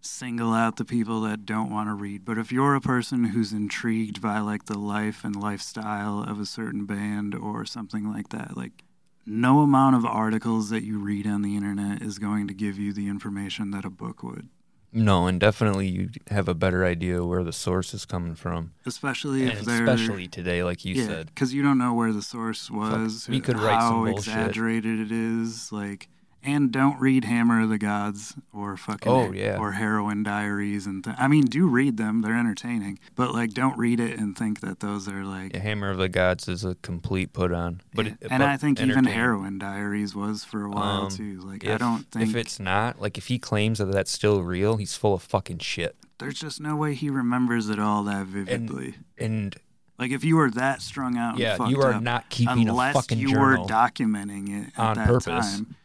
single 0.00 0.52
out 0.54 0.76
the 0.76 0.84
people 0.84 1.20
that 1.20 1.44
don't 1.44 1.70
want 1.70 1.88
to 1.88 1.94
read 1.94 2.24
but 2.24 2.38
if 2.38 2.50
you're 2.50 2.74
a 2.74 2.80
person 2.80 3.24
who's 3.24 3.52
intrigued 3.52 4.20
by 4.20 4.38
like 4.38 4.64
the 4.66 4.78
life 4.78 5.24
and 5.24 5.36
lifestyle 5.36 6.22
of 6.22 6.40
a 6.40 6.46
certain 6.46 6.86
band 6.86 7.34
or 7.34 7.64
something 7.64 8.10
like 8.10 8.28
that 8.30 8.56
like 8.56 8.84
no 9.26 9.60
amount 9.60 9.94
of 9.94 10.04
articles 10.04 10.70
that 10.70 10.82
you 10.82 10.98
read 10.98 11.26
on 11.26 11.42
the 11.42 11.54
internet 11.56 12.00
is 12.02 12.18
going 12.18 12.48
to 12.48 12.54
give 12.54 12.78
you 12.78 12.92
the 12.92 13.08
information 13.08 13.70
that 13.70 13.84
a 13.84 13.90
book 13.90 14.22
would 14.22 14.48
no, 14.92 15.28
and 15.28 15.38
definitely 15.38 15.86
you 15.86 16.10
have 16.30 16.48
a 16.48 16.54
better 16.54 16.84
idea 16.84 17.24
where 17.24 17.44
the 17.44 17.52
source 17.52 17.94
is 17.94 18.04
coming 18.04 18.34
from. 18.34 18.72
especially 18.86 19.42
And 19.42 19.52
if 19.52 19.64
they're 19.64 19.84
especially 19.84 20.26
today, 20.26 20.64
like 20.64 20.84
you 20.84 20.96
yeah, 20.96 21.06
said. 21.06 21.26
because 21.26 21.54
you 21.54 21.62
don't 21.62 21.78
know 21.78 21.94
where 21.94 22.12
the 22.12 22.22
source 22.22 22.68
was, 22.70 23.28
we 23.28 23.40
could 23.40 23.56
write 23.56 23.78
how 23.78 23.90
some 23.90 24.04
bullshit. 24.06 24.16
exaggerated 24.18 24.98
it 25.00 25.12
is, 25.12 25.70
like, 25.70 26.08
and 26.42 26.70
don't 26.72 26.98
read 27.00 27.24
Hammer 27.24 27.62
of 27.62 27.68
the 27.68 27.78
Gods 27.78 28.34
or 28.52 28.76
fucking 28.76 29.10
Oh, 29.12 29.30
yeah. 29.32 29.58
or 29.58 29.72
Heroin 29.72 30.22
Diaries 30.22 30.86
and 30.86 31.04
th- 31.04 31.16
I 31.18 31.28
mean, 31.28 31.44
do 31.44 31.66
read 31.66 31.96
them; 31.96 32.22
they're 32.22 32.36
entertaining, 32.36 32.98
but 33.14 33.34
like, 33.34 33.50
don't 33.50 33.76
read 33.78 34.00
it 34.00 34.18
and 34.18 34.36
think 34.36 34.60
that 34.60 34.80
those 34.80 35.08
are 35.08 35.24
like. 35.24 35.52
Yeah, 35.54 35.60
Hammer 35.60 35.90
of 35.90 35.98
the 35.98 36.08
Gods 36.08 36.48
is 36.48 36.64
a 36.64 36.74
complete 36.76 37.32
put 37.32 37.52
on, 37.52 37.80
but 37.94 38.06
Yeah. 38.06 38.12
it, 38.20 38.28
and 38.30 38.40
but 38.40 38.48
I 38.48 38.56
think 38.56 38.80
even. 38.80 39.04
Heroin 39.04 39.58
Diaries 39.58 40.14
was 40.14 40.44
for 40.44 40.64
a 40.64 40.70
while 40.70 41.02
Um, 41.04 41.10
too. 41.10 41.40
Like, 41.40 41.64
If, 41.64 41.74
I 41.74 41.78
don't 41.78 42.04
think 42.10 42.30
if 42.30 42.36
it's 42.36 42.58
not 42.60 43.00
like 43.00 43.18
if 43.18 43.26
he 43.26 43.38
claims 43.38 43.78
that 43.78 43.92
that's 43.92 44.10
still 44.12 44.42
real, 44.42 44.76
he's 44.76 44.94
full 44.96 45.14
of 45.14 45.22
fucking 45.22 45.58
shit. 45.58 45.96
there's 46.18 46.38
just 46.38 46.60
no 46.60 46.76
way 46.76 46.94
he 46.94 47.08
remembers 47.10 47.68
it 47.70 47.78
all 47.78 48.02
that 48.04 48.26
vividly. 48.26 48.94
And 49.18 49.56
like, 49.98 50.10
if 50.10 50.22
you 50.24 50.36
were 50.36 50.50
that 50.50 50.80
strung 50.82 51.16
out, 51.18 51.32
and 51.32 51.40
yeah, 51.40 51.66
you 51.68 51.80
are 51.82 51.94
up, 51.94 52.02
not 52.02 52.28
keeping 52.30 52.68
a 52.68 52.70
unless 52.72 52.94
fucking 52.94 53.18
you 53.18 53.38
were 53.38 53.56
documenting 53.58 54.48
it 54.66 54.72
at 54.76 54.78
on 54.78 54.96
that 54.96 55.06
purpose. 55.06 55.56
time. 55.56 55.76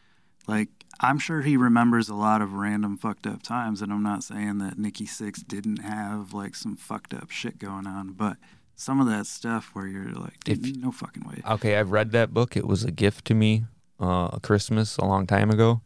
Like 0.46 0.68
I'm 1.00 1.18
sure 1.18 1.42
he 1.42 1.56
remembers 1.56 2.08
a 2.08 2.14
lot 2.14 2.40
of 2.40 2.52
random 2.54 2.96
fucked 2.96 3.26
up 3.26 3.42
times, 3.42 3.82
and 3.82 3.92
I'm 3.92 4.02
not 4.02 4.24
saying 4.24 4.58
that 4.58 4.78
Nikki 4.78 5.04
Sixx 5.06 5.46
didn't 5.46 5.78
have 5.78 6.32
like 6.32 6.54
some 6.54 6.76
fucked 6.76 7.12
up 7.14 7.30
shit 7.30 7.58
going 7.58 7.86
on, 7.86 8.12
but 8.12 8.36
some 8.74 9.00
of 9.00 9.06
that 9.08 9.26
stuff 9.26 9.70
where 9.72 9.86
you're 9.86 10.12
like, 10.12 10.36
If- 10.46 10.76
no 10.76 10.92
fucking 10.92 11.24
way. 11.26 11.42
okay, 11.48 11.76
I've 11.76 11.90
read 11.92 12.12
that 12.12 12.32
book. 12.34 12.56
It 12.56 12.66
was 12.66 12.84
a 12.84 12.90
gift 12.90 13.24
to 13.26 13.34
me, 13.34 13.64
uh, 14.00 14.28
a 14.34 14.40
Christmas 14.42 14.96
a 14.98 15.04
long 15.04 15.26
time 15.26 15.50
ago, 15.50 15.80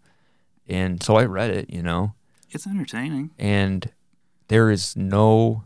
and 0.68 1.02
so 1.02 1.16
I 1.16 1.24
read 1.24 1.50
it. 1.50 1.70
You 1.70 1.82
know, 1.82 2.14
It's 2.50 2.66
entertaining. 2.66 3.30
and 3.38 3.90
there 4.48 4.70
is 4.70 4.96
no 4.96 5.64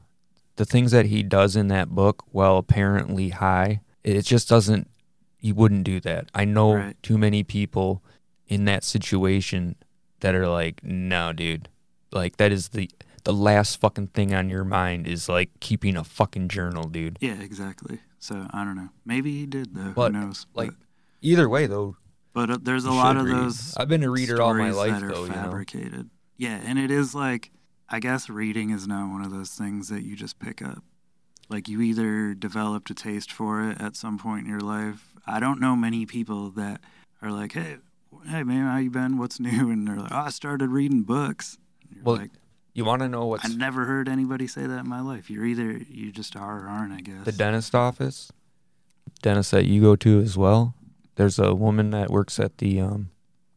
the 0.57 0.65
things 0.65 0.93
that 0.93 1.07
he 1.07 1.23
does 1.23 1.57
in 1.57 1.69
that 1.69 1.89
book 1.91 2.23
while 2.31 2.59
apparently 2.59 3.31
high 3.31 3.81
it 4.05 4.21
just 4.23 4.49
doesn't 4.49 4.89
You 5.41 5.55
wouldn't 5.55 5.85
do 5.85 5.99
that 6.01 6.31
i 6.35 6.45
know 6.45 6.75
Right. 6.75 7.03
too 7.03 7.19
many 7.19 7.43
people 7.43 8.03
in 8.49 8.65
that 8.65 8.85
situation 8.85 9.77
that 10.21 10.35
are 10.35 10.49
like 10.49 10.83
no 10.83 11.33
dude 11.33 11.69
like 12.13 12.37
that 12.37 12.53
is 12.53 12.69
the 12.69 12.91
the 13.25 13.33
last 13.33 13.81
fucking 13.81 14.09
thing 14.09 14.35
on 14.35 14.49
your 14.49 14.65
mind 14.65 15.07
is 15.07 15.29
like 15.29 15.51
keeping 15.61 15.97
a 15.97 16.05
fucking 16.05 16.49
journal 16.49 16.89
dude 16.89 17.19
Yeah, 17.21 17.41
exactly. 17.41 18.01
So 18.19 18.47
I 18.53 18.65
don't 18.65 18.77
know. 18.77 18.89
Maybe 19.05 19.33
he 19.33 19.47
did 19.47 19.75
though. 19.75 19.93
But, 19.95 20.15
Who 20.15 20.21
knows? 20.21 20.47
like, 20.55 20.71
but, 20.71 20.77
either 21.21 21.49
way 21.49 21.67
though 21.67 21.97
but 22.33 22.51
uh, 22.51 22.59
there's 22.61 22.85
a 22.85 22.91
lot 22.91 23.17
of 23.17 23.27
read. 23.27 23.35
those. 23.35 23.77
i've 23.77 23.89
been 23.89 24.03
a 24.03 24.11
reader 24.11 24.43
all 24.43 24.55
my 24.55 24.71
life 24.71 24.93
that 24.93 25.03
are 25.03 25.09
though 25.09 25.25
you 25.25 25.29
know 25.29 25.35
fabricated. 25.35 26.11
Yeah, 26.37 26.61
and 26.65 26.79
it 26.79 26.91
is 26.91 27.15
like 27.15 27.51
I 27.89 28.01
guess 28.01 28.29
reading 28.29 28.71
is 28.71 28.87
not 28.87 29.11
one 29.11 29.23
of 29.23 29.31
those 29.31 29.51
things 29.51 29.89
that 29.89 30.03
you 30.03 30.17
just 30.17 30.39
pick 30.39 30.63
up. 30.63 30.83
Like 31.49 31.69
you 31.69 31.81
either 31.81 32.35
developed 32.35 32.91
a 32.91 32.95
taste 32.95 33.31
for 33.31 33.63
it 33.71 33.81
at 33.81 33.95
some 33.95 34.19
point 34.19 34.45
in 34.45 34.51
your 34.51 34.61
life. 34.61 35.15
I 35.27 35.39
don't 35.39 35.61
know 35.61 35.77
many 35.77 36.07
people 36.07 36.51
that 36.53 36.81
are 37.23 37.31
like, 37.31 37.53
"Hey, 37.53 37.77
hey 38.27 38.43
man, 38.43 38.67
how 38.67 38.79
you 38.79 38.91
been? 38.91 39.19
What's 39.19 39.39
new?" 39.41 39.71
And 39.73 39.87
they're 39.87 39.97
like, 39.97 40.13
"Oh, 40.13 40.17
I 40.17 40.31
started 40.31 40.69
reading 40.71 41.03
books." 41.03 41.59
Well, 42.03 42.17
like, 42.17 42.31
You 42.75 42.85
want 42.85 43.03
to 43.03 43.09
know 43.09 43.27
what's 43.27 43.45
I 43.45 43.49
never 43.49 43.85
heard 43.85 44.09
anybody 44.09 44.47
say 44.47 44.67
that 44.67 44.81
in 44.81 44.89
my 44.89 45.01
life. 45.01 45.31
You're 45.31 45.45
either 45.47 45.73
you 45.89 46.11
just 46.13 46.35
are 46.37 46.65
or 46.65 46.69
aren't, 46.69 46.93
I 46.93 47.01
guess. 47.01 47.25
the 47.25 47.33
dentist 47.33 47.75
office? 47.75 48.31
Dentist 49.23 49.53
that 49.53 49.67
you 49.67 49.81
go 49.81 49.97
to 49.97 50.21
as 50.21 50.37
well. 50.37 50.75
There's 51.17 51.39
a 51.39 51.55
woman 51.55 51.91
that 51.91 52.11
works 52.11 52.41
at 52.41 52.59
the 52.59 52.81
um, 52.81 53.11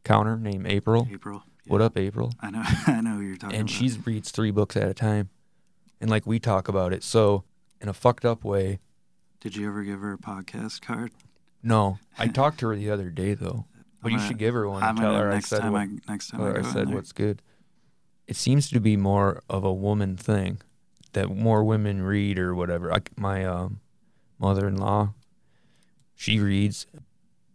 counter 0.03 0.37
named 0.37 0.67
April. 0.67 1.07
April. 1.11 1.43
What 1.65 1.81
up, 1.81 1.97
April? 1.97 2.31
I 2.39 2.51
know. 2.51 2.61
I 2.87 3.01
know 3.01 3.15
who 3.15 3.21
you're 3.21 3.35
talking 3.37 3.57
and 3.59 3.69
she 3.69 3.89
reads 4.05 4.31
three 4.31 4.51
books 4.51 4.77
at 4.77 4.87
a 4.87 4.93
time, 4.93 5.29
and 5.99 6.09
like 6.09 6.25
we 6.27 6.39
talk 6.39 6.67
about 6.67 6.93
it. 6.93 7.03
So 7.03 7.43
in 7.81 7.89
a 7.89 7.93
fucked 7.93 8.23
up 8.23 8.43
way, 8.43 8.79
Did 9.41 9.55
you 9.55 9.67
ever 9.67 9.83
give 9.83 9.99
her 10.01 10.13
a 10.13 10.17
podcast 10.17 10.81
card? 10.81 11.11
no. 11.63 11.97
I 12.17 12.27
talked 12.39 12.59
to 12.59 12.67
her 12.67 12.75
the 12.75 12.89
other 12.91 13.09
day 13.09 13.33
though, 13.33 13.65
but 14.01 14.11
I'm 14.11 14.19
you 14.19 14.25
should 14.25 14.37
give 14.37 14.53
her 14.53 14.69
one. 14.69 14.83
I'm 14.83 14.95
tell 14.95 15.15
her 15.15 15.29
I 15.29 15.35
next 15.35 15.49
said 15.49 15.61
time 15.61 15.73
what, 15.73 15.81
I 15.81 15.87
next 16.07 16.29
time 16.29 16.41
I 16.41 16.59
I 16.59 16.61
said 16.61 16.89
what's 16.93 17.11
good. 17.11 17.41
It 18.27 18.35
seems 18.35 18.69
to 18.71 18.79
be 18.79 18.97
more 18.97 19.41
of 19.49 19.63
a 19.63 19.73
woman 19.73 20.17
thing 20.17 20.61
that 21.13 21.29
more 21.29 21.63
women 21.63 22.01
read 22.01 22.37
or 22.37 22.53
whatever. 22.53 22.93
I, 22.93 22.99
my 23.15 23.45
um, 23.45 23.79
mother-in-law, 24.39 25.13
she 26.15 26.39
reads, 26.39 26.85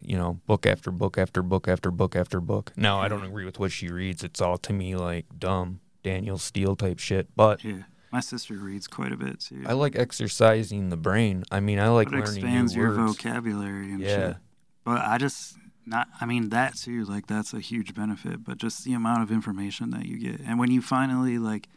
you 0.01 0.17
know, 0.17 0.39
book 0.47 0.65
after 0.65 0.89
book 0.91 1.17
after 1.17 1.41
book 1.41 1.67
after 1.67 1.91
book 1.91 2.15
after 2.15 2.39
book. 2.39 2.73
Now 2.75 2.99
I 2.99 3.07
don't 3.07 3.23
agree 3.23 3.45
with 3.45 3.59
what 3.59 3.71
she 3.71 3.87
reads. 3.89 4.23
It's 4.23 4.41
all 4.41 4.57
to 4.59 4.73
me 4.73 4.95
like 4.95 5.25
dumb 5.37 5.79
Danielle 6.03 6.37
Steel 6.37 6.75
type 6.75 6.99
shit, 6.99 7.27
but. 7.35 7.63
Yeah, 7.63 7.83
my 8.11 8.19
sister 8.19 8.55
reads 8.55 8.87
quite 8.87 9.11
a 9.11 9.17
bit 9.17 9.39
too. 9.39 9.63
I 9.65 9.73
like 9.73 9.95
exercising 9.95 10.89
the 10.89 10.97
brain. 10.97 11.43
I 11.51 11.59
mean, 11.59 11.79
I 11.79 11.89
like 11.89 12.07
it 12.07 12.11
learning 12.13 12.23
expands 12.35 12.75
new 12.75 12.81
your 12.81 12.97
words. 12.97 13.17
vocabulary 13.17 13.91
and 13.91 14.01
Yeah. 14.01 14.27
shit. 14.29 14.37
But 14.83 15.01
I 15.01 15.17
just 15.17 15.55
not. 15.85 16.07
I 16.19 16.25
mean 16.25 16.49
that 16.49 16.75
too. 16.75 17.05
Like 17.05 17.27
that's 17.27 17.53
a 17.53 17.59
huge 17.59 17.93
benefit. 17.93 18.43
But 18.43 18.57
just 18.57 18.83
the 18.83 18.93
amount 18.93 19.23
of 19.23 19.31
information 19.31 19.91
that 19.91 20.05
you 20.05 20.17
get, 20.17 20.39
and 20.41 20.59
when 20.59 20.71
you 20.71 20.81
finally 20.81 21.37
like, 21.37 21.67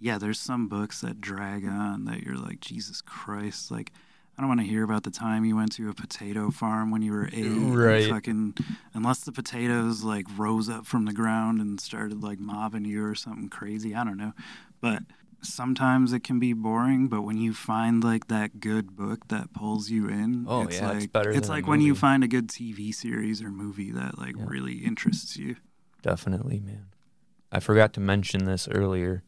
yeah, 0.00 0.18
there's 0.18 0.40
some 0.40 0.68
books 0.68 1.00
that 1.00 1.20
drag 1.20 1.64
on 1.66 2.04
that 2.06 2.22
you're 2.22 2.36
like, 2.36 2.60
Jesus 2.60 3.00
Christ, 3.00 3.70
like. 3.70 3.92
I 4.34 4.40
don't 4.40 4.48
want 4.48 4.60
to 4.60 4.66
hear 4.66 4.82
about 4.82 5.02
the 5.02 5.10
time 5.10 5.44
you 5.44 5.56
went 5.56 5.72
to 5.72 5.90
a 5.90 5.94
potato 5.94 6.50
farm 6.50 6.90
when 6.90 7.02
you 7.02 7.12
were 7.12 7.28
eight. 7.34 7.50
Right. 7.50 8.08
Fucking, 8.08 8.54
unless 8.94 9.20
the 9.20 9.30
potatoes 9.30 10.04
like 10.04 10.24
rose 10.38 10.70
up 10.70 10.86
from 10.86 11.04
the 11.04 11.12
ground 11.12 11.60
and 11.60 11.78
started 11.78 12.22
like 12.22 12.40
mobbing 12.40 12.86
you 12.86 13.04
or 13.04 13.14
something 13.14 13.50
crazy. 13.50 13.94
I 13.94 14.04
don't 14.04 14.16
know. 14.16 14.32
But 14.80 15.02
sometimes 15.42 16.12
it 16.12 16.24
can 16.24 16.38
be 16.38 16.52
boring. 16.52 17.08
But 17.08 17.22
when 17.22 17.36
you 17.36 17.52
find 17.52 18.02
like 18.02 18.28
that 18.28 18.60
good 18.60 18.96
book 18.96 19.28
that 19.28 19.52
pulls 19.52 19.90
you 19.90 20.08
in, 20.08 20.46
Oh, 20.48 20.62
it's 20.62 20.80
yeah, 20.80 20.88
like 20.88 20.96
it's 20.98 21.06
better 21.06 21.30
it's 21.30 21.48
than 21.48 21.56
like 21.56 21.66
when 21.66 21.80
you 21.80 21.94
find 21.94 22.24
a 22.24 22.28
good 22.28 22.48
TV 22.48 22.92
series 22.94 23.42
or 23.42 23.50
movie 23.50 23.90
that 23.92 24.18
like 24.18 24.36
Yeah. 24.36 24.44
really 24.46 24.78
interests 24.78 25.36
you. 25.36 25.56
Definitely, 26.02 26.60
man. 26.60 26.86
I 27.50 27.60
forgot 27.60 27.92
to 27.94 28.00
mention 28.00 28.44
this 28.44 28.66
earlier, 28.68 29.22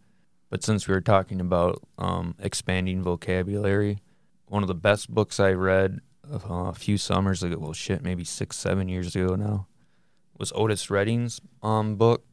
but 0.51 0.63
since 0.65 0.89
we 0.89 0.95
were 0.95 1.01
talking 1.01 1.41
about 1.41 1.83
um, 1.99 2.35
expanding 2.39 3.03
vocabulary, 3.03 3.99
one 4.49 4.63
of 4.63 4.69
the 4.69 4.75
best 4.75 5.11
books 5.11 5.39
I 5.39 5.53
read 5.53 6.01
uh, 6.33 6.39
a 6.69 6.75
few 6.75 6.97
summers 6.97 7.43
ago, 7.43 7.59
well, 7.59 7.73
shit, 7.75 8.03
maybe 8.03 8.25
six, 8.25 8.57
seven 8.57 8.89
years 8.89 9.15
ago 9.15 9.35
now, 9.37 9.67
was 10.39 10.53
Otis 10.55 10.89
Redding's 10.91 11.41
um, 11.63 11.97
book, 11.97 12.25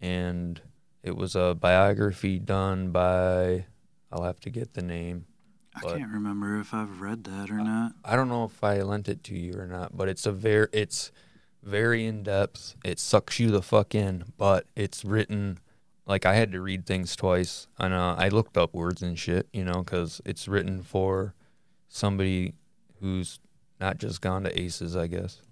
and 0.00 0.60
it 1.06 1.16
was 1.16 1.36
a 1.36 1.54
biography 1.54 2.40
done 2.40 2.90
by, 2.90 3.66
I'll 4.10 4.24
have 4.24 4.40
to 4.40 4.50
get 4.50 4.74
the 4.74 4.82
name. 4.82 5.26
I 5.76 5.80
can't 5.80 6.12
remember 6.12 6.58
if 6.58 6.74
I've 6.74 7.00
read 7.00 7.24
that 7.24 7.50
or 7.50 7.58
not. 7.58 7.92
I 8.04 8.16
don't 8.16 8.28
know 8.28 8.44
if 8.44 8.64
I 8.64 8.80
lent 8.80 9.08
it 9.08 9.22
to 9.24 9.38
you 9.38 9.54
or 9.58 9.66
not, 9.66 9.96
but 9.96 10.08
it's 10.08 10.26
a 10.26 10.32
very 10.32 10.68
it's 10.72 11.12
very 11.62 12.06
in 12.06 12.22
depth. 12.22 12.76
It 12.84 12.98
sucks 12.98 13.38
you 13.38 13.50
the 13.50 13.62
fuck 13.62 13.94
in, 13.94 14.24
but 14.36 14.66
it's 14.74 15.04
written 15.04 15.60
like 16.06 16.26
I 16.26 16.34
had 16.34 16.50
to 16.52 16.60
read 16.60 16.86
things 16.86 17.14
twice, 17.14 17.68
and 17.78 17.92
uh, 17.92 18.16
I 18.18 18.28
looked 18.28 18.56
up 18.56 18.74
words 18.74 19.02
and 19.02 19.18
shit, 19.18 19.48
you 19.52 19.64
know, 19.64 19.82
because 19.82 20.20
it's 20.24 20.48
written 20.48 20.82
for 20.82 21.34
somebody 21.88 22.54
who's 23.00 23.38
not 23.80 23.98
just 23.98 24.20
gone 24.20 24.44
to 24.44 24.60
Aces, 24.60 24.96
I 24.96 25.06
guess. 25.06 25.42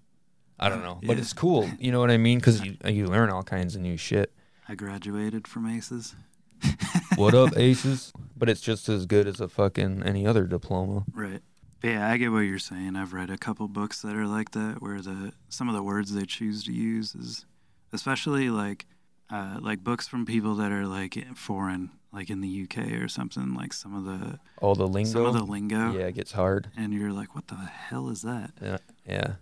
I 0.58 0.68
don't 0.68 0.82
know, 0.82 1.00
but 1.04 1.18
it's 1.18 1.32
cool. 1.32 1.68
You 1.78 1.92
know 1.92 2.00
what 2.00 2.10
I 2.10 2.16
mean? 2.16 2.38
Because 2.38 2.64
you 2.64 2.76
you 2.86 3.06
learn 3.06 3.30
all 3.30 3.42
kinds 3.44 3.76
of 3.76 3.82
new 3.82 3.96
shit. 3.96 4.32
I 4.68 4.74
graduated 4.74 5.46
from 5.46 5.66
Aces. 5.68 6.14
What 7.16 7.34
up, 7.34 7.56
Aces? 7.56 8.12
But 8.36 8.48
it's 8.48 8.60
just 8.60 8.88
as 8.88 9.06
good 9.06 9.28
as 9.28 9.40
a 9.40 9.46
fucking 9.48 10.02
any 10.02 10.26
other 10.26 10.46
diploma. 10.46 11.04
Right. 11.12 11.40
But 11.80 11.88
yeah, 11.90 12.10
I 12.10 12.16
get 12.16 12.32
what 12.32 12.40
you're 12.40 12.58
saying. 12.58 12.96
I've 12.96 13.12
read 13.12 13.30
a 13.30 13.38
couple 13.38 13.68
books 13.68 14.02
that 14.02 14.16
are 14.16 14.26
like 14.26 14.50
that, 14.52 14.78
where 14.82 15.00
the 15.00 15.32
some 15.48 15.68
of 15.68 15.76
the 15.76 15.82
words 15.82 16.12
they 16.12 16.24
choose 16.24 16.64
to 16.64 16.72
use 16.72 17.14
is, 17.14 17.46
especially 17.92 18.50
like, 18.50 18.86
uh, 19.30 19.58
like 19.60 19.84
books 19.84 20.08
from 20.08 20.26
people 20.26 20.56
that 20.56 20.72
are 20.72 20.86
like 20.88 21.16
foreign, 21.36 21.90
like 22.12 22.30
in 22.30 22.40
the 22.40 22.62
UK 22.64 23.00
or 23.00 23.06
something. 23.06 23.54
Like 23.54 23.72
some 23.74 23.94
of 23.94 24.04
the 24.04 24.40
All 24.60 24.74
the 24.74 24.88
lingo. 24.88 25.10
some 25.10 25.26
of 25.26 25.34
the 25.34 25.44
lingo, 25.44 25.92
yeah, 25.92 26.06
it 26.06 26.16
gets 26.16 26.32
hard. 26.32 26.68
and 26.76 26.92
you're 26.92 27.12
like, 27.12 27.34
what 27.36 27.46
the 27.46 27.54
hell 27.54 28.08
is 28.08 28.22
that? 28.22 28.50
Yeah, 28.60 28.78
yeah. 29.06 29.34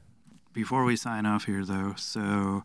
Before 0.53 0.85
we 0.85 0.97
sign 0.97 1.25
off 1.25 1.45
here, 1.47 1.65
though, 1.65 1.95
so 1.97 2.65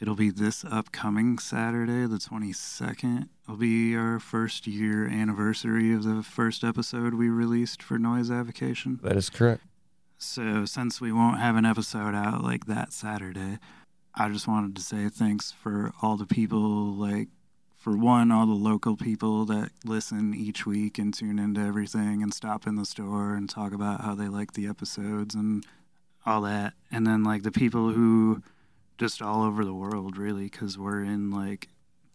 it'll 0.00 0.14
be 0.14 0.30
this 0.30 0.64
upcoming 0.64 1.38
Saturday, 1.38 2.06
the 2.06 2.18
22nd. 2.18 3.28
It'll 3.44 3.56
be 3.56 3.96
our 3.96 4.18
first 4.18 4.66
year 4.66 5.06
anniversary 5.06 5.92
of 5.92 6.04
the 6.04 6.22
first 6.22 6.64
episode 6.64 7.14
we 7.14 7.28
released 7.28 7.82
for 7.82 7.98
Noise 7.98 8.30
Avocation. 8.30 9.00
That 9.02 9.16
is 9.16 9.30
correct. 9.30 9.62
So, 10.18 10.64
since 10.64 11.00
we 11.00 11.12
won't 11.12 11.40
have 11.40 11.56
an 11.56 11.66
episode 11.66 12.14
out 12.14 12.42
like 12.42 12.66
that 12.66 12.92
Saturday, 12.92 13.58
I 14.14 14.28
just 14.28 14.48
wanted 14.48 14.76
to 14.76 14.82
say 14.82 15.08
thanks 15.08 15.52
for 15.52 15.92
all 16.00 16.16
the 16.16 16.26
people, 16.26 16.94
like, 16.94 17.28
for 17.76 17.96
one, 17.96 18.30
all 18.30 18.46
the 18.46 18.52
local 18.52 18.96
people 18.96 19.44
that 19.46 19.70
listen 19.84 20.32
each 20.34 20.64
week 20.64 20.98
and 20.98 21.12
tune 21.12 21.38
into 21.38 21.60
everything 21.60 22.22
and 22.22 22.32
stop 22.32 22.66
in 22.66 22.76
the 22.76 22.86
store 22.86 23.34
and 23.34 23.50
talk 23.50 23.74
about 23.74 24.00
how 24.00 24.14
they 24.14 24.28
like 24.28 24.54
the 24.54 24.66
episodes 24.66 25.34
and 25.34 25.66
all 26.24 26.40
that. 26.42 26.72
And 26.90 27.06
then, 27.06 27.24
like, 27.24 27.42
the 27.42 27.52
people 27.52 27.90
who 27.90 28.42
just 28.98 29.20
all 29.20 29.42
over 29.42 29.64
the 29.64 29.74
world, 29.74 30.16
really, 30.16 30.44
because 30.44 30.78
we're 30.78 31.02
in 31.02 31.30
like 31.30 31.68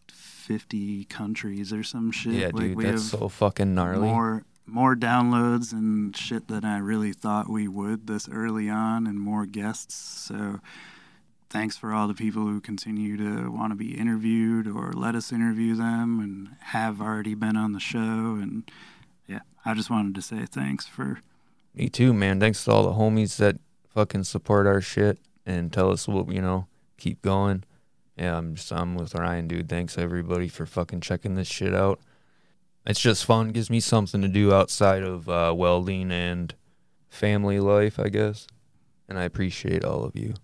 50 0.08 1.04
countries 1.04 1.72
or 1.72 1.82
some 1.82 2.10
shit. 2.10 2.34
Yeah, 2.34 2.46
like, 2.46 2.56
dude, 2.56 2.76
we 2.76 2.84
that's 2.84 3.10
have 3.10 3.20
so 3.20 3.28
fucking 3.28 3.74
gnarly. 3.74 4.08
more 4.08 4.44
more 4.66 4.94
downloads 4.94 5.72
and 5.72 6.16
shit 6.16 6.46
than 6.46 6.64
I 6.64 6.78
really 6.78 7.12
thought 7.12 7.48
we 7.48 7.66
would 7.66 8.06
this 8.06 8.28
early 8.28 8.68
on, 8.70 9.06
and 9.06 9.18
more 9.18 9.44
guests. 9.44 9.94
So, 9.94 10.60
thanks 11.50 11.76
for 11.76 11.92
all 11.92 12.06
the 12.06 12.14
people 12.14 12.42
who 12.42 12.60
continue 12.60 13.16
to 13.16 13.50
want 13.50 13.72
to 13.72 13.76
be 13.76 13.98
interviewed 13.98 14.68
or 14.68 14.92
let 14.92 15.14
us 15.14 15.32
interview 15.32 15.74
them 15.74 16.20
and 16.20 16.50
have 16.68 17.00
already 17.00 17.34
been 17.34 17.56
on 17.56 17.72
the 17.72 17.80
show. 17.80 18.38
And 18.40 18.70
yeah, 19.26 19.40
I 19.64 19.74
just 19.74 19.90
wanted 19.90 20.14
to 20.14 20.22
say 20.22 20.46
thanks 20.46 20.86
for 20.86 21.20
Me 21.74 21.88
too, 21.88 22.14
man. 22.14 22.38
Thanks 22.40 22.64
to 22.64 22.70
all 22.70 22.84
the 22.84 22.92
homies 22.92 23.36
that 23.36 23.56
fucking 23.88 24.24
support 24.24 24.66
our 24.66 24.80
shit 24.80 25.18
and 25.46 25.72
tell 25.72 25.90
us 25.90 26.06
what 26.08 26.30
you 26.32 26.40
know, 26.42 26.66
keep 26.98 27.22
going. 27.22 27.64
Yeah, 28.16 28.36
I'm 28.36 28.54
just 28.54 28.72
I'm 28.72 28.94
with 28.94 29.14
Ryan, 29.14 29.48
dude. 29.48 29.68
Thanks 29.68 29.96
everybody 29.96 30.48
for 30.48 30.66
fucking 30.66 31.00
checking 31.00 31.34
this 31.34 31.48
shit 31.48 31.74
out. 31.74 32.00
It's 32.86 33.00
just 33.00 33.24
fun. 33.24 33.50
Gives 33.50 33.70
me 33.70 33.80
something 33.80 34.22
to 34.22 34.28
do 34.28 34.52
outside 34.52 35.02
of 35.02 35.28
uh, 35.28 35.52
welding 35.56 36.10
and 36.10 36.54
family 37.08 37.60
life, 37.60 37.98
I 37.98 38.08
guess. 38.08 38.46
And 39.08 39.18
I 39.18 39.24
appreciate 39.24 39.84
all 39.84 40.04
of 40.04 40.16
you. 40.16 40.34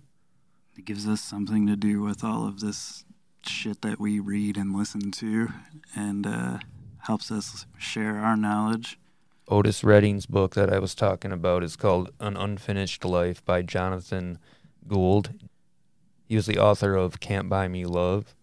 it 0.76 0.84
gives 0.84 1.06
us 1.06 1.20
something 1.20 1.66
to 1.66 1.76
do 1.76 2.02
with 2.02 2.22
all 2.24 2.46
of 2.46 2.60
this 2.60 3.04
shit 3.46 3.80
that 3.82 4.00
we 4.00 4.18
read 4.20 4.56
and 4.56 4.76
listen 4.76 5.10
to, 5.12 5.48
and 5.94 6.26
uh, 6.26 6.58
helps 7.00 7.30
us 7.30 7.66
share 7.78 8.18
our 8.18 8.36
knowledge. 8.36 8.98
Otis 9.48 9.84
Redding's 9.84 10.26
book 10.26 10.54
that 10.56 10.72
I 10.72 10.80
was 10.80 10.94
talking 10.94 11.30
about 11.30 11.62
is 11.62 11.76
called 11.76 12.10
An 12.18 12.36
Unfinished 12.36 13.04
Life 13.04 13.44
by 13.44 13.62
Jonathan 13.62 14.38
Gould. 14.88 15.30
He 16.24 16.36
was 16.36 16.46
the 16.46 16.58
author 16.58 16.94
of 16.96 17.20
Can't 17.20 17.48
Buy 17.48 17.68
Me 17.68 17.84
Love, 17.84 18.34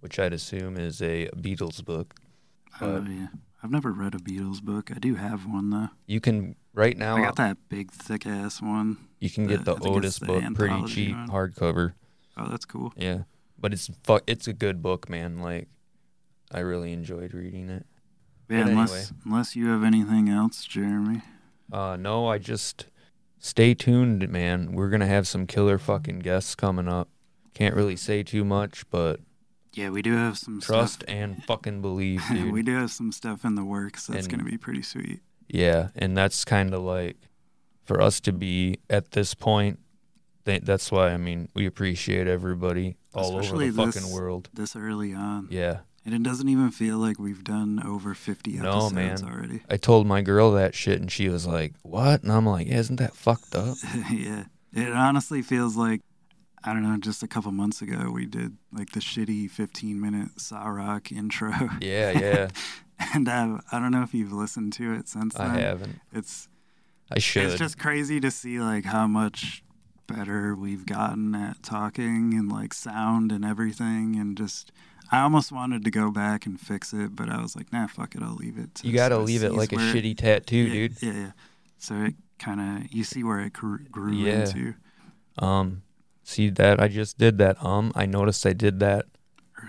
which 0.00 0.18
I'd 0.18 0.32
assume 0.32 0.76
is 0.76 1.00
a 1.02 1.28
Beatles 1.36 1.84
book. 1.84 2.14
Oh 2.80 3.00
But- 3.00 3.10
yeah, 3.10 3.26
I've 3.62 3.70
never 3.70 3.92
read 3.92 4.14
a 4.14 4.18
Beatles 4.18 4.62
book. 4.62 4.90
I 4.94 4.98
do 4.98 5.14
have 5.16 5.46
one 5.46 5.70
though. 5.70 5.88
You 6.06 6.20
can 6.20 6.56
right 6.74 6.96
now 6.96 7.16
I 7.16 7.22
got 7.22 7.36
that 7.36 7.56
big 7.68 7.90
thick 7.92 8.26
ass 8.26 8.60
one. 8.62 8.96
you 9.20 9.30
can 9.30 9.46
get 9.46 9.64
the- 9.64 9.74
the 9.74 9.76
I 9.76 9.78
think 9.80 9.96
it's 9.96 9.96
Otis 9.96 10.18
the 10.20 10.26
book 10.26 10.54
pretty 10.54 10.84
cheap 10.86 11.16
one. 11.16 11.28
hardcover. 11.28 11.92
Oh, 12.36 12.48
that's 12.48 12.64
cool. 12.64 12.92
Yeah. 12.96 13.22
But 13.58 13.72
it's 13.72 13.90
fu- 14.04 14.20
it's 14.28 14.46
a 14.46 14.52
good 14.52 14.80
book, 14.82 15.08
man. 15.08 15.38
Like 15.38 15.68
I 16.52 16.60
really 16.60 16.92
enjoyed 16.92 17.34
reading 17.34 17.68
it. 17.68 17.84
Yeah, 18.48 18.62
But 18.62 18.70
unless 18.70 18.92
anyway. 18.92 19.22
unless 19.26 19.56
you 19.56 19.66
have 19.68 19.82
anything 19.84 20.28
else, 20.28 20.64
Jeremy. 20.64 21.22
Uh, 21.72 21.96
no, 21.96 22.26
I 22.28 22.38
just 22.38 22.86
stay 23.38 23.74
tuned, 23.74 24.28
man. 24.28 24.72
We're 24.72 24.90
gonna 24.90 25.06
have 25.06 25.26
some 25.28 25.46
killer 25.46 25.78
fucking 25.78 26.20
guests 26.20 26.54
coming 26.54 26.88
up. 26.88 27.08
Can't 27.54 27.74
really 27.74 27.96
say 27.96 28.22
too 28.22 28.44
much, 28.44 28.88
but 28.90 29.20
Yeah, 29.72 29.90
we 29.90 30.02
do 30.02 30.14
have 30.14 30.38
some 30.38 30.60
trust 30.60 31.04
and 31.08 31.42
fucking 31.44 31.80
believe, 31.82 32.22
dude. 32.32 32.52
we 32.52 32.62
do 32.62 32.74
have 32.76 32.90
some 32.90 33.12
stuff 33.12 33.44
in 33.44 33.54
the 33.54 33.64
works 33.64 34.06
that's 34.06 34.26
And- 34.26 34.30
gonna 34.38 34.50
be 34.50 34.58
pretty 34.58 34.82
sweet. 34.82 35.20
Yeah, 35.48 35.88
and 35.96 36.16
that's 36.16 36.44
kind 36.44 36.74
of 36.74 36.82
like 36.82 37.16
for 37.84 38.00
us 38.02 38.20
to 38.20 38.32
be 38.32 38.78
at 38.90 39.12
this 39.12 39.34
point. 39.34 39.78
th- 40.44 40.62
That's 40.62 40.90
why 40.92 41.10
I 41.12 41.16
mean 41.16 41.48
we 41.54 41.64
appreciate 41.66 42.26
everybody 42.26 42.96
all 43.14 43.38
Especially 43.38 43.68
over 43.68 43.86
the 43.86 43.92
fucking 43.92 44.12
world. 44.12 44.50
This 44.52 44.76
early 44.76 45.14
on. 45.14 45.48
Yeah, 45.50 45.78
And 46.08 46.14
it 46.14 46.22
doesn't 46.22 46.48
even 46.48 46.70
feel 46.70 46.96
like 46.96 47.18
we've 47.18 47.44
done 47.44 47.82
over 47.84 48.14
50 48.14 48.52
No, 48.52 48.70
episodes 48.70 48.94
man. 48.94 49.24
already. 49.30 49.60
I 49.68 49.76
told 49.76 50.06
my 50.06 50.22
girl 50.22 50.52
that 50.52 50.74
shit, 50.74 51.02
and 51.02 51.12
she 51.12 51.28
was 51.28 51.46
like, 51.46 51.74
"What?" 51.82 52.22
And 52.22 52.32
I'm 52.32 52.46
like, 52.46 52.66
yeah, 52.66 52.78
"Isn't 52.78 52.96
that 52.96 53.14
fucked 53.14 53.54
up?" 53.54 53.76
yeah. 54.10 54.44
It 54.72 54.90
honestly 54.90 55.42
feels 55.42 55.76
like, 55.76 56.00
I 56.64 56.72
don't 56.72 56.82
know, 56.82 56.96
just 56.96 57.22
a 57.22 57.28
couple 57.28 57.52
months 57.52 57.82
ago 57.82 58.10
we 58.10 58.24
did 58.24 58.56
like 58.72 58.92
the 58.92 59.00
shitty 59.00 59.50
15 59.50 60.00
minute 60.00 60.40
Saw 60.40 60.66
Rock 60.68 61.12
intro. 61.12 61.52
Yeah, 61.82 62.18
yeah, 62.18 62.48
and 63.14 63.28
uh, 63.28 63.58
I 63.70 63.78
don't 63.78 63.92
know 63.92 64.02
if 64.02 64.14
you've 64.14 64.32
listened 64.32 64.72
to 64.74 64.94
it 64.94 65.08
since 65.08 65.34
then. 65.34 65.50
I 65.50 65.60
haven't. 65.60 66.00
It's 66.10 66.48
I 67.10 67.18
should. 67.18 67.44
it's 67.44 67.56
just 67.58 67.78
crazy 67.78 68.18
to 68.20 68.30
see 68.30 68.60
like 68.60 68.86
how 68.86 69.06
much 69.06 69.62
better 70.06 70.56
we've 70.56 70.86
gotten 70.86 71.34
at 71.34 71.62
talking 71.62 72.32
and 72.32 72.50
like 72.50 72.72
sound 72.72 73.30
and 73.30 73.44
everything 73.44 74.16
and 74.16 74.38
just 74.38 74.72
I 75.10 75.20
almost 75.20 75.52
wanted 75.52 75.84
to 75.84 75.90
go 75.90 76.10
back 76.10 76.46
and 76.46 76.60
fix 76.60 76.92
it, 76.92 77.16
but 77.16 77.28
I 77.28 77.40
was 77.40 77.56
like, 77.56 77.72
nah, 77.72 77.86
fuck 77.86 78.14
it, 78.14 78.22
I'll 78.22 78.34
leave 78.34 78.58
it. 78.58 78.74
to 78.76 78.86
you 78.86 78.94
gotta 78.94 79.18
leave 79.18 79.42
it 79.42 79.52
like 79.52 79.72
a 79.72 79.76
shitty 79.76 80.16
tattoo, 80.16 80.56
yeah, 80.56 80.72
dude. 80.72 81.02
Yeah, 81.02 81.12
yeah. 81.12 81.30
So 81.78 81.94
it 82.04 82.14
kind 82.38 82.60
of 82.60 82.92
you 82.92 83.04
see 83.04 83.24
where 83.24 83.40
it 83.40 83.52
grew, 83.52 83.78
grew 83.90 84.12
Yeah. 84.12 84.32
into 84.34 84.74
Um, 85.38 85.82
see 86.24 86.50
that 86.50 86.80
I 86.80 86.88
just 86.88 87.18
did 87.18 87.38
that. 87.38 87.62
Um, 87.64 87.92
I 87.94 88.06
noticed 88.06 88.44
I 88.46 88.52
did 88.52 88.80
that. 88.80 89.06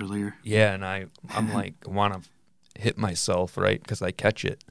earlier. 0.02 0.36
Yeah, 0.44 0.74
and 0.74 0.84
I 0.84 1.06
I'm 1.36 1.54
like 1.54 1.76
want 1.88 2.14
to 2.24 2.82
hit 2.82 2.98
myself 2.98 3.58
right 3.58 3.82
because 3.82 4.02
I 4.02 4.12
catch 4.12 4.44
it. 4.46 4.64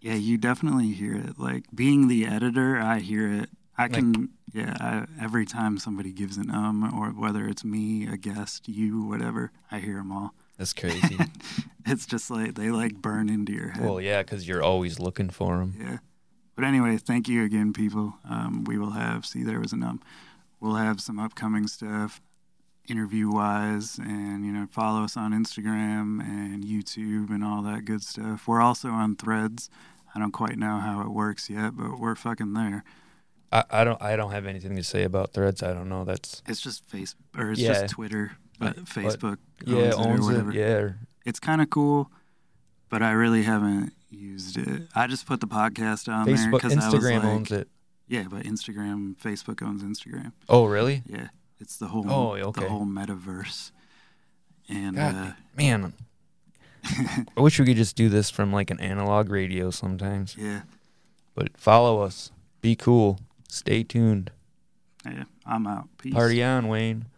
Yeah, 0.00 0.14
you 0.14 0.36
definitely 0.38 0.92
hear 0.92 1.14
it. 1.14 1.38
Like 1.38 1.64
being 1.74 2.08
the 2.08 2.26
editor, 2.26 2.78
I 2.78 2.98
hear 3.00 3.32
it. 3.32 3.50
I 3.76 3.82
Like- 3.84 3.92
can, 3.92 4.28
yeah. 4.52 4.76
I, 4.80 5.06
every 5.22 5.46
time 5.46 5.78
somebody 5.78 6.12
gives 6.12 6.36
an 6.36 6.50
um, 6.50 6.84
or 6.98 7.08
whether 7.10 7.46
it's 7.48 7.64
me, 7.64 8.06
a 8.06 8.16
guest, 8.16 8.68
you, 8.68 9.02
whatever, 9.02 9.50
I 9.70 9.80
hear 9.80 9.96
them 9.96 10.12
all. 10.12 10.34
That's 10.58 10.72
crazy. 10.72 11.18
it's 11.86 12.06
just 12.06 12.30
like 12.30 12.54
they 12.54 12.70
like 12.70 12.94
burn 12.94 13.28
into 13.28 13.52
your 13.52 13.70
head. 13.70 13.84
well, 13.84 14.00
yeah, 14.00 14.22
because 14.22 14.46
you're 14.46 14.62
always 14.62 15.00
looking 15.00 15.28
for 15.30 15.58
them. 15.58 15.74
Yeah. 15.80 15.98
But 16.54 16.64
anyway, 16.64 16.96
thank 16.98 17.28
you 17.28 17.42
again, 17.42 17.72
people. 17.72 18.14
Um, 18.28 18.62
we 18.62 18.78
will 18.78 18.92
have, 18.92 19.26
see, 19.26 19.42
there 19.42 19.58
was 19.60 19.72
a 19.72 19.76
um. 19.76 20.00
We'll 20.60 20.76
have 20.76 21.00
some 21.00 21.18
upcoming 21.18 21.66
stuff 21.66 22.20
interview 22.88 23.30
wise, 23.30 23.98
and, 23.98 24.44
you 24.46 24.52
know, 24.52 24.66
follow 24.70 25.02
us 25.04 25.16
on 25.16 25.32
Instagram 25.32 26.20
and 26.20 26.62
YouTube 26.62 27.30
and 27.30 27.42
all 27.42 27.62
that 27.62 27.84
good 27.86 28.02
stuff. 28.02 28.46
We're 28.46 28.60
also 28.60 28.90
on 28.90 29.16
threads. 29.16 29.68
I 30.14 30.18
don't 30.20 30.32
quite 30.32 30.58
know 30.58 30.78
how 30.78 31.00
it 31.00 31.08
works 31.08 31.50
yet, 31.50 31.76
but 31.76 31.98
we're 31.98 32.14
fucking 32.14 32.52
there. 32.54 32.84
I, 33.54 33.64
I 33.70 33.84
don't 33.84 34.02
I 34.02 34.16
don't 34.16 34.32
have 34.32 34.46
anything 34.46 34.74
to 34.76 34.82
say 34.82 35.04
about 35.04 35.32
threads. 35.32 35.62
I 35.62 35.72
don't 35.72 35.88
know. 35.88 36.04
That's 36.04 36.42
It's 36.46 36.60
just 36.60 36.86
Facebook 36.90 37.14
or 37.38 37.52
it's 37.52 37.60
Yeah. 37.60 37.74
just 37.82 37.94
Twitter, 37.94 38.32
but 38.58 38.74
But- 38.76 38.84
Facebook 38.86 39.38
yeah, 39.64 39.76
owns, 39.76 39.94
it 39.94 39.98
or 39.98 40.08
owns 40.08 40.20
whatever. 40.26 40.50
it. 40.50 40.56
Yeah, 40.56 40.88
It's 41.24 41.38
kind 41.40 41.62
of 41.62 41.70
cool, 41.70 42.10
but 42.90 43.00
I 43.02 43.12
really 43.12 43.44
haven't 43.44 43.92
used 44.10 44.58
it. 44.58 44.82
I 44.94 45.06
just 45.06 45.26
put 45.26 45.40
the 45.40 45.46
podcast 45.46 46.12
on 46.12 46.26
there 46.26 46.36
Facebook, 46.36 46.50
because 46.52 46.76
I 46.76 46.90
was 46.90 46.94
Instagram 46.94 47.14
like, 47.16 47.24
owns 47.24 47.50
it. 47.52 47.68
Yeah, 48.08 48.24
but 48.30 48.42
Instagram, 48.44 49.16
Facebook 49.16 49.62
owns 49.66 49.82
Instagram. 49.82 50.32
Oh, 50.48 50.66
really? 50.66 51.02
Yeah, 51.06 51.28
it's 51.58 51.76
the 51.78 51.86
whole 51.88 52.04
Oh, 52.10 52.32
okay. 52.36 52.62
the 52.62 52.68
whole 52.68 52.84
metaverse. 52.84 53.70
And 54.68 54.96
God, 54.96 55.14
uh, 55.14 55.32
man, 55.56 55.94
I 56.84 57.40
wish 57.40 57.58
we 57.58 57.64
could 57.66 57.76
just 57.76 57.96
do 57.96 58.08
this 58.08 58.30
from 58.30 58.52
like 58.52 58.70
an 58.70 58.80
analog 58.80 59.30
radio 59.30 59.70
sometimes. 59.70 60.36
yeah, 60.38 60.62
But 61.34 61.56
follow 61.56 62.00
us. 62.02 62.30
Be 62.60 62.74
cool. 62.76 63.20
Stay 63.54 63.84
tuned. 63.84 64.32
yeah, 65.06 65.24
I'm 65.46 65.64
out. 65.68 65.88
Peace. 65.98 66.12
Party 66.12 66.42
on, 66.42 66.66
Wayne. 66.66 67.04